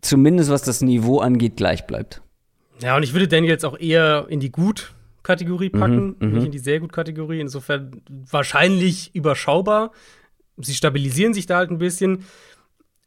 zumindest 0.00 0.50
was 0.50 0.62
das 0.62 0.82
Niveau 0.82 1.18
angeht, 1.18 1.56
gleich 1.56 1.86
bleibt? 1.86 2.22
Ja, 2.80 2.96
und 2.96 3.02
ich 3.02 3.12
würde 3.12 3.28
Daniels 3.28 3.64
auch 3.64 3.78
eher 3.78 4.26
in 4.28 4.40
die 4.40 4.50
gut 4.50 4.94
Kategorie 5.22 5.70
mhm, 5.72 5.80
packen, 5.80 6.16
mhm, 6.20 6.32
nicht 6.32 6.46
in 6.46 6.52
die 6.52 6.58
sehr 6.58 6.80
gut 6.80 6.92
Kategorie. 6.92 7.40
Insofern 7.40 8.02
wahrscheinlich 8.30 9.14
überschaubar. 9.14 9.92
Sie 10.58 10.74
stabilisieren 10.74 11.34
sich 11.34 11.46
da 11.46 11.56
halt 11.56 11.70
ein 11.70 11.78
bisschen. 11.78 12.24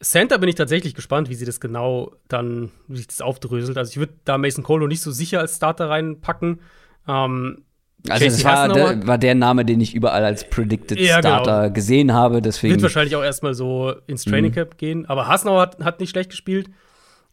Center 0.01 0.37
bin 0.37 0.49
ich 0.49 0.55
tatsächlich 0.55 0.93
gespannt, 0.93 1.29
wie 1.29 1.35
sie 1.35 1.45
das 1.45 1.59
genau 1.59 2.11
dann, 2.27 2.71
wie 2.87 2.97
sich 2.97 3.07
das 3.07 3.21
aufdröselt. 3.21 3.77
Also 3.77 3.91
ich 3.91 3.97
würde 3.97 4.13
da 4.25 4.37
Mason 4.37 4.63
Colo 4.63 4.87
nicht 4.87 5.01
so 5.01 5.11
sicher 5.11 5.39
als 5.39 5.55
Starter 5.55 5.89
reinpacken. 5.89 6.61
Ähm, 7.07 7.63
Also 8.07 8.25
das 8.25 8.43
war 8.43 8.69
der, 8.69 9.07
war 9.07 9.17
der, 9.17 9.33
Name, 9.33 9.65
den 9.65 9.81
ich 9.81 9.95
überall 9.95 10.23
als 10.23 10.47
Predicted 10.49 10.99
ja, 10.99 11.19
genau. 11.19 11.35
Starter 11.35 11.61
genau. 11.63 11.73
gesehen 11.73 12.13
habe. 12.13 12.41
Deswegen 12.43 12.73
Wird 12.75 12.83
wahrscheinlich 12.83 13.15
auch 13.15 13.23
erstmal 13.23 13.55
so 13.55 13.93
ins 14.05 14.23
Training 14.23 14.51
mhm. 14.51 14.55
Camp 14.55 14.73
mhm. 14.73 14.77
gehen. 14.77 15.05
Aber 15.07 15.27
Hasnauer 15.27 15.61
hat, 15.61 15.79
hat 15.83 15.99
nicht 15.99 16.11
schlecht 16.11 16.29
gespielt, 16.29 16.69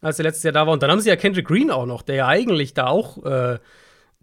als 0.01 0.17
er 0.19 0.23
letztes 0.23 0.43
Jahr 0.43 0.53
da 0.53 0.65
war. 0.65 0.73
Und 0.73 0.81
dann 0.81 0.89
haben 0.89 1.01
sie 1.01 1.09
ja 1.09 1.15
Kendrick 1.15 1.47
Green 1.47 1.69
auch 1.69 1.85
noch, 1.85 2.01
der 2.01 2.15
ja 2.15 2.27
eigentlich 2.27 2.73
da 2.73 2.87
auch 2.87 3.23
äh, 3.25 3.59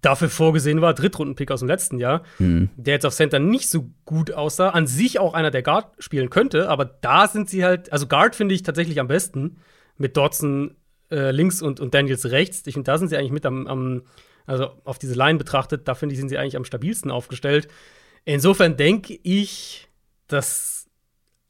dafür 0.03 0.29
vorgesehen 0.29 0.81
war, 0.81 0.95
Drittrunden-Pick 0.95 1.51
aus 1.51 1.61
dem 1.61 1.69
letzten 1.69 1.99
Jahr, 1.99 2.23
mhm. 2.39 2.69
der 2.77 2.95
jetzt 2.95 3.07
auf 3.07 3.15
Center 3.15 3.39
nicht 3.39 3.71
so 3.71 3.91
gut 4.05 4.33
aussah. 4.33 4.71
An 4.71 4.87
sich 4.87 5.19
auch 5.19 5.33
einer, 5.33 5.51
der 5.51 5.63
Guard 5.63 5.93
spielen 5.99 6.29
könnte, 6.29 6.69
aber 6.69 6.85
da 6.85 7.29
sind 7.29 7.49
sie 7.49 7.65
halt, 7.65 7.93
also 7.93 8.07
Guard 8.07 8.35
finde 8.37 8.55
ich 8.55 8.63
tatsächlich 8.63 9.01
am 9.01 9.09
besten 9.09 9.59
mit 9.97 10.17
Dodson 10.17 10.77
äh, 11.11 11.31
links 11.31 11.63
und, 11.63 11.81
und 11.81 11.95
Daniels 11.95 12.31
rechts. 12.31 12.63
Ich 12.67 12.75
finde, 12.75 12.91
da 12.91 12.99
sind 12.99 13.09
sie 13.09 13.17
eigentlich 13.17 13.33
mit 13.33 13.47
am, 13.47 13.67
am 13.67 14.03
also 14.45 14.73
auf 14.85 14.99
diese 14.99 15.15
Line 15.15 15.39
betrachtet, 15.39 15.87
da 15.87 15.95
finde 15.95 16.15
ich, 16.15 16.19
sind 16.19 16.29
sie 16.29 16.39
eigentlich 16.39 16.57
am 16.57 16.65
stabilsten 16.65 17.11
aufgestellt. 17.11 17.69
Insofern 18.25 18.77
denke 18.77 19.19
ich, 19.23 19.89
dass 20.27 20.89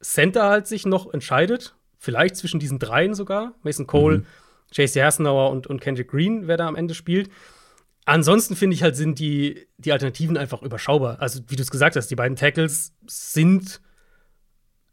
Center 0.00 0.48
halt 0.48 0.66
sich 0.66 0.84
noch 0.84 1.12
entscheidet. 1.12 1.74
Vielleicht 1.98 2.36
zwischen 2.36 2.60
diesen 2.60 2.78
dreien 2.78 3.14
sogar. 3.14 3.54
Mason 3.62 3.86
Cole, 3.86 4.18
mhm. 4.18 4.26
JC 4.72 5.02
Hassenauer 5.02 5.50
und, 5.50 5.66
und 5.66 5.80
Kendrick 5.80 6.10
Green, 6.10 6.48
wer 6.48 6.56
da 6.56 6.66
am 6.66 6.76
Ende 6.76 6.94
spielt. 6.94 7.30
Ansonsten 8.04 8.56
finde 8.56 8.74
ich 8.74 8.82
halt, 8.82 8.96
sind 8.96 9.18
die, 9.18 9.66
die 9.78 9.92
Alternativen 9.92 10.36
einfach 10.36 10.62
überschaubar. 10.62 11.20
Also, 11.20 11.40
wie 11.48 11.56
du 11.56 11.62
es 11.62 11.70
gesagt 11.70 11.94
hast, 11.94 12.08
die 12.08 12.16
beiden 12.16 12.36
Tackles 12.36 12.94
sind 13.06 13.80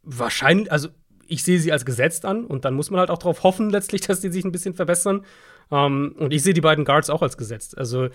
wahrscheinlich, 0.04 0.72
also 0.72 0.90
ich 1.28 1.44
sehe 1.44 1.60
sie 1.60 1.72
als 1.72 1.86
gesetzt 1.86 2.26
an 2.26 2.46
und 2.46 2.66
dann 2.66 2.74
muss 2.74 2.92
man 2.92 3.00
halt 3.00 3.10
auch 3.10 3.18
darauf 3.18 3.44
hoffen, 3.44 3.70
letztlich, 3.70 4.02
dass 4.08 4.22
die 4.22 4.32
sich 4.32 4.46
ein 4.46 4.52
bisschen 4.52 4.76
verbessern. 4.76 5.26
Um, 5.72 5.78
ähm, 5.78 6.16
und 6.18 6.34
ich 6.34 6.42
sehe 6.42 6.56
die 6.56 6.62
beiden 6.62 6.84
Guards 6.84 7.12
auch 7.12 7.22
als 7.22 7.38
gesetzt. 7.38 7.78
Also, 7.78 8.10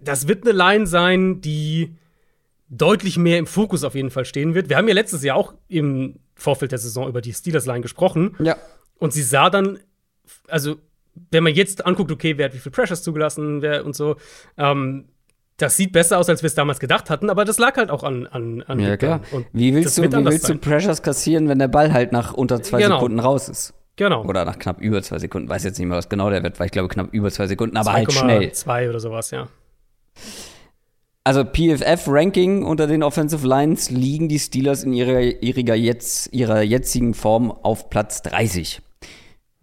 das 0.00 0.26
wird 0.26 0.44
eine 0.44 0.56
Line 0.56 0.86
sein, 0.86 1.40
die 1.40 1.96
deutlich 2.68 3.18
mehr 3.18 3.38
im 3.38 3.46
Fokus 3.46 3.84
auf 3.84 3.94
jeden 3.94 4.10
Fall 4.10 4.24
stehen 4.24 4.54
wird. 4.54 4.68
Wir 4.68 4.76
haben 4.76 4.88
ja 4.88 4.94
letztes 4.94 5.22
Jahr 5.22 5.36
auch 5.36 5.54
im 5.68 6.18
Vorfeld 6.34 6.72
der 6.72 6.80
Saison 6.80 7.08
über 7.08 7.20
die 7.20 7.32
Steelers-Line 7.32 7.82
gesprochen. 7.82 8.34
Ja. 8.40 8.56
Und 8.98 9.12
sie 9.12 9.22
sah 9.22 9.48
dann, 9.48 9.78
also, 10.48 10.76
wenn 11.30 11.44
man 11.44 11.54
jetzt 11.54 11.84
anguckt, 11.86 12.10
okay, 12.10 12.38
wer 12.38 12.46
hat 12.46 12.54
wie 12.54 12.58
viel 12.58 12.72
Pressures 12.72 13.02
zugelassen, 13.02 13.62
wer 13.62 13.84
und 13.84 13.94
so, 13.94 14.16
ähm, 14.56 15.06
das 15.56 15.76
sieht 15.76 15.92
besser 15.92 16.18
aus, 16.18 16.28
als 16.28 16.42
wir 16.42 16.48
es 16.48 16.54
damals 16.54 16.80
gedacht 16.80 17.08
hatten, 17.08 17.30
aber 17.30 17.44
das 17.44 17.58
lag 17.58 17.76
halt 17.76 17.90
auch 17.90 18.02
an, 18.02 18.26
an, 18.26 18.62
an 18.62 18.78
Ja, 18.78 18.96
klar. 18.96 19.22
wie 19.52 19.74
willst, 19.74 19.96
du, 19.96 20.02
wie 20.02 20.24
willst 20.24 20.48
du 20.48 20.58
Pressures 20.58 21.02
kassieren, 21.02 21.48
wenn 21.48 21.58
der 21.58 21.68
Ball 21.68 21.92
halt 21.92 22.12
nach 22.12 22.34
unter 22.34 22.62
zwei 22.62 22.82
genau. 22.82 22.96
Sekunden 22.96 23.20
raus 23.20 23.48
ist? 23.48 23.72
Genau. 23.96 24.24
Oder 24.26 24.44
nach 24.44 24.58
knapp 24.58 24.80
über 24.80 25.02
zwei 25.02 25.18
Sekunden. 25.18 25.48
Weiß 25.48 25.64
jetzt 25.64 25.78
nicht 25.78 25.88
mehr, 25.88 25.96
was 25.96 26.10
genau 26.10 26.28
der 26.28 26.42
Wert 26.42 26.58
war. 26.58 26.66
Ich 26.66 26.72
glaube, 26.72 26.88
knapp 26.88 27.12
über 27.12 27.30
zwei 27.30 27.46
Sekunden, 27.46 27.78
aber 27.78 27.92
2, 27.92 27.92
halt 27.92 28.12
schnell. 28.12 28.52
Zwei 28.52 28.90
oder 28.90 29.00
sowas, 29.00 29.30
ja. 29.30 29.48
Also 31.24 31.44
PFF-Ranking 31.44 32.62
unter 32.62 32.86
den 32.86 33.02
Offensive 33.02 33.46
Lines 33.46 33.90
liegen 33.90 34.28
die 34.28 34.38
Steelers 34.38 34.84
in 34.84 34.92
ihrer, 34.92 35.20
ihrer, 35.20 35.74
jetzt, 35.74 36.32
ihrer 36.32 36.60
jetzigen 36.60 37.14
Form 37.14 37.50
auf 37.50 37.88
Platz 37.88 38.22
30. 38.22 38.82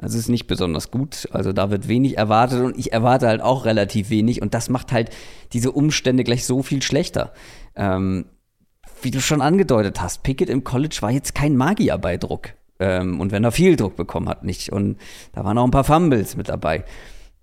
Das 0.03 0.15
ist 0.15 0.27
nicht 0.27 0.47
besonders 0.47 0.91
gut. 0.91 1.29
Also 1.31 1.53
da 1.53 1.71
wird 1.71 1.87
wenig 1.87 2.17
erwartet 2.17 2.61
und 2.61 2.77
ich 2.77 2.91
erwarte 2.91 3.27
halt 3.27 3.41
auch 3.41 3.63
relativ 3.63 4.09
wenig 4.09 4.41
und 4.41 4.53
das 4.53 4.69
macht 4.69 4.91
halt 4.91 5.11
diese 5.53 5.71
Umstände 5.71 6.25
gleich 6.25 6.45
so 6.45 6.61
viel 6.61 6.81
schlechter. 6.81 7.31
Ähm, 7.75 8.25
wie 9.01 9.11
du 9.11 9.21
schon 9.21 9.41
angedeutet 9.41 10.01
hast, 10.01 10.23
Pickett 10.23 10.49
im 10.49 10.65
College 10.65 10.97
war 10.99 11.11
jetzt 11.11 11.35
kein 11.35 11.55
Magier 11.55 11.97
bei 11.97 12.17
Druck. 12.17 12.49
Ähm, 12.79 13.21
und 13.21 13.31
wenn 13.31 13.45
er 13.45 13.53
viel 13.53 13.77
Druck 13.77 13.95
bekommen 13.95 14.27
hat, 14.27 14.43
nicht. 14.43 14.73
Und 14.73 14.97
da 15.31 15.45
waren 15.45 15.57
auch 15.57 15.63
ein 15.63 15.71
paar 15.71 15.85
Fumbles 15.85 16.35
mit 16.35 16.49
dabei. 16.49 16.83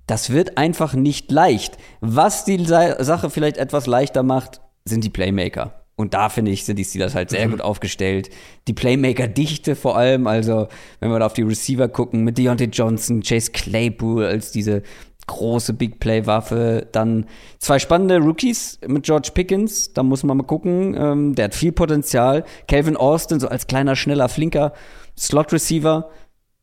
Das 0.06 0.30
wird 0.30 0.58
einfach 0.58 0.92
nicht 0.92 1.30
leicht. 1.30 1.78
Was 2.00 2.44
die 2.44 2.62
Sache 2.62 3.30
vielleicht 3.30 3.56
etwas 3.56 3.86
leichter 3.86 4.22
macht, 4.22 4.60
sind 4.84 5.02
die 5.02 5.10
Playmaker. 5.10 5.79
Und 6.00 6.14
da 6.14 6.28
finde 6.28 6.50
ich, 6.50 6.64
sind 6.64 6.78
die 6.78 6.84
Steelers 6.84 7.14
halt 7.14 7.30
sehr 7.30 7.46
mhm. 7.46 7.52
gut 7.52 7.60
aufgestellt. 7.60 8.30
Die 8.66 8.72
Playmaker-Dichte 8.72 9.76
vor 9.76 9.96
allem, 9.96 10.26
also 10.26 10.68
wenn 10.98 11.10
wir 11.10 11.18
da 11.18 11.26
auf 11.26 11.34
die 11.34 11.42
Receiver 11.42 11.88
gucken, 11.88 12.24
mit 12.24 12.38
Deontay 12.38 12.68
Johnson, 12.72 13.22
Chase 13.22 13.52
Claypool 13.52 14.24
als 14.24 14.50
diese 14.50 14.82
große 15.26 15.74
Big 15.74 16.00
Play-Waffe. 16.00 16.88
Dann 16.90 17.26
zwei 17.58 17.78
spannende 17.78 18.18
Rookies 18.18 18.80
mit 18.86 19.04
George 19.04 19.30
Pickens, 19.32 19.92
da 19.92 20.02
muss 20.02 20.24
man 20.24 20.38
mal 20.38 20.44
gucken. 20.44 20.96
Ähm, 20.98 21.34
der 21.34 21.46
hat 21.46 21.54
viel 21.54 21.72
Potenzial. 21.72 22.44
Calvin 22.66 22.96
Austin, 22.96 23.38
so 23.38 23.48
als 23.48 23.66
kleiner, 23.66 23.94
schneller, 23.94 24.28
flinker 24.28 24.72
Slot-Receiver. 25.16 26.10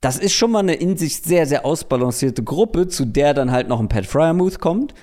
Das 0.01 0.17
ist 0.17 0.33
schon 0.33 0.51
mal 0.51 0.59
eine 0.59 0.75
in 0.75 0.97
sich 0.97 1.21
sehr, 1.21 1.45
sehr 1.45 1.65
ausbalancierte 1.65 2.43
Gruppe, 2.43 2.87
zu 2.87 3.05
der 3.05 3.33
dann 3.33 3.51
halt 3.51 3.67
noch 3.67 3.79
ein 3.79 3.87
Pat 3.87 4.05
Fryermuth 4.05 4.59
kommt 4.59 4.93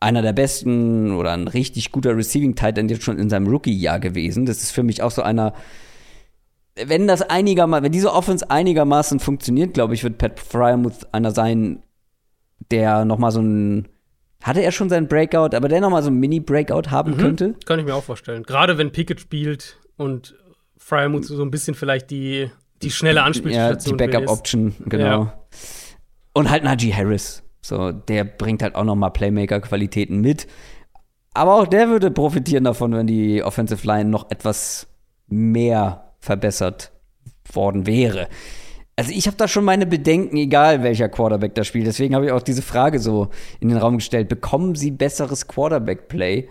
einer 0.00 0.22
der 0.22 0.32
besten 0.32 1.12
oder 1.12 1.32
ein 1.32 1.48
richtig 1.48 1.92
guter 1.92 2.16
Receiving 2.16 2.54
Tight 2.54 2.78
End 2.78 2.90
jetzt 2.90 3.04
schon 3.04 3.18
in 3.18 3.30
seinem 3.30 3.48
Rookie-Jahr 3.48 4.00
gewesen. 4.00 4.46
Das 4.46 4.62
ist 4.62 4.70
für 4.70 4.82
mich 4.82 5.02
auch 5.02 5.10
so 5.10 5.22
einer, 5.22 5.54
wenn 6.76 7.08
das 7.08 7.22
einigermaßen, 7.22 7.84
wenn 7.84 7.92
diese 7.92 8.12
Offense 8.12 8.50
einigermaßen 8.50 9.18
funktioniert, 9.18 9.74
glaube 9.74 9.94
ich, 9.94 10.04
wird 10.04 10.18
Pat 10.18 10.38
Fryermuth 10.38 11.12
einer 11.12 11.32
sein, 11.32 11.82
der 12.70 13.04
noch 13.04 13.18
mal 13.18 13.32
so 13.32 13.40
ein 13.40 13.88
hatte 14.42 14.62
er 14.62 14.70
schon 14.70 14.88
seinen 14.88 15.08
Breakout, 15.08 15.56
aber 15.56 15.68
der 15.68 15.80
noch 15.80 15.90
mal 15.90 16.02
so 16.02 16.10
ein 16.10 16.16
Mini-Breakout 16.20 16.90
haben 16.90 17.12
mhm. 17.12 17.18
könnte? 17.18 17.54
Kann 17.66 17.80
ich 17.80 17.84
mir 17.84 17.94
auch 17.94 18.04
vorstellen. 18.04 18.44
Gerade 18.44 18.78
wenn 18.78 18.92
Pickett 18.92 19.20
spielt 19.20 19.78
und 19.96 20.36
Fryermuth 20.76 21.24
so 21.24 21.42
ein 21.42 21.50
bisschen 21.50 21.74
vielleicht 21.74 22.10
die, 22.10 22.50
die 22.82 22.90
schnelle 22.90 23.24
Anspielstation 23.24 23.98
Ja, 23.98 24.06
die 24.06 24.12
Backup-Option, 24.12 24.76
genau. 24.86 25.04
Ja. 25.04 25.38
Und 26.34 26.50
halt 26.50 26.62
Najee 26.62 26.94
Harris. 26.94 27.42
So, 27.60 27.92
der 27.92 28.24
bringt 28.24 28.62
halt 28.62 28.74
auch 28.74 28.84
noch 28.84 28.94
mal 28.94 29.10
Playmaker-Qualitäten 29.10 30.20
mit. 30.20 30.46
Aber 31.34 31.54
auch 31.54 31.66
der 31.66 31.88
würde 31.88 32.10
profitieren 32.10 32.64
davon, 32.64 32.92
wenn 32.92 33.06
die 33.06 33.42
Offensive 33.42 33.86
Line 33.86 34.10
noch 34.10 34.30
etwas 34.30 34.86
mehr 35.26 36.12
verbessert 36.18 36.92
worden 37.52 37.86
wäre. 37.86 38.28
Also 38.96 39.12
ich 39.12 39.28
habe 39.28 39.36
da 39.36 39.46
schon 39.46 39.64
meine 39.64 39.86
Bedenken, 39.86 40.36
egal 40.36 40.82
welcher 40.82 41.08
Quarterback 41.08 41.54
da 41.54 41.62
spielt. 41.62 41.86
Deswegen 41.86 42.16
habe 42.16 42.26
ich 42.26 42.32
auch 42.32 42.42
diese 42.42 42.62
Frage 42.62 42.98
so 42.98 43.28
in 43.60 43.68
den 43.68 43.78
Raum 43.78 43.98
gestellt. 43.98 44.28
Bekommen 44.28 44.74
sie 44.74 44.90
besseres 44.90 45.46
Quarterback-Play? 45.46 46.48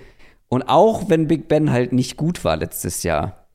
Und 0.48 0.64
auch 0.64 1.10
wenn 1.10 1.28
Big 1.28 1.50
Ben 1.50 1.72
halt 1.72 1.92
nicht 1.92 2.16
gut 2.16 2.46
war 2.46 2.56
letztes 2.56 3.04
Jahr, 3.04 3.48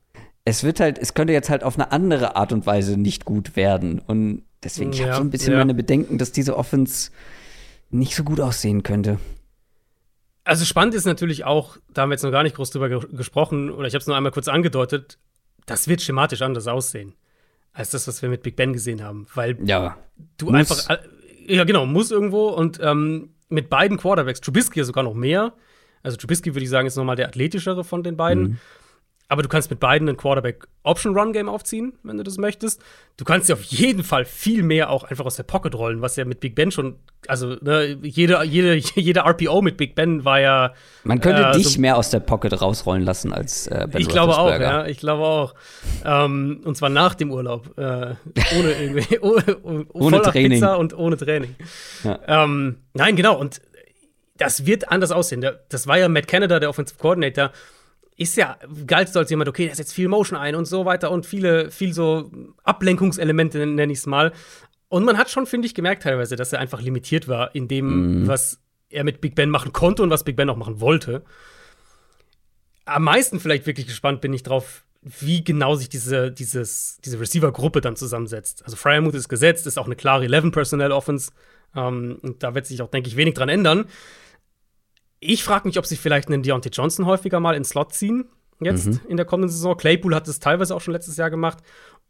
es 0.45 0.63
wird 0.63 0.81
halt, 0.81 0.99
es 0.99 1.15
könnte 1.15 1.33
jetzt 1.33 1.49
halt 1.49 1.65
auf 1.65 1.79
eine 1.79 1.93
andere 1.93 2.37
Art 2.37 2.53
und 2.53 2.67
Weise 2.67 2.99
nicht 2.99 3.25
gut 3.25 3.57
werden. 3.57 3.99
Und 3.99 4.43
deswegen, 4.63 4.93
ich 4.93 5.03
habe 5.03 5.15
so 5.15 5.23
ein 5.23 5.31
bisschen 5.31 5.53
ja. 5.53 5.59
meine 5.61 5.75
Bedenken, 5.75 6.19
dass 6.19 6.33
diese 6.33 6.57
Offense 6.57 7.11
nicht 7.93 8.15
so 8.15 8.25
gut 8.25 8.41
aussehen 8.41 8.83
könnte. 8.83 9.19
Also 10.45 10.65
spannend 10.65 10.95
ist 10.95 11.05
natürlich 11.05 11.45
auch, 11.45 11.77
da 11.93 12.03
haben 12.03 12.11
wir 12.11 12.15
jetzt 12.15 12.25
noch 12.25 12.33
gar 12.33 12.43
nicht 12.43 12.57
groß 12.57 12.71
drüber 12.71 12.89
ge 12.89 13.01
gesprochen, 13.13 13.71
oder 13.71 13.87
ich 13.87 13.95
habe 13.95 14.01
es 14.01 14.07
nur 14.07 14.17
einmal 14.17 14.33
kurz 14.33 14.49
angedeutet, 14.49 15.19
das 15.67 15.87
wird 15.87 16.03
schematisch 16.03 16.43
anders 16.43 16.67
aussehen 16.67 17.15
als 17.73 17.91
das, 17.91 18.07
was 18.07 18.21
wir 18.21 18.29
mit 18.29 18.43
Big 18.43 18.57
Ben 18.57 18.73
gesehen 18.73 19.03
haben, 19.03 19.27
weil 19.35 19.57
ja, 19.65 19.97
du 20.37 20.51
muss. 20.51 20.55
einfach, 20.55 20.99
ja 21.47 21.65
genau, 21.65 21.87
muss 21.87 22.11
irgendwo 22.11 22.49
und 22.49 22.79
ähm, 22.83 23.31
mit 23.49 23.71
beiden 23.71 23.97
Quarterbacks, 23.97 24.41
Trubisky 24.41 24.81
ja 24.81 24.85
sogar 24.85 25.05
noch 25.05 25.15
mehr, 25.15 25.55
also 26.03 26.17
Trubisky 26.17 26.55
würde 26.55 26.65
ich 26.65 26.71
sagen 26.71 26.87
ist 26.87 26.97
nochmal 26.97 27.17
der 27.17 27.29
athletischere 27.29 27.85
von 27.85 28.03
den 28.03 28.17
beiden. 28.17 28.43
Mhm. 28.43 28.59
Aber 29.33 29.41
du 29.41 29.49
kannst 29.49 29.71
mit 29.71 29.81
beiden 29.81 30.11
ein 30.11 30.19
Quarterback-Option-Run-Game 30.19 31.49
aufziehen, 31.49 31.95
wenn 32.03 32.19
du 32.19 32.23
das 32.23 32.37
möchtest. 32.37 32.83
Du 33.17 33.25
kannst 33.25 33.49
dir 33.49 33.55
auf 33.55 33.63
jeden 33.63 34.05
Fall 34.05 34.27
viel 34.27 34.63
mehr 34.63 34.91
auch 34.91 35.05
einfach 35.05 35.25
aus 35.25 35.37
der 35.37 35.45
Pocket 35.45 35.75
rollen, 35.75 36.03
was 36.03 36.17
ja 36.17 36.27
mit 36.27 36.41
Big 36.41 36.55
Ben 36.55 36.71
schon, 36.71 36.97
also 37.29 37.57
ne, 37.63 37.97
jede, 38.03 38.45
jede, 38.45 38.75
jede 38.95 39.21
RPO 39.21 39.63
mit 39.63 39.79
Big 39.79 39.95
Ben 39.95 40.27
war 40.27 40.39
ja. 40.39 40.75
Man 41.05 41.19
könnte 41.23 41.45
äh, 41.45 41.53
dich 41.53 41.67
so, 41.67 41.81
mehr 41.81 41.97
aus 41.97 42.11
der 42.11 42.21
Pocket 42.21 42.61
rausrollen 42.61 43.05
lassen 43.05 43.33
als 43.33 43.69
äh, 43.69 43.89
Ben 43.91 44.03
Ich 44.03 44.09
glaube 44.11 44.37
auch, 44.37 44.51
ja, 44.51 44.85
ich 44.85 44.99
glaube 44.99 45.25
auch. 45.25 45.55
Ähm, 46.05 46.61
und 46.65 46.77
zwar 46.77 46.91
nach 46.91 47.15
dem 47.15 47.31
Urlaub. 47.31 47.79
Äh, 47.79 48.15
ohne 48.59 48.73
irgendwie, 48.79 49.19
ohne, 49.21 49.87
ohne 49.95 50.21
Training. 50.21 50.61
Pizza 50.61 50.77
und 50.77 50.95
ohne 50.95 51.17
Training. 51.17 51.55
Ja. 52.05 52.19
Ähm, 52.27 52.81
nein, 52.93 53.17
genau. 53.17 53.39
Und 53.39 53.63
das 54.37 54.67
wird 54.67 54.91
anders 54.91 55.11
aussehen. 55.11 55.43
Das 55.71 55.87
war 55.87 55.97
ja 55.97 56.11
Matt 56.11 56.29
Canada, 56.29 56.61
der 56.61 56.69
Offensive 56.69 56.99
Coordinator 56.99 57.51
ist 58.23 58.37
ja 58.37 58.57
galt 58.87 59.09
so 59.09 59.19
als 59.19 59.31
jemand, 59.31 59.49
okay, 59.49 59.67
der 59.67 59.75
setzt 59.75 59.93
viel 59.93 60.09
Motion 60.09 60.39
ein 60.39 60.55
und 60.55 60.67
so 60.67 60.85
weiter 60.85 61.11
und 61.11 61.27
viele, 61.27 61.71
viel 61.71 61.93
so 61.93 62.31
Ablenkungselemente, 62.63 63.67
nenne 63.67 63.93
ich 63.93 63.99
es 63.99 64.07
mal. 64.07 64.33
Und 64.89 65.05
man 65.05 65.17
hat 65.17 65.31
schon, 65.31 65.47
finde 65.47 65.67
ich, 65.67 65.75
gemerkt 65.75 66.03
teilweise, 66.03 66.37
dass 66.37 66.53
er 66.53 66.59
einfach 66.59 66.81
limitiert 66.81 67.29
war 67.29 67.55
in 67.55 67.69
dem, 67.69 68.23
mhm. 68.23 68.29
was 68.29 68.61
er 68.91 69.05
mit 69.05 69.21
Big 69.21 69.35
Ben 69.35 69.51
machen 69.51 69.73
konnte 69.73 70.03
und 70.03 70.11
was 70.11 70.25
Big 70.25 70.37
Ben 70.37 70.51
auch 70.51 70.57
machen 70.57 70.81
wollte. 70.81 71.25
Am 72.85 73.05
meisten 73.05 73.41
vielleicht 73.41 73.67
wirklich 73.67 73.87
gespannt 73.87 74.21
bin 74.21 74.33
ich 74.33 74.43
drauf, 74.43 74.85
wie 75.03 75.43
genau 75.43 75.75
sich 75.75 75.89
diese, 75.89 76.31
dieses, 76.31 76.99
diese 77.05 77.19
Receiver-Gruppe 77.19 77.81
dann 77.81 77.97
zusammensetzt. 77.97 78.65
Also 78.65 78.77
Fryermuth 78.77 79.15
ist 79.15 79.29
gesetzt, 79.29 79.67
ist 79.67 79.79
auch 79.79 79.87
eine 79.87 79.97
klare 79.97 80.27
11-Personnel-Offense. 80.27 81.33
Ähm, 81.75 82.19
und 82.23 82.43
da 82.43 82.55
wird 82.55 82.67
sich 82.67 82.81
auch, 82.83 82.91
denke 82.91 83.09
ich, 83.09 83.17
wenig 83.17 83.35
dran 83.35 83.49
ändern. 83.49 83.87
Ich 85.25 85.45
frage 85.45 85.69
mich, 85.69 85.79
ob 85.79 85.87
sie 85.87 85.97
vielleicht 85.97 86.29
einen 86.29 86.43
Deontay 86.43 86.71
Johnson 86.71 87.07
häufiger 87.07 87.39
mal 87.39 87.55
ins 87.55 87.69
Slot 87.69 87.95
ziehen, 87.95 88.25
jetzt 88.61 88.87
mhm. 88.87 89.01
in 89.09 89.17
der 89.17 89.25
kommenden 89.25 89.51
Saison. 89.51 89.77
Claypool 89.77 90.17
hat 90.17 90.27
es 90.27 90.41
teilweise 90.41 90.75
auch 90.75 90.81
schon 90.81 90.93
letztes 90.93 91.17
Jahr 91.17 91.31
gemacht. 91.31 91.59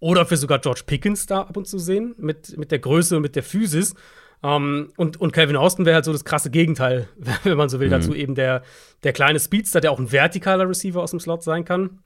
Oder 0.01 0.25
für 0.25 0.39
sogar 0.39 0.59
George 0.59 0.83
Pickens 0.87 1.27
da 1.27 1.43
ab 1.43 1.57
und 1.57 1.69
zu 1.69 1.79
sehen, 1.79 2.15
mit, 2.17 2.57
mit 2.57 2.71
der 2.73 2.79
Größe 2.79 3.17
und 3.17 3.23
mit 3.23 3.37
der 3.37 3.43
Physis. 3.43 3.95
Ähm, 4.43 4.93
und, 4.97 5.21
und 5.21 5.33
Calvin 5.33 5.57
Austin 5.57 5.85
wäre 5.85 5.97
halt 5.97 6.07
so 6.07 6.13
das 6.13 6.25
krasse 6.25 6.51
Gegenteil, 6.51 7.07
wenn 7.45 7.59
man 7.59 7.69
so 7.69 7.81
will. 7.81 7.89
Mhm. 7.89 7.93
Dazu 7.93 8.15
eben 8.15 8.35
der, 8.35 8.63
der 9.05 9.13
kleine 9.13 9.39
Speedster, 9.39 9.83
der 9.83 9.93
auch 9.93 9.99
ein 9.99 10.09
vertikaler 10.09 10.67
Receiver 10.67 11.03
aus 11.03 11.11
dem 11.11 11.21
Slot 11.21 11.43
sein 11.43 11.67
kann. 11.67 11.99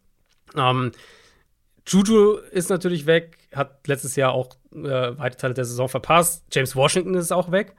Ähm, 0.56 0.90
Juju 1.86 2.38
ist 2.50 2.68
natürlich 2.68 3.06
weg, 3.06 3.38
hat 3.54 3.86
letztes 3.86 4.16
Jahr 4.16 4.32
auch 4.32 4.48
äh, 4.74 5.16
weite 5.18 5.36
Teile 5.36 5.54
der 5.54 5.64
Saison 5.64 5.88
verpasst. 5.88 6.44
James 6.50 6.74
Washington 6.74 7.14
ist 7.14 7.32
auch 7.32 7.52
weg. 7.52 7.76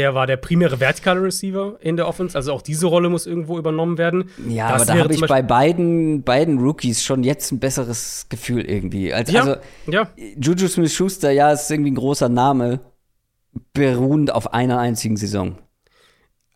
Der 0.00 0.14
war 0.14 0.26
der 0.26 0.38
primäre 0.38 0.80
vertikale 0.80 1.22
Receiver 1.22 1.76
in 1.82 1.98
der 1.98 2.08
Offense, 2.08 2.34
also 2.34 2.54
auch 2.54 2.62
diese 2.62 2.86
Rolle 2.86 3.10
muss 3.10 3.26
irgendwo 3.26 3.58
übernommen 3.58 3.98
werden. 3.98 4.30
Ja, 4.48 4.72
das 4.72 4.88
aber 4.88 4.96
da 4.96 5.04
habe 5.04 5.12
ich 5.12 5.20
bei 5.20 5.42
beiden, 5.42 6.22
beiden 6.22 6.58
Rookies 6.58 7.04
schon 7.04 7.22
jetzt 7.22 7.52
ein 7.52 7.60
besseres 7.60 8.24
Gefühl 8.30 8.64
irgendwie. 8.64 9.12
Als, 9.12 9.30
ja, 9.30 9.42
also, 9.42 9.56
ja. 9.86 10.08
Juju 10.16 10.68
Smith-Schuster, 10.68 11.32
ja, 11.32 11.52
ist 11.52 11.70
irgendwie 11.70 11.90
ein 11.90 11.96
großer 11.96 12.30
Name, 12.30 12.80
beruhend 13.74 14.32
auf 14.32 14.54
einer 14.54 14.78
einzigen 14.78 15.18
Saison. 15.18 15.58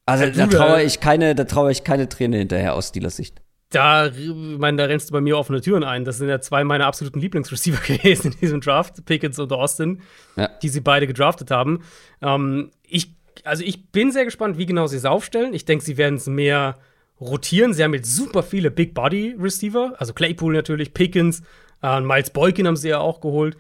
Also 0.07 0.25
da 0.31 0.47
traue 0.47 0.83
ich 0.83 1.01
keine, 1.01 1.35
da 1.35 1.45
traue 1.45 1.71
ich 1.71 1.85
keine 1.85 2.09
Träne 2.09 2.39
hinterher 2.39 2.73
aus 2.73 2.89
Steelers 2.89 3.16
Sicht. 3.16 3.43
Da, 3.69 4.11
meine, 4.35 4.79
da 4.79 4.85
rennst 4.85 5.11
du 5.11 5.12
bei 5.12 5.21
mir 5.21 5.37
offene 5.37 5.61
Türen 5.61 5.85
ein. 5.85 6.07
Das 6.07 6.16
sind 6.16 6.29
ja 6.29 6.41
zwei 6.41 6.65
meiner 6.65 6.87
absoluten 6.87 7.21
Lieblingsreceiver 7.21 7.83
gewesen 7.87 8.33
in 8.33 8.39
diesem 8.41 8.61
Draft, 8.62 9.05
Pickens 9.05 9.39
und 9.39 9.53
Austin, 9.53 10.01
ja. 10.37 10.49
die 10.62 10.71
sie 10.71 10.81
beide 10.81 11.07
gedraftet 11.07 11.51
haben. 11.51 11.83
Ähm, 12.23 12.71
ich, 12.87 13.15
also 13.44 13.65
ich 13.65 13.90
bin 13.90 14.12
sehr 14.12 14.24
gespannt, 14.24 14.59
wie 14.59 14.66
genau 14.66 14.86
sie 14.86 14.97
es 14.97 15.05
aufstellen. 15.05 15.55
Ich 15.55 15.65
denke, 15.65 15.85
sie 15.85 15.97
werden 15.97 16.16
es 16.16 16.27
mehr 16.27 16.78
rotieren. 17.20 17.74
Sie 17.74 17.82
haben 17.82 17.94
jetzt 17.94 18.15
super 18.15 18.43
viele 18.43 18.70
Big 18.70 18.94
Body 18.94 19.36
Receiver, 19.39 19.94
also 19.98 20.12
Claypool 20.12 20.52
natürlich, 20.52 20.94
Pickens, 20.94 21.43
äh, 21.82 22.01
Miles 22.01 22.31
Boykin 22.31 22.66
haben 22.66 22.77
sie 22.77 22.89
ja 22.89 22.98
auch 22.98 23.20
geholt. 23.20 23.56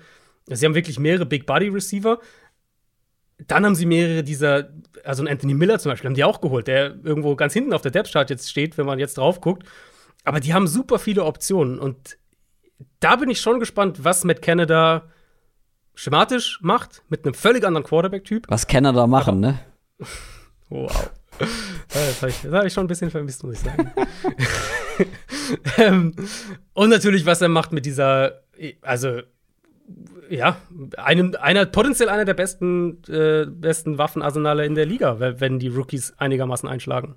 Sie 0.46 0.64
haben 0.64 0.74
wirklich 0.74 0.98
mehrere 0.98 1.26
Big 1.26 1.46
Body 1.46 1.68
Receiver. 1.68 2.18
Dann 3.46 3.64
haben 3.64 3.74
sie 3.74 3.86
mehrere 3.86 4.22
dieser, 4.22 4.70
also 5.02 5.24
Anthony 5.24 5.54
Miller 5.54 5.78
zum 5.78 5.90
Beispiel, 5.90 6.08
haben 6.08 6.14
die 6.14 6.24
auch 6.24 6.40
geholt, 6.40 6.66
der 6.68 6.96
irgendwo 7.02 7.34
ganz 7.36 7.52
hinten 7.52 7.72
auf 7.72 7.82
der 7.82 7.90
Depth 7.90 8.12
Chart 8.12 8.28
jetzt 8.30 8.50
steht, 8.50 8.78
wenn 8.78 8.86
man 8.86 8.98
jetzt 8.98 9.18
drauf 9.18 9.40
guckt. 9.40 9.66
Aber 10.24 10.40
die 10.40 10.54
haben 10.54 10.66
super 10.66 10.98
viele 10.98 11.24
Optionen 11.24 11.78
und 11.78 12.18
da 13.00 13.16
bin 13.16 13.30
ich 13.30 13.40
schon 13.40 13.60
gespannt, 13.60 14.04
was 14.04 14.24
Matt 14.24 14.42
Canada 14.42 15.10
schematisch 15.94 16.58
macht, 16.62 17.02
mit 17.08 17.24
einem 17.24 17.34
völlig 17.34 17.64
anderen 17.64 17.84
Quarterback-Typ. 17.84 18.46
Was 18.48 18.66
Canada 18.66 19.06
machen, 19.06 19.44
Aber, 19.44 19.52
ne? 19.52 19.58
wow. 20.68 21.10
Das 21.88 22.22
habe 22.22 22.30
ich, 22.30 22.44
hab 22.44 22.64
ich, 22.64 22.72
schon 22.72 22.84
ein 22.84 22.88
bisschen 22.88 23.10
vermisst, 23.10 23.42
muss 23.42 23.54
ich 23.54 23.60
sagen. 23.60 23.90
ähm, 25.78 26.14
und 26.74 26.90
natürlich, 26.90 27.26
was 27.26 27.40
er 27.42 27.48
macht 27.48 27.72
mit 27.72 27.86
dieser, 27.86 28.42
also 28.82 29.20
ja, 30.30 30.56
einem, 30.96 31.34
einer, 31.40 31.66
potenziell 31.66 32.08
einer 32.08 32.24
der 32.24 32.34
besten, 32.34 33.02
äh, 33.08 33.46
besten 33.46 33.98
Waffenarsenale 33.98 34.64
in 34.64 34.74
der 34.74 34.86
Liga, 34.86 35.18
wenn 35.18 35.58
die 35.58 35.68
Rookies 35.68 36.14
einigermaßen 36.16 36.68
einschlagen. 36.68 37.16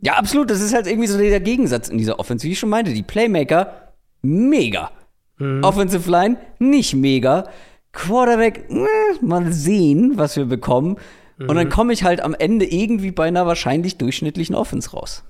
Ja, 0.00 0.14
absolut. 0.14 0.50
Das 0.50 0.60
ist 0.60 0.74
halt 0.74 0.86
irgendwie 0.86 1.08
so 1.08 1.18
der 1.18 1.40
Gegensatz 1.40 1.88
in 1.88 1.98
dieser 1.98 2.18
Offense. 2.18 2.46
Wie 2.46 2.52
ich 2.52 2.58
schon 2.58 2.70
meinte, 2.70 2.92
die 2.92 3.02
Playmaker, 3.02 3.94
mega. 4.22 4.90
Mhm. 5.38 5.64
Offensive 5.64 6.10
Line, 6.10 6.36
nicht 6.58 6.94
mega. 6.94 7.48
Quarterback, 7.92 8.68
äh, 8.70 9.24
mal 9.24 9.52
sehen, 9.52 10.12
was 10.16 10.36
wir 10.36 10.44
bekommen. 10.44 10.96
Mhm. 11.38 11.48
Und 11.48 11.56
dann 11.56 11.66
mhm. 11.66 11.70
komme 11.70 11.92
ich 11.92 12.04
halt 12.04 12.20
am 12.20 12.34
Ende 12.34 12.66
irgendwie 12.66 13.10
bei 13.10 13.26
einer 13.26 13.46
wahrscheinlich 13.46 13.98
durchschnittlichen 13.98 14.54
Offense 14.54 14.90
raus. 14.90 15.24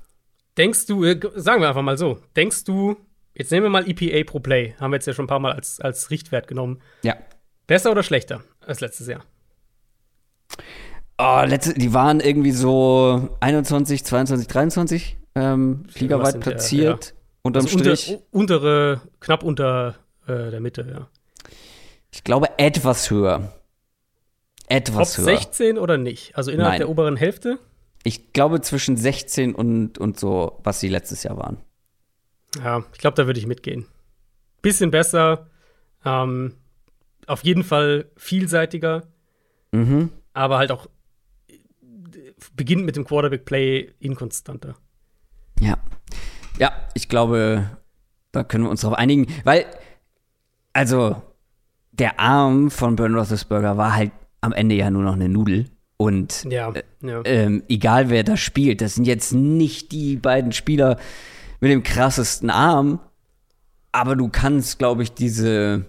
Denkst 0.57 0.87
du, 0.87 1.05
äh, 1.05 1.21
sagen 1.37 1.61
wir 1.61 1.69
einfach 1.69 1.83
mal 1.83 1.97
so, 1.97 2.19
denkst 2.35 2.65
du, 2.65 2.97
Jetzt 3.39 3.53
nehmen 3.53 3.67
wir 3.67 3.71
mal 3.71 3.89
EPA 3.89 4.29
pro 4.29 4.41
Play. 4.41 4.75
Haben 4.81 4.91
wir 4.91 4.97
jetzt 4.97 5.07
ja 5.07 5.13
schon 5.13 5.27
ein 5.27 5.29
paar 5.29 5.39
Mal 5.39 5.53
als, 5.53 5.81
als 5.81 6.11
Richtwert 6.11 6.49
genommen. 6.49 6.83
Ja. 7.03 7.17
Besser 7.69 7.93
oder 7.93 8.03
schlechter 8.03 8.43
als 8.67 8.81
letztes 8.81 9.07
Jahr? 9.07 9.25
Oh, 11.19 11.43
letzte, 11.47 11.75
die 11.75 11.95
waren 11.95 12.19
irgendwie 12.19 12.51
so 12.51 13.29
21, 13.39 14.05
22, 14.05 14.49
23 14.49 15.19
ähm, 15.37 15.85
ligaweit 15.95 16.41
platziert. 16.41 17.15
Unterm 17.49 17.65
also 17.65 17.79
Strich. 17.79 18.19
Unter, 18.31 18.57
untere, 18.57 19.01
knapp 19.21 19.43
unter 19.43 19.97
äh, 20.27 20.51
der 20.51 20.61
Mitte, 20.61 20.87
ja. 20.91 21.09
Ich 22.11 22.25
glaube 22.25 22.59
etwas 22.59 23.11
höher. 23.11 23.53
Etwas 24.69 25.15
Top 25.15 25.27
höher. 25.27 25.37
16 25.37 25.79
oder 25.79 25.99
nicht? 25.99 26.37
Also 26.37 26.51
innerhalb 26.51 26.73
Nein. 26.73 26.81
der 26.81 26.89
oberen 26.89 27.17
Hälfte? 27.17 27.59
Ich 28.05 28.33
glaube 28.33 28.61
zwischen 28.61 28.97
16 28.97 29.55
und, 29.55 29.99
und 29.99 30.21
so, 30.21 30.61
was 30.63 30.81
sie 30.81 30.89
letztes 30.89 31.23
Jahr 31.23 31.37
waren. 31.37 31.59
Ja, 32.63 32.85
ich 32.93 32.99
glaube, 32.99 33.15
da 33.17 33.27
würde 33.27 33.41
ich 33.41 33.47
mitgehen. 33.47 33.87
Bisschen 34.63 34.91
besser, 34.91 35.49
ähm, 36.05 36.55
auf 37.27 37.45
jeden 37.45 37.65
Fall 37.65 38.11
vielseitiger, 38.17 39.07
mhm. 39.73 40.11
aber 40.33 40.59
halt 40.59 40.71
auch 40.71 40.89
beginnt 42.55 42.85
mit 42.85 42.97
dem 42.97 43.05
Quarterback-Play 43.05 43.93
inkonstanter. 44.01 44.77
Ja. 45.61 45.77
Ja, 46.59 46.73
ich 46.95 47.09
glaube, 47.09 47.71
da 48.33 48.45
können 48.45 48.65
wir 48.65 48.71
uns 48.71 48.83
darauf 48.83 48.99
einigen, 48.99 49.27
weil, 49.45 49.67
also, 50.73 51.23
der 51.93 52.21
Arm 52.21 52.71
von 52.71 52.97
Ben 52.97 53.15
Roethlisberger 53.15 53.77
war 53.77 53.95
halt 53.95 54.13
am 54.41 54.53
Ende 54.53 54.75
ja 54.75 54.91
nur 54.91 55.03
noch 55.03 55.15
eine 55.15 55.29
Nudel. 55.29 55.67
Und 55.97 56.45
ja, 56.45 56.73
ja. 57.03 57.23
Ähm, 57.25 57.65
egal 57.69 58.09
wer 58.09 58.23
das 58.23 58.39
spielt, 58.39 58.81
das 58.81 58.95
sind 58.95 59.05
jetzt 59.05 59.33
nicht 59.33 59.91
die 59.91 60.17
beiden 60.17 60.53
Spieler, 60.53 60.97
mit 61.61 61.71
dem 61.71 61.83
krassesten 61.83 62.51
Arm, 62.51 63.01
aber 63.93 64.17
du 64.17 64.29
kannst, 64.29 64.79
glaube 64.79 65.03
ich, 65.03 65.13
diese 65.13 65.87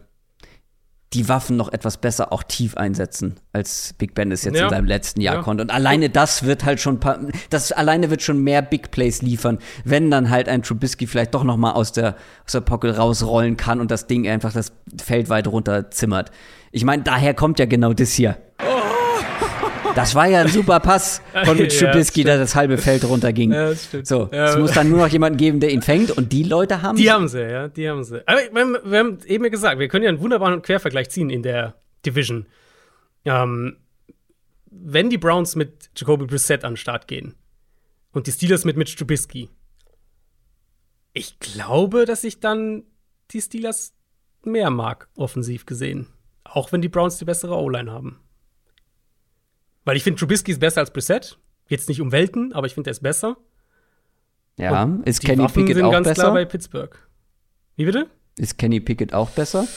die 1.13 1.27
Waffen 1.27 1.57
noch 1.57 1.73
etwas 1.73 1.97
besser 1.97 2.31
auch 2.31 2.43
tief 2.43 2.77
einsetzen, 2.77 3.39
als 3.51 3.93
Big 3.97 4.13
Ben 4.13 4.31
es 4.31 4.43
jetzt 4.43 4.57
ja. 4.57 4.65
in 4.65 4.69
seinem 4.69 4.85
letzten 4.85 5.21
Jahr 5.21 5.35
ja. 5.37 5.41
konnte. 5.41 5.63
Und 5.63 5.71
alleine 5.71 6.09
das 6.09 6.43
wird 6.43 6.65
halt 6.65 6.79
schon, 6.79 6.99
das 7.49 7.71
alleine 7.71 8.11
wird 8.11 8.21
schon 8.21 8.43
mehr 8.43 8.61
Big 8.61 8.91
Plays 8.91 9.23
liefern, 9.23 9.57
wenn 9.83 10.11
dann 10.11 10.29
halt 10.29 10.47
ein 10.47 10.61
Trubisky 10.61 11.07
vielleicht 11.07 11.33
doch 11.33 11.43
noch 11.43 11.57
mal 11.57 11.71
aus 11.71 11.91
der, 11.91 12.15
aus 12.45 12.51
der 12.51 12.61
Pocket 12.61 12.95
rausrollen 12.95 13.57
kann 13.57 13.79
und 13.81 13.89
das 13.89 14.05
Ding 14.05 14.27
einfach 14.27 14.53
das 14.53 14.71
Feld 15.01 15.29
weit 15.29 15.47
runter 15.47 15.89
zimmert. 15.89 16.29
Ich 16.71 16.85
meine, 16.85 17.01
daher 17.01 17.33
kommt 17.33 17.57
ja 17.57 17.65
genau 17.65 17.93
das 17.93 18.11
hier. 18.11 18.37
Das 19.95 20.15
war 20.15 20.27
ja 20.27 20.41
ein 20.41 20.47
super 20.47 20.79
Pass 20.79 21.21
von 21.45 21.57
Mitch 21.57 21.77
Trubisky, 21.85 22.21
ja, 22.21 22.27
da 22.27 22.37
das 22.37 22.55
halbe 22.55 22.77
Feld 22.77 23.03
runterging. 23.05 23.51
Ja, 23.51 23.69
das 23.69 23.85
stimmt. 23.85 24.07
So, 24.07 24.29
ja. 24.31 24.49
es 24.49 24.57
muss 24.57 24.71
dann 24.71 24.89
nur 24.89 24.99
noch 24.99 25.07
jemanden 25.07 25.37
geben, 25.37 25.59
der 25.59 25.71
ihn 25.71 25.81
fängt 25.81 26.11
und 26.11 26.31
die 26.31 26.43
Leute 26.43 26.81
haben 26.81 26.97
Die 26.97 27.11
haben 27.11 27.27
sie, 27.27 27.41
ja, 27.41 27.67
die 27.67 27.89
haben 27.89 28.03
sie. 28.03 28.27
Aber 28.27 28.39
wir, 28.39 28.81
wir 28.83 28.99
haben 28.99 29.17
eben 29.25 29.49
gesagt, 29.49 29.79
wir 29.79 29.87
können 29.87 30.03
ja 30.03 30.09
einen 30.09 30.19
wunderbaren 30.19 30.61
Quervergleich 30.61 31.09
ziehen 31.09 31.29
in 31.29 31.43
der 31.43 31.75
Division. 32.05 32.45
Ähm, 33.25 33.77
wenn 34.71 35.09
die 35.09 35.17
Browns 35.17 35.55
mit 35.55 35.89
Jacoby 35.95 36.25
Brissett 36.25 36.63
an 36.63 36.73
den 36.73 36.77
Start 36.77 37.07
gehen 37.07 37.35
und 38.11 38.27
die 38.27 38.31
Steelers 38.31 38.65
mit 38.65 38.77
Mitch 38.77 38.95
Trubisky, 38.95 39.49
ich 41.13 41.39
glaube, 41.39 42.05
dass 42.05 42.23
ich 42.23 42.39
dann 42.39 42.83
die 43.31 43.41
Steelers 43.41 43.93
mehr 44.43 44.69
mag, 44.69 45.09
offensiv 45.15 45.65
gesehen. 45.65 46.07
Auch 46.43 46.71
wenn 46.71 46.81
die 46.81 46.89
Browns 46.89 47.17
die 47.17 47.25
bessere 47.25 47.55
O-Line 47.55 47.91
haben. 47.91 48.19
Weil 49.89 49.97
ich 49.97 50.03
finde, 50.03 50.19
Trubisky 50.19 50.51
ist 50.51 50.59
besser 50.59 50.81
als 50.81 50.93
Brissett. 50.93 51.39
Jetzt 51.67 51.89
nicht 51.89 51.99
um 51.99 52.11
Welten, 52.11 52.53
aber 52.53 52.67
ich 52.67 52.75
finde, 52.75 52.91
er 52.91 52.91
ist 52.91 53.01
besser. 53.01 53.37
Ja, 54.55 54.83
Und 54.83 55.01
ist 55.07 55.19
Kenny 55.19 55.41
Waffen 55.41 55.65
Pickett 55.65 55.81
auch 55.83 55.91
ganz 55.91 56.07
besser? 56.07 56.21
klar 56.21 56.33
bei 56.35 56.45
Pittsburgh. 56.45 56.95
Wie 57.75 57.85
bitte? 57.85 58.05
Ist 58.37 58.59
Kenny 58.59 58.81
Pickett 58.81 59.15
auch 59.15 59.31
besser? 59.31 59.67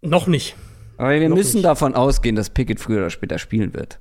Noch 0.00 0.26
nicht. 0.26 0.56
Aber 0.96 1.10
wir 1.10 1.28
Noch 1.28 1.36
müssen 1.36 1.56
nicht. 1.56 1.66
davon 1.66 1.94
ausgehen, 1.94 2.34
dass 2.34 2.48
Pickett 2.48 2.80
früher 2.80 3.00
oder 3.00 3.10
später 3.10 3.38
spielen 3.38 3.74
wird. 3.74 4.00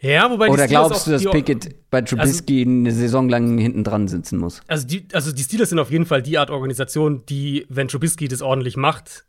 Ja, 0.00 0.28
wobei 0.32 0.48
Oder 0.48 0.66
glaubst 0.66 1.06
du, 1.06 1.12
dass 1.12 1.22
Pickett 1.22 1.88
bei 1.88 2.02
Trubisky 2.02 2.62
also, 2.62 2.70
eine 2.70 2.90
Saison 2.90 3.28
lang 3.28 3.56
hinten 3.56 3.84
dran 3.84 4.08
sitzen 4.08 4.38
muss? 4.38 4.62
Also 4.66 4.84
die, 4.84 5.06
also 5.12 5.30
die 5.30 5.44
Steelers 5.44 5.68
sind 5.68 5.78
auf 5.78 5.92
jeden 5.92 6.06
Fall 6.06 6.22
die 6.22 6.38
Art 6.38 6.50
Organisation, 6.50 7.24
die, 7.26 7.66
wenn 7.68 7.86
Trubisky 7.86 8.26
das 8.26 8.42
ordentlich 8.42 8.76
macht, 8.76 9.26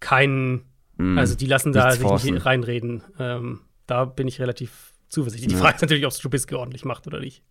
keinen, 0.00 0.66
mm, 0.98 1.16
also 1.16 1.34
die 1.34 1.46
lassen 1.46 1.72
da 1.72 1.90
sich 1.92 2.02
forcen. 2.02 2.34
nicht 2.34 2.44
reinreden. 2.44 3.02
Ähm, 3.18 3.60
da 3.86 4.04
bin 4.04 4.28
ich 4.28 4.40
relativ 4.40 4.92
zuversichtlich. 5.08 5.52
Die 5.52 5.58
Frage 5.58 5.76
ist 5.76 5.82
natürlich, 5.82 6.04
ob 6.04 6.12
es 6.12 6.18
Trubisky 6.18 6.54
ordentlich 6.54 6.84
macht 6.84 7.06
oder 7.06 7.20
nicht. 7.20 7.42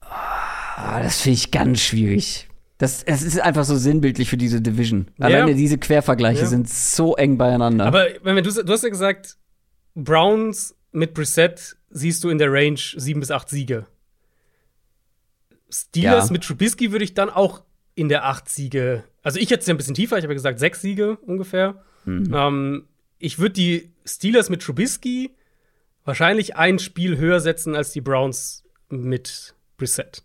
Ah, 0.00 1.02
das 1.02 1.22
finde 1.22 1.34
ich 1.34 1.50
ganz 1.50 1.80
schwierig. 1.80 2.48
Das, 2.78 3.04
das 3.04 3.22
ist 3.22 3.40
einfach 3.40 3.64
so 3.64 3.76
sinnbildlich 3.76 4.28
für 4.28 4.36
diese 4.36 4.60
Division. 4.60 5.06
Alleine 5.18 5.52
ja. 5.52 5.56
diese 5.56 5.78
Quervergleiche 5.78 6.42
ja. 6.42 6.46
sind 6.46 6.68
so 6.68 7.16
eng 7.16 7.38
beieinander. 7.38 7.86
Aber 7.86 8.06
wenn 8.22 8.36
du, 8.44 8.50
du 8.50 8.72
hast 8.72 8.82
ja 8.82 8.90
gesagt, 8.90 9.38
Browns 9.94 10.76
mit 10.92 11.14
Brissett 11.14 11.76
siehst 11.90 12.22
du 12.22 12.28
in 12.28 12.38
der 12.38 12.52
Range 12.52 12.78
sieben 12.78 13.20
bis 13.20 13.30
acht 13.30 13.48
Siege. 13.48 13.86
Steelers 15.70 16.28
ja. 16.28 16.32
mit 16.32 16.44
Trubisky 16.44 16.92
würde 16.92 17.04
ich 17.04 17.14
dann 17.14 17.30
auch 17.30 17.62
in 17.94 18.10
der 18.10 18.26
acht 18.26 18.48
Siege. 18.48 19.04
Also 19.22 19.40
ich 19.40 19.50
hätte 19.50 19.60
es 19.60 19.66
ja 19.66 19.74
ein 19.74 19.78
bisschen 19.78 19.94
tiefer, 19.94 20.18
ich 20.18 20.24
habe 20.24 20.34
ja 20.34 20.36
gesagt 20.36 20.58
sechs 20.58 20.82
Siege 20.82 21.16
ungefähr. 21.22 21.82
Mhm. 22.04 22.32
Ähm, 22.34 22.84
ich 23.26 23.40
würde 23.40 23.54
die 23.54 23.92
Steelers 24.04 24.50
mit 24.50 24.62
Trubisky 24.62 25.34
wahrscheinlich 26.04 26.54
ein 26.54 26.78
Spiel 26.78 27.18
höher 27.18 27.40
setzen 27.40 27.74
als 27.74 27.90
die 27.90 28.00
Browns 28.00 28.62
mit 28.88 29.56
Brissett. 29.76 30.22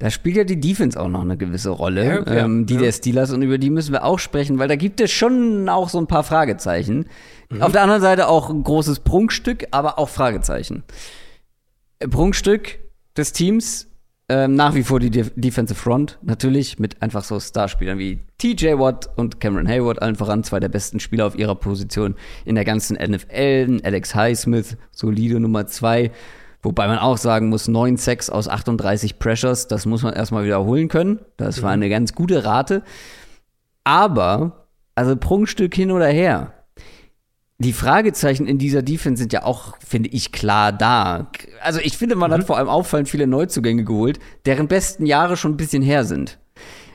Da 0.00 0.10
spielt 0.10 0.36
ja 0.36 0.44
die 0.44 0.58
Defense 0.58 0.98
auch 0.98 1.08
noch 1.08 1.20
eine 1.20 1.36
gewisse 1.36 1.70
Rolle, 1.70 2.24
Ja, 2.26 2.44
ähm, 2.44 2.66
die 2.66 2.74
ja. 2.74 2.80
der 2.80 2.92
Steelers, 2.92 3.30
und 3.30 3.42
über 3.42 3.58
die 3.58 3.70
müssen 3.70 3.92
wir 3.92 4.04
auch 4.04 4.18
sprechen, 4.18 4.58
weil 4.58 4.66
da 4.66 4.74
gibt 4.74 5.00
es 5.00 5.12
schon 5.12 5.68
auch 5.68 5.88
so 5.88 5.98
ein 5.98 6.08
paar 6.08 6.24
Fragezeichen. 6.24 7.08
Mhm. 7.48 7.62
Auf 7.62 7.70
der 7.72 7.82
anderen 7.82 8.02
Seite 8.02 8.26
auch 8.26 8.50
ein 8.50 8.64
großes 8.64 9.00
Prunkstück, 9.00 9.68
aber 9.70 9.98
auch 9.98 10.08
Fragezeichen. 10.08 10.82
Prunkstück 12.00 12.80
des 13.16 13.32
Teams, 13.32 13.86
ähm, 14.30 14.54
nach 14.54 14.76
wie 14.76 14.84
vor 14.84 15.00
die 15.00 15.10
Def 15.10 15.32
Defensive 15.34 15.78
Front, 15.78 16.16
natürlich 16.22 16.78
mit 16.78 17.02
einfach 17.02 17.24
so 17.24 17.40
Starspielern 17.40 17.98
wie 17.98 18.20
TJ 18.38 18.78
Watt 18.78 19.10
und 19.16 19.40
Cameron 19.40 19.66
Hayward, 19.66 20.00
allen 20.00 20.14
voran 20.14 20.44
zwei 20.44 20.60
der 20.60 20.68
besten 20.68 21.00
Spieler 21.00 21.26
auf 21.26 21.36
ihrer 21.36 21.56
Position 21.56 22.14
in 22.44 22.54
der 22.54 22.64
ganzen 22.64 22.96
NFL. 22.96 23.80
Alex 23.82 24.14
Highsmith, 24.14 24.76
solide 24.92 25.40
Nummer 25.40 25.66
zwei. 25.66 26.12
Wobei 26.62 26.86
man 26.86 26.98
auch 26.98 27.16
sagen 27.16 27.48
muss, 27.48 27.66
9 27.66 27.96
Sacks 27.96 28.30
aus 28.30 28.46
38 28.46 29.18
Pressures, 29.18 29.66
das 29.66 29.84
muss 29.84 30.04
man 30.04 30.14
erstmal 30.14 30.44
wiederholen 30.44 30.86
können. 30.86 31.18
Das 31.36 31.62
war 31.62 31.72
eine 31.72 31.88
ganz 31.88 32.14
gute 32.14 32.44
Rate. 32.44 32.82
Aber, 33.82 34.68
also 34.94 35.16
Prunkstück 35.16 35.74
hin 35.74 35.90
oder 35.90 36.06
her. 36.06 36.52
Die 37.60 37.74
Fragezeichen 37.74 38.46
in 38.46 38.56
dieser 38.56 38.80
Defense 38.80 39.20
sind 39.20 39.34
ja 39.34 39.44
auch, 39.44 39.76
finde 39.86 40.08
ich, 40.08 40.32
klar 40.32 40.72
da. 40.72 41.30
Also 41.62 41.78
ich 41.78 41.98
finde, 41.98 42.16
man 42.16 42.32
hat 42.32 42.44
vor 42.44 42.56
allem 42.56 42.70
auffallend 42.70 43.06
viele 43.06 43.26
Neuzugänge 43.26 43.84
geholt, 43.84 44.18
deren 44.46 44.66
besten 44.66 45.04
Jahre 45.04 45.36
schon 45.36 45.52
ein 45.52 45.56
bisschen 45.58 45.82
her 45.82 46.04
sind. 46.04 46.38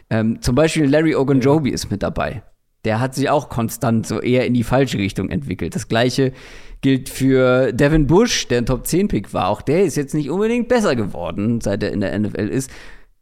Ähm, 0.10 0.42
zum 0.42 0.56
Beispiel 0.56 0.86
Larry 0.86 1.14
Ogunjobi 1.14 1.70
ist 1.70 1.92
mit 1.92 2.02
dabei. 2.02 2.42
Der 2.84 3.00
hat 3.00 3.14
sich 3.14 3.30
auch 3.30 3.50
konstant 3.50 4.08
so 4.08 4.20
eher 4.20 4.48
in 4.48 4.56
die 4.56 4.64
falsche 4.64 4.98
Richtung 4.98 5.30
entwickelt. 5.30 5.76
Das 5.76 5.88
gleiche 5.88 6.34
gilt 6.82 7.10
für 7.10 7.72
Devin 7.72 8.08
Bush, 8.08 8.48
der 8.48 8.60
ein 8.60 8.66
Top-10-Pick 8.66 9.36
war. 9.36 9.50
Auch 9.50 9.62
der 9.62 9.84
ist 9.84 9.96
jetzt 9.96 10.16
nicht 10.16 10.32
unbedingt 10.32 10.68
besser 10.68 10.96
geworden, 10.96 11.62
seit 11.62 11.84
er 11.84 11.92
in 11.92 12.02
der 12.02 12.18
NFL 12.18 12.48
ist. 12.48 12.72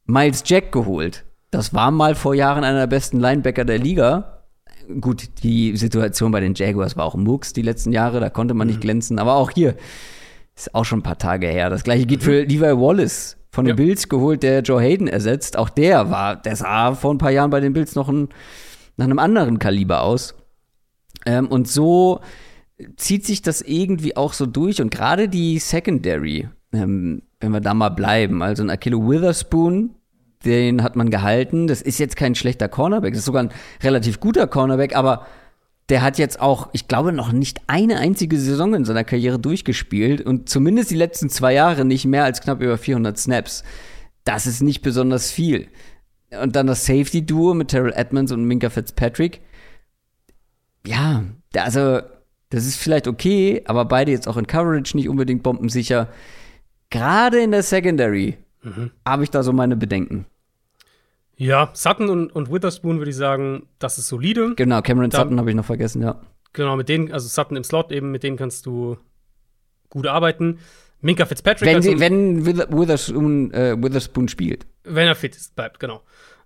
Miles 0.05 0.43
Jack 0.45 0.71
geholt. 0.71 1.25
Das 1.51 1.73
war 1.73 1.91
mal 1.91 2.15
vor 2.15 2.35
Jahren 2.35 2.63
einer 2.63 2.79
der 2.79 2.87
besten 2.87 3.19
Linebacker 3.19 3.65
der 3.65 3.79
Liga. 3.79 4.42
Gut, 4.99 5.29
die 5.43 5.75
Situation 5.77 6.31
bei 6.31 6.39
den 6.39 6.53
Jaguars 6.55 6.97
war 6.97 7.05
auch 7.05 7.15
Mucks 7.15 7.53
die 7.53 7.61
letzten 7.61 7.91
Jahre, 7.91 8.19
da 8.19 8.29
konnte 8.29 8.53
man 8.53 8.67
nicht 8.67 8.81
glänzen. 8.81 9.19
Aber 9.19 9.35
auch 9.35 9.51
hier 9.51 9.75
ist 10.55 10.73
auch 10.75 10.85
schon 10.85 10.99
ein 10.99 11.03
paar 11.03 11.17
Tage 11.17 11.47
her. 11.47 11.69
Das 11.69 11.83
gleiche 11.83 12.05
gilt 12.05 12.23
für 12.23 12.43
Levi 12.43 12.61
Wallace 12.61 13.37
von 13.51 13.65
den 13.65 13.71
Ja. 13.71 13.75
Bills 13.75 14.09
geholt, 14.09 14.43
der 14.43 14.61
Joe 14.61 14.81
Hayden 14.81 15.07
ersetzt. 15.07 15.57
Auch 15.57 15.69
der 15.69 16.09
war, 16.09 16.35
der 16.35 16.55
sah 16.55 16.95
vor 16.95 17.13
ein 17.13 17.17
paar 17.17 17.31
Jahren 17.31 17.49
bei 17.49 17.59
den 17.59 17.73
Bills 17.73 17.95
noch 17.95 18.09
ein, 18.09 18.29
nach 18.97 19.05
einem 19.05 19.19
anderen 19.19 19.59
Kaliber 19.59 20.01
aus. 20.01 20.35
Ähm, 21.25 21.47
und 21.47 21.67
so 21.67 22.19
zieht 22.97 23.25
sich 23.25 23.41
das 23.41 23.61
irgendwie 23.61 24.17
auch 24.17 24.33
so 24.33 24.45
durch. 24.45 24.81
Und 24.81 24.91
gerade 24.91 25.29
die 25.29 25.59
Secondary, 25.59 26.49
ähm, 26.73 27.21
wenn 27.39 27.51
wir 27.51 27.61
da 27.61 27.73
mal 27.73 27.89
bleiben, 27.89 28.41
also 28.41 28.63
ein 28.63 28.69
Akilo 28.69 29.09
Witherspoon, 29.09 29.91
den 30.45 30.83
hat 30.83 30.95
man 30.95 31.09
gehalten. 31.09 31.67
Das 31.67 31.81
ist 31.81 31.99
jetzt 31.99 32.15
kein 32.15 32.35
schlechter 32.35 32.69
Cornerback, 32.69 33.13
das 33.13 33.19
ist 33.19 33.25
sogar 33.25 33.43
ein 33.43 33.51
relativ 33.81 34.19
guter 34.19 34.47
Cornerback, 34.47 34.95
aber 34.95 35.25
der 35.89 36.01
hat 36.01 36.17
jetzt 36.17 36.39
auch, 36.39 36.69
ich 36.71 36.87
glaube, 36.87 37.11
noch 37.11 37.31
nicht 37.31 37.61
eine 37.67 37.97
einzige 37.97 38.39
Saison 38.39 38.73
in 38.73 38.85
seiner 38.85 39.03
Karriere 39.03 39.37
durchgespielt 39.37 40.21
und 40.21 40.47
zumindest 40.47 40.91
die 40.91 40.95
letzten 40.95 41.29
zwei 41.29 41.53
Jahre 41.53 41.83
nicht 41.83 42.05
mehr 42.05 42.23
als 42.23 42.41
knapp 42.41 42.61
über 42.61 42.77
400 42.77 43.17
Snaps. 43.17 43.63
Das 44.23 44.47
ist 44.47 44.61
nicht 44.61 44.81
besonders 44.81 45.31
viel. 45.31 45.67
Und 46.41 46.55
dann 46.55 46.67
das 46.67 46.85
Safety-Duo 46.85 47.53
mit 47.53 47.67
Terrell 47.67 47.93
Edmonds 47.93 48.31
und 48.31 48.45
Minka 48.45 48.69
Fitzpatrick. 48.69 49.41
Ja, 50.87 51.23
also, 51.55 51.99
das 52.49 52.65
ist 52.65 52.77
vielleicht 52.77 53.07
okay, 53.07 53.61
aber 53.65 53.83
beide 53.85 54.11
jetzt 54.11 54.27
auch 54.27 54.37
in 54.37 54.47
Coverage 54.47 54.95
nicht 54.95 55.09
unbedingt 55.09 55.43
bombensicher. 55.43 56.07
Gerade 56.89 57.41
in 57.41 57.51
der 57.51 57.63
Secondary 57.63 58.37
habe 59.05 59.23
ich 59.23 59.29
da 59.31 59.43
so 59.43 59.51
meine 59.51 59.75
Bedenken. 59.75 60.25
Ja, 61.43 61.69
Sutton 61.73 62.09
und, 62.09 62.31
und 62.33 62.51
Witherspoon 62.51 62.99
würde 62.99 63.09
ich 63.11 63.17
sagen, 63.17 63.67
das 63.79 63.97
ist 63.97 64.07
solide. 64.07 64.53
Genau, 64.55 64.81
Cameron 64.81 65.09
Da- 65.09 65.19
Sutton 65.19 65.39
habe 65.39 65.49
ich 65.49 65.55
noch 65.55 65.65
vergessen, 65.65 66.01
ja. 66.01 66.21
Genau, 66.53 66.75
mit 66.75 66.87
denen, 66.89 67.11
also 67.11 67.27
Sutton 67.27 67.57
im 67.57 67.63
Slot 67.63 67.91
eben, 67.91 68.11
mit 68.11 68.23
denen 68.23 68.37
kannst 68.37 68.65
du 68.65 68.97
gut 69.89 70.07
arbeiten. 70.07 70.59
Minka 71.01 71.25
Fitzpatrick, 71.25 71.67
Wenn, 71.67 71.81
sie, 71.81 71.99
wenn 71.99 72.45
Wither- 72.45 72.69
Witherspoon, 72.71 73.51
äh, 73.51 73.75
Witherspoon 73.81 74.27
spielt. 74.29 74.65
wenn 74.83 75.07
er 75.07 75.15
fit 75.15 75.35
ist, 75.35 75.55
bleibt, 75.55 75.79
genau. 75.79 76.01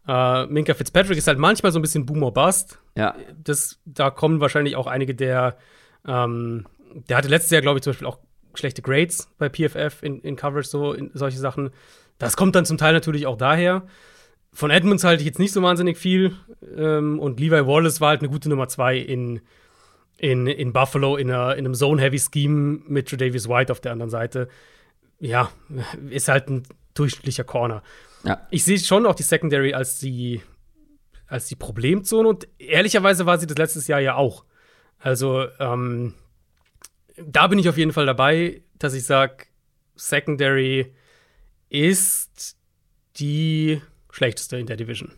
Äh, 0.07 0.45
Minka 0.47 0.73
Fitzpatrick 0.73 1.17
ist 1.17 1.27
halt 1.27 1.37
manchmal 1.37 1.71
so 1.71 1.77
ein 1.79 1.81
bisschen 1.81 2.05
Boomer 2.05 2.31
Bust. 2.31 2.79
Ja. 2.95 3.13
Das, 3.43 3.79
da 3.85 4.09
kommen 4.09 4.39
wahrscheinlich 4.39 4.75
auch 4.77 4.87
einige 4.87 5.13
der, 5.13 5.57
ähm, 6.07 6.65
der 7.09 7.17
hatte 7.17 7.27
letztes 7.27 7.51
Jahr, 7.51 7.61
glaube 7.61 7.77
ich, 7.77 7.83
zum 7.83 7.91
Beispiel 7.91 8.07
auch 8.07 8.19
schlechte 8.55 8.81
Grades 8.81 9.29
bei 9.37 9.49
PFF 9.49 10.01
in, 10.01 10.21
in 10.21 10.35
Coverage, 10.37 10.67
so 10.69 10.93
in 10.93 11.11
solche 11.13 11.37
Sachen. 11.37 11.69
Das 12.17 12.35
kommt 12.37 12.55
dann 12.55 12.65
zum 12.65 12.77
Teil 12.79 12.93
natürlich 12.93 13.27
auch 13.27 13.37
daher. 13.37 13.83
Von 14.57 14.71
Edmonds 14.71 15.03
halte 15.03 15.21
ich 15.21 15.27
jetzt 15.27 15.37
nicht 15.37 15.53
so 15.53 15.61
wahnsinnig 15.61 15.99
viel. 15.99 16.35
Ähm, 16.75 17.19
und 17.19 17.39
Levi 17.39 17.67
Wallace 17.67 18.01
war 18.01 18.09
halt 18.09 18.21
eine 18.21 18.29
gute 18.29 18.49
Nummer 18.49 18.67
zwei 18.67 18.97
in, 18.97 19.39
in, 20.17 20.47
in 20.47 20.73
Buffalo 20.73 21.15
in, 21.15 21.29
einer, 21.29 21.55
in 21.55 21.63
einem 21.63 21.75
Zone-Heavy-Scheme 21.75 22.81
mit 22.87 23.07
Tredavious 23.07 23.47
White 23.47 23.71
auf 23.71 23.81
der 23.81 23.91
anderen 23.91 24.09
Seite. 24.09 24.49
Ja, 25.19 25.51
ist 26.09 26.27
halt 26.27 26.49
ein 26.49 26.63
durchschnittlicher 26.95 27.43
Corner. 27.43 27.83
Ja. 28.23 28.47
Ich 28.49 28.63
sehe 28.63 28.79
schon 28.79 29.05
auch 29.05 29.13
die 29.13 29.21
Secondary 29.21 29.75
als 29.75 29.99
die, 29.99 30.41
als 31.27 31.45
die 31.45 31.55
Problemzone 31.55 32.27
und 32.27 32.47
ehrlicherweise 32.57 33.27
war 33.27 33.37
sie 33.37 33.45
das 33.45 33.59
letztes 33.59 33.87
Jahr 33.87 33.99
ja 33.99 34.15
auch. 34.15 34.43
Also, 34.97 35.45
ähm, 35.59 36.15
da 37.15 37.45
bin 37.45 37.59
ich 37.59 37.69
auf 37.69 37.77
jeden 37.77 37.93
Fall 37.93 38.07
dabei, 38.07 38.63
dass 38.79 38.95
ich 38.95 39.05
sage, 39.05 39.45
Secondary 39.95 40.95
ist 41.69 42.57
die 43.17 43.83
schlechteste 44.17 44.57
in 44.57 44.65
der 44.65 44.75
Division. 44.77 45.11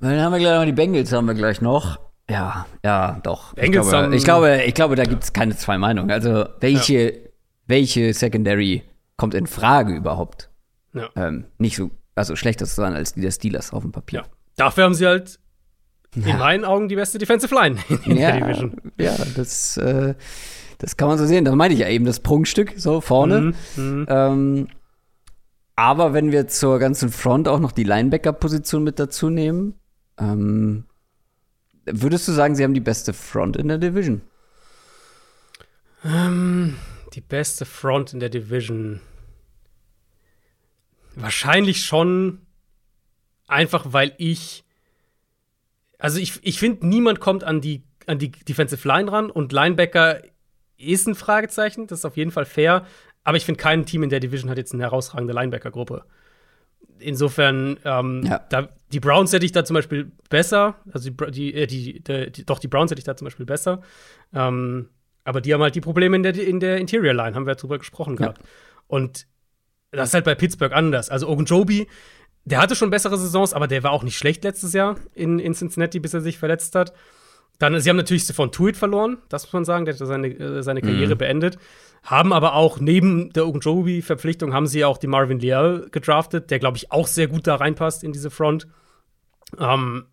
Dann 0.00 0.20
haben 0.20 0.32
wir 0.32 0.38
gleich 0.38 0.58
noch 0.58 0.64
die 0.64 0.72
Bengals, 0.72 1.12
haben 1.12 1.26
wir 1.26 1.34
gleich 1.34 1.60
noch. 1.60 1.98
Ja, 2.28 2.66
ja, 2.84 3.20
doch. 3.22 3.54
Bengals 3.54 3.86
ich, 3.86 3.90
glaube, 3.92 4.04
haben- 4.04 4.12
ich, 4.12 4.24
glaube, 4.24 4.62
ich 4.64 4.74
glaube, 4.74 4.96
da 4.96 5.04
gibt 5.04 5.24
es 5.24 5.32
keine 5.32 5.56
zwei 5.56 5.78
Meinungen. 5.78 6.10
Also, 6.10 6.46
welche, 6.60 7.30
welche 7.66 8.12
Secondary 8.14 8.82
kommt 9.16 9.34
in 9.34 9.46
Frage 9.46 9.94
überhaupt? 9.94 10.48
Ja. 10.94 11.08
Ähm, 11.16 11.44
nicht 11.58 11.76
so, 11.76 11.90
also 12.14 12.34
schlechter 12.36 12.66
zu 12.66 12.74
sein 12.74 12.94
als 12.94 13.14
die 13.14 13.20
der 13.20 13.30
Steelers 13.30 13.72
auf 13.72 13.82
dem 13.82 13.92
Papier. 13.92 14.20
ja. 14.20 14.26
Dafür 14.56 14.84
haben 14.84 14.94
sie 14.94 15.06
halt 15.06 15.38
in 16.14 16.36
meinen 16.36 16.64
Augen 16.64 16.88
die 16.88 16.96
beste 16.96 17.18
Defensive 17.18 17.54
Line 17.54 17.76
in 18.04 18.16
Ja, 18.16 18.32
der 18.32 18.40
Division. 18.40 18.76
ja 18.98 19.14
das, 19.36 19.76
äh, 19.76 20.14
das 20.78 20.96
kann 20.96 21.08
man 21.08 21.16
so 21.18 21.24
sehen. 21.26 21.44
Das 21.44 21.54
meine 21.54 21.72
ich 21.74 21.80
ja 21.80 21.88
eben, 21.88 22.04
das 22.04 22.20
Prunkstück 22.20 22.74
so 22.76 23.00
vorne. 23.00 23.54
Mhm, 23.76 23.82
mhm. 24.00 24.06
Ähm, 24.08 24.68
aber 25.80 26.12
wenn 26.12 26.30
wir 26.30 26.46
zur 26.46 26.78
ganzen 26.78 27.10
Front 27.10 27.48
auch 27.48 27.58
noch 27.58 27.72
die 27.72 27.84
Linebacker-Position 27.84 28.84
mit 28.84 28.98
dazu 28.98 29.30
nehmen, 29.30 29.80
ähm, 30.18 30.84
würdest 31.86 32.28
du 32.28 32.32
sagen, 32.32 32.54
sie 32.54 32.64
haben 32.64 32.74
die 32.74 32.80
beste 32.80 33.14
Front 33.14 33.56
in 33.56 33.68
der 33.68 33.78
Division? 33.78 34.20
Ähm, 36.04 36.76
die 37.14 37.22
beste 37.22 37.64
Front 37.64 38.12
in 38.12 38.20
der 38.20 38.28
Division. 38.28 39.00
Wahrscheinlich 41.14 41.82
schon 41.82 42.44
einfach, 43.48 43.94
weil 43.94 44.12
ich. 44.18 44.64
Also 45.96 46.18
ich, 46.18 46.40
ich 46.42 46.58
finde, 46.58 46.86
niemand 46.86 47.20
kommt 47.20 47.42
an 47.42 47.62
die, 47.62 47.84
an 48.04 48.18
die 48.18 48.32
Defensive 48.32 48.86
Line 48.86 49.10
ran 49.10 49.30
und 49.30 49.50
Linebacker 49.50 50.20
ist 50.76 51.06
ein 51.06 51.14
Fragezeichen, 51.14 51.86
das 51.86 52.00
ist 52.00 52.04
auf 52.04 52.18
jeden 52.18 52.32
Fall 52.32 52.44
fair. 52.44 52.86
Aber 53.30 53.36
ich 53.36 53.44
finde, 53.44 53.60
kein 53.62 53.86
Team 53.86 54.02
in 54.02 54.10
der 54.10 54.18
Division 54.18 54.50
hat 54.50 54.58
jetzt 54.58 54.74
eine 54.74 54.82
herausragende 54.82 55.32
Linebacker-Gruppe. 55.32 56.02
Insofern, 56.98 57.76
ähm, 57.84 58.24
Ja. 58.24 58.40
da, 58.50 58.70
die 58.92 58.98
Browns 58.98 59.32
hätte 59.32 59.46
ich 59.46 59.52
da 59.52 59.64
zum 59.64 59.74
Beispiel 59.74 60.10
besser. 60.28 60.74
Also 60.92 61.10
die, 61.10 61.54
äh, 61.54 61.68
die, 61.68 62.00
die, 62.02 62.32
die, 62.32 62.44
doch, 62.44 62.58
die 62.58 62.66
Browns 62.66 62.90
hätte 62.90 62.98
ich 62.98 63.04
da 63.04 63.16
zum 63.16 63.26
Beispiel 63.26 63.46
besser. 63.46 63.82
Ähm, 64.34 64.88
aber 65.22 65.40
die 65.40 65.54
haben 65.54 65.62
halt 65.62 65.76
die 65.76 65.80
Probleme 65.80 66.16
in 66.16 66.24
der, 66.24 66.34
in 66.36 66.58
der 66.58 66.78
Interior 66.78 67.14
Line, 67.14 67.36
haben 67.36 67.46
wir 67.46 67.52
ja 67.52 67.54
drüber 67.54 67.78
gesprochen 67.78 68.14
Ja. 68.14 68.16
gehabt. 68.18 68.40
Und 68.88 69.28
das 69.92 70.08
ist 70.08 70.14
halt 70.14 70.24
bei 70.24 70.34
Pittsburgh 70.34 70.72
anders. 70.74 71.08
Also 71.08 71.28
Ogunjobi, 71.28 71.86
der 72.46 72.58
hatte 72.60 72.74
schon 72.74 72.90
bessere 72.90 73.16
Saisons, 73.16 73.54
aber 73.54 73.68
der 73.68 73.84
war 73.84 73.92
auch 73.92 74.02
nicht 74.02 74.18
schlecht 74.18 74.42
letztes 74.42 74.72
Jahr 74.72 74.96
in, 75.14 75.38
in 75.38 75.54
Cincinnati, 75.54 76.00
bis 76.00 76.14
er 76.14 76.20
sich 76.20 76.36
verletzt 76.36 76.74
hat. 76.74 76.92
Dann, 77.60 77.78
sie 77.78 77.88
haben 77.90 77.96
natürlich 77.98 78.24
Stephon 78.24 78.50
Tuitt 78.50 78.76
verloren, 78.76 79.18
das 79.28 79.44
muss 79.44 79.52
man 79.52 79.64
sagen, 79.64 79.84
der 79.84 79.94
hat 79.94 79.98
seine, 80.04 80.28
äh, 80.28 80.62
seine 80.64 80.80
Karriere 80.80 81.14
beendet. 81.14 81.58
Haben 82.02 82.32
aber 82.32 82.54
auch 82.54 82.80
neben 82.80 83.30
der 83.32 83.46
Ogunjobi-Verpflichtung 83.46 84.54
haben 84.54 84.66
sie 84.66 84.84
auch 84.84 84.98
die 84.98 85.06
Marvin 85.06 85.38
Leal 85.38 85.86
gedraftet, 85.90 86.50
der, 86.50 86.58
glaube 86.58 86.78
ich, 86.78 86.90
auch 86.92 87.06
sehr 87.06 87.28
gut 87.28 87.46
da 87.46 87.56
reinpasst 87.56 88.02
in 88.02 88.12
diese 88.12 88.30
Front. 88.30 88.66
Ähm, 89.58 90.06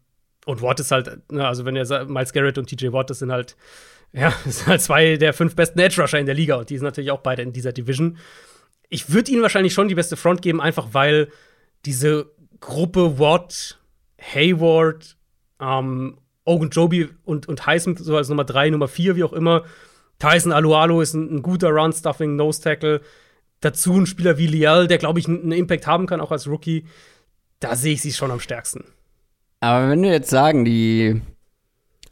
und 0.45 0.61
Watt 0.61 0.79
ist 0.79 0.91
halt, 0.91 1.31
ne, 1.31 1.47
also 1.47 1.65
wenn 1.65 1.75
ihr 1.75 2.05
Miles 2.05 2.33
Garrett 2.33 2.57
und 2.57 2.67
TJ 2.67 2.91
Watt, 2.91 3.09
das 3.09 3.19
sind 3.19 3.31
halt, 3.31 3.55
ja, 4.13 4.33
das 4.45 4.59
sind 4.59 4.67
halt 4.67 4.81
zwei 4.81 5.17
der 5.17 5.33
fünf 5.33 5.55
besten 5.55 5.79
Edge 5.79 6.01
Rusher 6.01 6.19
in 6.19 6.25
der 6.25 6.35
Liga 6.35 6.55
und 6.55 6.69
die 6.69 6.77
sind 6.77 6.85
natürlich 6.85 7.11
auch 7.11 7.21
beide 7.21 7.41
in 7.41 7.53
dieser 7.53 7.73
Division. 7.73 8.17
Ich 8.89 9.11
würde 9.11 9.31
ihnen 9.31 9.41
wahrscheinlich 9.41 9.73
schon 9.73 9.89
die 9.89 9.95
beste 9.95 10.15
Front 10.15 10.41
geben, 10.41 10.61
einfach 10.61 10.89
weil 10.93 11.29
diese 11.85 12.31
Gruppe 12.59 13.19
Watt, 13.19 13.77
Hayward, 14.19 15.17
ähm, 15.59 16.17
Ogunjobi 16.45 17.09
und, 17.25 17.47
und 17.47 17.65
Highsmith 17.65 17.99
so 17.99 18.15
als 18.15 18.29
Nummer 18.29 18.45
drei, 18.45 18.69
Nummer 18.69 18.87
vier, 18.87 19.15
wie 19.15 19.23
auch 19.23 19.33
immer. 19.33 19.63
Tyson 20.19 20.51
Alualo 20.51 21.01
ist 21.01 21.13
ein, 21.13 21.37
ein 21.37 21.41
guter 21.41 21.69
Run-Stuffing, 21.69 22.35
Nose-Tackle. 22.35 23.01
dazu 23.59 23.93
ein 23.93 24.05
Spieler 24.05 24.37
wie 24.37 24.47
Lial, 24.47 24.87
der, 24.87 24.97
glaube 24.97 25.19
ich, 25.19 25.27
einen 25.27 25.51
Impact 25.51 25.87
haben 25.87 26.05
kann, 26.05 26.21
auch 26.21 26.31
als 26.31 26.47
Rookie. 26.47 26.85
Da 27.59 27.75
sehe 27.75 27.93
ich 27.93 28.01
sie 28.01 28.13
schon 28.13 28.31
am 28.31 28.39
stärksten. 28.39 28.83
Aber 29.59 29.89
wenn 29.89 30.01
wir 30.03 30.11
jetzt 30.11 30.29
sagen, 30.29 30.65
die, 30.65 31.21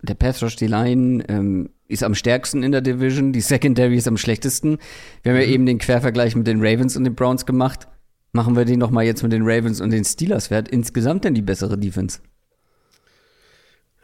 der 0.01 0.15
Pass 0.15 0.41
Rush, 0.41 0.55
die 0.55 0.67
Line 0.67 1.23
ähm, 1.27 1.69
ist 1.87 2.03
am 2.03 2.15
stärksten 2.15 2.63
in 2.63 2.71
der 2.71 2.81
Division, 2.81 3.33
die 3.33 3.41
Secondary 3.41 3.95
ist 3.95 4.07
am 4.07 4.17
schlechtesten. 4.17 4.79
Wir 5.21 5.31
haben 5.31 5.39
ja 5.39 5.47
mhm. 5.47 5.53
eben 5.53 5.65
den 5.67 5.77
Quervergleich 5.77 6.35
mit 6.35 6.47
den 6.47 6.65
Ravens 6.65 6.97
und 6.97 7.03
den 7.03 7.15
Browns 7.15 7.45
gemacht. 7.45 7.87
Machen 8.31 8.55
wir 8.55 8.65
den 8.65 8.79
noch 8.79 8.89
mal 8.89 9.03
jetzt 9.03 9.23
mit 9.23 9.31
den 9.31 9.43
Ravens 9.43 9.79
und 9.81 9.91
den 9.91 10.03
Steelers. 10.03 10.49
Wer 10.49 10.57
hat 10.57 10.67
insgesamt 10.67 11.23
denn 11.23 11.35
die 11.35 11.41
bessere 11.41 11.77
Defense? 11.77 12.19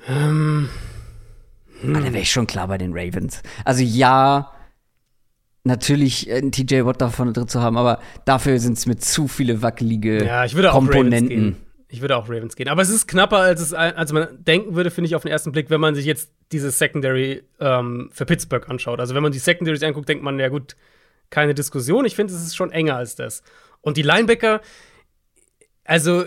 Ähm. 0.07 0.69
Hm. 1.81 1.95
Ah, 1.95 1.99
da 1.99 2.05
wäre 2.05 2.19
ich 2.19 2.31
schon 2.31 2.47
klar 2.47 2.67
bei 2.67 2.77
den 2.77 2.91
Ravens. 2.93 3.41
Also 3.65 3.83
ja, 3.83 4.51
natürlich 5.63 6.31
einen 6.31 6.51
TJ 6.51 6.85
Watt 6.85 7.01
davon 7.01 7.33
drin 7.33 7.47
zu 7.47 7.61
haben, 7.61 7.77
aber 7.77 7.99
dafür 8.25 8.59
sind 8.59 8.77
es 8.77 8.85
mit 8.85 9.03
zu 9.03 9.27
viele 9.27 9.61
wackelige 9.61 10.25
ja, 10.25 10.45
ich 10.45 10.55
würde 10.55 10.69
Komponenten. 10.69 11.57
Auch 11.59 11.71
ich 11.91 11.99
würde 11.99 12.15
auch 12.15 12.29
Ravens 12.29 12.55
gehen. 12.55 12.69
Aber 12.69 12.81
es 12.81 12.89
ist 12.89 13.05
knapper, 13.07 13.37
als, 13.39 13.59
es, 13.59 13.73
als 13.73 14.13
man 14.13 14.27
denken 14.43 14.75
würde, 14.75 14.91
finde 14.91 15.09
ich, 15.09 15.15
auf 15.15 15.23
den 15.23 15.31
ersten 15.31 15.51
Blick, 15.51 15.69
wenn 15.69 15.81
man 15.81 15.93
sich 15.93 16.05
jetzt 16.05 16.31
diese 16.53 16.71
Secondary 16.71 17.43
ähm, 17.59 18.09
für 18.13 18.25
Pittsburgh 18.25 18.67
anschaut. 18.69 19.01
Also, 19.01 19.13
wenn 19.13 19.21
man 19.21 19.33
die 19.33 19.39
Secondaries 19.39 19.83
anguckt, 19.83 20.07
denkt 20.07 20.23
man, 20.23 20.39
ja 20.39 20.47
gut, 20.47 20.77
keine 21.29 21.53
Diskussion. 21.53 22.05
Ich 22.05 22.15
finde, 22.15 22.33
es 22.33 22.41
ist 22.41 22.55
schon 22.55 22.71
enger 22.71 22.95
als 22.95 23.15
das. 23.15 23.43
Und 23.81 23.97
die 23.97 24.03
Linebacker, 24.03 24.61
also, 25.83 26.23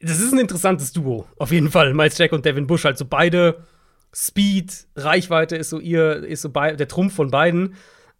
das 0.00 0.20
ist 0.20 0.32
ein 0.32 0.38
interessantes 0.38 0.92
Duo, 0.92 1.26
auf 1.36 1.50
jeden 1.50 1.70
Fall. 1.70 1.92
Miles 1.92 2.16
Jack 2.16 2.32
und 2.32 2.44
Devin 2.44 2.68
Bush, 2.68 2.86
also 2.86 3.04
beide 3.04 3.66
Speed, 4.12 4.86
Reichweite 4.96 5.56
ist 5.56 5.70
so 5.70 5.78
ihr, 5.78 6.24
ist 6.24 6.42
so 6.42 6.48
der 6.48 6.88
Trumpf 6.88 7.14
von 7.14 7.30
beiden. 7.30 7.74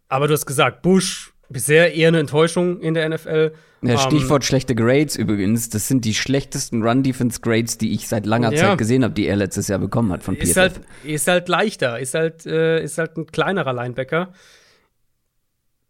Aber 0.07 0.27
du 0.27 0.33
hast 0.33 0.45
gesagt, 0.45 0.81
Bush 0.81 1.33
bisher 1.49 1.93
eher 1.93 2.09
eine 2.09 2.19
Enttäuschung 2.19 2.79
in 2.79 2.93
der 2.93 3.09
NFL. 3.09 3.51
Ja, 3.83 3.93
ähm, 3.93 3.97
Stichwort 3.97 4.43
um, 4.43 4.45
schlechte 4.45 4.75
Grades 4.75 5.15
übrigens. 5.15 5.69
Das 5.69 5.87
sind 5.87 6.05
die 6.05 6.13
schlechtesten 6.13 6.83
Run-Defense-Grades, 6.83 7.77
die 7.77 7.93
ich 7.93 8.07
seit 8.07 8.25
langer 8.25 8.53
ja. 8.53 8.57
Zeit 8.57 8.77
gesehen 8.77 9.03
habe, 9.03 9.13
die 9.13 9.25
er 9.25 9.35
letztes 9.35 9.67
Jahr 9.67 9.79
bekommen 9.79 10.11
hat 10.11 10.23
von 10.23 10.35
PFF. 10.35 10.43
Ist 10.43 10.57
halt, 10.57 10.81
ist 11.03 11.27
halt 11.27 11.49
leichter, 11.49 11.99
ist 11.99 12.13
halt, 12.13 12.45
äh, 12.45 12.83
ist 12.83 12.97
halt 12.97 13.17
ein 13.17 13.25
kleinerer 13.25 13.73
Linebacker. 13.73 14.33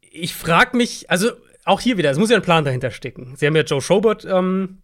Ich 0.10 0.34
frage 0.34 0.78
mich, 0.78 1.10
also 1.10 1.32
auch 1.66 1.80
hier 1.80 1.98
wieder, 1.98 2.12
es 2.12 2.18
muss 2.18 2.30
ja 2.30 2.38
ein 2.38 2.42
Plan 2.42 2.66
dahinter 2.66 2.92
stecken. 2.92 3.34
Sie 3.36 3.46
haben 3.46 3.56
ja 3.56 3.64
Joe 3.64 3.82
Schobert, 3.82 4.26
ähm, 4.26 4.80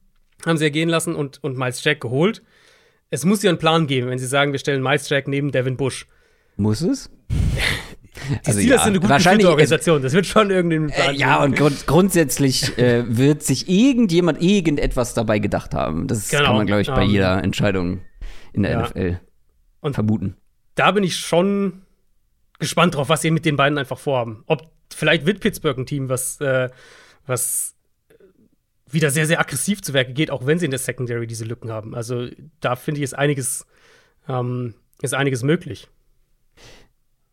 haben 0.46 0.58
sie 0.58 0.66
ja 0.66 0.70
gehen 0.70 0.90
lassen 0.90 1.16
und, 1.16 1.44
und 1.44 1.58
Miles 1.58 1.84
Jack 1.84 2.02
geholt. 2.02 2.44
Es 3.10 3.24
muss 3.24 3.42
ja 3.42 3.50
einen 3.50 3.60
Plan 3.60 3.88
geben, 3.88 4.10
wenn 4.10 4.20
sie 4.20 4.26
sagen, 4.26 4.52
wir 4.52 4.60
stellen 4.60 4.84
Miles 4.84 5.08
Jack 5.10 5.28
neben 5.28 5.52
Devin 5.52 5.78
Bush. 5.78 6.08
Muss 6.58 6.82
es? 6.82 7.10
Die 8.30 8.48
also 8.48 8.60
Steelers 8.60 8.80
ja, 8.80 8.84
sind 8.84 8.94
eine 8.94 9.00
gute 9.00 9.10
wahrscheinlich, 9.10 9.48
Organisation. 9.48 10.02
Das 10.02 10.12
wird 10.12 10.26
schon 10.26 10.50
irgendwie 10.50 10.92
Plan 10.92 11.16
äh, 11.16 11.18
Ja, 11.18 11.42
und 11.44 11.56
grund 11.56 11.86
grundsätzlich 11.86 12.78
äh, 12.78 13.04
wird 13.08 13.44
sich 13.44 13.70
irgendjemand 13.70 14.42
irgendetwas 14.42 15.14
dabei 15.14 15.40
gedacht 15.40 15.74
haben. 15.74 16.08
Das 16.08 16.28
genau. 16.30 16.46
kann 16.46 16.56
man, 16.56 16.68
glaube 16.68 16.82
ich, 16.82 16.88
bei 16.88 16.96
um, 16.96 17.02
ähm, 17.04 17.10
jeder 17.10 17.44
Entscheidung 17.44 18.02
in 18.54 18.64
der 18.64 18.72
ja. 18.72 18.82
NFL 18.82 19.20
und 19.82 19.94
vermuten. 19.94 20.36
Da 20.76 20.92
bin 20.92 21.04
ich 21.04 21.16
schon 21.16 21.84
gespannt 22.60 22.96
drauf, 22.96 23.08
was 23.08 23.22
sie 23.22 23.32
mit 23.32 23.46
den 23.46 23.56
beiden 23.56 23.78
einfach 23.78 24.00
vorhaben. 24.00 24.44
Ob 24.48 24.64
vielleicht 24.94 25.26
wird 25.26 25.40
Pittsburgh 25.40 25.78
ein 25.78 25.86
Team, 25.86 26.10
was, 26.10 26.42
äh, 26.42 26.70
was 27.26 27.77
wieder 28.90 29.12
sehr, 29.12 29.26
sehr 29.26 29.40
aggressiv 29.40 29.82
zu 29.82 29.94
Werke 29.94 30.14
geht, 30.14 30.32
auch 30.32 30.46
wenn 30.46 30.60
sie 30.60 30.66
in 30.66 30.72
der 30.72 30.80
Secondary 30.80 31.28
diese 31.28 31.46
Lücken 31.46 31.72
haben. 31.72 31.96
Also 31.96 32.28
da 32.60 32.76
finde 32.76 33.00
ich, 33.00 33.04
ist 33.04 33.18
einiges, 33.18 33.66
ähm, 34.28 34.76
ist 35.02 35.14
einiges 35.14 35.44
möglich. 35.44 35.88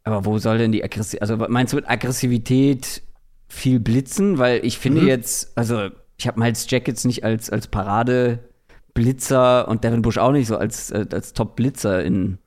Aber 0.02 0.24
wo 0.24 0.38
soll 0.38 0.58
denn 0.58 0.72
die 0.72 0.84
Aggressivität, 0.84 1.22
also 1.22 1.36
meinst 1.48 1.72
du 1.72 1.76
mit 1.76 1.88
Aggressivität 1.88 3.02
viel 3.48 3.80
blitzen? 3.80 4.38
Weil 4.38 4.64
ich 4.64 4.78
finde 4.78 5.02
mhm. 5.02 5.08
jetzt, 5.08 5.56
also 5.56 5.90
ich 6.16 6.26
habe 6.26 6.38
Miles 6.38 6.66
Jack 6.68 6.88
jetzt 6.88 7.04
nicht 7.04 7.24
als, 7.24 7.50
als 7.50 7.68
Parade-Blitzer 7.68 9.66
und 9.68 9.82
Devin 9.84 10.02
Bush 10.02 10.18
auch 10.18 10.32
nicht 10.32 10.46
so 10.46 10.56
als, 10.56 10.92
als 10.92 11.32
Top-Blitzer 11.32 12.04
in 12.04 12.38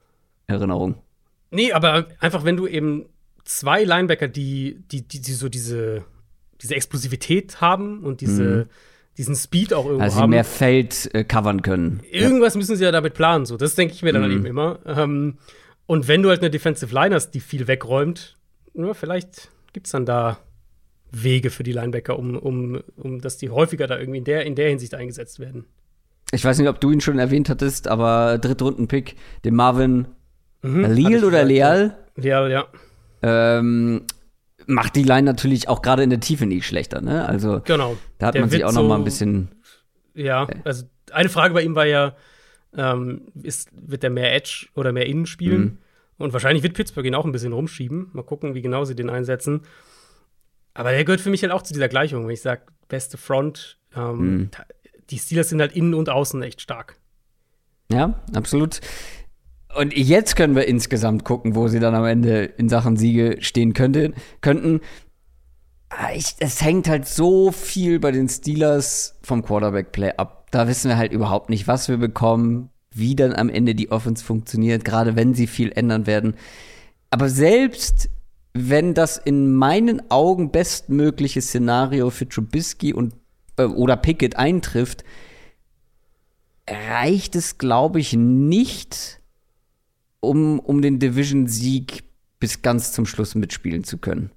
Erinnerung. 0.46 1.02
Nee, 1.50 1.72
aber 1.72 2.08
einfach, 2.20 2.44
wenn 2.44 2.58
du 2.58 2.68
eben 2.68 3.06
zwei 3.44 3.84
Linebacker, 3.84 4.28
die, 4.28 4.84
die, 4.92 5.08
die, 5.08 5.22
die 5.22 5.34
so 5.34 5.50
diese, 5.50 6.04
diese 6.62 6.76
Explosivität 6.76 7.62
haben 7.62 8.04
und 8.04 8.22
diese, 8.22 8.44
mhm. 8.44 8.66
Diesen 9.18 9.36
Speed 9.36 9.74
auch 9.74 9.86
irgendwo 9.86 10.04
also 10.04 10.22
haben. 10.22 10.30
mehr 10.30 10.44
Feld 10.44 11.10
äh, 11.14 11.24
covern 11.24 11.62
können. 11.62 12.02
Irgendwas 12.12 12.54
ja. 12.54 12.60
müssen 12.60 12.76
sie 12.76 12.84
ja 12.84 12.92
damit 12.92 13.14
planen, 13.14 13.46
so. 13.46 13.58
Das 13.58 13.76
denke 13.76 13.94
ich 13.94 14.04
mir 14.04 14.14
dann 14.14 14.26
mhm. 14.26 14.38
eben 14.38 14.46
immer. 14.46 14.80
Ähm, 14.86 15.38
und 15.86 16.08
wenn 16.08 16.22
du 16.22 16.30
halt 16.30 16.42
eine 16.42 16.50
Defensive 16.50 16.94
Line 16.94 17.16
hast, 17.16 17.32
die 17.32 17.40
viel 17.40 17.68
wegräumt, 17.68 18.38
ja, 18.74 18.94
vielleicht 18.94 19.50
gibt 19.74 19.88
es 19.88 19.92
dann 19.92 20.06
da 20.06 20.38
Wege 21.12 21.50
für 21.50 21.64
die 21.64 21.72
Linebacker, 21.72 22.20
um, 22.20 22.38
um, 22.38 22.82
um 22.98 23.22
dass 23.22 23.38
die 23.38 23.50
häufiger 23.50 23.88
da 23.88 23.98
irgendwie 23.98 24.20
in 24.20 24.26
der, 24.26 24.46
in 24.46 24.56
der 24.56 24.70
Hinsicht 24.70 24.94
eingesetzt 24.94 25.40
werden. 25.40 25.66
Ich 26.32 26.44
weiß 26.44 26.60
nicht, 26.60 26.68
ob 26.68 26.82
du 26.82 26.92
ihn 26.92 27.02
schon 27.02 27.20
erwähnt 27.20 27.50
hattest, 27.50 27.88
aber 27.88 28.38
Drittrunden-Pick, 28.38 29.16
den 29.46 29.56
Marvin 29.56 30.08
mhm, 30.62 30.86
Leal 30.86 31.24
oder 31.24 31.44
Leal? 31.46 31.98
Leal, 32.16 32.52
ja. 32.52 32.68
Ähm, 33.22 34.04
macht 34.68 34.96
die 34.96 35.04
Line 35.04 35.24
natürlich 35.24 35.68
auch 35.68 35.82
gerade 35.82 36.04
in 36.04 36.10
der 36.10 36.20
Tiefe 36.20 36.46
nicht 36.46 36.68
schlechter, 36.68 37.02
ne? 37.02 37.28
Also 37.28 37.62
genau. 37.62 37.98
da 38.20 38.28
hat 38.28 38.36
der 38.36 38.42
man 38.42 38.50
sich 38.50 38.64
auch 38.64 38.74
noch 38.74 38.84
mal 38.84 38.98
ein 38.98 39.04
bisschen. 39.04 39.50
Ja, 40.14 40.48
äh, 40.48 40.56
also 40.64 40.86
eine 41.12 41.30
Frage 41.30 41.54
bei 41.54 41.64
ihm 41.64 41.76
war 41.76 41.86
ja, 41.86 42.16
ähm, 42.76 43.28
ist, 43.42 43.70
wird 43.74 44.04
er 44.04 44.10
mehr 44.10 44.34
Edge 44.36 44.68
oder 44.76 44.92
mehr 44.92 45.08
Innen 45.08 45.26
spielen. 45.26 45.62
Mhm. 45.62 45.78
Und 46.18 46.34
wahrscheinlich 46.34 46.64
wird 46.64 46.74
Pittsburgh 46.74 47.06
ihn 47.06 47.16
auch 47.16 47.26
ein 47.26 47.32
bisschen 47.32 47.54
rumschieben. 47.54 48.10
Mal 48.14 48.24
gucken, 48.24 48.56
wie 48.56 48.62
genau 48.62 48.84
sie 48.86 48.96
den 48.96 49.10
einsetzen. 49.10 49.62
Aber 50.74 50.92
der 50.92 51.04
gehört 51.04 51.22
für 51.22 51.30
mich 51.30 51.42
halt 51.44 51.52
auch 51.52 51.62
zu 51.62 51.74
dieser 51.74 51.88
Gleichung, 51.88 52.26
wenn 52.26 52.34
ich 52.34 52.42
sage, 52.42 52.64
beste 52.88 53.18
Front. 53.18 53.80
Ähm, 53.96 54.18
mhm. 54.18 54.52
Die 55.10 55.18
Steelers 55.18 55.50
sind 55.50 55.62
halt 55.62 55.74
innen 55.74 55.94
und 55.94 56.10
außen 56.10 56.42
echt 56.44 56.62
stark. 56.62 56.98
Ja, 57.92 58.20
absolut. 58.36 58.82
Und 59.78 59.96
jetzt 59.96 60.36
können 60.36 60.56
wir 60.56 60.68
insgesamt 60.68 61.24
gucken, 61.24 61.56
wo 61.56 61.68
sie 61.68 61.80
dann 61.80 61.94
am 61.94 62.06
Ende 62.06 62.44
in 62.46 62.68
Sachen 62.68 62.98
Siege 62.98 63.38
stehen 63.42 63.74
könnte, 63.74 64.14
könnten. 64.42 64.82
Ah, 65.90 66.10
ich, 66.16 66.36
es 66.40 66.62
hängt 66.64 66.90
halt 66.90 67.08
so 67.08 67.52
viel 67.52 68.00
bei 68.00 68.12
den 68.12 68.28
Steelers 68.28 69.18
vom 69.22 69.44
Quarterback-Play 69.44 70.14
ab 70.18 70.38
da 70.52 70.68
wissen 70.68 70.90
wir 70.90 70.98
halt 70.98 71.12
überhaupt 71.12 71.50
nicht, 71.50 71.68
was 71.68 71.90
wir 71.90 71.98
bekommen, 71.98 72.70
wie 72.92 73.16
dann 73.16 73.34
am 73.34 73.50
Ende 73.50 73.76
die 73.76 73.92
Offense 73.92 74.24
funktioniert, 74.24 74.86
gerade 74.86 75.16
wenn 75.16 75.34
sie 75.34 75.48
viel 75.48 75.72
ändern 75.72 76.08
werden. 76.08 76.36
Aber 77.10 77.30
selbst 77.30 78.10
wenn 78.54 78.94
das 78.94 79.18
in 79.18 79.54
meinen 79.54 80.10
Augen 80.10 80.52
bestmögliche 80.52 81.42
Szenario 81.42 82.10
für 82.10 82.28
Trubisky 82.28 82.94
und 82.94 83.14
äh, 83.58 83.66
oder 83.66 83.98
Pickett 83.98 84.36
eintrifft, 84.36 85.04
reicht 86.68 87.36
es, 87.36 87.60
glaube 87.60 88.00
ich, 88.00 88.14
nicht, 88.14 89.22
um, 90.28 90.60
um 90.60 90.82
den 90.82 91.00
Division-Sieg 91.00 92.04
bis 92.40 92.62
ganz 92.62 92.92
zum 92.92 93.06
Schluss 93.06 93.36
mitspielen 93.36 93.84
zu 93.84 93.98
können. 93.98 94.32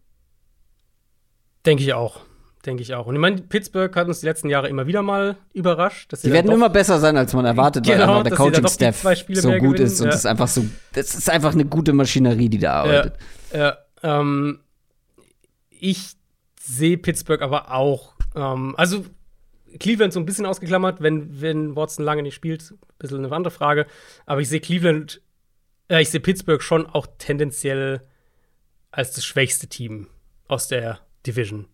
Denke 1.66 1.82
ich 1.82 1.92
auch. 1.92 2.20
Denke 2.64 2.82
ich 2.82 2.94
auch. 2.94 3.06
Und 3.06 3.14
ich 3.14 3.20
meine, 3.20 3.40
Pittsburgh 3.40 3.94
hat 3.96 4.06
uns 4.06 4.20
die 4.20 4.26
letzten 4.26 4.50
Jahre 4.50 4.68
immer 4.68 4.86
wieder 4.86 5.00
mal 5.00 5.36
überrascht. 5.54 6.14
sie 6.14 6.30
werden 6.30 6.50
immer 6.50 6.68
besser 6.68 7.00
sein, 7.00 7.16
als 7.16 7.32
man 7.32 7.46
erwartet, 7.46 7.86
genau, 7.86 8.00
weil 8.00 8.02
einfach 8.02 8.22
der 8.24 8.36
Coaching-Staff 8.36 9.02
so 9.02 9.50
gut 9.52 9.60
gewinnen. 9.60 9.74
ist 9.76 10.00
und 10.00 10.06
ja. 10.06 10.10
das 10.10 10.20
ist 10.20 10.26
einfach 10.26 10.48
so, 10.48 10.66
das 10.92 11.14
ist 11.14 11.30
einfach 11.30 11.54
eine 11.54 11.64
gute 11.64 11.94
Maschinerie, 11.94 12.50
die 12.50 12.58
da 12.58 12.82
arbeitet. 12.82 13.14
Ja, 13.52 13.58
ja 13.58 14.20
ähm, 14.20 14.60
ich 15.70 16.16
sehe 16.60 16.98
Pittsburgh 16.98 17.40
aber 17.40 17.72
auch, 17.72 18.12
ähm, 18.36 18.74
also 18.76 19.06
Cleveland 19.78 20.12
so 20.12 20.20
ein 20.20 20.26
bisschen 20.26 20.46
ausgeklammert, 20.46 21.00
wenn, 21.00 21.40
wenn 21.40 21.76
Watson 21.76 22.04
lange 22.04 22.22
nicht 22.22 22.34
spielt, 22.34 22.72
ein 22.72 22.78
bisschen 22.98 23.24
eine 23.24 23.34
andere 23.34 23.52
Frage. 23.52 23.86
Aber 24.26 24.40
ich 24.40 24.48
sehe 24.48 24.60
Cleveland, 24.60 25.22
äh, 25.90 26.00
ich 26.00 26.10
sehe 26.10 26.20
Pittsburgh 26.20 26.62
schon 26.62 26.86
auch 26.86 27.06
tendenziell 27.18 28.02
als 28.90 29.12
das 29.12 29.24
schwächste 29.24 29.66
Team 29.66 30.08
aus 30.48 30.68
der 30.68 31.00
Division. 31.26 31.66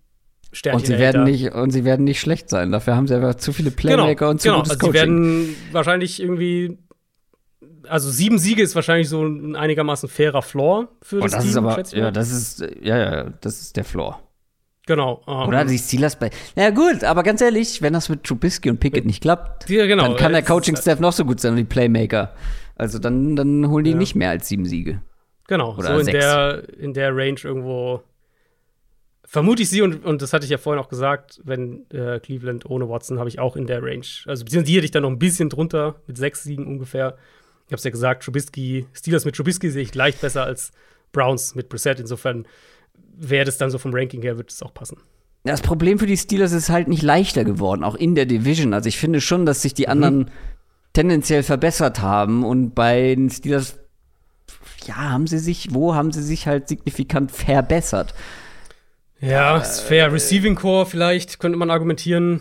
Sternchen 0.52 0.80
und 0.80 0.86
sie 0.86 0.98
werden 0.98 1.24
nicht 1.24 1.52
und 1.52 1.70
sie 1.70 1.84
werden 1.84 2.05
nicht 2.05 2.20
schlecht 2.20 2.48
sein. 2.48 2.72
Dafür 2.72 2.97
haben 2.97 3.06
sie 3.06 3.14
einfach 3.14 3.34
zu 3.34 3.52
viele 3.52 3.70
Playmaker 3.70 4.14
genau, 4.14 4.30
und 4.30 4.40
zu 4.40 4.48
genau. 4.48 4.59
gutes 4.59 4.70
also 4.72 4.86
Coaching. 4.86 4.93
Sie 4.93 4.98
werden 4.98 5.56
wahrscheinlich 5.72 6.20
irgendwie 6.20 6.78
also 7.88 8.10
sieben 8.10 8.38
Siege 8.38 8.62
ist 8.62 8.74
wahrscheinlich 8.74 9.09
so 9.09 9.24
ein 9.24 9.55
einigermaßen 9.55 10.09
fairer 10.09 10.43
Floor 10.43 10.88
für 11.02 11.20
das, 11.20 11.32
oh, 11.32 11.36
das 11.36 11.44
Team. 11.44 11.51
Ist 11.51 11.56
aber, 11.56 11.82
ja, 11.97 12.10
das 12.10 12.30
ist 12.30 12.60
ja, 12.82 12.98
ja, 12.98 13.24
das 13.40 13.60
ist 13.60 13.76
der 13.76 13.84
Floor. 13.84 14.20
Genau. 14.86 15.20
Um, 15.26 15.48
Oder 15.48 15.64
die 15.64 15.78
Steelers 15.78 16.16
bei. 16.16 16.30
Ja 16.55 16.70
gut, 16.70 17.02
aber 17.02 17.24
ganz 17.24 17.40
ehrlich, 17.40 17.82
wenn 17.82 17.93
das 17.93 18.09
mit 18.09 18.22
Trubisky 18.22 18.70
und 18.70 18.78
Pickett 18.78 19.05
nicht 19.05 19.20
klappt, 19.20 19.68
ja, 19.68 19.86
genau, 19.86 20.05
dann 20.05 20.16
kann 20.16 20.32
der 20.32 20.43
Coaching-Staff 20.43 21.01
noch 21.01 21.12
so 21.12 21.24
gut 21.24 21.40
sein 21.40 21.52
und 21.52 21.56
die 21.56 21.64
Playmaker. 21.64 22.34
Also 22.76 22.98
dann, 22.98 23.36
dann 23.36 23.68
holen 23.68 23.84
die 23.84 23.92
ja. 23.92 23.96
nicht 23.96 24.14
mehr 24.14 24.30
als 24.30 24.48
sieben 24.48 24.66
Siege. 24.66 25.00
Genau, 25.48 25.76
Oder 25.76 25.94
so 25.94 25.98
in 25.98 26.06
der, 26.06 26.62
in 26.78 26.92
der 26.92 27.16
Range 27.16 27.40
irgendwo 27.42 28.02
vermute 29.24 29.62
ich 29.62 29.70
sie, 29.70 29.82
und, 29.82 30.04
und 30.04 30.22
das 30.22 30.32
hatte 30.32 30.44
ich 30.44 30.50
ja 30.50 30.58
vorhin 30.58 30.82
auch 30.82 30.88
gesagt, 30.88 31.40
wenn 31.44 31.90
äh, 31.90 32.20
Cleveland 32.20 32.64
ohne 32.66 32.88
Watson 32.88 33.18
habe 33.18 33.28
ich 33.28 33.38
auch 33.38 33.56
in 33.56 33.66
der 33.66 33.82
Range. 33.82 34.06
Also 34.26 34.44
beziehungsweise 34.44 34.64
die 34.64 34.76
hätte 34.76 34.84
ich 34.84 34.90
dann 34.92 35.02
noch 35.02 35.10
ein 35.10 35.18
bisschen 35.18 35.48
drunter, 35.48 35.96
mit 36.06 36.16
sechs 36.16 36.44
Siegen 36.44 36.66
ungefähr. 36.66 37.16
Ich 37.66 37.72
habe 37.72 37.76
es 37.76 37.84
ja 37.84 37.90
gesagt, 37.90 38.24
Trubisky, 38.24 38.86
Steelers 38.92 39.24
mit 39.24 39.34
Trubisky 39.34 39.70
sehe 39.70 39.82
ich 39.82 39.94
leicht 39.94 40.20
besser 40.20 40.44
als 40.44 40.70
Browns 41.12 41.56
mit 41.56 41.68
Brissett. 41.68 41.98
Insofern 41.98 42.46
wäre 43.16 43.44
das 43.44 43.58
dann 43.58 43.70
so 43.70 43.78
vom 43.78 43.92
Ranking 43.92 44.22
her, 44.22 44.36
wird 44.36 44.52
es 44.52 44.62
auch 44.62 44.72
passen. 44.72 44.98
Das 45.42 45.60
Problem 45.60 45.98
für 45.98 46.06
die 46.06 46.16
Steelers 46.16 46.52
ist 46.52 46.70
halt 46.70 46.88
nicht 46.88 47.02
leichter 47.02 47.44
geworden, 47.44 47.84
auch 47.84 47.94
in 47.94 48.14
der 48.14 48.26
Division. 48.26 48.74
Also 48.74 48.88
ich 48.88 48.98
finde 48.98 49.20
schon, 49.20 49.46
dass 49.46 49.62
sich 49.62 49.74
die 49.74 49.88
anderen 49.88 50.18
mhm. 50.18 50.26
Tendenziell 50.97 51.43
verbessert 51.43 52.01
haben 52.01 52.43
und 52.43 52.74
bei 52.74 53.14
den 53.14 53.28
Steelers, 53.28 53.78
ja, 54.86 54.97
haben 54.97 55.27
sie 55.27 55.39
sich, 55.39 55.74
wo 55.74 55.94
haben 55.94 56.10
sie 56.10 56.23
sich 56.23 56.47
halt 56.47 56.68
signifikant 56.68 57.31
verbessert? 57.31 58.14
Ja, 59.20 59.59
ist 59.59 59.81
fair. 59.81 60.10
Receiving 60.10 60.55
Core 60.55 60.86
vielleicht, 60.86 61.39
könnte 61.39 61.59
man 61.59 61.70
argumentieren. 61.70 62.40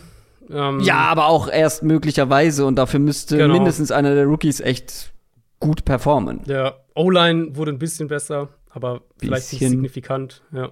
Ähm, 0.50 0.80
ja, 0.80 1.00
aber 1.00 1.28
auch 1.28 1.50
erst 1.50 1.84
möglicherweise 1.84 2.66
und 2.66 2.78
dafür 2.78 3.02
müsste 3.02 3.38
genau. 3.38 3.56
mindestens 3.56 3.92
einer 3.92 4.16
der 4.16 4.26
Rookies 4.26 4.62
echt 4.62 5.12
gut 5.60 5.84
performen. 5.84 6.42
Der 6.46 6.86
O-Line 6.94 7.58
wurde 7.58 7.72
ein 7.74 7.80
bisschen 7.80 8.08
besser, 8.08 8.50
aber 8.70 9.02
vielleicht 9.18 9.52
nicht 9.52 9.68
signifikant, 9.68 10.44
ja. 10.54 10.72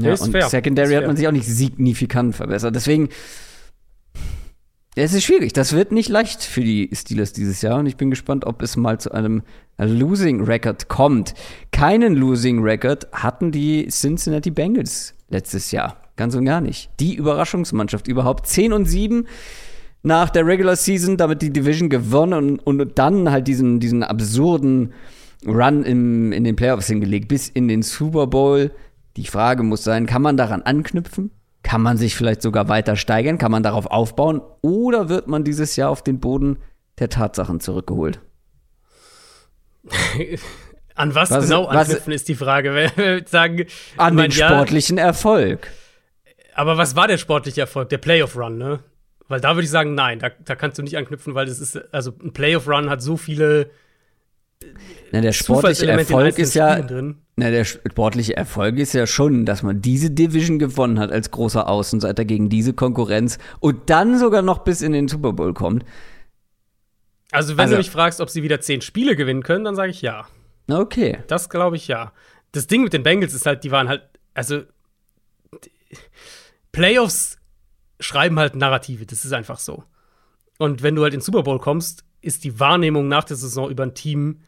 Ja, 0.00 0.12
und 0.12 0.32
fair. 0.32 0.48
Secondary 0.48 0.94
hat 0.94 1.06
man 1.06 1.16
sich 1.16 1.28
auch 1.28 1.32
nicht 1.32 1.46
signifikant 1.46 2.34
verbessert. 2.34 2.74
Deswegen, 2.74 3.10
es 5.04 5.12
ist 5.12 5.24
schwierig. 5.24 5.52
Das 5.52 5.72
wird 5.72 5.92
nicht 5.92 6.08
leicht 6.08 6.42
für 6.42 6.62
die 6.62 6.90
Steelers 6.92 7.32
dieses 7.32 7.62
Jahr. 7.62 7.78
Und 7.78 7.86
ich 7.86 7.96
bin 7.96 8.10
gespannt, 8.10 8.46
ob 8.46 8.62
es 8.62 8.76
mal 8.76 8.98
zu 8.98 9.12
einem 9.12 9.42
Losing 9.78 10.42
Record 10.42 10.88
kommt. 10.88 11.34
Keinen 11.70 12.14
Losing 12.14 12.62
Record 12.62 13.06
hatten 13.12 13.52
die 13.52 13.86
Cincinnati 13.88 14.50
Bengals 14.50 15.14
letztes 15.28 15.70
Jahr. 15.70 16.02
Ganz 16.16 16.34
und 16.34 16.44
gar 16.44 16.60
nicht. 16.60 16.90
Die 16.98 17.14
Überraschungsmannschaft 17.14 18.08
überhaupt. 18.08 18.46
10 18.46 18.72
und 18.72 18.86
7 18.86 19.26
nach 20.02 20.30
der 20.30 20.46
Regular 20.46 20.76
Season, 20.76 21.16
damit 21.16 21.42
die 21.42 21.52
Division 21.52 21.88
gewonnen 21.88 22.58
und, 22.58 22.80
und 22.80 22.98
dann 22.98 23.30
halt 23.30 23.46
diesen, 23.46 23.78
diesen 23.78 24.02
absurden 24.02 24.92
Run 25.46 25.84
im, 25.84 26.32
in 26.32 26.42
den 26.42 26.56
Playoffs 26.56 26.88
hingelegt, 26.88 27.28
bis 27.28 27.48
in 27.48 27.68
den 27.68 27.82
Super 27.82 28.26
Bowl. 28.26 28.72
Die 29.16 29.26
Frage 29.26 29.62
muss 29.62 29.84
sein, 29.84 30.06
kann 30.06 30.22
man 30.22 30.36
daran 30.36 30.62
anknüpfen? 30.62 31.30
Kann 31.68 31.82
man 31.82 31.98
sich 31.98 32.16
vielleicht 32.16 32.40
sogar 32.40 32.70
weiter 32.70 32.96
steigern? 32.96 33.36
Kann 33.36 33.50
man 33.50 33.62
darauf 33.62 33.84
aufbauen? 33.84 34.40
Oder 34.62 35.10
wird 35.10 35.28
man 35.28 35.44
dieses 35.44 35.76
Jahr 35.76 35.90
auf 35.90 36.02
den 36.02 36.18
Boden 36.18 36.60
der 36.98 37.10
Tatsachen 37.10 37.60
zurückgeholt? 37.60 38.20
An 40.94 41.14
was, 41.14 41.30
was 41.30 41.44
genau 41.44 41.66
anknüpfen 41.66 42.14
ist 42.14 42.26
die 42.26 42.36
Frage. 42.36 43.22
sagen, 43.26 43.66
an 43.98 44.16
den 44.16 44.32
sportlichen 44.32 44.96
ja, 44.96 45.04
Erfolg. 45.04 45.70
Aber 46.54 46.78
was 46.78 46.96
war 46.96 47.06
der 47.06 47.18
sportliche 47.18 47.60
Erfolg? 47.60 47.90
Der 47.90 47.98
Playoff-Run, 47.98 48.56
ne? 48.56 48.80
Weil 49.28 49.40
da 49.40 49.54
würde 49.54 49.64
ich 49.64 49.70
sagen, 49.70 49.94
nein, 49.94 50.18
da, 50.20 50.30
da 50.30 50.56
kannst 50.56 50.78
du 50.78 50.82
nicht 50.82 50.96
anknüpfen, 50.96 51.34
weil 51.34 51.44
das 51.46 51.60
ist, 51.60 51.76
also 51.92 52.12
ein 52.20 52.32
Playoff-Run 52.32 52.88
hat 52.88 53.02
so 53.02 53.18
viele 53.18 53.70
na, 55.12 55.20
der 55.20 55.32
sportliche 55.32 55.86
Erfolg 55.86 56.38
ist 56.38 56.54
ja. 56.54 56.84
Na, 57.36 57.50
der 57.50 57.64
sportliche 57.64 58.36
Erfolg 58.36 58.76
ist 58.78 58.92
ja 58.92 59.06
schon, 59.06 59.46
dass 59.46 59.62
man 59.62 59.80
diese 59.80 60.10
Division 60.10 60.58
gewonnen 60.58 60.98
hat 60.98 61.12
als 61.12 61.30
großer 61.30 61.68
Außenseiter 61.68 62.24
gegen 62.24 62.48
diese 62.48 62.72
Konkurrenz 62.72 63.38
und 63.60 63.90
dann 63.90 64.18
sogar 64.18 64.42
noch 64.42 64.58
bis 64.58 64.82
in 64.82 64.92
den 64.92 65.08
Super 65.08 65.32
Bowl 65.32 65.54
kommt. 65.54 65.84
Also, 67.30 67.56
wenn 67.56 67.64
also, 67.64 67.74
du 67.74 67.78
mich 67.78 67.90
fragst, 67.90 68.20
ob 68.20 68.30
sie 68.30 68.42
wieder 68.42 68.60
zehn 68.60 68.80
Spiele 68.80 69.14
gewinnen 69.14 69.42
können, 69.42 69.64
dann 69.64 69.76
sage 69.76 69.90
ich 69.90 70.02
ja. 70.02 70.26
Okay. 70.70 71.18
Das 71.28 71.48
glaube 71.48 71.76
ich 71.76 71.88
ja. 71.88 72.12
Das 72.52 72.66
Ding 72.66 72.82
mit 72.82 72.92
den 72.92 73.02
Bengals 73.02 73.34
ist 73.34 73.46
halt, 73.46 73.64
die 73.64 73.70
waren 73.70 73.88
halt, 73.88 74.02
also 74.34 74.62
Playoffs 76.72 77.38
schreiben 78.00 78.38
halt 78.38 78.56
Narrative, 78.56 79.06
das 79.06 79.24
ist 79.24 79.32
einfach 79.32 79.58
so. 79.58 79.84
Und 80.58 80.82
wenn 80.82 80.94
du 80.94 81.02
halt 81.02 81.14
in 81.14 81.20
den 81.20 81.24
Super 81.24 81.42
Bowl 81.42 81.58
kommst, 81.58 82.04
ist 82.20 82.44
die 82.44 82.58
Wahrnehmung 82.58 83.08
nach 83.08 83.24
der 83.24 83.36
Saison 83.36 83.70
über 83.70 83.84
ein 83.84 83.94
Team 83.94 84.40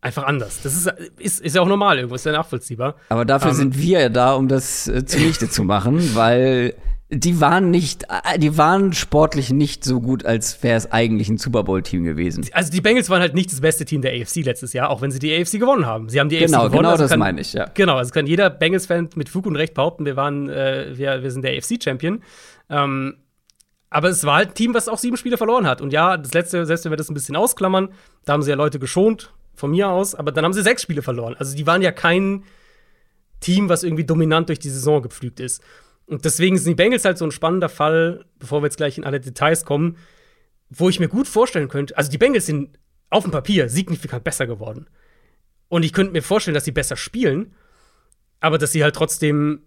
einfach 0.00 0.24
anders. 0.24 0.60
Das 0.62 0.74
ist, 0.74 0.92
ist, 1.18 1.40
ist 1.40 1.56
ja 1.56 1.62
auch 1.62 1.68
normal 1.68 1.96
irgendwo, 1.96 2.14
ist 2.14 2.26
ja 2.26 2.32
nachvollziehbar. 2.32 2.96
Aber 3.08 3.24
dafür 3.24 3.50
ähm, 3.50 3.56
sind 3.56 3.78
wir 3.78 4.00
ja 4.00 4.08
da, 4.08 4.34
um 4.34 4.48
das 4.48 4.88
äh, 4.88 5.04
zunichte 5.04 5.48
zu 5.48 5.64
machen, 5.64 6.00
weil 6.14 6.74
die 7.12 7.40
waren 7.40 7.70
nicht, 7.70 8.04
äh, 8.04 8.38
die 8.38 8.56
waren 8.56 8.92
sportlich 8.92 9.50
nicht 9.50 9.84
so 9.84 10.00
gut, 10.00 10.24
als 10.24 10.62
wäre 10.62 10.76
es 10.76 10.90
eigentlich 10.92 11.28
ein 11.28 11.38
Super 11.38 11.64
Bowl-Team 11.64 12.04
gewesen. 12.04 12.46
Also 12.52 12.70
die 12.70 12.80
Bengals 12.80 13.10
waren 13.10 13.20
halt 13.20 13.34
nicht 13.34 13.52
das 13.52 13.60
beste 13.60 13.84
Team 13.84 14.00
der 14.00 14.12
AFC 14.12 14.44
letztes 14.44 14.72
Jahr, 14.72 14.90
auch 14.90 15.02
wenn 15.02 15.10
sie 15.10 15.18
die 15.18 15.34
AFC 15.34 15.58
gewonnen 15.58 15.86
haben. 15.86 16.08
Sie 16.08 16.20
haben 16.20 16.28
die 16.28 16.38
genau, 16.38 16.58
AFC 16.58 16.66
gewonnen. 16.66 16.78
Genau, 16.78 16.90
also 16.90 17.04
das 17.04 17.10
kann, 17.10 17.18
meine 17.18 17.40
ich, 17.40 17.52
ja. 17.52 17.66
Genau, 17.74 17.96
also 17.96 18.12
kann 18.12 18.26
jeder 18.26 18.48
Bengals-Fan 18.48 19.10
mit 19.16 19.28
Fug 19.28 19.46
und 19.46 19.56
Recht 19.56 19.74
behaupten, 19.74 20.06
wir 20.06 20.16
waren, 20.16 20.48
äh, 20.48 20.92
wir, 20.96 21.22
wir 21.22 21.30
sind 21.30 21.42
der 21.42 21.56
AFC-Champion. 21.56 22.22
Ähm, 22.68 23.16
aber 23.92 24.08
es 24.08 24.24
war 24.24 24.36
halt 24.36 24.50
ein 24.50 24.54
Team, 24.54 24.72
was 24.72 24.88
auch 24.88 24.98
sieben 24.98 25.16
Spiele 25.16 25.36
verloren 25.36 25.66
hat. 25.66 25.80
Und 25.80 25.92
ja, 25.92 26.16
das 26.16 26.32
letzte, 26.32 26.64
selbst 26.64 26.84
wenn 26.84 26.92
wir 26.92 26.96
das 26.96 27.10
ein 27.10 27.14
bisschen 27.14 27.34
ausklammern, 27.34 27.88
da 28.24 28.34
haben 28.34 28.42
sie 28.42 28.50
ja 28.50 28.56
Leute 28.56 28.78
geschont, 28.78 29.32
von 29.54 29.70
mir 29.70 29.88
aus, 29.88 30.14
aber 30.14 30.32
dann 30.32 30.44
haben 30.44 30.52
sie 30.52 30.62
sechs 30.62 30.82
Spiele 30.82 31.02
verloren. 31.02 31.34
Also 31.38 31.56
die 31.56 31.66
waren 31.66 31.82
ja 31.82 31.92
kein 31.92 32.44
Team, 33.40 33.68
was 33.68 33.82
irgendwie 33.82 34.04
dominant 34.04 34.48
durch 34.48 34.58
die 34.58 34.70
Saison 34.70 35.02
gepflügt 35.02 35.40
ist. 35.40 35.62
Und 36.06 36.24
deswegen 36.24 36.58
sind 36.58 36.70
die 36.72 36.82
Bengals 36.82 37.04
halt 37.04 37.18
so 37.18 37.24
ein 37.24 37.30
spannender 37.30 37.68
Fall, 37.68 38.24
bevor 38.38 38.62
wir 38.62 38.66
jetzt 38.66 38.76
gleich 38.76 38.98
in 38.98 39.04
alle 39.04 39.20
Details 39.20 39.64
kommen, 39.64 39.96
wo 40.68 40.88
ich 40.88 41.00
mir 41.00 41.08
gut 41.08 41.28
vorstellen 41.28 41.68
könnte, 41.68 41.96
also 41.96 42.10
die 42.10 42.18
Bengals 42.18 42.46
sind 42.46 42.78
auf 43.10 43.24
dem 43.24 43.32
Papier 43.32 43.68
signifikant 43.68 44.24
besser 44.24 44.46
geworden. 44.46 44.88
Und 45.68 45.84
ich 45.84 45.92
könnte 45.92 46.12
mir 46.12 46.22
vorstellen, 46.22 46.54
dass 46.54 46.64
sie 46.64 46.72
besser 46.72 46.96
spielen, 46.96 47.54
aber 48.40 48.58
dass 48.58 48.72
sie 48.72 48.82
halt 48.82 48.94
trotzdem 48.94 49.62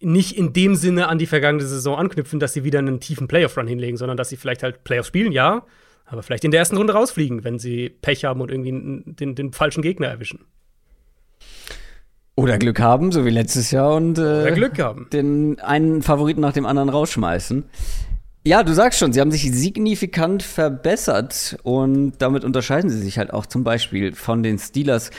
nicht 0.00 0.36
in 0.36 0.52
dem 0.52 0.74
Sinne 0.74 1.08
an 1.08 1.18
die 1.18 1.26
vergangene 1.26 1.64
Saison 1.64 1.96
anknüpfen, 1.96 2.40
dass 2.40 2.52
sie 2.52 2.64
wieder 2.64 2.80
einen 2.80 3.00
tiefen 3.00 3.28
Playoff-Run 3.28 3.68
hinlegen, 3.68 3.96
sondern 3.96 4.16
dass 4.16 4.28
sie 4.28 4.36
vielleicht 4.36 4.62
halt 4.62 4.82
Playoffs 4.84 5.08
spielen, 5.08 5.32
ja, 5.32 5.64
aber 6.12 6.22
vielleicht 6.22 6.44
in 6.44 6.50
der 6.50 6.60
ersten 6.60 6.76
Runde 6.76 6.92
rausfliegen, 6.92 7.42
wenn 7.42 7.58
sie 7.58 7.88
Pech 7.88 8.24
haben 8.24 8.40
und 8.40 8.50
irgendwie 8.50 9.14
den, 9.14 9.34
den 9.34 9.52
falschen 9.52 9.82
Gegner 9.82 10.08
erwischen. 10.08 10.40
Oder 12.34 12.58
Glück 12.58 12.80
haben, 12.80 13.12
so 13.12 13.24
wie 13.24 13.30
letztes 13.30 13.70
Jahr, 13.70 13.94
und 13.94 14.18
äh, 14.18 14.52
Glück 14.52 14.78
haben. 14.78 15.08
den 15.12 15.58
einen 15.60 16.02
Favoriten 16.02 16.40
nach 16.40 16.52
dem 16.52 16.66
anderen 16.66 16.88
rausschmeißen. 16.88 17.64
Ja, 18.44 18.62
du 18.62 18.72
sagst 18.72 18.98
schon, 18.98 19.12
sie 19.12 19.20
haben 19.20 19.30
sich 19.30 19.50
signifikant 19.52 20.42
verbessert 20.42 21.56
und 21.62 22.14
damit 22.18 22.44
unterscheiden 22.44 22.90
sie 22.90 22.98
sich 22.98 23.18
halt 23.18 23.32
auch 23.32 23.46
zum 23.46 23.64
Beispiel 23.64 24.14
von 24.14 24.42
den 24.42 24.58
Steelers. 24.58 25.10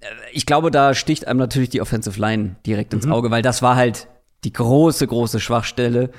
Äh, 0.00 0.06
ich 0.32 0.46
glaube, 0.46 0.70
da 0.70 0.94
sticht 0.94 1.26
einem 1.26 1.38
natürlich 1.38 1.70
die 1.70 1.80
Offensive 1.80 2.20
Line 2.20 2.56
direkt 2.66 2.92
ins 2.92 3.06
mhm. 3.06 3.12
Auge, 3.12 3.30
weil 3.30 3.42
das 3.42 3.62
war 3.62 3.76
halt 3.76 4.08
die 4.44 4.52
große, 4.52 5.06
große 5.06 5.40
Schwachstelle 5.40 6.10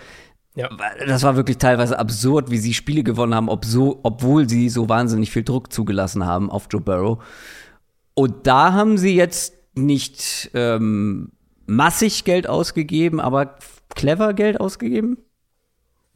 ja. 0.55 0.69
Das 1.05 1.23
war 1.23 1.35
wirklich 1.35 1.57
teilweise 1.57 1.97
absurd, 1.97 2.51
wie 2.51 2.57
sie 2.57 2.73
Spiele 2.73 3.03
gewonnen 3.03 3.35
haben, 3.35 3.49
ob 3.49 3.65
so, 3.65 3.99
obwohl 4.03 4.49
sie 4.49 4.69
so 4.69 4.89
wahnsinnig 4.89 5.31
viel 5.31 5.43
Druck 5.43 5.71
zugelassen 5.71 6.25
haben 6.25 6.49
auf 6.49 6.67
Joe 6.69 6.81
Burrow. 6.81 7.23
Und 8.13 8.47
da 8.47 8.73
haben 8.73 8.97
sie 8.97 9.15
jetzt 9.15 9.53
nicht 9.75 10.51
ähm, 10.53 11.31
massig 11.65 12.25
Geld 12.25 12.47
ausgegeben, 12.47 13.19
aber 13.19 13.57
clever 13.95 14.33
Geld 14.33 14.59
ausgegeben? 14.59 15.17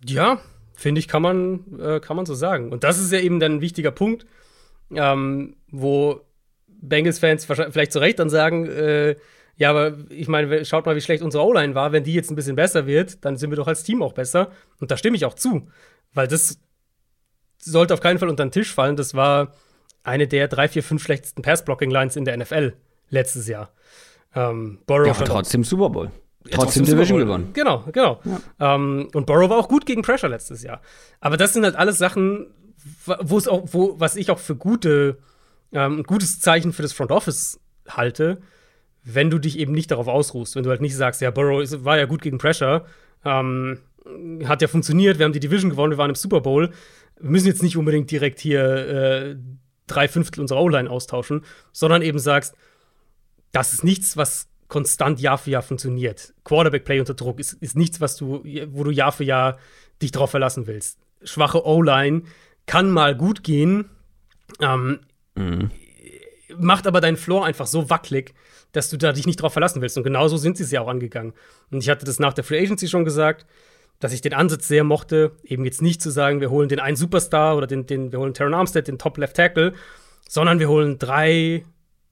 Ja, 0.06 0.40
finde 0.74 1.00
ich, 1.00 1.08
kann 1.08 1.22
man, 1.22 1.80
äh, 1.80 2.00
kann 2.00 2.18
man 2.18 2.26
so 2.26 2.34
sagen. 2.34 2.72
Und 2.72 2.84
das 2.84 3.00
ist 3.00 3.12
ja 3.12 3.20
eben 3.20 3.40
dann 3.40 3.54
ein 3.54 3.62
wichtiger 3.62 3.92
Punkt, 3.92 4.26
ähm, 4.94 5.56
wo 5.72 6.22
Bengals-Fans 6.68 7.46
vielleicht 7.46 7.94
zu 7.94 8.00
Recht 8.00 8.20
dann 8.20 8.30
sagen, 8.30 8.66
äh, 8.68 9.16
ja, 9.56 9.70
aber 9.70 9.98
ich 10.10 10.28
meine, 10.28 10.66
schaut 10.66 10.86
mal, 10.86 10.96
wie 10.96 11.02
schlecht 11.02 11.24
unsere 11.24 11.44
O-Line 11.44 11.76
war. 11.76 11.92
Wenn 11.92 12.04
die 12.04 12.14
jetzt 12.14 12.32
ein 12.32 12.36
bisschen 12.36 12.56
besser 12.56 12.88
wird, 12.88 13.24
dann 13.24 13.38
sind 13.38 13.52
wir 13.52 13.58
doch 13.58 13.68
als 13.68 13.84
Team 13.84 14.02
auch 14.02 14.14
besser. 14.14 14.52
Und 14.80 14.90
da 14.90 14.98
stimme 14.98 15.16
ich 15.16 15.26
auch 15.26 15.36
zu. 15.36 15.68
Weil 16.14 16.28
das 16.28 16.60
sollte 17.60 17.94
auf 17.94 18.02
keinen 18.02 18.20
Fall 18.20 18.30
unter 18.30 18.46
den 18.46 18.52
Tisch 18.52 18.74
fallen. 18.74 18.96
Das 18.96 19.14
war 19.14 19.54
eine 20.04 20.28
der 20.28 20.48
drei, 20.48 20.68
vier, 20.68 20.84
fünf 20.84 21.04
schlechtesten 21.04 21.44
Pass-Blocking-Lines 21.44 22.16
in 22.16 22.26
der 22.26 22.36
NFL 22.38 22.74
letztes 23.10 23.48
Jahr. 23.48 23.72
Ähm, 24.36 24.80
Burrow 24.86 25.08
ja, 25.08 25.26
trotzdem 25.26 25.64
Super 25.64 25.90
Bowl. 25.90 26.12
Ja, 26.46 26.58
trotzdem, 26.58 26.86
Division 26.86 27.20
gewonnen. 27.20 27.52
Genau, 27.54 27.86
genau. 27.92 28.20
Ja. 28.26 28.76
Ähm, 28.76 29.08
und 29.14 29.26
Burrow 29.26 29.50
war 29.50 29.58
auch 29.58 29.70
gut 29.70 29.86
gegen 29.86 30.02
Pressure 30.02 30.30
letztes 30.30 30.64
Jahr. 30.64 30.82
Aber 31.22 31.38
das 31.38 31.54
sind 31.54 31.64
halt 31.64 31.76
alles 31.76 31.98
Sachen, 32.00 32.48
wo 33.06 33.38
es 33.38 33.48
auch, 33.48 33.64
wo, 33.72 34.00
was 34.00 34.16
ich 34.16 34.30
auch 34.30 34.40
für 34.40 34.56
gute, 34.56 35.20
ähm, 35.72 36.00
ein 36.00 36.04
gutes 36.04 36.42
Zeichen 36.42 36.74
für 36.74 36.82
das 36.82 36.92
Front 36.92 37.12
Office 37.12 37.62
halte, 37.88 38.42
wenn 39.04 39.30
du 39.30 39.38
dich 39.38 39.60
eben 39.60 39.74
nicht 39.74 39.92
darauf 39.92 40.08
ausruhst, 40.08 40.56
wenn 40.56 40.64
du 40.64 40.70
halt 40.70 40.82
nicht 40.82 40.96
sagst, 40.96 41.22
ja, 41.22 41.32
Burrow 41.32 41.62
ist, 41.62 41.84
war 41.84 41.98
ja 41.98 42.06
gut 42.06 42.22
gegen 42.22 42.38
Pressure, 42.38 42.86
ähm, 43.26 43.80
hat 44.46 44.62
ja 44.62 44.68
funktioniert, 44.68 45.20
wir 45.20 45.26
haben 45.26 45.34
die 45.34 45.40
Division 45.40 45.70
gewonnen, 45.70 45.92
wir 45.92 45.98
waren 45.98 46.10
im 46.10 46.16
Super 46.16 46.42
Bowl, 46.42 46.72
wir 47.20 47.30
müssen 47.30 47.48
jetzt 47.48 47.64
nicht 47.64 47.78
unbedingt 47.78 48.12
direkt 48.12 48.40
hier 48.40 48.64
äh, 48.64 49.36
drei 49.88 50.08
Fünftel 50.08 50.42
unserer 50.42 50.62
O-Line 50.62 50.90
austauschen, 50.90 51.44
sondern 51.72 52.02
eben 52.02 52.20
sagst, 52.20 52.56
das 53.52 53.74
ist 53.74 53.84
nichts, 53.84 54.18
was 54.18 54.48
konstant 54.68 55.20
Jahr 55.20 55.38
für 55.38 55.52
Jahr 55.52 55.62
funktioniert. 55.62 56.34
Quarterback-Play 56.44 57.00
unter 57.00 57.14
Druck 57.14 57.40
ist, 57.40 57.54
ist 57.54 57.76
nichts, 57.78 58.02
was 58.02 58.16
du, 58.16 58.44
wo 58.72 58.84
du 58.84 58.92
Jahr 58.92 59.12
für 59.12 59.24
Jahr 59.24 59.58
dich 60.02 60.12
drauf 60.12 60.32
verlassen 60.32 60.66
willst. 60.66 60.98
Schwache 61.24 61.66
O-Line 61.66 62.24
kann 62.66 62.90
mal 62.90 63.16
gut 63.16 63.44
gehen, 63.44 63.90
ähm, 64.60 65.00
mhm. 65.36 65.70
macht 66.58 66.88
aber 66.88 67.02
deinen 67.02 67.18
Floor 67.18 67.46
einfach 67.46 67.68
so 67.68 67.90
wackelig, 67.90 68.34
dass 68.74 68.90
du 68.90 68.98
da 68.98 69.14
dich 69.14 69.26
nicht 69.26 69.42
drauf 69.42 69.54
verlassen 69.54 69.82
willst. 69.82 69.98
Und 69.98 70.04
genauso 70.04 70.36
sind 70.38 70.58
sie 70.58 70.64
es 70.64 70.72
ja 70.72 70.82
auch 70.82 70.88
angegangen. 70.90 71.34
Und 71.72 71.82
ich 71.82 71.90
hatte 71.90 72.06
das 72.06 72.20
nach 72.20 72.34
der 72.34 72.44
Free 72.44 72.60
Agency 72.60 72.88
schon 72.88 73.06
gesagt, 73.06 73.46
dass 74.00 74.12
ich 74.12 74.22
den 74.22 74.34
Ansatz 74.34 74.68
sehr 74.68 74.84
mochte, 74.84 75.32
eben 75.44 75.64
jetzt 75.64 75.82
nicht 75.82 76.02
zu 76.02 76.10
sagen, 76.10 76.42
wir 76.42 76.50
holen 76.50 76.68
den 76.68 76.80
einen 76.80 76.98
Superstar 76.98 77.56
oder 77.56 77.68
den, 77.68 77.86
den 77.86 78.12
wir 78.12 78.20
holen 78.20 78.34
Terran 78.34 78.54
Armstead, 78.54 78.88
den 78.88 79.00
Top 79.00 79.18
Left 79.18 79.38
Tackle, 79.38 79.74
sondern 80.28 80.60
wir 80.60 80.68
holen 80.68 81.00
drei 81.00 81.66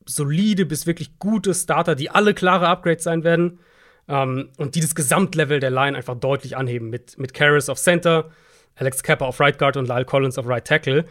solide 0.06 0.66
bis 0.66 0.88
wirklich 0.88 1.20
gute 1.20 1.54
Starter, 1.54 1.96
die 1.96 2.10
alle 2.10 2.34
klare 2.34 2.68
Upgrades 2.68 3.04
sein 3.04 3.24
werden. 3.24 3.60
ähm, 4.08 4.50
und 4.58 4.76
die 4.76 4.82
das 4.82 4.96
Gesamtlevel 4.96 5.60
der 5.60 5.72
Line 5.72 5.98
einfach 5.98 6.16
deutlich 6.16 6.58
anheben. 6.58 6.90
Mit, 6.90 7.18
mit 7.18 7.34
Karras 7.34 7.70
auf 7.70 7.80
Center, 7.80 8.30
Alex 8.76 9.04
Kappa 9.04 9.26
auf 9.26 9.40
Right 9.40 9.58
Guard 9.58 9.78
und 9.78 9.88
Lyle 9.88 10.06
Collins 10.06 10.38
auf 10.38 10.48
Right 10.48 10.66
Tackle. 10.66 11.06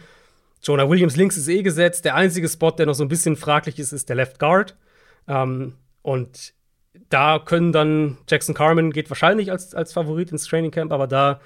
Jonah 0.63 0.87
Williams 0.87 1.15
links 1.15 1.37
ist 1.37 1.47
eh 1.47 1.63
gesetzt. 1.63 2.05
Der 2.05 2.15
einzige 2.15 2.47
Spot, 2.47 2.71
der 2.71 2.85
noch 2.85 2.93
so 2.93 3.03
ein 3.03 3.07
bisschen 3.09 3.35
fraglich 3.35 3.79
ist, 3.79 3.91
ist 3.91 4.09
der 4.09 4.15
Left 4.15 4.39
Guard. 4.39 4.75
Ähm, 5.27 5.75
und 6.01 6.53
da 7.09 7.39
können 7.39 7.71
dann 7.71 8.17
Jackson 8.29 8.55
Carmen 8.55 8.91
geht 8.91 9.09
wahrscheinlich 9.09 9.51
als, 9.51 9.73
als 9.73 9.93
Favorit 9.93 10.31
ins 10.31 10.45
Training 10.45 10.71
Camp, 10.71 10.91
aber 10.91 11.07
da 11.07 11.39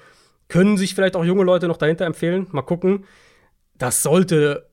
können 0.48 0.76
sich 0.76 0.94
vielleicht 0.94 1.16
auch 1.16 1.24
junge 1.24 1.44
Leute 1.44 1.68
noch 1.68 1.76
dahinter 1.76 2.04
empfehlen. 2.04 2.46
Mal 2.50 2.62
gucken. 2.62 3.04
Das 3.74 4.02
sollte. 4.02 4.70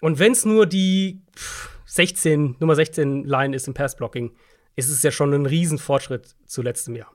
Und 0.00 0.18
wenn 0.18 0.32
es 0.32 0.44
nur 0.44 0.66
die 0.66 1.22
16, 1.86 2.56
Nummer 2.58 2.74
16 2.74 3.24
Line 3.24 3.54
ist 3.54 3.68
im 3.68 3.74
Passblocking, 3.74 4.32
ist 4.74 4.88
es 4.88 5.02
ja 5.02 5.10
schon 5.10 5.32
ein 5.32 5.46
Riesenfortschritt 5.46 6.34
zu 6.46 6.62
letztem 6.62 6.96
Jahr. 6.96 7.12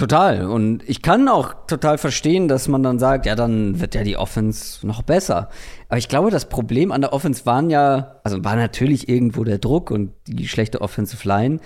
Total. 0.00 0.46
Und 0.46 0.88
ich 0.88 1.02
kann 1.02 1.28
auch 1.28 1.66
total 1.66 1.98
verstehen, 1.98 2.48
dass 2.48 2.68
man 2.68 2.82
dann 2.82 2.98
sagt, 2.98 3.26
ja, 3.26 3.34
dann 3.34 3.82
wird 3.82 3.94
ja 3.94 4.02
die 4.02 4.16
Offense 4.16 4.86
noch 4.86 5.02
besser. 5.02 5.50
Aber 5.90 5.98
ich 5.98 6.08
glaube, 6.08 6.30
das 6.30 6.48
Problem 6.48 6.90
an 6.90 7.02
der 7.02 7.12
Offense 7.12 7.44
waren 7.44 7.68
ja, 7.68 8.18
also 8.24 8.42
war 8.42 8.56
natürlich 8.56 9.10
irgendwo 9.10 9.44
der 9.44 9.58
Druck 9.58 9.90
und 9.90 10.12
die 10.26 10.48
schlechte 10.48 10.80
Offensive 10.80 11.28
Line. 11.28 11.58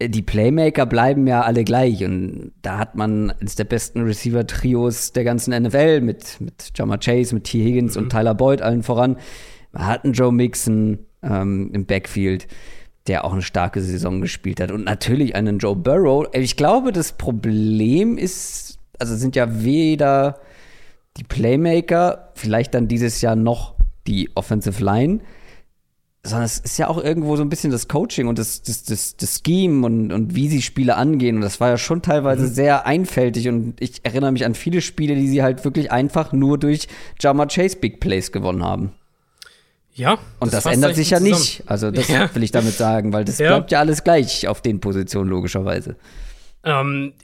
Die 0.00 0.22
Playmaker 0.22 0.86
bleiben 0.86 1.26
ja 1.26 1.42
alle 1.42 1.64
gleich. 1.64 2.02
Und 2.02 2.52
da 2.62 2.78
hat 2.78 2.94
man 2.94 3.30
eines 3.32 3.56
der 3.56 3.64
besten 3.64 4.04
Receiver-Trios 4.04 5.12
der 5.12 5.24
ganzen 5.24 5.52
NFL 5.62 6.00
mit, 6.00 6.40
mit 6.40 6.72
Jama 6.74 6.96
Chase, 6.96 7.34
mit 7.34 7.44
T. 7.44 7.62
Higgins 7.62 7.94
mhm. 7.94 8.04
und 8.04 8.08
Tyler 8.08 8.34
Boyd 8.34 8.62
allen 8.62 8.82
voran. 8.82 9.18
Man 9.72 9.86
hat 9.86 10.04
einen 10.04 10.14
Joe 10.14 10.32
Mixon 10.32 11.00
ähm, 11.22 11.70
im 11.74 11.84
Backfield 11.84 12.46
der 13.06 13.24
auch 13.24 13.32
eine 13.32 13.42
starke 13.42 13.82
Saison 13.82 14.20
gespielt 14.20 14.60
hat. 14.60 14.70
Und 14.70 14.84
natürlich 14.84 15.36
einen 15.36 15.58
Joe 15.58 15.76
Burrow. 15.76 16.26
Ich 16.32 16.56
glaube, 16.56 16.92
das 16.92 17.12
Problem 17.12 18.16
ist, 18.16 18.78
also 18.98 19.14
sind 19.16 19.36
ja 19.36 19.62
weder 19.62 20.40
die 21.16 21.24
Playmaker, 21.24 22.30
vielleicht 22.34 22.74
dann 22.74 22.88
dieses 22.88 23.20
Jahr 23.20 23.36
noch 23.36 23.74
die 24.06 24.30
Offensive 24.34 24.82
Line, 24.82 25.20
sondern 26.26 26.46
es 26.46 26.58
ist 26.58 26.78
ja 26.78 26.88
auch 26.88 27.02
irgendwo 27.02 27.36
so 27.36 27.42
ein 27.42 27.50
bisschen 27.50 27.70
das 27.70 27.86
Coaching 27.86 28.26
und 28.28 28.38
das, 28.38 28.62
das, 28.62 28.82
das, 28.84 29.16
das 29.16 29.42
Scheme 29.44 29.84
und, 29.84 30.10
und 30.10 30.34
wie 30.34 30.48
sie 30.48 30.62
Spiele 30.62 30.96
angehen. 30.96 31.36
Und 31.36 31.42
das 31.42 31.60
war 31.60 31.68
ja 31.68 31.76
schon 31.76 32.00
teilweise 32.00 32.44
mhm. 32.44 32.48
sehr 32.48 32.86
einfältig. 32.86 33.48
Und 33.48 33.74
ich 33.80 34.02
erinnere 34.04 34.32
mich 34.32 34.46
an 34.46 34.54
viele 34.54 34.80
Spiele, 34.80 35.14
die 35.14 35.28
sie 35.28 35.42
halt 35.42 35.64
wirklich 35.66 35.92
einfach 35.92 36.32
nur 36.32 36.56
durch 36.56 36.88
Jama 37.20 37.44
Chase 37.46 37.76
Big 37.76 38.00
Plays 38.00 38.32
gewonnen 38.32 38.64
haben. 38.64 38.92
Ja. 39.94 40.18
Und 40.40 40.52
das, 40.52 40.64
das 40.64 40.72
ändert 40.72 40.96
sich 40.96 41.10
ja 41.10 41.18
zusammen. 41.18 41.38
nicht. 41.38 41.62
Also 41.66 41.90
das 41.90 42.08
ja. 42.08 42.34
will 42.34 42.42
ich 42.42 42.50
damit 42.50 42.74
sagen, 42.74 43.12
weil 43.12 43.24
das 43.24 43.38
ja. 43.38 43.48
bleibt 43.48 43.70
ja 43.70 43.78
alles 43.78 44.04
gleich 44.04 44.48
auf 44.48 44.60
den 44.60 44.80
Positionen 44.80 45.30
logischerweise. 45.30 45.96
Ähm, 46.64 47.14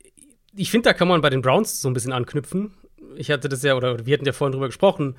ich 0.55 0.70
finde, 0.70 0.88
da 0.88 0.92
kann 0.94 1.09
man 1.09 1.20
bei 1.20 1.30
den 1.30 1.42
Browns 1.42 1.80
so 1.80 1.88
ein 1.88 1.94
bisschen 1.94 2.12
anknüpfen. 2.12 2.72
Ich 3.16 3.30
hatte 3.30 3.48
das 3.48 3.62
ja, 3.62 3.74
oder 3.74 4.06
wir 4.06 4.14
hatten 4.14 4.26
ja 4.26 4.32
vorhin 4.32 4.52
drüber 4.52 4.68
gesprochen, 4.68 5.16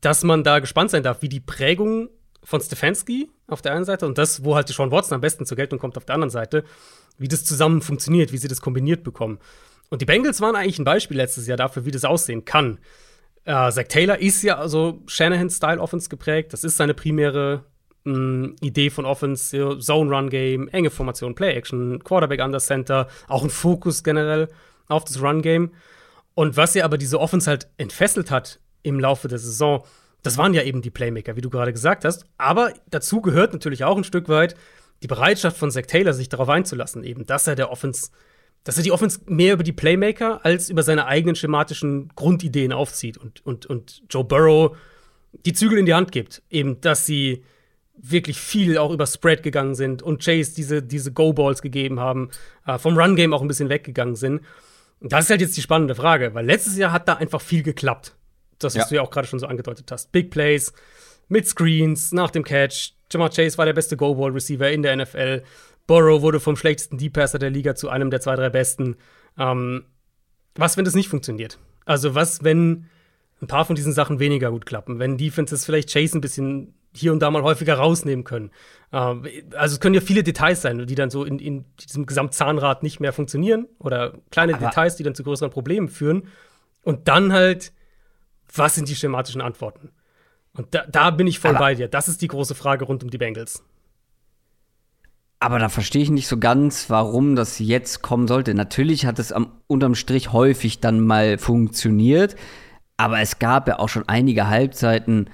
dass 0.00 0.24
man 0.24 0.42
da 0.42 0.58
gespannt 0.58 0.90
sein 0.90 1.02
darf, 1.02 1.22
wie 1.22 1.28
die 1.28 1.40
Prägung 1.40 2.08
von 2.42 2.60
Stefanski 2.60 3.28
auf 3.46 3.62
der 3.62 3.74
einen 3.74 3.84
Seite 3.84 4.06
und 4.06 4.16
das, 4.16 4.44
wo 4.44 4.54
halt 4.54 4.68
Sean 4.68 4.90
Watson 4.90 5.16
am 5.16 5.20
besten 5.20 5.44
zur 5.44 5.56
Geltung 5.56 5.78
kommt 5.78 5.96
auf 5.96 6.04
der 6.04 6.14
anderen 6.14 6.30
Seite, 6.30 6.64
wie 7.18 7.28
das 7.28 7.44
zusammen 7.44 7.82
funktioniert, 7.82 8.32
wie 8.32 8.38
sie 8.38 8.48
das 8.48 8.60
kombiniert 8.60 9.04
bekommen. 9.04 9.38
Und 9.90 10.02
die 10.02 10.06
Bengals 10.06 10.40
waren 10.40 10.56
eigentlich 10.56 10.78
ein 10.78 10.84
Beispiel 10.84 11.16
letztes 11.16 11.46
Jahr 11.46 11.56
dafür, 11.56 11.84
wie 11.84 11.90
das 11.90 12.04
aussehen 12.04 12.44
kann. 12.44 12.78
Äh, 13.44 13.70
Zach 13.70 13.88
Taylor 13.88 14.18
ist 14.18 14.42
ja 14.42 14.58
also 14.58 15.00
Shanahan-Style-Offense 15.06 16.08
geprägt. 16.08 16.52
Das 16.52 16.64
ist 16.64 16.76
seine 16.76 16.94
primäre 16.94 17.64
mh, 18.04 18.18
mm, 18.18 18.56
Idee 18.60 18.90
von 18.90 19.04
Offense, 19.04 19.78
Zone-Run-Game, 19.78 20.68
enge 20.68 20.90
Formation, 20.90 21.34
Play-Action, 21.34 22.02
Quarterback 22.04 22.40
under 22.42 22.58
Center, 22.58 23.08
auch 23.28 23.42
ein 23.42 23.50
Fokus 23.50 24.02
generell 24.02 24.48
auf 24.88 25.04
das 25.04 25.22
Run-Game. 25.22 25.72
Und 26.34 26.56
was 26.56 26.74
ja 26.74 26.84
aber 26.84 26.98
diese 26.98 27.20
Offense 27.20 27.48
halt 27.48 27.68
entfesselt 27.78 28.30
hat 28.30 28.60
im 28.82 29.00
Laufe 29.00 29.28
der 29.28 29.38
Saison, 29.38 29.84
das 30.22 30.38
waren 30.38 30.54
ja 30.54 30.62
eben 30.62 30.82
die 30.82 30.90
Playmaker, 30.90 31.36
wie 31.36 31.40
du 31.40 31.50
gerade 31.50 31.72
gesagt 31.72 32.04
hast. 32.04 32.24
Aber 32.38 32.72
dazu 32.90 33.20
gehört 33.20 33.52
natürlich 33.52 33.84
auch 33.84 33.96
ein 33.96 34.04
Stück 34.04 34.28
weit 34.28 34.56
die 35.02 35.06
Bereitschaft 35.06 35.56
von 35.56 35.70
Zach 35.70 35.86
Taylor, 35.86 36.12
sich 36.12 36.28
darauf 36.28 36.48
einzulassen, 36.48 37.04
eben, 37.04 37.24
dass 37.26 37.46
er 37.46 37.54
der 37.54 37.70
Offense 37.70 38.10
dass 38.64 38.76
er 38.76 38.82
die 38.82 38.92
Offense 38.92 39.20
mehr 39.26 39.54
über 39.54 39.62
die 39.62 39.72
Playmaker 39.72 40.44
als 40.44 40.68
über 40.68 40.82
seine 40.82 41.06
eigenen 41.06 41.36
schematischen 41.36 42.08
Grundideen 42.14 42.72
aufzieht 42.72 43.16
und, 43.16 43.44
und, 43.46 43.66
und 43.66 44.02
Joe 44.10 44.24
Burrow 44.24 44.76
die 45.44 45.52
Zügel 45.52 45.78
in 45.78 45.86
die 45.86 45.94
Hand 45.94 46.12
gibt. 46.12 46.42
Eben, 46.50 46.80
dass 46.80 47.06
sie 47.06 47.44
wirklich 48.00 48.38
viel 48.38 48.78
auch 48.78 48.92
über 48.92 49.06
Spread 49.06 49.42
gegangen 49.42 49.74
sind 49.74 50.02
und 50.02 50.24
Chase 50.24 50.54
diese, 50.54 50.82
diese 50.82 51.12
Go-Balls 51.12 51.62
gegeben 51.62 51.98
haben, 51.98 52.30
äh, 52.66 52.78
vom 52.78 52.96
Run-Game 52.96 53.32
auch 53.32 53.42
ein 53.42 53.48
bisschen 53.48 53.68
weggegangen 53.68 54.14
sind. 54.14 54.42
Das 55.00 55.24
ist 55.24 55.30
halt 55.30 55.40
jetzt 55.40 55.56
die 55.56 55.62
spannende 55.62 55.94
Frage, 55.94 56.34
weil 56.34 56.46
letztes 56.46 56.76
Jahr 56.76 56.92
hat 56.92 57.08
da 57.08 57.14
einfach 57.14 57.40
viel 57.40 57.62
geklappt. 57.62 58.14
Das, 58.58 58.74
was 58.74 58.84
ja. 58.84 58.88
du 58.88 58.94
ja 58.96 59.02
auch 59.02 59.10
gerade 59.10 59.28
schon 59.28 59.38
so 59.38 59.46
angedeutet 59.46 59.90
hast. 59.92 60.10
Big 60.10 60.30
Plays, 60.30 60.72
mit 61.28 61.46
Screens, 61.46 62.12
nach 62.12 62.30
dem 62.30 62.42
Catch. 62.42 62.92
Jamar 63.12 63.30
Chase 63.30 63.56
war 63.58 63.66
der 63.66 63.72
beste 63.72 63.96
Go-Ball-Receiver 63.96 64.70
in 64.70 64.82
der 64.82 64.96
NFL. 64.96 65.42
Burrow 65.88 66.22
wurde 66.22 66.38
vom 66.38 66.54
schlechtesten 66.54 66.98
Deep-Passer 66.98 67.40
der 67.40 67.50
Liga 67.50 67.74
zu 67.74 67.88
einem 67.88 68.10
der 68.10 68.20
zwei, 68.20 68.36
drei 68.36 68.50
besten. 68.50 68.96
Ähm, 69.36 69.86
was, 70.54 70.76
wenn 70.76 70.84
das 70.84 70.94
nicht 70.94 71.08
funktioniert? 71.08 71.58
Also, 71.86 72.14
was, 72.14 72.44
wenn 72.44 72.86
ein 73.40 73.48
paar 73.48 73.64
von 73.64 73.74
diesen 73.74 73.92
Sachen 73.92 74.20
weniger 74.20 74.50
gut 74.50 74.66
klappen? 74.66 74.98
Wenn 75.00 75.16
Defenses 75.16 75.64
vielleicht 75.64 75.92
Chase 75.92 76.16
ein 76.16 76.20
bisschen 76.20 76.74
hier 76.94 77.12
und 77.12 77.20
da 77.20 77.30
mal 77.30 77.42
häufiger 77.42 77.74
rausnehmen 77.74 78.24
können. 78.24 78.50
Ähm, 78.92 79.26
also, 79.54 79.74
es 79.74 79.80
können 79.80 79.94
ja 79.94 80.02
viele 80.02 80.22
Details 80.22 80.60
sein, 80.60 80.86
die 80.86 80.94
dann 80.94 81.08
so 81.10 81.24
in, 81.24 81.38
in 81.38 81.64
diesem 81.80 82.04
Gesamtzahnrad 82.04 82.82
nicht 82.82 83.00
mehr 83.00 83.14
funktionieren 83.14 83.66
oder 83.78 84.12
kleine 84.30 84.56
Aber 84.56 84.66
Details, 84.66 84.96
die 84.96 85.04
dann 85.04 85.14
zu 85.14 85.24
größeren 85.24 85.50
Problemen 85.50 85.88
führen. 85.88 86.28
Und 86.82 87.08
dann 87.08 87.32
halt, 87.32 87.72
was 88.54 88.74
sind 88.74 88.88
die 88.90 88.94
schematischen 88.94 89.40
Antworten? 89.40 89.90
Und 90.52 90.74
da, 90.74 90.84
da 90.86 91.10
bin 91.10 91.26
ich 91.26 91.38
voll 91.38 91.52
Aber 91.52 91.60
bei 91.60 91.74
dir. 91.74 91.88
Das 91.88 92.08
ist 92.08 92.20
die 92.20 92.28
große 92.28 92.54
Frage 92.54 92.84
rund 92.84 93.02
um 93.02 93.08
die 93.08 93.18
Bengals. 93.18 93.62
Aber 95.40 95.58
da 95.58 95.68
verstehe 95.68 96.02
ich 96.02 96.10
nicht 96.10 96.26
so 96.26 96.38
ganz, 96.38 96.90
warum 96.90 97.36
das 97.36 97.58
jetzt 97.60 98.02
kommen 98.02 98.26
sollte. 98.26 98.54
Natürlich 98.54 99.06
hat 99.06 99.18
es 99.18 99.32
am 99.32 99.52
unterm 99.68 99.94
Strich 99.94 100.32
häufig 100.32 100.80
dann 100.80 101.00
mal 101.00 101.38
funktioniert, 101.38 102.34
aber 102.96 103.20
es 103.20 103.38
gab 103.38 103.68
ja 103.68 103.78
auch 103.78 103.88
schon 103.88 104.08
einige 104.08 104.48
Halbzeiten, 104.48 105.30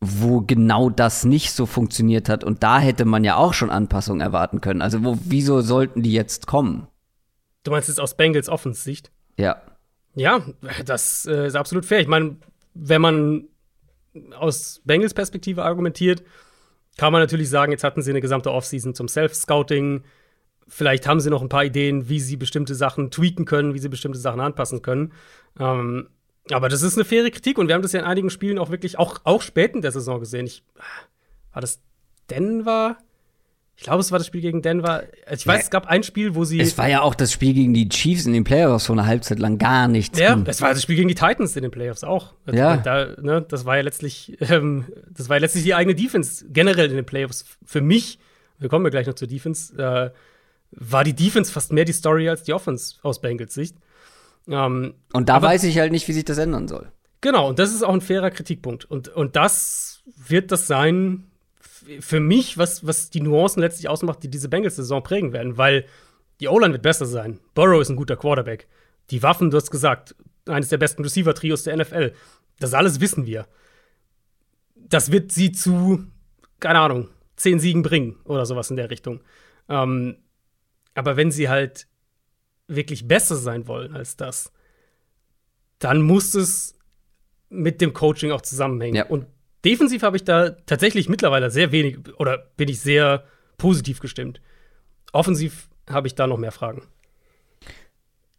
wo 0.00 0.40
genau 0.40 0.90
das 0.90 1.24
nicht 1.24 1.52
so 1.52 1.66
funktioniert 1.66 2.28
hat 2.28 2.44
und 2.44 2.62
da 2.62 2.78
hätte 2.78 3.04
man 3.04 3.24
ja 3.24 3.36
auch 3.36 3.54
schon 3.54 3.70
Anpassungen 3.70 4.20
erwarten 4.20 4.60
können. 4.60 4.82
Also 4.82 5.04
wo, 5.04 5.18
wieso 5.24 5.60
sollten 5.60 6.02
die 6.02 6.12
jetzt 6.12 6.46
kommen? 6.46 6.88
Du 7.62 7.70
meinst 7.70 7.88
jetzt 7.88 8.00
aus 8.00 8.16
Bengals 8.16 8.48
Offensicht? 8.48 9.12
Ja. 9.36 9.62
Ja, 10.14 10.42
das 10.84 11.26
äh, 11.26 11.46
ist 11.46 11.54
absolut 11.54 11.86
fair. 11.86 12.00
Ich 12.00 12.08
meine, 12.08 12.36
wenn 12.74 13.00
man 13.00 13.44
aus 14.36 14.80
Bengals 14.84 15.14
Perspektive 15.14 15.64
argumentiert, 15.64 16.22
kann 16.96 17.12
man 17.12 17.22
natürlich 17.22 17.48
sagen, 17.48 17.72
jetzt 17.72 17.84
hatten 17.84 18.02
sie 18.02 18.10
eine 18.10 18.20
gesamte 18.20 18.52
Offseason 18.52 18.94
zum 18.94 19.08
Self-Scouting. 19.08 20.04
Vielleicht 20.68 21.06
haben 21.06 21.20
sie 21.20 21.30
noch 21.30 21.42
ein 21.42 21.48
paar 21.48 21.64
Ideen, 21.64 22.08
wie 22.08 22.20
sie 22.20 22.36
bestimmte 22.36 22.74
Sachen 22.74 23.10
tweaken 23.10 23.44
können, 23.44 23.74
wie 23.74 23.78
sie 23.78 23.88
bestimmte 23.88 24.18
Sachen 24.18 24.40
anpassen 24.40 24.82
können. 24.82 25.12
Ähm, 25.58 26.08
aber 26.50 26.68
das 26.68 26.82
ist 26.82 26.96
eine 26.96 27.04
faire 27.04 27.30
Kritik 27.30 27.58
und 27.58 27.68
wir 27.68 27.74
haben 27.74 27.82
das 27.82 27.92
ja 27.92 28.00
in 28.00 28.06
einigen 28.06 28.30
Spielen 28.30 28.58
auch 28.58 28.70
wirklich, 28.70 28.98
auch, 28.98 29.20
auch 29.24 29.42
spät 29.42 29.74
in 29.74 29.82
der 29.82 29.92
Saison 29.92 30.20
gesehen. 30.20 30.46
Ich, 30.46 30.64
war 31.52 31.60
das 31.60 31.82
Denver? 32.30 32.98
Ich 33.82 33.86
glaube, 33.86 34.00
es 34.00 34.12
war 34.12 34.20
das 34.20 34.28
Spiel 34.28 34.42
gegen 34.42 34.62
Denver. 34.62 35.02
Ich 35.28 35.44
weiß, 35.44 35.56
ja, 35.56 35.62
es 35.64 35.70
gab 35.70 35.88
ein 35.88 36.04
Spiel, 36.04 36.36
wo 36.36 36.44
sie. 36.44 36.60
Es 36.60 36.78
war 36.78 36.88
ja 36.88 37.02
auch 37.02 37.16
das 37.16 37.32
Spiel 37.32 37.52
gegen 37.52 37.74
die 37.74 37.88
Chiefs 37.88 38.26
in 38.26 38.32
den 38.32 38.44
Playoffs 38.44 38.86
vor 38.86 38.94
einer 38.94 39.08
Halbzeit 39.08 39.40
lang 39.40 39.58
gar 39.58 39.88
nichts. 39.88 40.20
Ja, 40.20 40.40
es 40.46 40.62
war 40.62 40.72
das 40.72 40.84
Spiel 40.84 40.94
gegen 40.94 41.08
die 41.08 41.16
Titans 41.16 41.56
in 41.56 41.62
den 41.62 41.72
Playoffs 41.72 42.04
auch. 42.04 42.32
Also 42.46 42.56
ja. 42.56 42.76
Da, 42.76 43.16
ne, 43.20 43.42
das 43.42 43.64
war 43.64 43.74
ja 43.74 43.82
letztlich, 43.82 44.36
ähm, 44.48 44.84
das 45.10 45.28
war 45.28 45.34
ja 45.34 45.40
letztlich 45.40 45.64
die 45.64 45.74
eigene 45.74 45.96
Defense 45.96 46.46
generell 46.48 46.90
in 46.90 46.94
den 46.94 47.04
Playoffs. 47.04 47.44
Für 47.64 47.80
mich, 47.80 48.20
wir 48.60 48.68
kommen 48.68 48.84
ja 48.84 48.90
gleich 48.90 49.08
noch 49.08 49.14
zur 49.14 49.26
Defense, 49.26 49.74
äh, 49.76 50.10
war 50.70 51.02
die 51.02 51.14
Defense 51.16 51.50
fast 51.50 51.72
mehr 51.72 51.84
die 51.84 51.92
Story 51.92 52.28
als 52.28 52.44
die 52.44 52.52
Offense 52.52 52.98
aus 53.02 53.20
Bengals 53.20 53.52
Sicht. 53.52 53.74
Ähm, 54.46 54.94
und 55.12 55.28
da 55.28 55.34
aber, 55.34 55.48
weiß 55.48 55.64
ich 55.64 55.80
halt 55.80 55.90
nicht, 55.90 56.06
wie 56.06 56.12
sich 56.12 56.24
das 56.24 56.38
ändern 56.38 56.68
soll. 56.68 56.92
Genau, 57.20 57.48
und 57.48 57.58
das 57.58 57.74
ist 57.74 57.82
auch 57.82 57.94
ein 57.94 58.00
fairer 58.00 58.30
Kritikpunkt. 58.30 58.84
Und, 58.84 59.08
und 59.08 59.34
das 59.34 60.04
wird 60.04 60.52
das 60.52 60.68
sein, 60.68 61.31
für 62.00 62.20
mich, 62.20 62.58
was, 62.58 62.86
was 62.86 63.10
die 63.10 63.20
Nuancen 63.20 63.60
letztlich 63.60 63.88
ausmacht, 63.88 64.22
die 64.22 64.30
diese 64.30 64.48
Bengals-Saison 64.48 65.02
prägen 65.02 65.32
werden, 65.32 65.58
weil 65.58 65.84
die 66.40 66.48
O-Line 66.48 66.72
wird 66.72 66.82
besser 66.82 67.06
sein. 67.06 67.40
Burrow 67.54 67.80
ist 67.80 67.88
ein 67.88 67.96
guter 67.96 68.16
Quarterback. 68.16 68.66
Die 69.10 69.22
Waffen, 69.22 69.50
du 69.50 69.56
hast 69.56 69.70
gesagt, 69.70 70.14
eines 70.46 70.68
der 70.68 70.78
besten 70.78 71.02
Receiver-Trios 71.02 71.64
der 71.64 71.76
NFL. 71.76 72.12
Das 72.58 72.74
alles 72.74 73.00
wissen 73.00 73.26
wir. 73.26 73.46
Das 74.74 75.12
wird 75.12 75.32
sie 75.32 75.52
zu, 75.52 76.04
keine 76.60 76.80
Ahnung, 76.80 77.08
zehn 77.36 77.60
Siegen 77.60 77.82
bringen 77.82 78.16
oder 78.24 78.46
sowas 78.46 78.70
in 78.70 78.76
der 78.76 78.90
Richtung. 78.90 79.20
Ähm, 79.68 80.16
aber 80.94 81.16
wenn 81.16 81.30
sie 81.30 81.48
halt 81.48 81.86
wirklich 82.66 83.08
besser 83.08 83.36
sein 83.36 83.66
wollen 83.66 83.94
als 83.94 84.16
das, 84.16 84.52
dann 85.78 86.02
muss 86.02 86.34
es 86.34 86.74
mit 87.48 87.80
dem 87.80 87.92
Coaching 87.92 88.30
auch 88.32 88.40
zusammenhängen. 88.40 88.96
Ja. 88.96 89.06
Und 89.06 89.26
Defensiv 89.64 90.02
habe 90.02 90.16
ich 90.16 90.24
da 90.24 90.50
tatsächlich 90.50 91.08
mittlerweile 91.08 91.50
sehr 91.50 91.70
wenig 91.72 91.98
oder 92.18 92.38
bin 92.56 92.68
ich 92.68 92.80
sehr 92.80 93.24
positiv 93.58 94.00
gestimmt. 94.00 94.40
offensiv 95.12 95.68
habe 95.88 96.06
ich 96.06 96.14
da 96.14 96.26
noch 96.26 96.38
mehr 96.38 96.52
Fragen. 96.52 96.82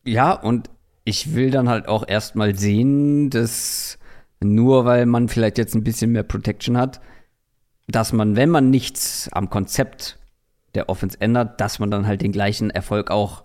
Ja, 0.06 0.34
und 0.34 0.70
ich 1.06 1.34
will 1.34 1.52
dann 1.52 1.70
halt 1.70 1.88
auch 1.88 2.08
erstmal 2.08 2.56
sehen, 2.56 3.30
dass 3.30 4.00
nur 4.42 4.86
weil 4.86 5.06
man 5.06 5.30
vielleicht 5.30 5.58
jetzt 5.58 5.76
ein 5.76 5.84
bisschen 5.84 6.12
mehr 6.12 6.24
Protection 6.24 6.78
hat, 6.78 7.00
dass 7.88 8.12
man, 8.12 8.36
wenn 8.36 8.50
man 8.50 8.70
nichts 8.70 9.30
am 9.32 9.50
Konzept 9.50 10.18
der 10.76 10.90
Offense 10.90 11.20
ändert, 11.22 11.62
dass 11.62 11.80
man 11.80 11.92
dann 11.92 12.08
halt 12.08 12.22
den 12.22 12.32
gleichen 12.32 12.70
Erfolg 12.70 13.12
auch 13.12 13.44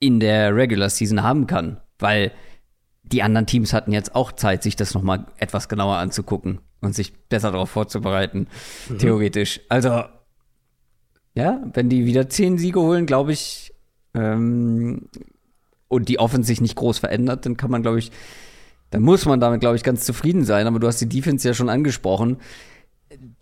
in 0.00 0.20
der 0.20 0.54
Regular 0.54 0.90
Season 0.90 1.22
haben 1.22 1.46
kann. 1.46 1.80
Weil 1.98 2.32
die 3.02 3.22
anderen 3.22 3.46
Teams 3.46 3.72
hatten 3.72 3.92
jetzt 3.92 4.14
auch 4.14 4.32
Zeit, 4.32 4.62
sich 4.62 4.76
das 4.76 4.94
nochmal 4.94 5.26
etwas 5.38 5.68
genauer 5.68 5.96
anzugucken 5.96 6.60
und 6.80 6.94
sich 6.94 7.12
besser 7.28 7.52
darauf 7.52 7.70
vorzubereiten, 7.70 8.48
mhm. 8.88 8.98
theoretisch. 8.98 9.60
Also, 9.68 10.04
ja, 11.34 11.62
wenn 11.72 11.88
die 11.88 12.04
wieder 12.04 12.28
zehn 12.28 12.58
Siege 12.58 12.80
holen, 12.80 13.06
glaube 13.06 13.32
ich, 13.32 13.72
ähm, 14.14 15.08
und 15.88 16.08
die 16.08 16.18
Offense 16.18 16.46
sich 16.46 16.60
nicht 16.60 16.76
groß 16.76 16.98
verändert, 16.98 17.46
dann 17.46 17.56
kann 17.56 17.70
man, 17.70 17.82
glaube 17.82 17.98
ich, 17.98 18.10
dann 18.90 19.02
muss 19.02 19.26
man 19.26 19.40
damit, 19.40 19.60
glaube 19.60 19.76
ich, 19.76 19.82
ganz 19.82 20.04
zufrieden 20.04 20.44
sein. 20.44 20.66
Aber 20.66 20.78
du 20.78 20.86
hast 20.86 21.00
die 21.00 21.08
Defense 21.08 21.46
ja 21.46 21.54
schon 21.54 21.68
angesprochen. 21.68 22.38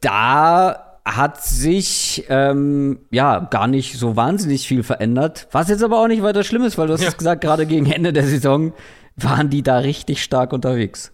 Da 0.00 0.98
hat 1.04 1.44
sich 1.44 2.24
ähm, 2.28 2.98
ja 3.10 3.38
gar 3.38 3.68
nicht 3.68 3.96
so 3.96 4.16
wahnsinnig 4.16 4.66
viel 4.66 4.82
verändert. 4.82 5.46
Was 5.52 5.68
jetzt 5.68 5.84
aber 5.84 6.00
auch 6.00 6.08
nicht 6.08 6.22
weiter 6.22 6.42
schlimm 6.42 6.62
ist, 6.62 6.78
weil 6.78 6.88
du 6.88 6.94
hast 6.94 7.02
ja. 7.02 7.08
es 7.08 7.16
gesagt, 7.16 7.42
gerade 7.42 7.66
gegen 7.66 7.86
Ende 7.86 8.12
der 8.12 8.24
Saison 8.24 8.72
waren 9.16 9.48
die 9.48 9.62
da 9.62 9.78
richtig 9.78 10.22
stark 10.22 10.52
unterwegs. 10.52 11.12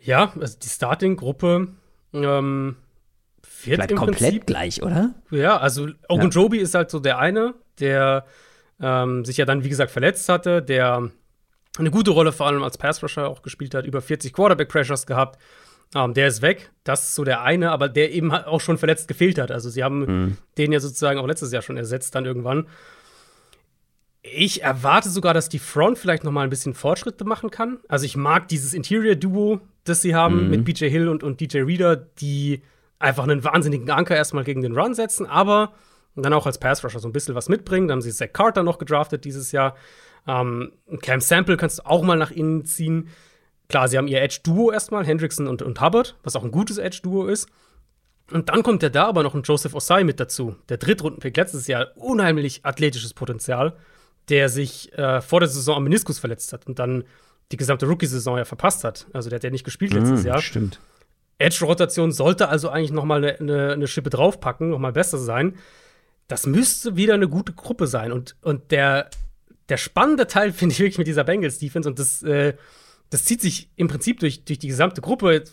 Ja, 0.00 0.32
also 0.40 0.58
die 0.58 0.68
Starting-Gruppe 0.68 1.68
ähm, 2.12 2.76
wird 3.64 3.76
Bleibt 3.76 3.96
komplett 3.96 4.18
Prinzip, 4.18 4.46
gleich, 4.46 4.82
oder? 4.82 5.14
Ja, 5.30 5.58
also 5.58 5.88
Ogunjobi 6.08 6.58
ja. 6.58 6.62
ist 6.62 6.74
halt 6.74 6.90
so 6.90 7.00
der 7.00 7.18
eine, 7.18 7.54
der 7.78 8.24
ähm, 8.80 9.24
sich 9.24 9.36
ja 9.36 9.44
dann, 9.44 9.64
wie 9.64 9.68
gesagt, 9.68 9.90
verletzt 9.90 10.28
hatte, 10.28 10.62
der 10.62 11.10
eine 11.78 11.90
gute 11.90 12.10
Rolle 12.10 12.32
vor 12.32 12.46
allem 12.46 12.62
als 12.62 12.78
Pass-Rusher 12.78 13.28
auch 13.28 13.42
gespielt 13.42 13.74
hat, 13.74 13.86
über 13.86 14.00
40 14.00 14.32
Quarterback-Pressures 14.32 15.06
gehabt. 15.06 15.40
Ähm, 15.94 16.14
der 16.14 16.28
ist 16.28 16.42
weg. 16.42 16.70
Das 16.84 17.08
ist 17.08 17.14
so 17.14 17.24
der 17.24 17.42
eine, 17.42 17.70
aber 17.70 17.88
der 17.88 18.12
eben 18.12 18.32
auch 18.32 18.60
schon 18.60 18.78
verletzt 18.78 19.08
gefehlt 19.08 19.38
hat. 19.38 19.50
Also 19.50 19.70
sie 19.70 19.82
haben 19.82 20.00
mhm. 20.00 20.36
den 20.56 20.72
ja 20.72 20.80
sozusagen 20.80 21.18
auch 21.18 21.26
letztes 21.26 21.52
Jahr 21.52 21.62
schon 21.62 21.76
ersetzt 21.76 22.14
dann 22.14 22.26
irgendwann. 22.26 22.66
Ich 24.22 24.62
erwarte 24.62 25.08
sogar, 25.08 25.34
dass 25.34 25.48
die 25.48 25.58
Front 25.58 25.98
vielleicht 25.98 26.24
noch 26.24 26.32
mal 26.32 26.42
ein 26.42 26.50
bisschen 26.50 26.74
Fortschritte 26.74 27.24
machen 27.24 27.50
kann. 27.50 27.78
Also 27.88 28.04
ich 28.04 28.16
mag 28.16 28.48
dieses 28.48 28.74
Interior-Duo, 28.74 29.60
das 29.84 30.02
sie 30.02 30.14
haben 30.14 30.44
mhm. 30.44 30.50
mit 30.50 30.64
BJ 30.64 30.88
Hill 30.88 31.08
und, 31.08 31.22
und 31.22 31.40
DJ 31.40 31.60
Reader, 31.60 31.96
die 31.96 32.62
einfach 32.98 33.24
einen 33.24 33.42
wahnsinnigen 33.44 33.90
Anker 33.90 34.16
erstmal 34.16 34.44
gegen 34.44 34.62
den 34.62 34.76
Run 34.76 34.94
setzen, 34.94 35.26
aber 35.26 35.72
dann 36.16 36.32
auch 36.32 36.46
als 36.46 36.58
Pass-Rusher 36.58 36.98
so 36.98 37.08
ein 37.08 37.12
bisschen 37.12 37.34
was 37.34 37.48
mitbringen. 37.48 37.88
Dann 37.88 37.96
haben 37.96 38.02
sie 38.02 38.12
Zach 38.12 38.32
Carter 38.32 38.62
noch 38.62 38.78
gedraftet 38.78 39.24
dieses 39.24 39.52
Jahr. 39.52 39.76
Ähm, 40.26 40.72
Cam 41.02 41.20
Sample 41.20 41.56
kannst 41.56 41.78
du 41.78 41.86
auch 41.86 42.02
mal 42.02 42.16
nach 42.16 42.30
innen 42.30 42.64
ziehen. 42.64 43.08
Klar, 43.68 43.88
sie 43.88 43.96
haben 43.96 44.08
ihr 44.08 44.20
Edge-Duo 44.20 44.72
erstmal, 44.72 45.06
Hendrickson 45.06 45.46
und, 45.46 45.62
und 45.62 45.80
Hubbard, 45.80 46.16
was 46.22 46.36
auch 46.36 46.44
ein 46.44 46.50
gutes 46.50 46.78
Edge-Duo 46.78 47.26
ist. 47.26 47.48
Und 48.30 48.48
dann 48.48 48.62
kommt 48.62 48.82
ja 48.82 48.88
da 48.88 49.06
aber 49.06 49.22
noch 49.22 49.34
ein 49.34 49.42
Joseph 49.42 49.74
Osai 49.74 50.04
mit 50.04 50.20
dazu. 50.20 50.56
Der 50.68 50.76
Drittrunden-Pick 50.76 51.36
letztes 51.36 51.66
Jahr, 51.66 51.88
unheimlich 51.96 52.64
athletisches 52.64 53.14
Potenzial, 53.14 53.76
der 54.28 54.48
sich 54.48 54.92
äh, 54.98 55.20
vor 55.20 55.40
der 55.40 55.48
Saison 55.48 55.76
am 55.76 55.84
Meniskus 55.84 56.18
verletzt 56.18 56.52
hat 56.52 56.66
und 56.66 56.78
dann 56.78 57.04
die 57.52 57.56
gesamte 57.56 57.86
Rookie-Saison 57.86 58.38
ja 58.38 58.44
verpasst 58.44 58.84
hat. 58.84 59.06
Also 59.12 59.28
der 59.28 59.36
hat 59.36 59.44
ja 59.44 59.50
nicht 59.50 59.64
gespielt 59.64 59.92
letztes 59.92 60.24
mm, 60.24 60.26
Jahr. 60.26 60.40
Stimmt. 60.40 60.80
Edge-Rotation 61.38 62.12
sollte 62.12 62.48
also 62.48 62.68
eigentlich 62.68 62.92
noch 62.92 63.04
mal 63.04 63.24
eine, 63.24 63.40
eine, 63.40 63.72
eine 63.72 63.86
Schippe 63.88 64.10
draufpacken, 64.10 64.70
noch 64.70 64.78
mal 64.78 64.92
besser 64.92 65.18
sein. 65.18 65.56
Das 66.28 66.46
müsste 66.46 66.96
wieder 66.96 67.14
eine 67.14 67.28
gute 67.28 67.52
Gruppe 67.52 67.86
sein. 67.86 68.12
Und, 68.12 68.36
und 68.42 68.70
der 68.70 69.10
der 69.70 69.76
spannende 69.76 70.26
Teil 70.26 70.52
finde 70.52 70.74
ich 70.74 70.80
wirklich 70.80 70.98
mit 70.98 71.06
dieser 71.06 71.24
Bengals-Defense 71.24 71.88
und 71.88 71.98
das, 71.98 72.22
äh, 72.22 72.54
das 73.08 73.24
zieht 73.24 73.40
sich 73.40 73.70
im 73.76 73.88
Prinzip 73.88 74.20
durch, 74.20 74.44
durch 74.44 74.58
die 74.58 74.68
gesamte 74.68 75.00
Gruppe. 75.00 75.44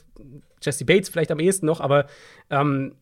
Jesse 0.62 0.86
Bates 0.86 1.10
vielleicht 1.10 1.32
am 1.32 1.40
ehesten 1.40 1.68
noch, 1.68 1.80
aber 1.80 2.08
ähm, 2.50 2.96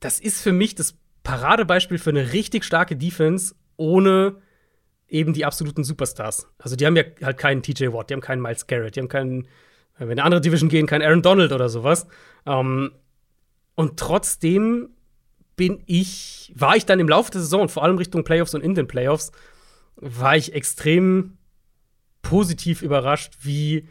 das 0.00 0.20
ist 0.20 0.42
für 0.42 0.52
mich 0.52 0.74
das 0.74 0.96
Paradebeispiel 1.22 1.98
für 1.98 2.10
eine 2.10 2.32
richtig 2.32 2.64
starke 2.64 2.96
Defense 2.96 3.54
ohne 3.76 4.36
eben 5.14 5.32
die 5.32 5.44
absoluten 5.44 5.84
Superstars. 5.84 6.48
Also 6.58 6.74
die 6.74 6.84
haben 6.84 6.96
ja 6.96 7.04
halt 7.22 7.38
keinen 7.38 7.62
TJ 7.62 7.92
Watt, 7.92 8.10
die 8.10 8.14
haben 8.14 8.20
keinen 8.20 8.42
Miles 8.42 8.66
Garrett, 8.66 8.96
die 8.96 9.00
haben 9.00 9.08
keinen, 9.08 9.46
wenn 9.96 10.08
wir 10.08 10.12
in 10.12 10.18
eine 10.18 10.24
andere 10.24 10.40
Division 10.40 10.68
gehen, 10.68 10.86
keinen 10.86 11.02
Aaron 11.02 11.22
Donald 11.22 11.52
oder 11.52 11.68
sowas. 11.68 12.08
Ähm, 12.46 12.90
und 13.76 13.98
trotzdem 13.98 14.90
bin 15.56 15.82
ich, 15.86 16.52
war 16.56 16.76
ich 16.76 16.84
dann 16.84 16.98
im 16.98 17.08
Laufe 17.08 17.30
der 17.30 17.40
Saison, 17.42 17.68
vor 17.68 17.84
allem 17.84 17.96
Richtung 17.96 18.24
Playoffs 18.24 18.54
und 18.54 18.62
in 18.62 18.74
den 18.74 18.88
Playoffs, 18.88 19.30
war 19.94 20.36
ich 20.36 20.52
extrem 20.52 21.38
positiv 22.22 22.82
überrascht, 22.82 23.38
wie, 23.42 23.86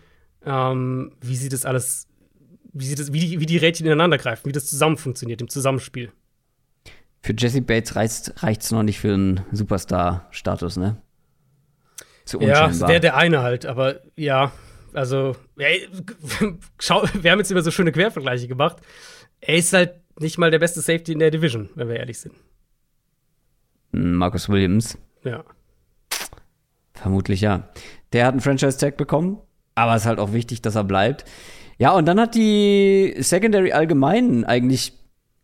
ähm, 0.45 1.15
wie 1.21 1.37
sie 1.37 1.47
das 1.47 1.65
alles, 1.65 2.07
wie, 2.73 2.85
sie 2.85 2.95
das, 2.95 3.13
wie, 3.13 3.21
die, 3.21 3.39
wie 3.39 3.45
die 3.45 3.57
Rädchen 3.57 3.85
ineinander 3.85 4.17
greifen, 4.17 4.45
wie 4.45 4.51
das 4.51 4.65
zusammen 4.65 4.97
funktioniert 4.97 5.41
im 5.41 5.47
Zusammenspiel. 5.47 6.11
Für 7.21 7.33
Jesse 7.37 7.61
Bates 7.61 7.95
reicht 7.95 8.61
es 8.61 8.71
noch 8.71 8.83
nicht 8.83 8.99
für 8.99 9.13
einen 9.13 9.45
Superstar-Status, 9.53 10.75
ne? 10.75 11.01
Zu 12.25 12.39
ja, 12.41 12.69
es 12.69 12.81
wäre 12.81 12.99
der 12.99 13.17
eine 13.17 13.41
halt, 13.41 13.65
aber 13.65 13.99
ja, 14.15 14.51
also, 14.93 15.35
ey, 15.57 15.87
schau, 16.79 17.03
wir 17.13 17.31
haben 17.31 17.39
jetzt 17.39 17.51
immer 17.51 17.61
so 17.61 17.71
schöne 17.71 17.91
Quervergleiche 17.91 18.47
gemacht. 18.47 18.77
Er 19.41 19.55
ist 19.55 19.73
halt 19.73 19.95
nicht 20.19 20.37
mal 20.37 20.51
der 20.51 20.59
beste 20.59 20.81
Safety 20.81 21.11
in 21.11 21.19
der 21.19 21.31
Division, 21.31 21.69
wenn 21.75 21.89
wir 21.89 21.97
ehrlich 21.97 22.19
sind. 22.19 22.35
Marcus 23.91 24.49
Williams. 24.49 24.97
Ja. 25.23 25.43
Vermutlich 26.93 27.41
ja. 27.41 27.69
Der 28.13 28.25
hat 28.25 28.33
einen 28.33 28.41
Franchise-Tag 28.41 28.97
bekommen, 28.97 29.39
aber 29.75 29.95
es 29.95 30.03
ist 30.03 30.07
halt 30.07 30.19
auch 30.19 30.33
wichtig, 30.33 30.61
dass 30.61 30.75
er 30.75 30.83
bleibt. 30.83 31.25
Ja, 31.77 31.91
und 31.91 32.05
dann 32.05 32.19
hat 32.19 32.35
die 32.35 33.15
Secondary 33.19 33.71
allgemein 33.71 34.45
eigentlich 34.45 34.93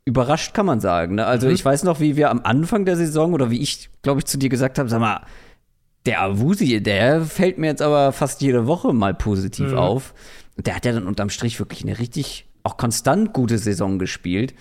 überrascht, 0.05 0.53
kann 0.53 0.65
man 0.65 0.79
sagen. 0.79 1.15
Ne? 1.15 1.25
Also, 1.25 1.47
mhm. 1.47 1.53
ich 1.53 1.65
weiß 1.65 1.83
noch, 1.83 1.99
wie 1.99 2.15
wir 2.15 2.29
am 2.29 2.41
Anfang 2.43 2.85
der 2.85 2.95
Saison 2.95 3.33
oder 3.33 3.49
wie 3.49 3.61
ich, 3.61 3.89
glaube 4.03 4.19
ich, 4.19 4.25
zu 4.25 4.37
dir 4.37 4.49
gesagt 4.49 4.77
habe: 4.77 4.89
sag 4.89 4.99
mal, 4.99 5.25
der 6.09 6.23
Awusi, 6.23 6.81
der 6.81 7.21
fällt 7.21 7.59
mir 7.59 7.67
jetzt 7.67 7.83
aber 7.83 8.11
fast 8.11 8.41
jede 8.41 8.65
Woche 8.65 8.93
mal 8.93 9.13
positiv 9.13 9.73
mhm. 9.73 9.77
auf. 9.77 10.15
Und 10.57 10.65
der 10.65 10.75
hat 10.75 10.83
ja 10.83 10.91
dann 10.91 11.05
unterm 11.05 11.29
Strich 11.29 11.59
wirklich 11.59 11.83
eine 11.83 11.99
richtig, 11.99 12.47
auch 12.63 12.77
konstant 12.77 13.31
gute 13.31 13.59
Saison 13.59 13.99
gespielt. 13.99 14.55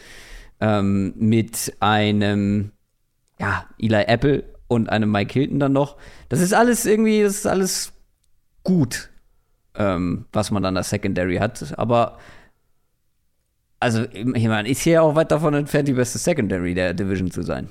Ähm, 0.60 1.14
mit 1.16 1.74
einem, 1.80 2.72
ja, 3.40 3.64
Eli 3.78 4.04
Apple 4.06 4.44
und 4.66 4.90
einem 4.90 5.10
Mike 5.10 5.32
Hilton 5.32 5.58
dann 5.58 5.72
noch. 5.72 5.96
Das 6.28 6.42
ist 6.42 6.52
alles 6.52 6.84
irgendwie, 6.84 7.22
das 7.22 7.36
ist 7.36 7.46
alles 7.46 7.92
gut, 8.62 9.08
ähm, 9.74 10.26
was 10.30 10.50
man 10.50 10.62
dann 10.62 10.76
als 10.76 10.90
Secondary 10.90 11.36
hat. 11.36 11.78
Aber 11.78 12.18
also, 13.80 14.04
man 14.12 14.66
ist 14.66 14.82
hier 14.82 15.02
auch 15.02 15.14
weit 15.14 15.30
davon 15.30 15.54
entfernt, 15.54 15.88
die 15.88 15.94
beste 15.94 16.18
Secondary 16.18 16.74
der 16.74 16.92
Division 16.92 17.30
zu 17.30 17.40
sein. 17.40 17.70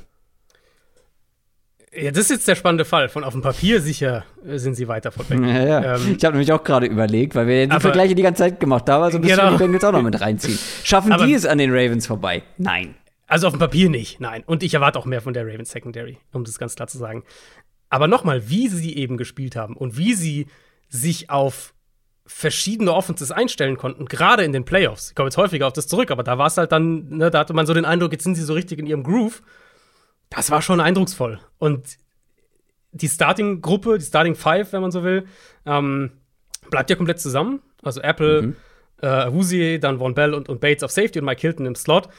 Ja, 1.93 2.11
das 2.11 2.26
ist 2.26 2.30
jetzt 2.31 2.47
der 2.47 2.55
spannende 2.55 2.85
Fall. 2.85 3.07
Von 3.09 3.23
auf 3.23 3.34
dem 3.34 3.41
Papier 3.41 3.81
sicher 3.81 4.26
sind 4.43 4.76
sie 4.76 4.88
weiter 4.88 5.11
von 5.11 5.30
weg. 5.30 5.39
Ja, 5.41 5.65
ja. 5.65 5.95
Ähm, 5.95 6.15
ich 6.18 6.26
habe 6.26 6.34
nämlich 6.35 6.51
auch 6.51 6.64
gerade 6.64 6.85
überlegt, 6.85 7.34
weil 7.34 7.47
wir 7.47 7.65
die 7.65 7.72
aber, 7.72 7.80
Vergleiche 7.80 8.14
die 8.14 8.23
ganze 8.23 8.43
Zeit 8.43 8.59
gemacht 8.59 8.89
haben, 8.89 9.03
also 9.03 9.18
ein 9.18 9.22
bisschen 9.22 9.38
genau. 9.38 9.51
die 9.51 9.57
Bengals 9.57 9.84
auch 9.84 9.93
noch 9.93 10.01
mit 10.01 10.19
reinziehen. 10.19 10.59
Schaffen 10.84 11.14
aber, 11.14 11.26
die 11.26 11.34
es 11.34 11.45
an 11.45 11.57
den 11.57 11.72
Ravens 11.72 12.05
vorbei? 12.05 12.43
Nein. 12.57 12.95
Also 13.26 13.47
auf 13.47 13.53
dem 13.53 13.59
Papier 13.59 13.89
nicht, 13.89 14.19
nein. 14.19 14.43
Und 14.45 14.64
ich 14.64 14.73
erwarte 14.73 14.99
auch 14.99 15.05
mehr 15.05 15.22
von 15.22 15.34
der 15.34 15.45
Ravens 15.45 15.72
Secondary, 15.72 16.18
um 16.34 16.43
das 16.43 16.57
ganz 16.59 16.76
klar 16.76 16.88
zu 16.88 16.97
sagen. 16.97 17.23
Aber 17.89 18.07
nochmal, 18.07 18.49
wie 18.49 18.68
sie 18.68 18.95
eben 18.95 19.18
gespielt 19.18 19.55
haben 19.55 19.76
und 19.76 19.97
wie 19.97 20.14
sie 20.14 20.47
sich 20.89 21.30
auf 21.30 21.73
verschiedene 22.26 22.93
Offenses 22.93 23.31
einstellen 23.31 23.77
konnten, 23.77 24.05
gerade 24.05 24.43
in 24.43 24.51
den 24.51 24.65
Playoffs. 24.65 25.09
Ich 25.09 25.15
komme 25.15 25.27
jetzt 25.27 25.38
häufiger 25.38 25.68
auf 25.68 25.73
das 25.73 25.88
zurück, 25.88 26.11
aber 26.11 26.23
da 26.23 26.38
war 26.38 26.47
es 26.47 26.57
halt 26.57 26.73
dann, 26.73 27.07
ne, 27.09 27.31
da 27.31 27.39
hatte 27.39 27.53
man 27.53 27.65
so 27.65 27.73
den 27.73 27.85
Eindruck, 27.85 28.11
jetzt 28.11 28.26
sind 28.26 28.35
sie 28.35 28.43
so 28.43 28.53
richtig 28.53 28.80
in 28.80 28.88
ihrem 28.88 29.03
Groove. 29.03 29.41
Das 30.29 30.51
war 30.51 30.61
schon 30.61 30.79
eindrucksvoll. 30.79 31.39
Und 31.57 31.97
die 32.91 33.07
Starting-Gruppe, 33.07 33.97
die 33.97 34.05
Starting 34.05 34.35
Five, 34.35 34.73
wenn 34.73 34.81
man 34.81 34.91
so 34.91 35.03
will, 35.03 35.25
ähm, 35.65 36.11
bleibt 36.69 36.89
ja 36.89 36.95
komplett 36.95 37.19
zusammen. 37.19 37.61
Also 37.83 38.01
Apple, 38.01 38.41
mhm. 38.41 38.55
äh, 39.01 39.31
Wusie, 39.31 39.79
dann 39.79 39.99
Von 39.99 40.13
Bell 40.13 40.33
und, 40.33 40.49
und 40.49 40.59
Bates 40.59 40.83
auf 40.83 40.91
Safety 40.91 41.19
und 41.19 41.25
Mike 41.25 41.41
Hilton 41.41 41.65
im 41.65 41.75
Slot. 41.75 42.09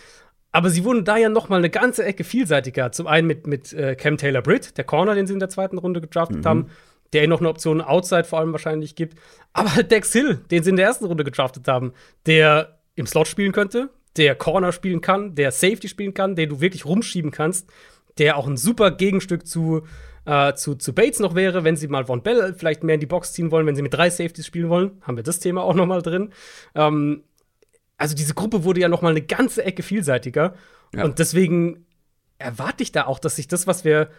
Aber 0.51 0.71
sie 0.71 0.85
wurden 0.85 1.05
da 1.05 1.17
ja 1.17 1.29
noch 1.29 1.49
mal 1.49 1.57
eine 1.57 1.71
ganze 1.71 2.05
Ecke 2.05 2.25
vielseitiger. 2.25 2.91
Zum 2.93 3.07
einen 3.07 3.27
mit, 3.27 3.47
mit 3.47 3.73
äh, 3.73 3.95
Cam 3.97 4.17
Taylor 4.17 4.43
Britt, 4.43 4.79
der 4.79 4.85
Corner, 4.85 5.15
den 5.15 5.27
sie 5.27 5.35
in 5.35 5.41
der 5.41 5.51
zweiten 5.51 5.79
Runde 5.79 6.01
gedraftet 6.01 6.39
mhm. 6.39 6.49
haben, 6.49 6.71
der 7.13 7.23
ihnen 7.23 7.31
noch 7.31 7.41
eine 7.41 7.49
Option 7.49 7.81
Outside 7.81 8.25
vor 8.25 8.39
allem 8.39 8.53
wahrscheinlich 8.53 8.95
gibt. 8.95 9.19
Aber 9.53 9.75
halt 9.75 9.91
Dex 9.91 10.13
Hill, 10.13 10.41
den 10.51 10.63
sie 10.63 10.71
in 10.71 10.77
der 10.77 10.87
ersten 10.87 11.05
Runde 11.05 11.25
gedraftet 11.25 11.69
haben, 11.69 11.93
der 12.27 12.79
im 12.95 13.07
Slot 13.07 13.29
spielen 13.29 13.53
könnte, 13.53 13.91
der 14.17 14.35
Corner 14.35 14.73
spielen 14.73 15.01
kann, 15.01 15.35
der 15.35 15.53
Safety 15.53 15.89
spielen 15.89 16.15
kann, 16.15 16.35
den 16.35 16.49
du 16.49 16.61
wirklich 16.61 16.85
rumschieben 16.87 17.31
kannst, 17.31 17.71
der 18.19 18.37
auch 18.37 18.47
ein 18.47 18.57
super 18.57 18.91
Gegenstück 18.91 19.47
zu, 19.47 19.83
äh, 20.25 20.55
zu, 20.55 20.75
zu 20.75 20.95
Bates 20.95 21.21
noch 21.21 21.35
wäre, 21.35 21.65
wenn 21.65 21.77
sie 21.77 21.89
mal 21.89 22.05
Von 22.05 22.23
Bell 22.23 22.55
vielleicht 22.55 22.85
mehr 22.85 22.95
in 22.95 23.01
die 23.01 23.07
Box 23.07 23.33
ziehen 23.33 23.51
wollen, 23.51 23.67
wenn 23.67 23.77
sie 23.77 23.83
mit 23.83 23.95
drei 23.95 24.11
Safeties 24.11 24.47
spielen 24.47 24.69
wollen. 24.69 25.03
Haben 25.03 25.17
wir 25.17 25.25
das 25.25 25.41
Thema 25.41 25.63
auch 25.63 25.75
noch 25.75 25.87
mal 25.87 26.03
drin. 26.03 26.33
Ähm, 26.75 27.23
also 27.97 28.15
diese 28.15 28.35
Gruppe 28.35 28.65
wurde 28.65 28.81
ja 28.81 28.89
noch 28.89 29.03
mal 29.03 29.11
eine 29.11 29.23
ganze 29.23 29.65
Ecke 29.65 29.83
vielseitiger. 29.83 30.55
Ja. 30.95 31.05
Und 31.05 31.19
deswegen 31.19 31.87
erwarte 32.39 32.83
ich 32.83 32.93
da 32.93 33.07
auch, 33.07 33.19
dass 33.19 33.37
sich 33.37 33.49
das, 33.49 33.67
was 33.67 33.85
wir 33.85 34.11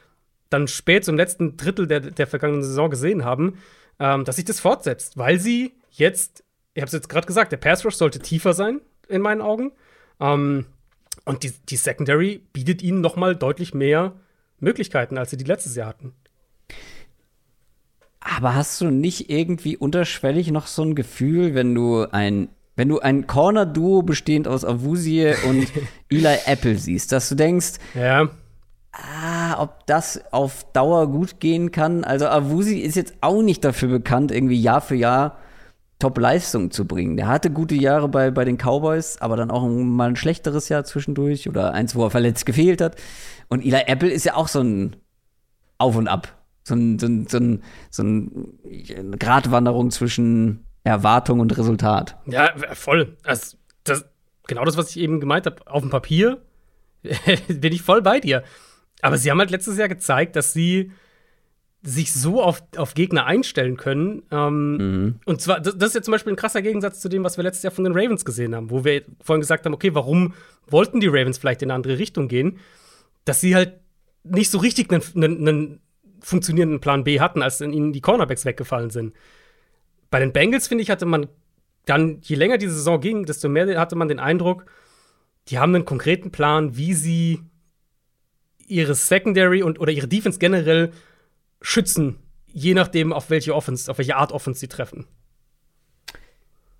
dann 0.49 0.67
spät 0.67 1.05
zum 1.05 1.15
letzten 1.15 1.57
Drittel 1.57 1.87
der, 1.87 1.99
der 2.01 2.27
vergangenen 2.27 2.63
Saison 2.63 2.89
gesehen 2.89 3.23
haben, 3.23 3.57
ähm, 3.99 4.25
dass 4.25 4.35
sich 4.35 4.45
das 4.45 4.59
fortsetzt, 4.59 5.17
weil 5.17 5.39
sie 5.39 5.73
jetzt, 5.91 6.43
ich 6.73 6.81
habe 6.81 6.87
es 6.87 6.93
jetzt 6.93 7.09
gerade 7.09 7.27
gesagt, 7.27 7.51
der 7.51 7.57
Pass 7.57 7.85
Rush 7.85 7.95
sollte 7.95 8.19
tiefer 8.19 8.53
sein, 8.53 8.81
in 9.07 9.21
meinen 9.21 9.41
Augen. 9.41 9.71
Ähm, 10.19 10.65
und 11.29 11.43
die, 11.43 11.53
die 11.69 11.75
Secondary 11.75 12.41
bietet 12.53 12.81
ihnen 12.81 13.01
noch 13.01 13.15
mal 13.15 13.35
deutlich 13.35 13.75
mehr 13.75 14.13
Möglichkeiten, 14.59 15.15
als 15.15 15.29
sie 15.29 15.37
die 15.37 15.43
letztes 15.43 15.75
Jahr 15.75 15.89
hatten. 15.89 16.13
Aber 18.19 18.55
hast 18.55 18.81
du 18.81 18.89
nicht 18.89 19.29
irgendwie 19.29 19.77
unterschwellig 19.77 20.49
noch 20.49 20.65
so 20.65 20.81
ein 20.81 20.95
Gefühl, 20.95 21.53
wenn 21.53 21.75
du 21.75 22.07
ein 22.11 22.49
wenn 22.75 22.89
du 22.89 22.99
ein 22.99 23.27
Corner-Duo 23.27 24.01
bestehend 24.01 24.47
aus 24.47 24.65
Avusie 24.65 25.33
und 25.47 25.67
Eli 26.09 26.37
Apple 26.45 26.77
siehst, 26.77 27.11
dass 27.11 27.29
du 27.29 27.35
denkst, 27.35 27.73
ja. 27.93 28.29
ah, 28.93 29.61
ob 29.61 29.85
das 29.85 30.21
auf 30.31 30.65
Dauer 30.71 31.11
gut 31.11 31.39
gehen 31.39 31.71
kann. 31.71 32.05
Also 32.05 32.27
Avusi 32.27 32.79
ist 32.79 32.95
jetzt 32.95 33.13
auch 33.21 33.43
nicht 33.43 33.63
dafür 33.63 33.89
bekannt, 33.89 34.31
irgendwie 34.31 34.59
Jahr 34.59 34.81
für 34.81 34.95
Jahr 34.95 35.37
Top-Leistung 35.99 36.71
zu 36.71 36.85
bringen. 36.85 37.17
Der 37.17 37.27
hatte 37.27 37.51
gute 37.51 37.75
Jahre 37.75 38.07
bei, 38.07 38.31
bei 38.31 38.45
den 38.45 38.57
Cowboys, 38.57 39.17
aber 39.19 39.35
dann 39.35 39.51
auch 39.51 39.67
mal 39.67 40.09
ein 40.09 40.15
schlechteres 40.15 40.69
Jahr 40.69 40.85
zwischendurch 40.85 41.47
oder 41.49 41.73
eins, 41.73 41.93
wo 41.93 42.05
er 42.05 42.09
verletzt 42.09 42.45
gefehlt 42.45 42.79
hat. 42.79 42.95
Und 43.49 43.65
Eli 43.65 43.83
Apple 43.85 44.09
ist 44.09 44.25
ja 44.25 44.35
auch 44.35 44.47
so 44.47 44.61
ein 44.61 44.95
Auf 45.77 45.97
und 45.97 46.07
Ab. 46.07 46.35
So, 46.63 46.75
ein, 46.75 46.99
so, 46.99 47.07
ein, 47.07 47.27
so, 47.27 47.37
ein, 47.37 47.63
so 47.89 48.03
eine 48.03 49.17
Gratwanderung 49.17 49.91
zwischen 49.91 50.65
Erwartung 50.83 51.41
und 51.41 51.57
Resultat. 51.57 52.17
Ja, 52.25 52.53
voll. 52.73 53.17
Also, 53.23 53.57
das, 53.83 54.05
genau 54.47 54.63
das, 54.63 54.77
was 54.77 54.91
ich 54.91 54.99
eben 54.99 55.19
gemeint 55.19 55.45
habe. 55.45 55.67
Auf 55.67 55.81
dem 55.81 55.89
Papier 55.89 56.41
bin 57.47 57.73
ich 57.73 57.81
voll 57.81 58.01
bei 58.01 58.19
dir. 58.19 58.43
Aber 59.01 59.17
sie 59.17 59.31
haben 59.31 59.39
halt 59.39 59.51
letztes 59.51 59.77
Jahr 59.77 59.87
gezeigt, 59.87 60.35
dass 60.35 60.53
sie 60.53 60.91
sich 61.81 62.11
so 62.11 62.41
auf, 62.41 62.61
auf 62.75 62.93
Gegner 62.93 63.25
einstellen 63.25 63.77
können. 63.77 64.23
Ähm, 64.31 64.77
mhm. 64.77 65.19
Und 65.25 65.41
zwar, 65.41 65.61
das, 65.61 65.77
das, 65.77 65.89
ist 65.89 65.95
ja 65.95 66.01
zum 66.01 66.11
Beispiel 66.11 66.33
ein 66.33 66.37
krasser 66.37 66.61
Gegensatz 66.61 66.99
zu 66.99 67.07
dem, 67.07 67.23
was 67.23 67.37
wir 67.37 67.43
letztes 67.43 67.63
Jahr 67.63 67.71
von 67.71 67.85
den 67.85 67.93
Ravens 67.93 68.25
gesehen 68.25 68.53
haben, 68.53 68.69
wo 68.69 68.83
wir 68.83 69.03
vorhin 69.23 69.41
gesagt 69.41 69.65
haben, 69.65 69.73
okay, 69.73 69.95
warum 69.95 70.33
wollten 70.67 70.99
die 70.99 71.07
Ravens 71.07 71.37
vielleicht 71.37 71.61
in 71.61 71.71
eine 71.71 71.75
andere 71.75 71.97
Richtung 71.97 72.27
gehen? 72.27 72.59
Dass 73.23 73.39
sie 73.39 73.55
halt 73.55 73.79
nicht 74.23 74.51
so 74.51 74.57
richtig 74.57 74.91
einen, 74.91 75.03
einen, 75.15 75.47
einen 75.47 75.79
funktionierenden 76.19 76.81
Plan 76.81 77.05
B 77.05 77.21
hatten, 77.21 77.41
als 77.41 77.61
ihnen 77.61 77.93
die 77.93 78.01
Cornerbacks 78.01 78.43
weggefallen 78.43 78.89
sind. 78.89 79.13
Bei 80.09 80.19
den 80.19 80.33
Bengals, 80.33 80.67
finde 80.67 80.81
ich, 80.81 80.89
hatte 80.89 81.05
man 81.05 81.27
dann, 81.85 82.19
je 82.21 82.35
länger 82.35 82.57
die 82.57 82.67
Saison 82.67 82.99
ging, 82.99 83.25
desto 83.25 83.47
mehr 83.47 83.79
hatte 83.79 83.95
man 83.95 84.09
den 84.09 84.19
Eindruck, 84.19 84.65
die 85.47 85.59
haben 85.59 85.73
einen 85.73 85.85
konkreten 85.85 86.31
Plan, 86.31 86.75
wie 86.75 86.93
sie 86.93 87.39
ihre 88.67 88.95
Secondary 88.95 89.63
und 89.63 89.79
oder 89.79 89.91
ihre 89.91 90.07
Defense 90.07 90.37
generell 90.37 90.91
schützen, 91.61 92.17
je 92.47 92.73
nachdem, 92.73 93.13
auf 93.13 93.29
welche 93.29 93.55
Offense, 93.55 93.89
auf 93.89 93.97
welche 93.97 94.15
Art 94.15 94.31
Offense 94.31 94.59
sie 94.59 94.67
treffen. 94.67 95.05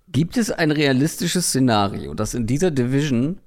Gibt 0.08 0.36
es 0.36 0.50
ein 0.50 0.72
realistisches 0.72 1.48
Szenario, 1.48 2.14
dass 2.14 2.34
in 2.34 2.46
dieser 2.46 2.70
Division 2.70 3.40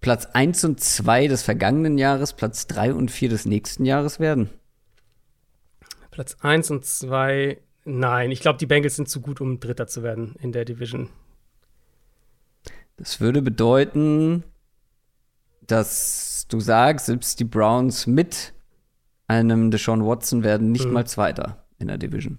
Platz 0.00 0.26
1 0.26 0.64
und 0.64 0.80
2 0.80 1.28
des 1.28 1.42
vergangenen 1.42 1.98
Jahres, 1.98 2.32
Platz 2.32 2.66
3 2.66 2.94
und 2.94 3.10
4 3.10 3.28
des 3.28 3.44
nächsten 3.44 3.84
Jahres 3.84 4.20
werden? 4.20 4.50
Platz 6.10 6.36
1 6.40 6.70
und 6.70 6.84
2, 6.84 7.60
nein. 7.84 8.30
Ich 8.30 8.40
glaube, 8.40 8.58
die 8.58 8.66
Bengals 8.66 8.96
sind 8.96 9.08
zu 9.08 9.20
gut, 9.20 9.40
um 9.40 9.60
Dritter 9.60 9.86
zu 9.86 10.02
werden 10.02 10.34
in 10.40 10.52
der 10.52 10.64
Division. 10.64 11.10
Das 12.96 13.20
würde 13.20 13.42
bedeuten, 13.42 14.44
dass 15.62 16.46
du 16.48 16.60
sagst, 16.60 17.06
selbst 17.06 17.40
die 17.40 17.44
Browns 17.44 18.06
mit 18.06 18.53
einem 19.26 19.70
Deshaun 19.70 20.04
Watson 20.04 20.42
werden 20.42 20.72
nicht 20.72 20.86
mhm. 20.86 20.92
mal 20.92 21.06
Zweiter 21.06 21.64
in 21.78 21.88
der 21.88 21.98
Division. 21.98 22.38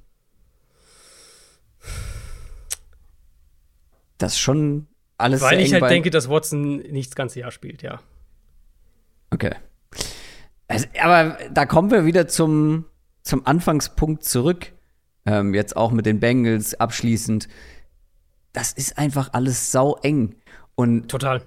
Das 4.17 4.33
ist 4.33 4.39
schon 4.39 4.87
alles 5.17 5.41
Weil 5.41 5.59
ich 5.59 5.73
halt 5.73 5.89
denke, 5.89 6.09
dass 6.09 6.29
Watson 6.29 6.77
nicht 6.77 7.11
das 7.11 7.15
ganze 7.15 7.39
Jahr 7.39 7.51
spielt, 7.51 7.81
ja. 7.81 7.99
Okay. 9.31 9.53
Also, 10.67 10.87
aber 11.01 11.37
da 11.51 11.65
kommen 11.65 11.91
wir 11.91 12.05
wieder 12.05 12.27
zum, 12.27 12.85
zum 13.21 13.45
Anfangspunkt 13.45 14.23
zurück. 14.23 14.73
Ähm, 15.25 15.53
jetzt 15.53 15.75
auch 15.75 15.91
mit 15.91 16.05
den 16.05 16.19
Bengals 16.19 16.79
abschließend. 16.79 17.47
Das 18.53 18.71
ist 18.71 18.97
einfach 18.97 19.33
alles 19.33 19.71
sau 19.71 19.97
eng. 19.97 20.35
Und 20.75 21.09
total. 21.09 21.41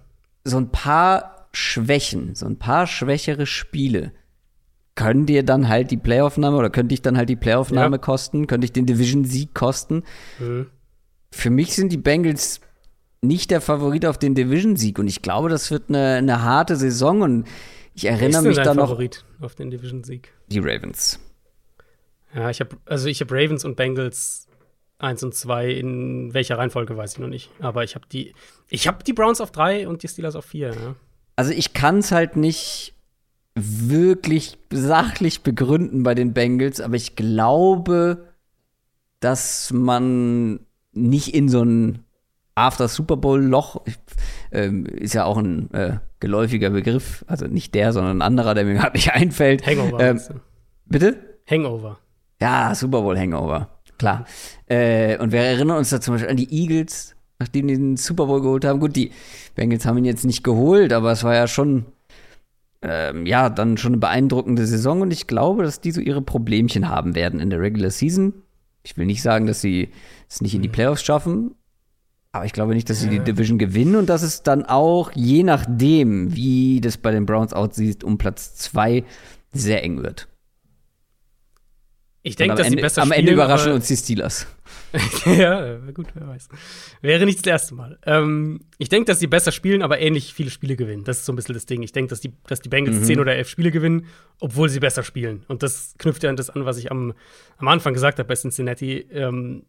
So 0.44 0.58
ein 0.58 0.70
paar 0.70 1.48
Schwächen, 1.52 2.34
so 2.34 2.46
ein 2.46 2.58
paar 2.58 2.86
schwächere 2.86 3.46
Spiele 3.46 4.12
können 4.98 5.26
dir 5.26 5.44
dann 5.44 5.68
halt 5.68 5.92
die 5.92 5.96
Playoffnahme 5.96 6.56
oder 6.56 6.70
könnte 6.70 6.92
ich 6.92 7.00
dann 7.00 7.16
halt 7.16 7.28
die 7.28 7.36
Playoffnahme 7.36 7.96
ja. 7.96 8.00
kosten, 8.00 8.48
könnte 8.48 8.64
ich 8.64 8.72
den 8.72 8.84
Division-Sieg 8.84 9.54
kosten. 9.54 10.02
Mhm. 10.40 10.66
Für 11.30 11.50
mich 11.50 11.76
sind 11.76 11.92
die 11.92 11.98
Bengals 11.98 12.60
nicht 13.22 13.52
der 13.52 13.60
Favorit 13.60 14.04
auf 14.04 14.18
den 14.18 14.34
Division-Sieg 14.34 14.98
und 14.98 15.06
ich 15.06 15.22
glaube, 15.22 15.50
das 15.50 15.70
wird 15.70 15.84
eine, 15.88 16.14
eine 16.14 16.42
harte 16.42 16.74
Saison 16.74 17.22
und 17.22 17.46
ich 17.94 18.06
erinnere 18.06 18.42
mich 18.42 18.56
da 18.56 18.74
noch. 18.74 18.88
Favorit 18.88 19.24
auf 19.40 19.54
den 19.54 19.70
Division-Sieg? 19.70 20.32
Die 20.48 20.58
Ravens. 20.58 21.20
Ja, 22.34 22.50
ich 22.50 22.58
habe 22.58 22.76
also 22.84 23.06
ich 23.06 23.20
habe 23.20 23.32
Ravens 23.32 23.64
und 23.64 23.76
Bengals 23.76 24.48
1 24.98 25.22
und 25.22 25.32
2 25.32 25.70
in 25.70 26.34
welcher 26.34 26.58
Reihenfolge 26.58 26.96
weiß 26.96 27.12
ich 27.12 27.18
noch 27.20 27.28
nicht, 27.28 27.52
aber 27.60 27.84
ich 27.84 27.94
habe 27.94 28.06
die 28.10 28.34
ich 28.68 28.88
habe 28.88 29.04
die 29.04 29.12
Browns 29.12 29.40
auf 29.40 29.52
3 29.52 29.86
und 29.86 30.02
die 30.02 30.08
Steelers 30.08 30.34
auf 30.34 30.46
4, 30.46 30.70
ja. 30.70 30.96
Also 31.36 31.52
ich 31.52 31.72
kann 31.72 31.98
es 31.98 32.10
halt 32.10 32.34
nicht 32.34 32.97
wirklich 33.62 34.58
sachlich 34.72 35.42
begründen 35.42 36.02
bei 36.02 36.14
den 36.14 36.32
Bengals, 36.32 36.80
aber 36.80 36.96
ich 36.96 37.16
glaube, 37.16 38.28
dass 39.20 39.72
man 39.72 40.60
nicht 40.92 41.34
in 41.34 41.48
so 41.48 41.62
ein 41.62 42.04
After 42.54 42.88
Super 42.88 43.16
Bowl 43.16 43.40
Loch 43.40 43.84
ähm, 44.50 44.86
ist 44.86 45.14
ja 45.14 45.24
auch 45.24 45.36
ein 45.36 45.72
äh, 45.72 45.98
geläufiger 46.20 46.70
Begriff, 46.70 47.24
also 47.28 47.46
nicht 47.46 47.74
der, 47.74 47.92
sondern 47.92 48.18
ein 48.18 48.22
anderer, 48.22 48.54
der 48.54 48.64
mir 48.64 48.74
gerade 48.74 48.96
nicht 48.96 49.12
einfällt. 49.14 49.66
Hangover. 49.66 50.00
Ähm, 50.00 50.20
bitte? 50.86 51.16
Hangover. 51.48 51.98
Ja, 52.40 52.74
Super 52.74 53.02
Bowl 53.02 53.18
Hangover, 53.18 53.78
klar. 53.98 54.24
Äh, 54.66 55.18
und 55.18 55.32
wir 55.32 55.40
erinnern 55.40 55.78
uns 55.78 55.90
da 55.90 56.00
zum 56.00 56.14
Beispiel 56.14 56.30
an 56.30 56.36
die 56.36 56.52
Eagles, 56.52 57.14
nachdem 57.38 57.68
die 57.68 57.74
den 57.74 57.96
Super 57.96 58.26
Bowl 58.26 58.40
geholt 58.40 58.64
haben. 58.64 58.80
Gut, 58.80 58.96
die 58.96 59.12
Bengals 59.54 59.86
haben 59.86 59.98
ihn 59.98 60.04
jetzt 60.04 60.24
nicht 60.24 60.42
geholt, 60.42 60.92
aber 60.92 61.12
es 61.12 61.24
war 61.24 61.34
ja 61.34 61.46
schon 61.46 61.86
ähm, 62.82 63.26
ja, 63.26 63.50
dann 63.50 63.76
schon 63.76 63.92
eine 63.92 64.00
beeindruckende 64.00 64.66
Saison 64.66 65.00
und 65.00 65.12
ich 65.12 65.26
glaube, 65.26 65.62
dass 65.64 65.80
die 65.80 65.90
so 65.90 66.00
ihre 66.00 66.22
Problemchen 66.22 66.88
haben 66.88 67.14
werden 67.14 67.40
in 67.40 67.50
der 67.50 67.60
Regular 67.60 67.90
Season. 67.90 68.34
Ich 68.82 68.96
will 68.96 69.06
nicht 69.06 69.22
sagen, 69.22 69.46
dass 69.46 69.60
sie 69.60 69.90
es 70.28 70.40
nicht 70.40 70.54
in 70.54 70.62
die 70.62 70.68
mhm. 70.68 70.72
Playoffs 70.72 71.02
schaffen, 71.02 71.54
aber 72.30 72.44
ich 72.44 72.52
glaube 72.52 72.74
nicht, 72.74 72.88
dass 72.88 73.00
sie 73.00 73.08
die 73.08 73.20
Division 73.20 73.58
gewinnen 73.58 73.96
und 73.96 74.08
dass 74.08 74.22
es 74.22 74.42
dann 74.42 74.64
auch, 74.64 75.10
je 75.14 75.42
nachdem, 75.42 76.36
wie 76.36 76.80
das 76.80 76.98
bei 76.98 77.10
den 77.10 77.26
Browns 77.26 77.52
aussieht, 77.52 78.04
um 78.04 78.18
Platz 78.18 78.54
zwei 78.54 79.04
sehr 79.52 79.82
eng 79.82 80.02
wird. 80.02 80.28
Ich 82.22 82.36
denke, 82.36 82.56
dass 82.56 82.66
Ende, 82.66 82.78
sie 82.78 82.82
besser 82.82 83.02
am 83.02 83.08
spielen. 83.08 83.18
Am 83.18 83.28
Ende 83.28 83.32
überraschen 83.32 83.72
uns 83.72 83.88
die 83.88 83.96
Steelers. 83.96 84.46
ja, 85.26 85.76
gut, 85.92 86.06
wer 86.14 86.28
weiß. 86.28 86.48
Wäre 87.02 87.26
nicht 87.26 87.40
das 87.40 87.46
erste 87.46 87.74
Mal. 87.74 87.98
Ähm, 88.06 88.60
ich 88.78 88.88
denke, 88.88 89.06
dass 89.06 89.18
sie 89.18 89.26
besser 89.26 89.52
spielen, 89.52 89.82
aber 89.82 90.00
ähnlich 90.00 90.32
viele 90.32 90.50
Spiele 90.50 90.76
gewinnen. 90.76 91.04
Das 91.04 91.18
ist 91.18 91.26
so 91.26 91.32
ein 91.32 91.36
bisschen 91.36 91.54
das 91.54 91.66
Ding. 91.66 91.82
Ich 91.82 91.92
denke, 91.92 92.10
dass 92.10 92.20
die, 92.20 92.32
dass 92.46 92.60
die 92.60 92.68
Bengals 92.68 92.98
mhm. 92.98 93.04
10 93.04 93.20
oder 93.20 93.34
11 93.34 93.48
Spiele 93.48 93.70
gewinnen, 93.70 94.06
obwohl 94.40 94.68
sie 94.68 94.80
besser 94.80 95.02
spielen. 95.02 95.44
Und 95.48 95.62
das 95.62 95.94
knüpft 95.98 96.22
ja 96.22 96.30
an 96.30 96.36
das 96.36 96.50
an, 96.50 96.64
was 96.64 96.78
ich 96.78 96.90
am, 96.90 97.12
am 97.58 97.68
Anfang 97.68 97.92
gesagt 97.92 98.18
habe 98.18 98.28
bei 98.28 98.34
Cincinnati. 98.34 99.06
Ähm, 99.10 99.64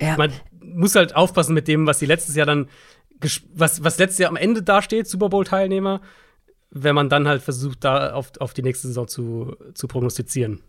ja. 0.00 0.16
Man 0.16 0.32
muss 0.60 0.94
halt 0.96 1.14
aufpassen 1.14 1.54
mit 1.54 1.68
dem, 1.68 1.86
was 1.86 2.00
sie 2.00 2.06
letztes 2.06 2.34
Jahr 2.34 2.46
dann, 2.46 2.68
was, 3.52 3.84
was 3.84 3.98
letztes 3.98 4.18
Jahr 4.18 4.30
am 4.30 4.36
Ende 4.36 4.62
dasteht, 4.62 5.06
Super 5.06 5.28
Bowl-Teilnehmer, 5.28 6.00
wenn 6.70 6.94
man 6.94 7.08
dann 7.08 7.28
halt 7.28 7.42
versucht, 7.42 7.84
da 7.84 8.12
auf, 8.12 8.32
auf 8.40 8.52
die 8.52 8.62
nächste 8.62 8.88
Saison 8.88 9.06
zu, 9.06 9.56
zu 9.74 9.86
prognostizieren. 9.86 10.60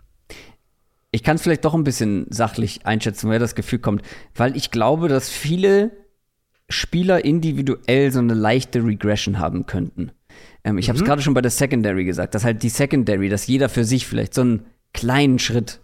Ich 1.15 1.23
kann 1.23 1.37
es 1.37 1.43
vielleicht 1.43 1.63
doch 1.63 1.73
ein 1.73 1.85
bisschen 1.85 2.27
sachlich 2.29 2.85
einschätzen, 2.85 3.29
woher 3.29 3.39
das 3.39 3.55
Gefühl 3.55 3.79
kommt, 3.79 4.01
weil 4.35 4.57
ich 4.57 4.69
glaube, 4.69 5.07
dass 5.07 5.29
viele 5.29 5.91
Spieler 6.67 7.23
individuell 7.23 8.11
so 8.11 8.19
eine 8.19 8.33
leichte 8.33 8.83
Regression 8.83 9.39
haben 9.39 9.65
könnten. 9.65 10.11
Ähm, 10.65 10.77
ich 10.77 10.87
mhm. 10.87 10.89
habe 10.89 10.99
es 10.99 11.05
gerade 11.05 11.21
schon 11.21 11.33
bei 11.33 11.41
der 11.41 11.51
Secondary 11.51 12.03
gesagt, 12.03 12.35
dass 12.35 12.43
halt 12.43 12.63
die 12.63 12.69
Secondary, 12.69 13.29
dass 13.29 13.47
jeder 13.47 13.69
für 13.69 13.85
sich 13.85 14.05
vielleicht 14.05 14.33
so 14.33 14.41
einen 14.41 14.65
kleinen 14.93 15.39
Schritt 15.39 15.79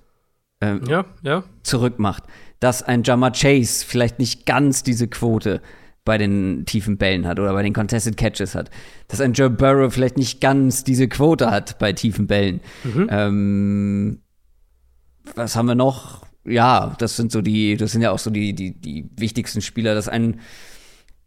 ähm, 0.60 0.82
ja, 0.86 1.06
ja. 1.24 1.46
zurück 1.64 1.98
macht. 1.98 2.24
Dass 2.60 2.84
ein 2.84 3.04
Jama 3.04 3.32
Chase 3.32 3.86
vielleicht 3.88 4.20
nicht 4.20 4.46
ganz 4.46 4.84
diese 4.84 5.08
Quote 5.08 5.62
bei 6.04 6.18
den 6.18 6.66
tiefen 6.66 6.98
Bällen 6.98 7.26
hat 7.26 7.40
oder 7.40 7.54
bei 7.54 7.64
den 7.64 7.74
Contested 7.74 8.18
Catches 8.18 8.54
hat. 8.54 8.70
Dass 9.08 9.22
ein 9.22 9.32
Joe 9.32 9.50
Burrow 9.50 9.94
vielleicht 9.94 10.18
nicht 10.18 10.42
ganz 10.42 10.84
diese 10.84 11.08
Quote 11.08 11.50
hat 11.52 11.80
bei 11.80 11.94
tiefen 11.94 12.28
Bällen. 12.28 12.60
Mhm. 12.84 13.08
Ähm, 13.10 14.20
was 15.36 15.56
haben 15.56 15.68
wir 15.68 15.76
noch? 15.76 16.26
Ja, 16.46 16.96
das 16.98 17.16
sind 17.16 17.32
so 17.32 17.42
die, 17.42 17.78
das 17.78 17.92
sind 17.92 18.02
ja 18.02 18.12
auch 18.12 18.20
so 18.20 18.30
die, 18.30 18.54
die, 18.54 18.72
die 18.72 19.10
wichtigsten 19.16 19.62
Spieler, 19.62 19.94
dass 19.94 20.08
ein 20.08 20.40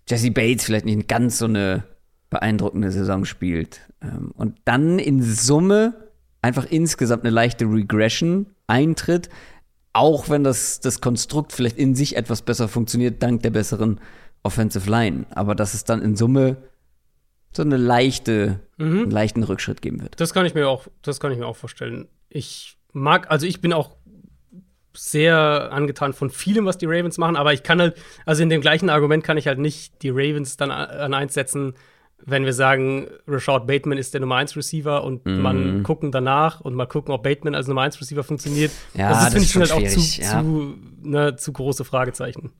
Jesse 0.08 0.30
Bates 0.30 0.64
vielleicht 0.64 0.86
nicht 0.86 1.08
ganz 1.08 1.38
so 1.38 1.44
eine 1.44 1.84
beeindruckende 2.30 2.90
Saison 2.90 3.24
spielt 3.24 3.80
ähm, 4.02 4.32
und 4.34 4.58
dann 4.64 4.98
in 4.98 5.22
Summe 5.22 5.94
einfach 6.42 6.66
insgesamt 6.66 7.24
eine 7.24 7.30
leichte 7.30 7.64
Regression 7.64 8.46
eintritt, 8.66 9.28
auch 9.92 10.28
wenn 10.28 10.44
das, 10.44 10.80
das 10.80 11.00
Konstrukt 11.00 11.52
vielleicht 11.52 11.78
in 11.78 11.94
sich 11.94 12.16
etwas 12.16 12.42
besser 12.42 12.68
funktioniert, 12.68 13.22
dank 13.22 13.42
der 13.42 13.50
besseren 13.50 14.00
Offensive 14.42 14.90
Line. 14.90 15.26
Aber 15.30 15.54
dass 15.54 15.72
es 15.72 15.84
dann 15.84 16.02
in 16.02 16.16
Summe 16.16 16.56
so 17.56 17.62
eine 17.62 17.76
leichte, 17.76 18.60
mhm. 18.76 19.02
einen 19.02 19.10
leichten 19.10 19.42
Rückschritt 19.44 19.80
geben 19.80 20.02
wird. 20.02 20.20
Das 20.20 20.34
kann 20.34 20.44
ich 20.44 20.54
mir 20.54 20.68
auch, 20.68 20.88
das 21.02 21.20
kann 21.20 21.32
ich 21.32 21.38
mir 21.38 21.46
auch 21.46 21.56
vorstellen. 21.56 22.08
Ich 22.28 22.76
mag, 22.94 23.30
also 23.30 23.46
ich 23.46 23.60
bin 23.60 23.72
auch 23.72 23.96
sehr 24.96 25.70
angetan 25.72 26.12
von 26.12 26.30
vielem, 26.30 26.66
was 26.66 26.78
die 26.78 26.86
Ravens 26.86 27.18
machen, 27.18 27.36
aber 27.36 27.52
ich 27.52 27.62
kann 27.62 27.80
halt, 27.80 27.96
also 28.24 28.42
in 28.42 28.48
dem 28.48 28.60
gleichen 28.60 28.88
Argument 28.88 29.24
kann 29.24 29.36
ich 29.36 29.46
halt 29.46 29.58
nicht 29.58 30.02
die 30.02 30.10
Ravens 30.10 30.56
dann 30.56 30.70
an 30.70 31.14
eins 31.14 31.34
setzen, 31.34 31.74
wenn 32.26 32.44
wir 32.44 32.52
sagen, 32.52 33.08
Rashad 33.26 33.66
Bateman 33.66 33.98
ist 33.98 34.14
der 34.14 34.20
Nummer 34.20 34.36
1 34.36 34.56
Receiver 34.56 35.04
und 35.04 35.26
mhm. 35.26 35.42
man 35.42 35.82
gucken 35.82 36.10
danach 36.10 36.60
und 36.60 36.74
mal 36.74 36.86
gucken, 36.86 37.12
ob 37.12 37.22
Bateman 37.22 37.54
als 37.54 37.66
Nummer 37.66 37.82
1 37.82 38.00
Receiver 38.00 38.22
funktioniert. 38.22 38.70
Ja, 38.94 39.08
also 39.08 39.24
das, 39.24 39.34
das 39.34 39.52
finde 39.52 39.66
ich 39.66 39.72
halt 39.72 39.84
auch 39.84 39.88
zu, 39.88 40.20
ja. 40.22 40.40
zu, 40.40 40.78
ne, 41.02 41.36
zu 41.36 41.52
große 41.52 41.84
Fragezeichen. 41.84 42.52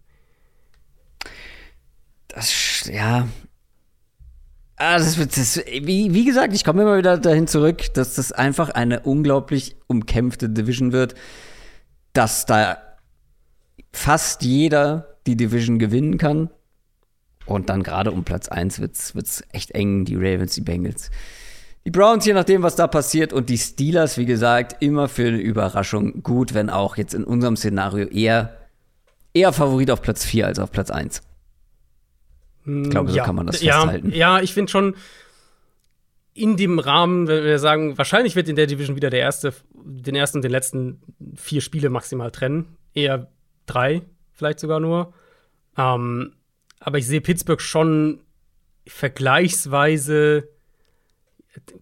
Das, 2.28 2.90
ja. 2.93 3.28
Ah, 4.77 4.99
das, 4.99 5.17
das, 5.17 5.59
wie, 5.67 6.13
wie 6.13 6.25
gesagt, 6.25 6.53
ich 6.53 6.65
komme 6.65 6.83
immer 6.83 6.99
wieder 6.99 7.17
dahin 7.17 7.47
zurück, 7.47 7.95
dass 7.95 8.15
das 8.15 8.33
einfach 8.33 8.71
eine 8.71 9.01
unglaublich 9.01 9.77
umkämpfte 9.87 10.49
Division 10.49 10.93
wird, 10.93 11.15
dass 12.13 12.45
da 12.45 12.79
fast 13.93 14.43
jeder 14.43 15.17
die 15.27 15.37
Division 15.37 15.79
gewinnen 15.79 16.19
kann. 16.19 16.51
Und 17.47 17.69
dann 17.69 17.83
gerade 17.83 18.11
um 18.11 18.25
Platz 18.25 18.49
1 18.49 18.81
wird 18.81 18.97
es 18.97 19.45
echt 19.53 19.71
eng, 19.73 20.05
die 20.05 20.17
Ravens, 20.17 20.55
die 20.55 20.63
Bengals. 20.63 21.11
Die 21.87 21.91
Browns, 21.91 22.25
je 22.25 22.33
nachdem, 22.33 22.63
was 22.63 22.77
da 22.77 22.87
passiert, 22.87 23.35
und 23.35 23.51
die 23.51 23.59
Steelers, 23.59 24.17
wie 24.17 24.25
gesagt, 24.25 24.83
immer 24.83 25.07
für 25.07 25.29
eine 25.29 25.39
Überraschung 25.39 26.23
gut, 26.23 26.55
wenn 26.55 26.71
auch 26.71 26.97
jetzt 26.97 27.13
in 27.13 27.25
unserem 27.25 27.57
Szenario 27.57 28.07
eher, 28.07 28.57
eher 29.35 29.53
Favorit 29.53 29.91
auf 29.91 30.01
Platz 30.01 30.25
4 30.25 30.47
als 30.47 30.59
auf 30.59 30.73
Platz 30.73 30.91
1. 30.91 31.21
Ich 32.66 32.91
glaube, 32.91 33.11
so 33.11 33.16
ja, 33.16 33.24
kann 33.24 33.36
man 33.36 33.47
das 33.47 33.62
ja, 33.62 33.81
festhalten. 33.81 34.11
Ja, 34.12 34.41
ich 34.41 34.55
finde 34.55 34.70
schon 34.70 34.97
in 36.35 36.57
dem 36.57 36.78
Rahmen, 36.78 37.28
wenn 37.28 37.45
wir 37.45 37.59
sagen, 37.59 37.97
wahrscheinlich 37.97 38.35
wird 38.35 38.49
in 38.49 38.57
der 38.57 38.66
Division 38.66 38.97
wieder 38.97 39.11
der 39.11 39.20
erste, 39.20 39.55
den 39.73 40.16
ersten 40.16 40.39
und 40.39 40.43
den 40.43 40.51
letzten 40.51 41.01
vier 41.36 41.61
Spiele 41.61 41.91
maximal 41.91 42.31
trennen. 42.31 42.77
Eher 42.93 43.28
drei, 43.66 44.03
vielleicht 44.32 44.59
sogar 44.59 44.81
nur. 44.81 45.12
Ähm, 45.77 46.35
aber 46.81 46.99
ich 46.99 47.07
sehe 47.07 47.20
Pittsburgh 47.20 47.61
schon 47.61 48.20
vergleichsweise 48.86 50.49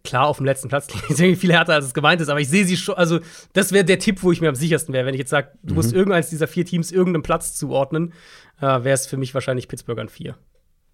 klar 0.05 0.27
auf 0.27 0.37
dem 0.37 0.47
letzten 0.47 0.69
Platz 0.69 0.87
viel 1.17 1.53
härter 1.53 1.75
als 1.75 1.87
es 1.87 1.95
gemeint 1.95 2.21
ist, 2.21 2.29
aber 2.29 2.41
ich 2.41 2.49
sehe 2.49 2.67
sie 2.67 2.77
schon, 2.77 2.95
also 2.95 3.21
das 3.55 3.73
wäre 3.73 3.85
der 3.85 3.99
Tipp, 3.99 4.23
wo 4.23 4.31
ich 4.31 4.41
mir 4.41 4.49
am 4.49 4.55
sichersten 4.55 4.93
wäre, 4.93 5.07
wenn 5.07 5.15
ich 5.15 5.21
jetzt 5.21 5.31
sage, 5.31 5.53
du 5.63 5.71
mhm. 5.71 5.77
musst 5.77 5.93
irgendeins 5.95 6.29
dieser 6.29 6.47
vier 6.47 6.67
Teams 6.67 6.93
irgendeinem 6.93 7.23
Platz 7.23 7.55
zuordnen, 7.55 8.13
äh, 8.61 8.67
wäre 8.67 8.91
es 8.91 9.07
für 9.07 9.17
mich 9.17 9.33
wahrscheinlich 9.33 9.69
Pittsburgh 9.69 9.99
an 9.99 10.11
vier. 10.11 10.37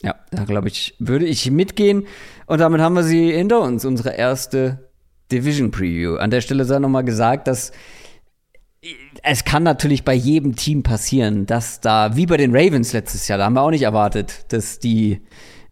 Ja, 0.03 0.15
da 0.31 0.45
glaube 0.45 0.69
ich, 0.69 0.95
würde 0.99 1.27
ich 1.27 1.51
mitgehen. 1.51 2.07
Und 2.47 2.61
damit 2.61 2.81
haben 2.81 2.95
wir 2.95 3.03
sie 3.03 3.33
hinter 3.33 3.61
uns, 3.61 3.85
unsere 3.85 4.11
erste 4.11 4.89
Division 5.33 5.71
Preview. 5.71 6.17
An 6.17 6.31
der 6.31 6.41
Stelle 6.41 6.65
sei 6.65 6.79
nochmal 6.79 7.05
gesagt, 7.05 7.49
dass 7.49 7.73
es 9.23 9.45
kann 9.45 9.65
natürlich 9.65 10.05
bei 10.05 10.15
jedem 10.15 10.55
Team 10.55 10.83
passieren, 10.83 11.47
dass 11.47 11.81
da, 11.81 12.17
wie 12.17 12.27
bei 12.27 12.37
den 12.37 12.55
Ravens 12.55 12.93
letztes 12.93 13.27
Jahr, 13.27 13.39
da 13.39 13.45
haben 13.45 13.55
wir 13.55 13.63
auch 13.63 13.71
nicht 13.71 13.83
erwartet, 13.83 14.53
dass 14.53 14.79
die 14.79 15.21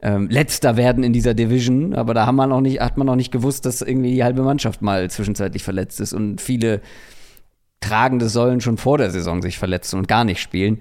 ähm, 0.02 0.28
letzter 0.28 0.76
werden 0.76 1.04
in 1.04 1.12
dieser 1.12 1.34
Division, 1.34 1.94
aber 1.94 2.14
da 2.14 2.26
haben 2.26 2.36
wir 2.36 2.48
noch 2.48 2.60
nicht, 2.60 2.80
hat 2.80 2.96
man 2.96 3.06
noch 3.06 3.16
nicht 3.16 3.30
gewusst, 3.30 3.64
dass 3.64 3.80
irgendwie 3.80 4.12
die 4.12 4.24
halbe 4.24 4.42
Mannschaft 4.42 4.82
mal 4.82 5.08
zwischenzeitlich 5.08 5.62
verletzt 5.62 6.00
ist 6.00 6.12
und 6.12 6.40
viele 6.40 6.80
Tragende 7.80 8.28
sollen 8.28 8.60
schon 8.60 8.78
vor 8.78 8.98
der 8.98 9.10
Saison 9.10 9.40
sich 9.42 9.58
verletzen 9.58 9.98
und 9.98 10.08
gar 10.08 10.24
nicht 10.24 10.40
spielen. 10.40 10.80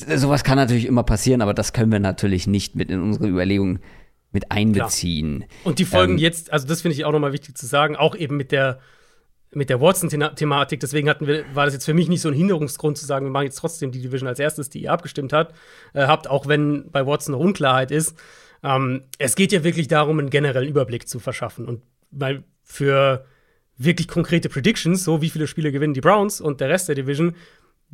Sowas 0.00 0.44
kann 0.44 0.56
natürlich 0.56 0.86
immer 0.86 1.04
passieren, 1.04 1.40
aber 1.40 1.54
das 1.54 1.72
können 1.72 1.92
wir 1.92 2.00
natürlich 2.00 2.46
nicht 2.46 2.74
mit 2.74 2.90
in 2.90 3.00
unsere 3.00 3.28
Überlegungen 3.28 3.80
mit 4.32 4.50
einbeziehen. 4.50 5.38
Klar. 5.38 5.50
Und 5.64 5.78
die 5.78 5.84
Folgen 5.84 6.14
ähm, 6.14 6.18
jetzt, 6.18 6.52
also 6.52 6.66
das 6.66 6.82
finde 6.82 6.96
ich 6.96 7.04
auch 7.04 7.12
nochmal 7.12 7.32
wichtig 7.32 7.56
zu 7.56 7.66
sagen, 7.66 7.96
auch 7.96 8.16
eben 8.16 8.36
mit 8.36 8.50
der 8.52 8.80
mit 9.56 9.70
der 9.70 9.80
Watson-Thematik. 9.80 10.80
Deswegen 10.80 11.08
hatten 11.08 11.28
wir, 11.28 11.44
war 11.54 11.64
das 11.64 11.74
jetzt 11.74 11.84
für 11.84 11.94
mich 11.94 12.08
nicht 12.08 12.20
so 12.20 12.28
ein 12.28 12.34
Hinderungsgrund 12.34 12.98
zu 12.98 13.06
sagen, 13.06 13.26
wir 13.26 13.30
machen 13.30 13.44
jetzt 13.44 13.58
trotzdem 13.58 13.92
die 13.92 14.00
Division 14.00 14.28
als 14.28 14.40
erstes, 14.40 14.68
die 14.68 14.82
ihr 14.82 14.92
abgestimmt 14.92 15.32
habt, 15.32 15.54
äh, 15.92 16.06
habt, 16.06 16.28
auch 16.28 16.48
wenn 16.48 16.90
bei 16.90 17.06
Watson 17.06 17.32
noch 17.32 17.40
Unklarheit 17.40 17.92
ist. 17.92 18.16
Ähm, 18.64 19.04
es 19.18 19.36
geht 19.36 19.52
ja 19.52 19.62
wirklich 19.62 19.86
darum, 19.86 20.18
einen 20.18 20.30
generellen 20.30 20.68
Überblick 20.68 21.08
zu 21.08 21.20
verschaffen. 21.20 21.66
Und 21.66 21.82
weil 22.10 22.42
für 22.62 23.26
wirklich 23.76 24.08
konkrete 24.08 24.48
Predictions, 24.48 25.04
so 25.04 25.22
wie 25.22 25.30
viele 25.30 25.46
Spiele 25.46 25.72
gewinnen 25.72 25.94
die 25.94 26.00
Browns 26.00 26.40
und 26.40 26.60
der 26.60 26.68
Rest 26.68 26.88
der 26.88 26.94
Division, 26.94 27.34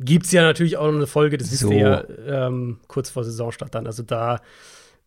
gibt 0.05 0.25
es 0.25 0.31
ja 0.31 0.41
natürlich 0.41 0.77
auch 0.77 0.87
noch 0.87 0.95
eine 0.95 1.07
Folge, 1.07 1.37
das 1.37 1.51
so. 1.51 1.71
ist 1.71 1.77
ja 1.77 2.03
ähm, 2.27 2.79
kurz 2.87 3.09
vor 3.09 3.23
Saisonstart 3.23 3.73
dann. 3.73 3.85
Also 3.87 4.03
da 4.03 4.39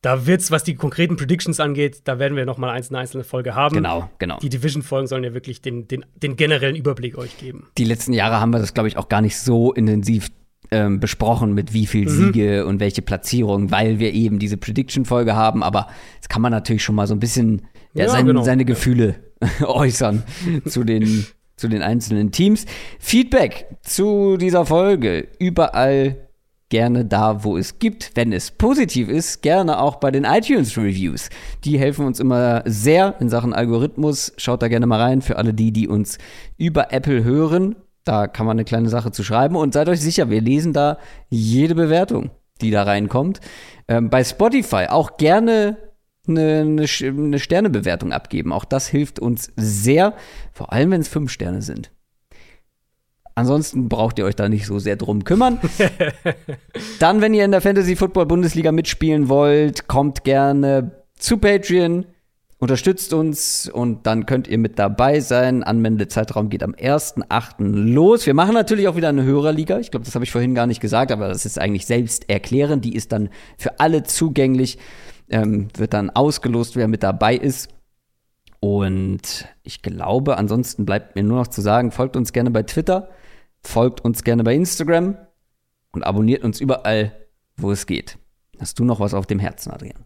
da 0.05 0.27
wird's, 0.27 0.51
was 0.51 0.65
die 0.65 0.75
konkreten 0.75 1.17
Predictions 1.17 1.61
angeht, 1.61 2.03
da 2.05 2.19
werden 2.19 2.37
wir 2.37 2.45
noch 2.45 2.59
mal 2.59 2.69
eine 2.69 2.99
einzelne 2.99 3.25
Folge 3.25 3.55
haben. 3.55 3.75
Genau, 3.75 4.11
genau. 4.19 4.39
Die 4.39 4.51
Division-Folgen 4.51 5.07
sollen 5.07 5.25
ja 5.25 5.33
wirklich 5.33 5.63
den, 5.63 5.89
den, 5.89 6.05
den 6.23 6.37
generellen 6.37 6.77
Überblick 6.77 7.17
euch 7.17 7.39
geben. 7.39 7.69
Die 7.79 7.85
letzten 7.85 8.13
Jahre 8.13 8.39
haben 8.39 8.51
wir 8.51 8.59
das, 8.59 8.75
glaube 8.75 8.89
ich, 8.89 8.99
auch 8.99 9.09
gar 9.09 9.23
nicht 9.23 9.39
so 9.39 9.73
intensiv 9.73 10.31
ähm, 10.71 11.01
besprochen, 11.01 11.55
mit 11.55 11.73
wie 11.73 11.87
viel 11.87 12.05
mhm. 12.05 12.11
Siege 12.11 12.67
und 12.67 12.81
welche 12.81 13.01
Platzierung, 13.01 13.71
weil 13.71 13.99
wir 13.99 14.13
eben 14.13 14.39
diese 14.39 14.59
Prediction-Folge 14.59 15.35
haben. 15.35 15.63
Aber 15.63 15.89
jetzt 16.17 16.29
kann 16.29 16.43
man 16.43 16.53
natürlich 16.53 16.85
schon 16.85 16.97
mal 16.97 17.07
so 17.07 17.15
ein 17.15 17.21
bisschen 17.21 17.63
ja, 17.95 18.05
ja, 18.05 18.11
sein, 18.11 18.27
genau. 18.27 18.43
seine 18.43 18.67
Gefühle 18.67 19.15
äußern 19.63 20.23
zu 20.67 20.85
den, 20.85 21.25
zu 21.57 21.69
den 21.69 21.83
einzelnen 21.83 22.33
Teams. 22.33 22.67
Feedback 22.99 23.67
zu 23.83 24.37
dieser 24.37 24.67
Folge 24.67 25.29
überall 25.39 26.25
gerne 26.69 27.05
da, 27.05 27.45
wo 27.45 27.57
es 27.57 27.79
gibt. 27.79 28.13
Wenn 28.15 28.33
es 28.33 28.51
positiv 28.51 29.09
ist, 29.09 29.43
gerne 29.43 29.81
auch 29.81 29.97
bei 29.97 30.11
den 30.11 30.25
iTunes 30.25 30.77
Reviews. 30.77 31.29
Die 31.65 31.79
helfen 31.79 32.05
uns 32.05 32.19
immer 32.19 32.63
sehr 32.65 33.15
in 33.21 33.29
Sachen 33.29 33.53
Algorithmus. 33.53 34.33
Schaut 34.39 34.63
da 34.63 34.69
gerne 34.69 34.87
mal 34.87 35.01
rein 35.01 35.23
für 35.23 35.37
alle 35.37 35.55
die, 35.55 35.73
die 35.73 35.87
uns 35.87 36.19
über 36.57 36.93
Apple 36.93 37.23
hören. 37.23 37.77
Da 38.05 38.27
kann 38.27 38.47
man 38.47 38.57
eine 38.57 38.65
kleine 38.65 38.89
Sache 38.89 39.13
zu 39.13 39.23
schreiben 39.23 39.57
und 39.57 39.73
seid 39.73 39.89
euch 39.89 40.01
sicher, 40.01 40.31
wir 40.31 40.41
lesen 40.41 40.73
da 40.73 40.99
jede 41.31 41.75
Bewertung, 41.75 42.31
die 42.61 42.71
da 42.71 42.83
reinkommt. 42.83 43.41
Ähm, 43.89 44.11
bei 44.11 44.25
Spotify 44.25 44.87
auch 44.89 45.17
gerne 45.17 45.77
eine, 46.29 46.61
eine, 46.61 46.87
eine 46.87 47.39
Sternebewertung 47.39 48.13
abgeben. 48.13 48.53
Auch 48.53 48.65
das 48.65 48.89
hilft 48.89 49.19
uns 49.19 49.53
sehr, 49.57 50.15
vor 50.53 50.73
allem 50.73 50.91
wenn 50.91 51.01
es 51.01 51.09
fünf 51.09 51.31
Sterne 51.31 51.63
sind. 51.63 51.91
Ansonsten 53.37 53.89
braucht 53.89 54.19
ihr 54.19 54.25
euch 54.27 54.37
da 54.37 54.49
nicht 54.49 54.67
so 54.67 54.79
sehr 54.79 54.97
drum 54.97 55.25
kümmern. 55.25 55.59
Dann, 57.01 57.21
wenn 57.21 57.35
ihr 57.35 57.45
in 57.45 57.51
der 57.51 57.61
Fantasy 57.61 57.97
Football 57.97 58.27
Bundesliga 58.27 58.71
mitspielen 58.71 59.29
wollt, 59.29 59.89
kommt 59.89 60.23
gerne 60.23 60.93
zu 61.19 61.39
Patreon, 61.39 62.07
unterstützt 62.59 63.13
uns 63.13 63.69
und 63.69 64.07
dann 64.07 64.27
könnt 64.27 64.47
ihr 64.47 64.59
mit 64.59 64.79
dabei 64.79 65.21
sein. 65.21 65.65
Anwendezeitraum 65.65 66.49
geht 66.49 66.63
am 66.63 66.73
1.8. 66.73 67.55
los. 67.59 68.25
Wir 68.25 68.35
machen 68.35 68.55
natürlich 68.55 68.87
auch 68.87 68.97
wieder 68.97 69.09
eine 69.09 69.25
Hörerliga. 69.25 69.81
Ich 69.81 69.91
glaube, 69.91 70.07
das 70.07 70.15
habe 70.15 70.25
ich 70.25 70.31
vorhin 70.31 70.55
gar 70.55 70.67
nicht 70.67 70.81
gesagt, 70.81 71.11
aber 71.11 71.29
das 71.29 71.45
ist 71.45 71.59
eigentlich 71.61 71.87
selbst 71.87 72.31
erklärend. 72.31 72.85
Die 72.85 72.95
ist 72.95 73.11
dann 73.11 73.31
für 73.59 73.81
alle 73.81 74.05
zugänglich. 74.05 74.79
Ähm, 75.29 75.69
wird 75.77 75.95
dann 75.95 76.11
ausgelost, 76.11 76.77
wer 76.77 76.89
mit 76.89 77.03
dabei 77.03 77.35
ist. 77.37 77.71
Und 78.61 79.47
ich 79.63 79.83
glaube, 79.83 80.39
ansonsten 80.39 80.87
bleibt 80.87 81.17
mir 81.17 81.23
nur 81.23 81.39
noch 81.39 81.49
zu 81.49 81.61
sagen, 81.61 81.91
folgt 81.91 82.17
uns 82.17 82.33
gerne 82.33 82.51
bei 82.51 82.63
Twitter. 82.63 83.09
Folgt 83.63 84.03
uns 84.03 84.25
gerne 84.25 84.45
bei 84.45 84.55
Instagram 84.55 85.17
und 85.93 86.03
abonniert 86.03 86.45
uns 86.45 86.61
überall, 86.61 87.13
wo 87.57 87.71
es 87.71 87.87
geht. 87.87 88.19
Hast 88.61 88.79
du 88.79 88.85
noch 88.85 89.01
was 89.01 89.15
auf 89.15 89.27
dem 89.27 89.39
Herzen, 89.39 89.71
Adrian? 89.71 90.05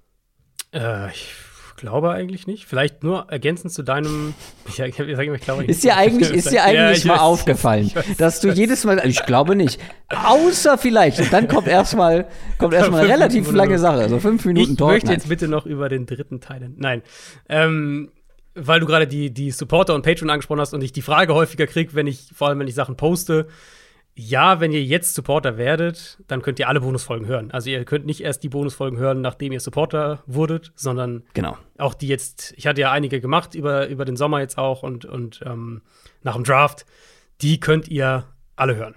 Äh, 0.73 1.11
ich 1.11 1.35
glaube 1.79 2.11
eigentlich 2.11 2.47
nicht. 2.47 2.67
Vielleicht 2.67 3.03
nur 3.03 3.27
ergänzend 3.31 3.73
zu 3.73 3.83
deinem. 3.83 4.35
Ich, 4.69 4.79
ich, 4.81 4.99
ich, 4.99 5.19
ich 5.19 5.41
glaube, 5.41 5.65
ist 5.65 5.83
dir 5.83 5.97
eigentlich, 5.97 6.31
ist 6.31 6.51
dir 6.51 6.63
eigentlich 6.63 7.03
ja, 7.03 7.09
mal 7.09 7.15
weiß, 7.15 7.23
aufgefallen, 7.23 7.91
weiß, 7.95 8.19
dass 8.19 8.41
du 8.41 8.53
jedes 8.53 8.85
Mal. 8.85 9.01
Ich 9.07 9.25
glaube 9.25 9.57
nicht. 9.57 9.81
Außer 10.11 10.77
vielleicht. 10.77 11.19
Und 11.21 11.33
dann 11.33 11.49
kommt 11.49 11.69
erstmal 11.69 12.29
kommt 12.59 12.75
erstmal 12.75 13.01
eine 13.01 13.09
relativ 13.09 13.51
lange 13.51 13.79
Sache. 13.79 14.01
Also 14.01 14.19
fünf 14.19 14.45
Minuten 14.45 14.77
Talk. 14.77 14.89
Ich 14.91 14.95
möchte 15.05 15.13
jetzt 15.13 15.29
bitte 15.31 15.49
noch 15.49 15.65
über 15.65 15.89
den 15.89 16.05
dritten 16.05 16.43
teilen. 16.43 16.75
Nein. 16.77 17.01
Ähm, 17.49 18.11
weil 18.55 18.81
du 18.81 18.87
gerade 18.87 19.07
die, 19.07 19.33
die 19.33 19.51
Supporter 19.51 19.95
und 19.95 20.03
Patreon 20.03 20.29
angesprochen 20.29 20.61
hast 20.61 20.75
und 20.75 20.83
ich 20.83 20.93
die 20.93 21.03
Frage 21.03 21.35
häufiger 21.35 21.67
kriege, 21.67 21.95
wenn 21.95 22.07
ich, 22.07 22.31
vor 22.35 22.49
allem 22.49 22.59
wenn 22.59 22.69
ich 22.69 22.75
Sachen 22.75 22.97
poste, 22.97 23.47
ja, 24.19 24.59
wenn 24.59 24.73
ihr 24.73 24.83
jetzt 24.83 25.15
Supporter 25.15 25.59
werdet, 25.59 26.19
dann 26.27 26.43
könnt 26.43 26.59
ihr 26.59 26.67
alle 26.67 26.81
Bonusfolgen 26.81 27.29
hören. 27.29 27.53
Also 27.53 27.71
ihr 27.71 27.85
könnt 27.85 28.05
nicht 28.05 28.21
erst 28.21 28.43
die 28.43 28.49
Bonusfolgen 28.49 28.99
hören, 28.99 29.21
nachdem 29.21 29.53
ihr 29.53 29.61
Supporter 29.61 30.25
wurdet, 30.27 30.73
sondern 30.75 31.23
genau. 31.35 31.57
auch 31.79 31.95
die 31.95 32.09
jetzt, 32.09 32.53
ich 32.57 32.67
hatte 32.67 32.81
ja 32.81 32.91
einige 32.91 33.21
gemacht 33.21 33.55
über, 33.55 33.87
über 33.87 34.05
den 34.05 34.17
Sommer 34.17 34.41
jetzt 34.41 34.59
auch 34.59 34.83
und, 34.83 35.05
und 35.05 35.41
ähm, 35.47 35.83
nach 36.25 36.35
dem 36.35 36.43
Draft, 36.43 36.85
die 37.43 37.61
könnt 37.61 37.87
ihr 37.87 38.25
alle 38.57 38.75
hören. 38.75 38.97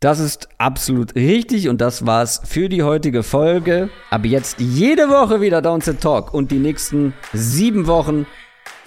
Das 0.00 0.20
ist 0.20 0.48
absolut 0.56 1.14
richtig 1.14 1.68
und 1.68 1.82
das 1.82 2.06
war's 2.06 2.40
für 2.46 2.70
die 2.70 2.82
heutige 2.82 3.22
Folge. 3.22 3.90
Ab 4.08 4.24
jetzt 4.24 4.58
jede 4.58 5.10
Woche 5.10 5.42
wieder 5.42 5.60
Downset 5.60 6.00
Talk 6.00 6.32
und 6.32 6.50
die 6.50 6.58
nächsten 6.58 7.12
sieben 7.34 7.86
Wochen 7.86 8.24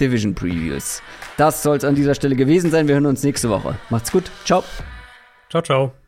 Division 0.02 0.36
Previews. 0.36 1.02
Das 1.38 1.64
soll 1.64 1.78
es 1.78 1.86
an 1.86 1.96
dieser 1.96 2.16
Stelle 2.16 2.36
gewesen 2.36 2.72
sein. 2.72 2.88
Wir 2.88 2.96
hören 2.96 3.06
uns 3.06 3.24
nächste 3.24 3.50
Woche. 3.50 3.76
Macht's 3.90 4.12
gut. 4.12 4.30
Ciao. 4.44 4.64
Ciao, 5.50 5.62
ciao. 5.62 6.01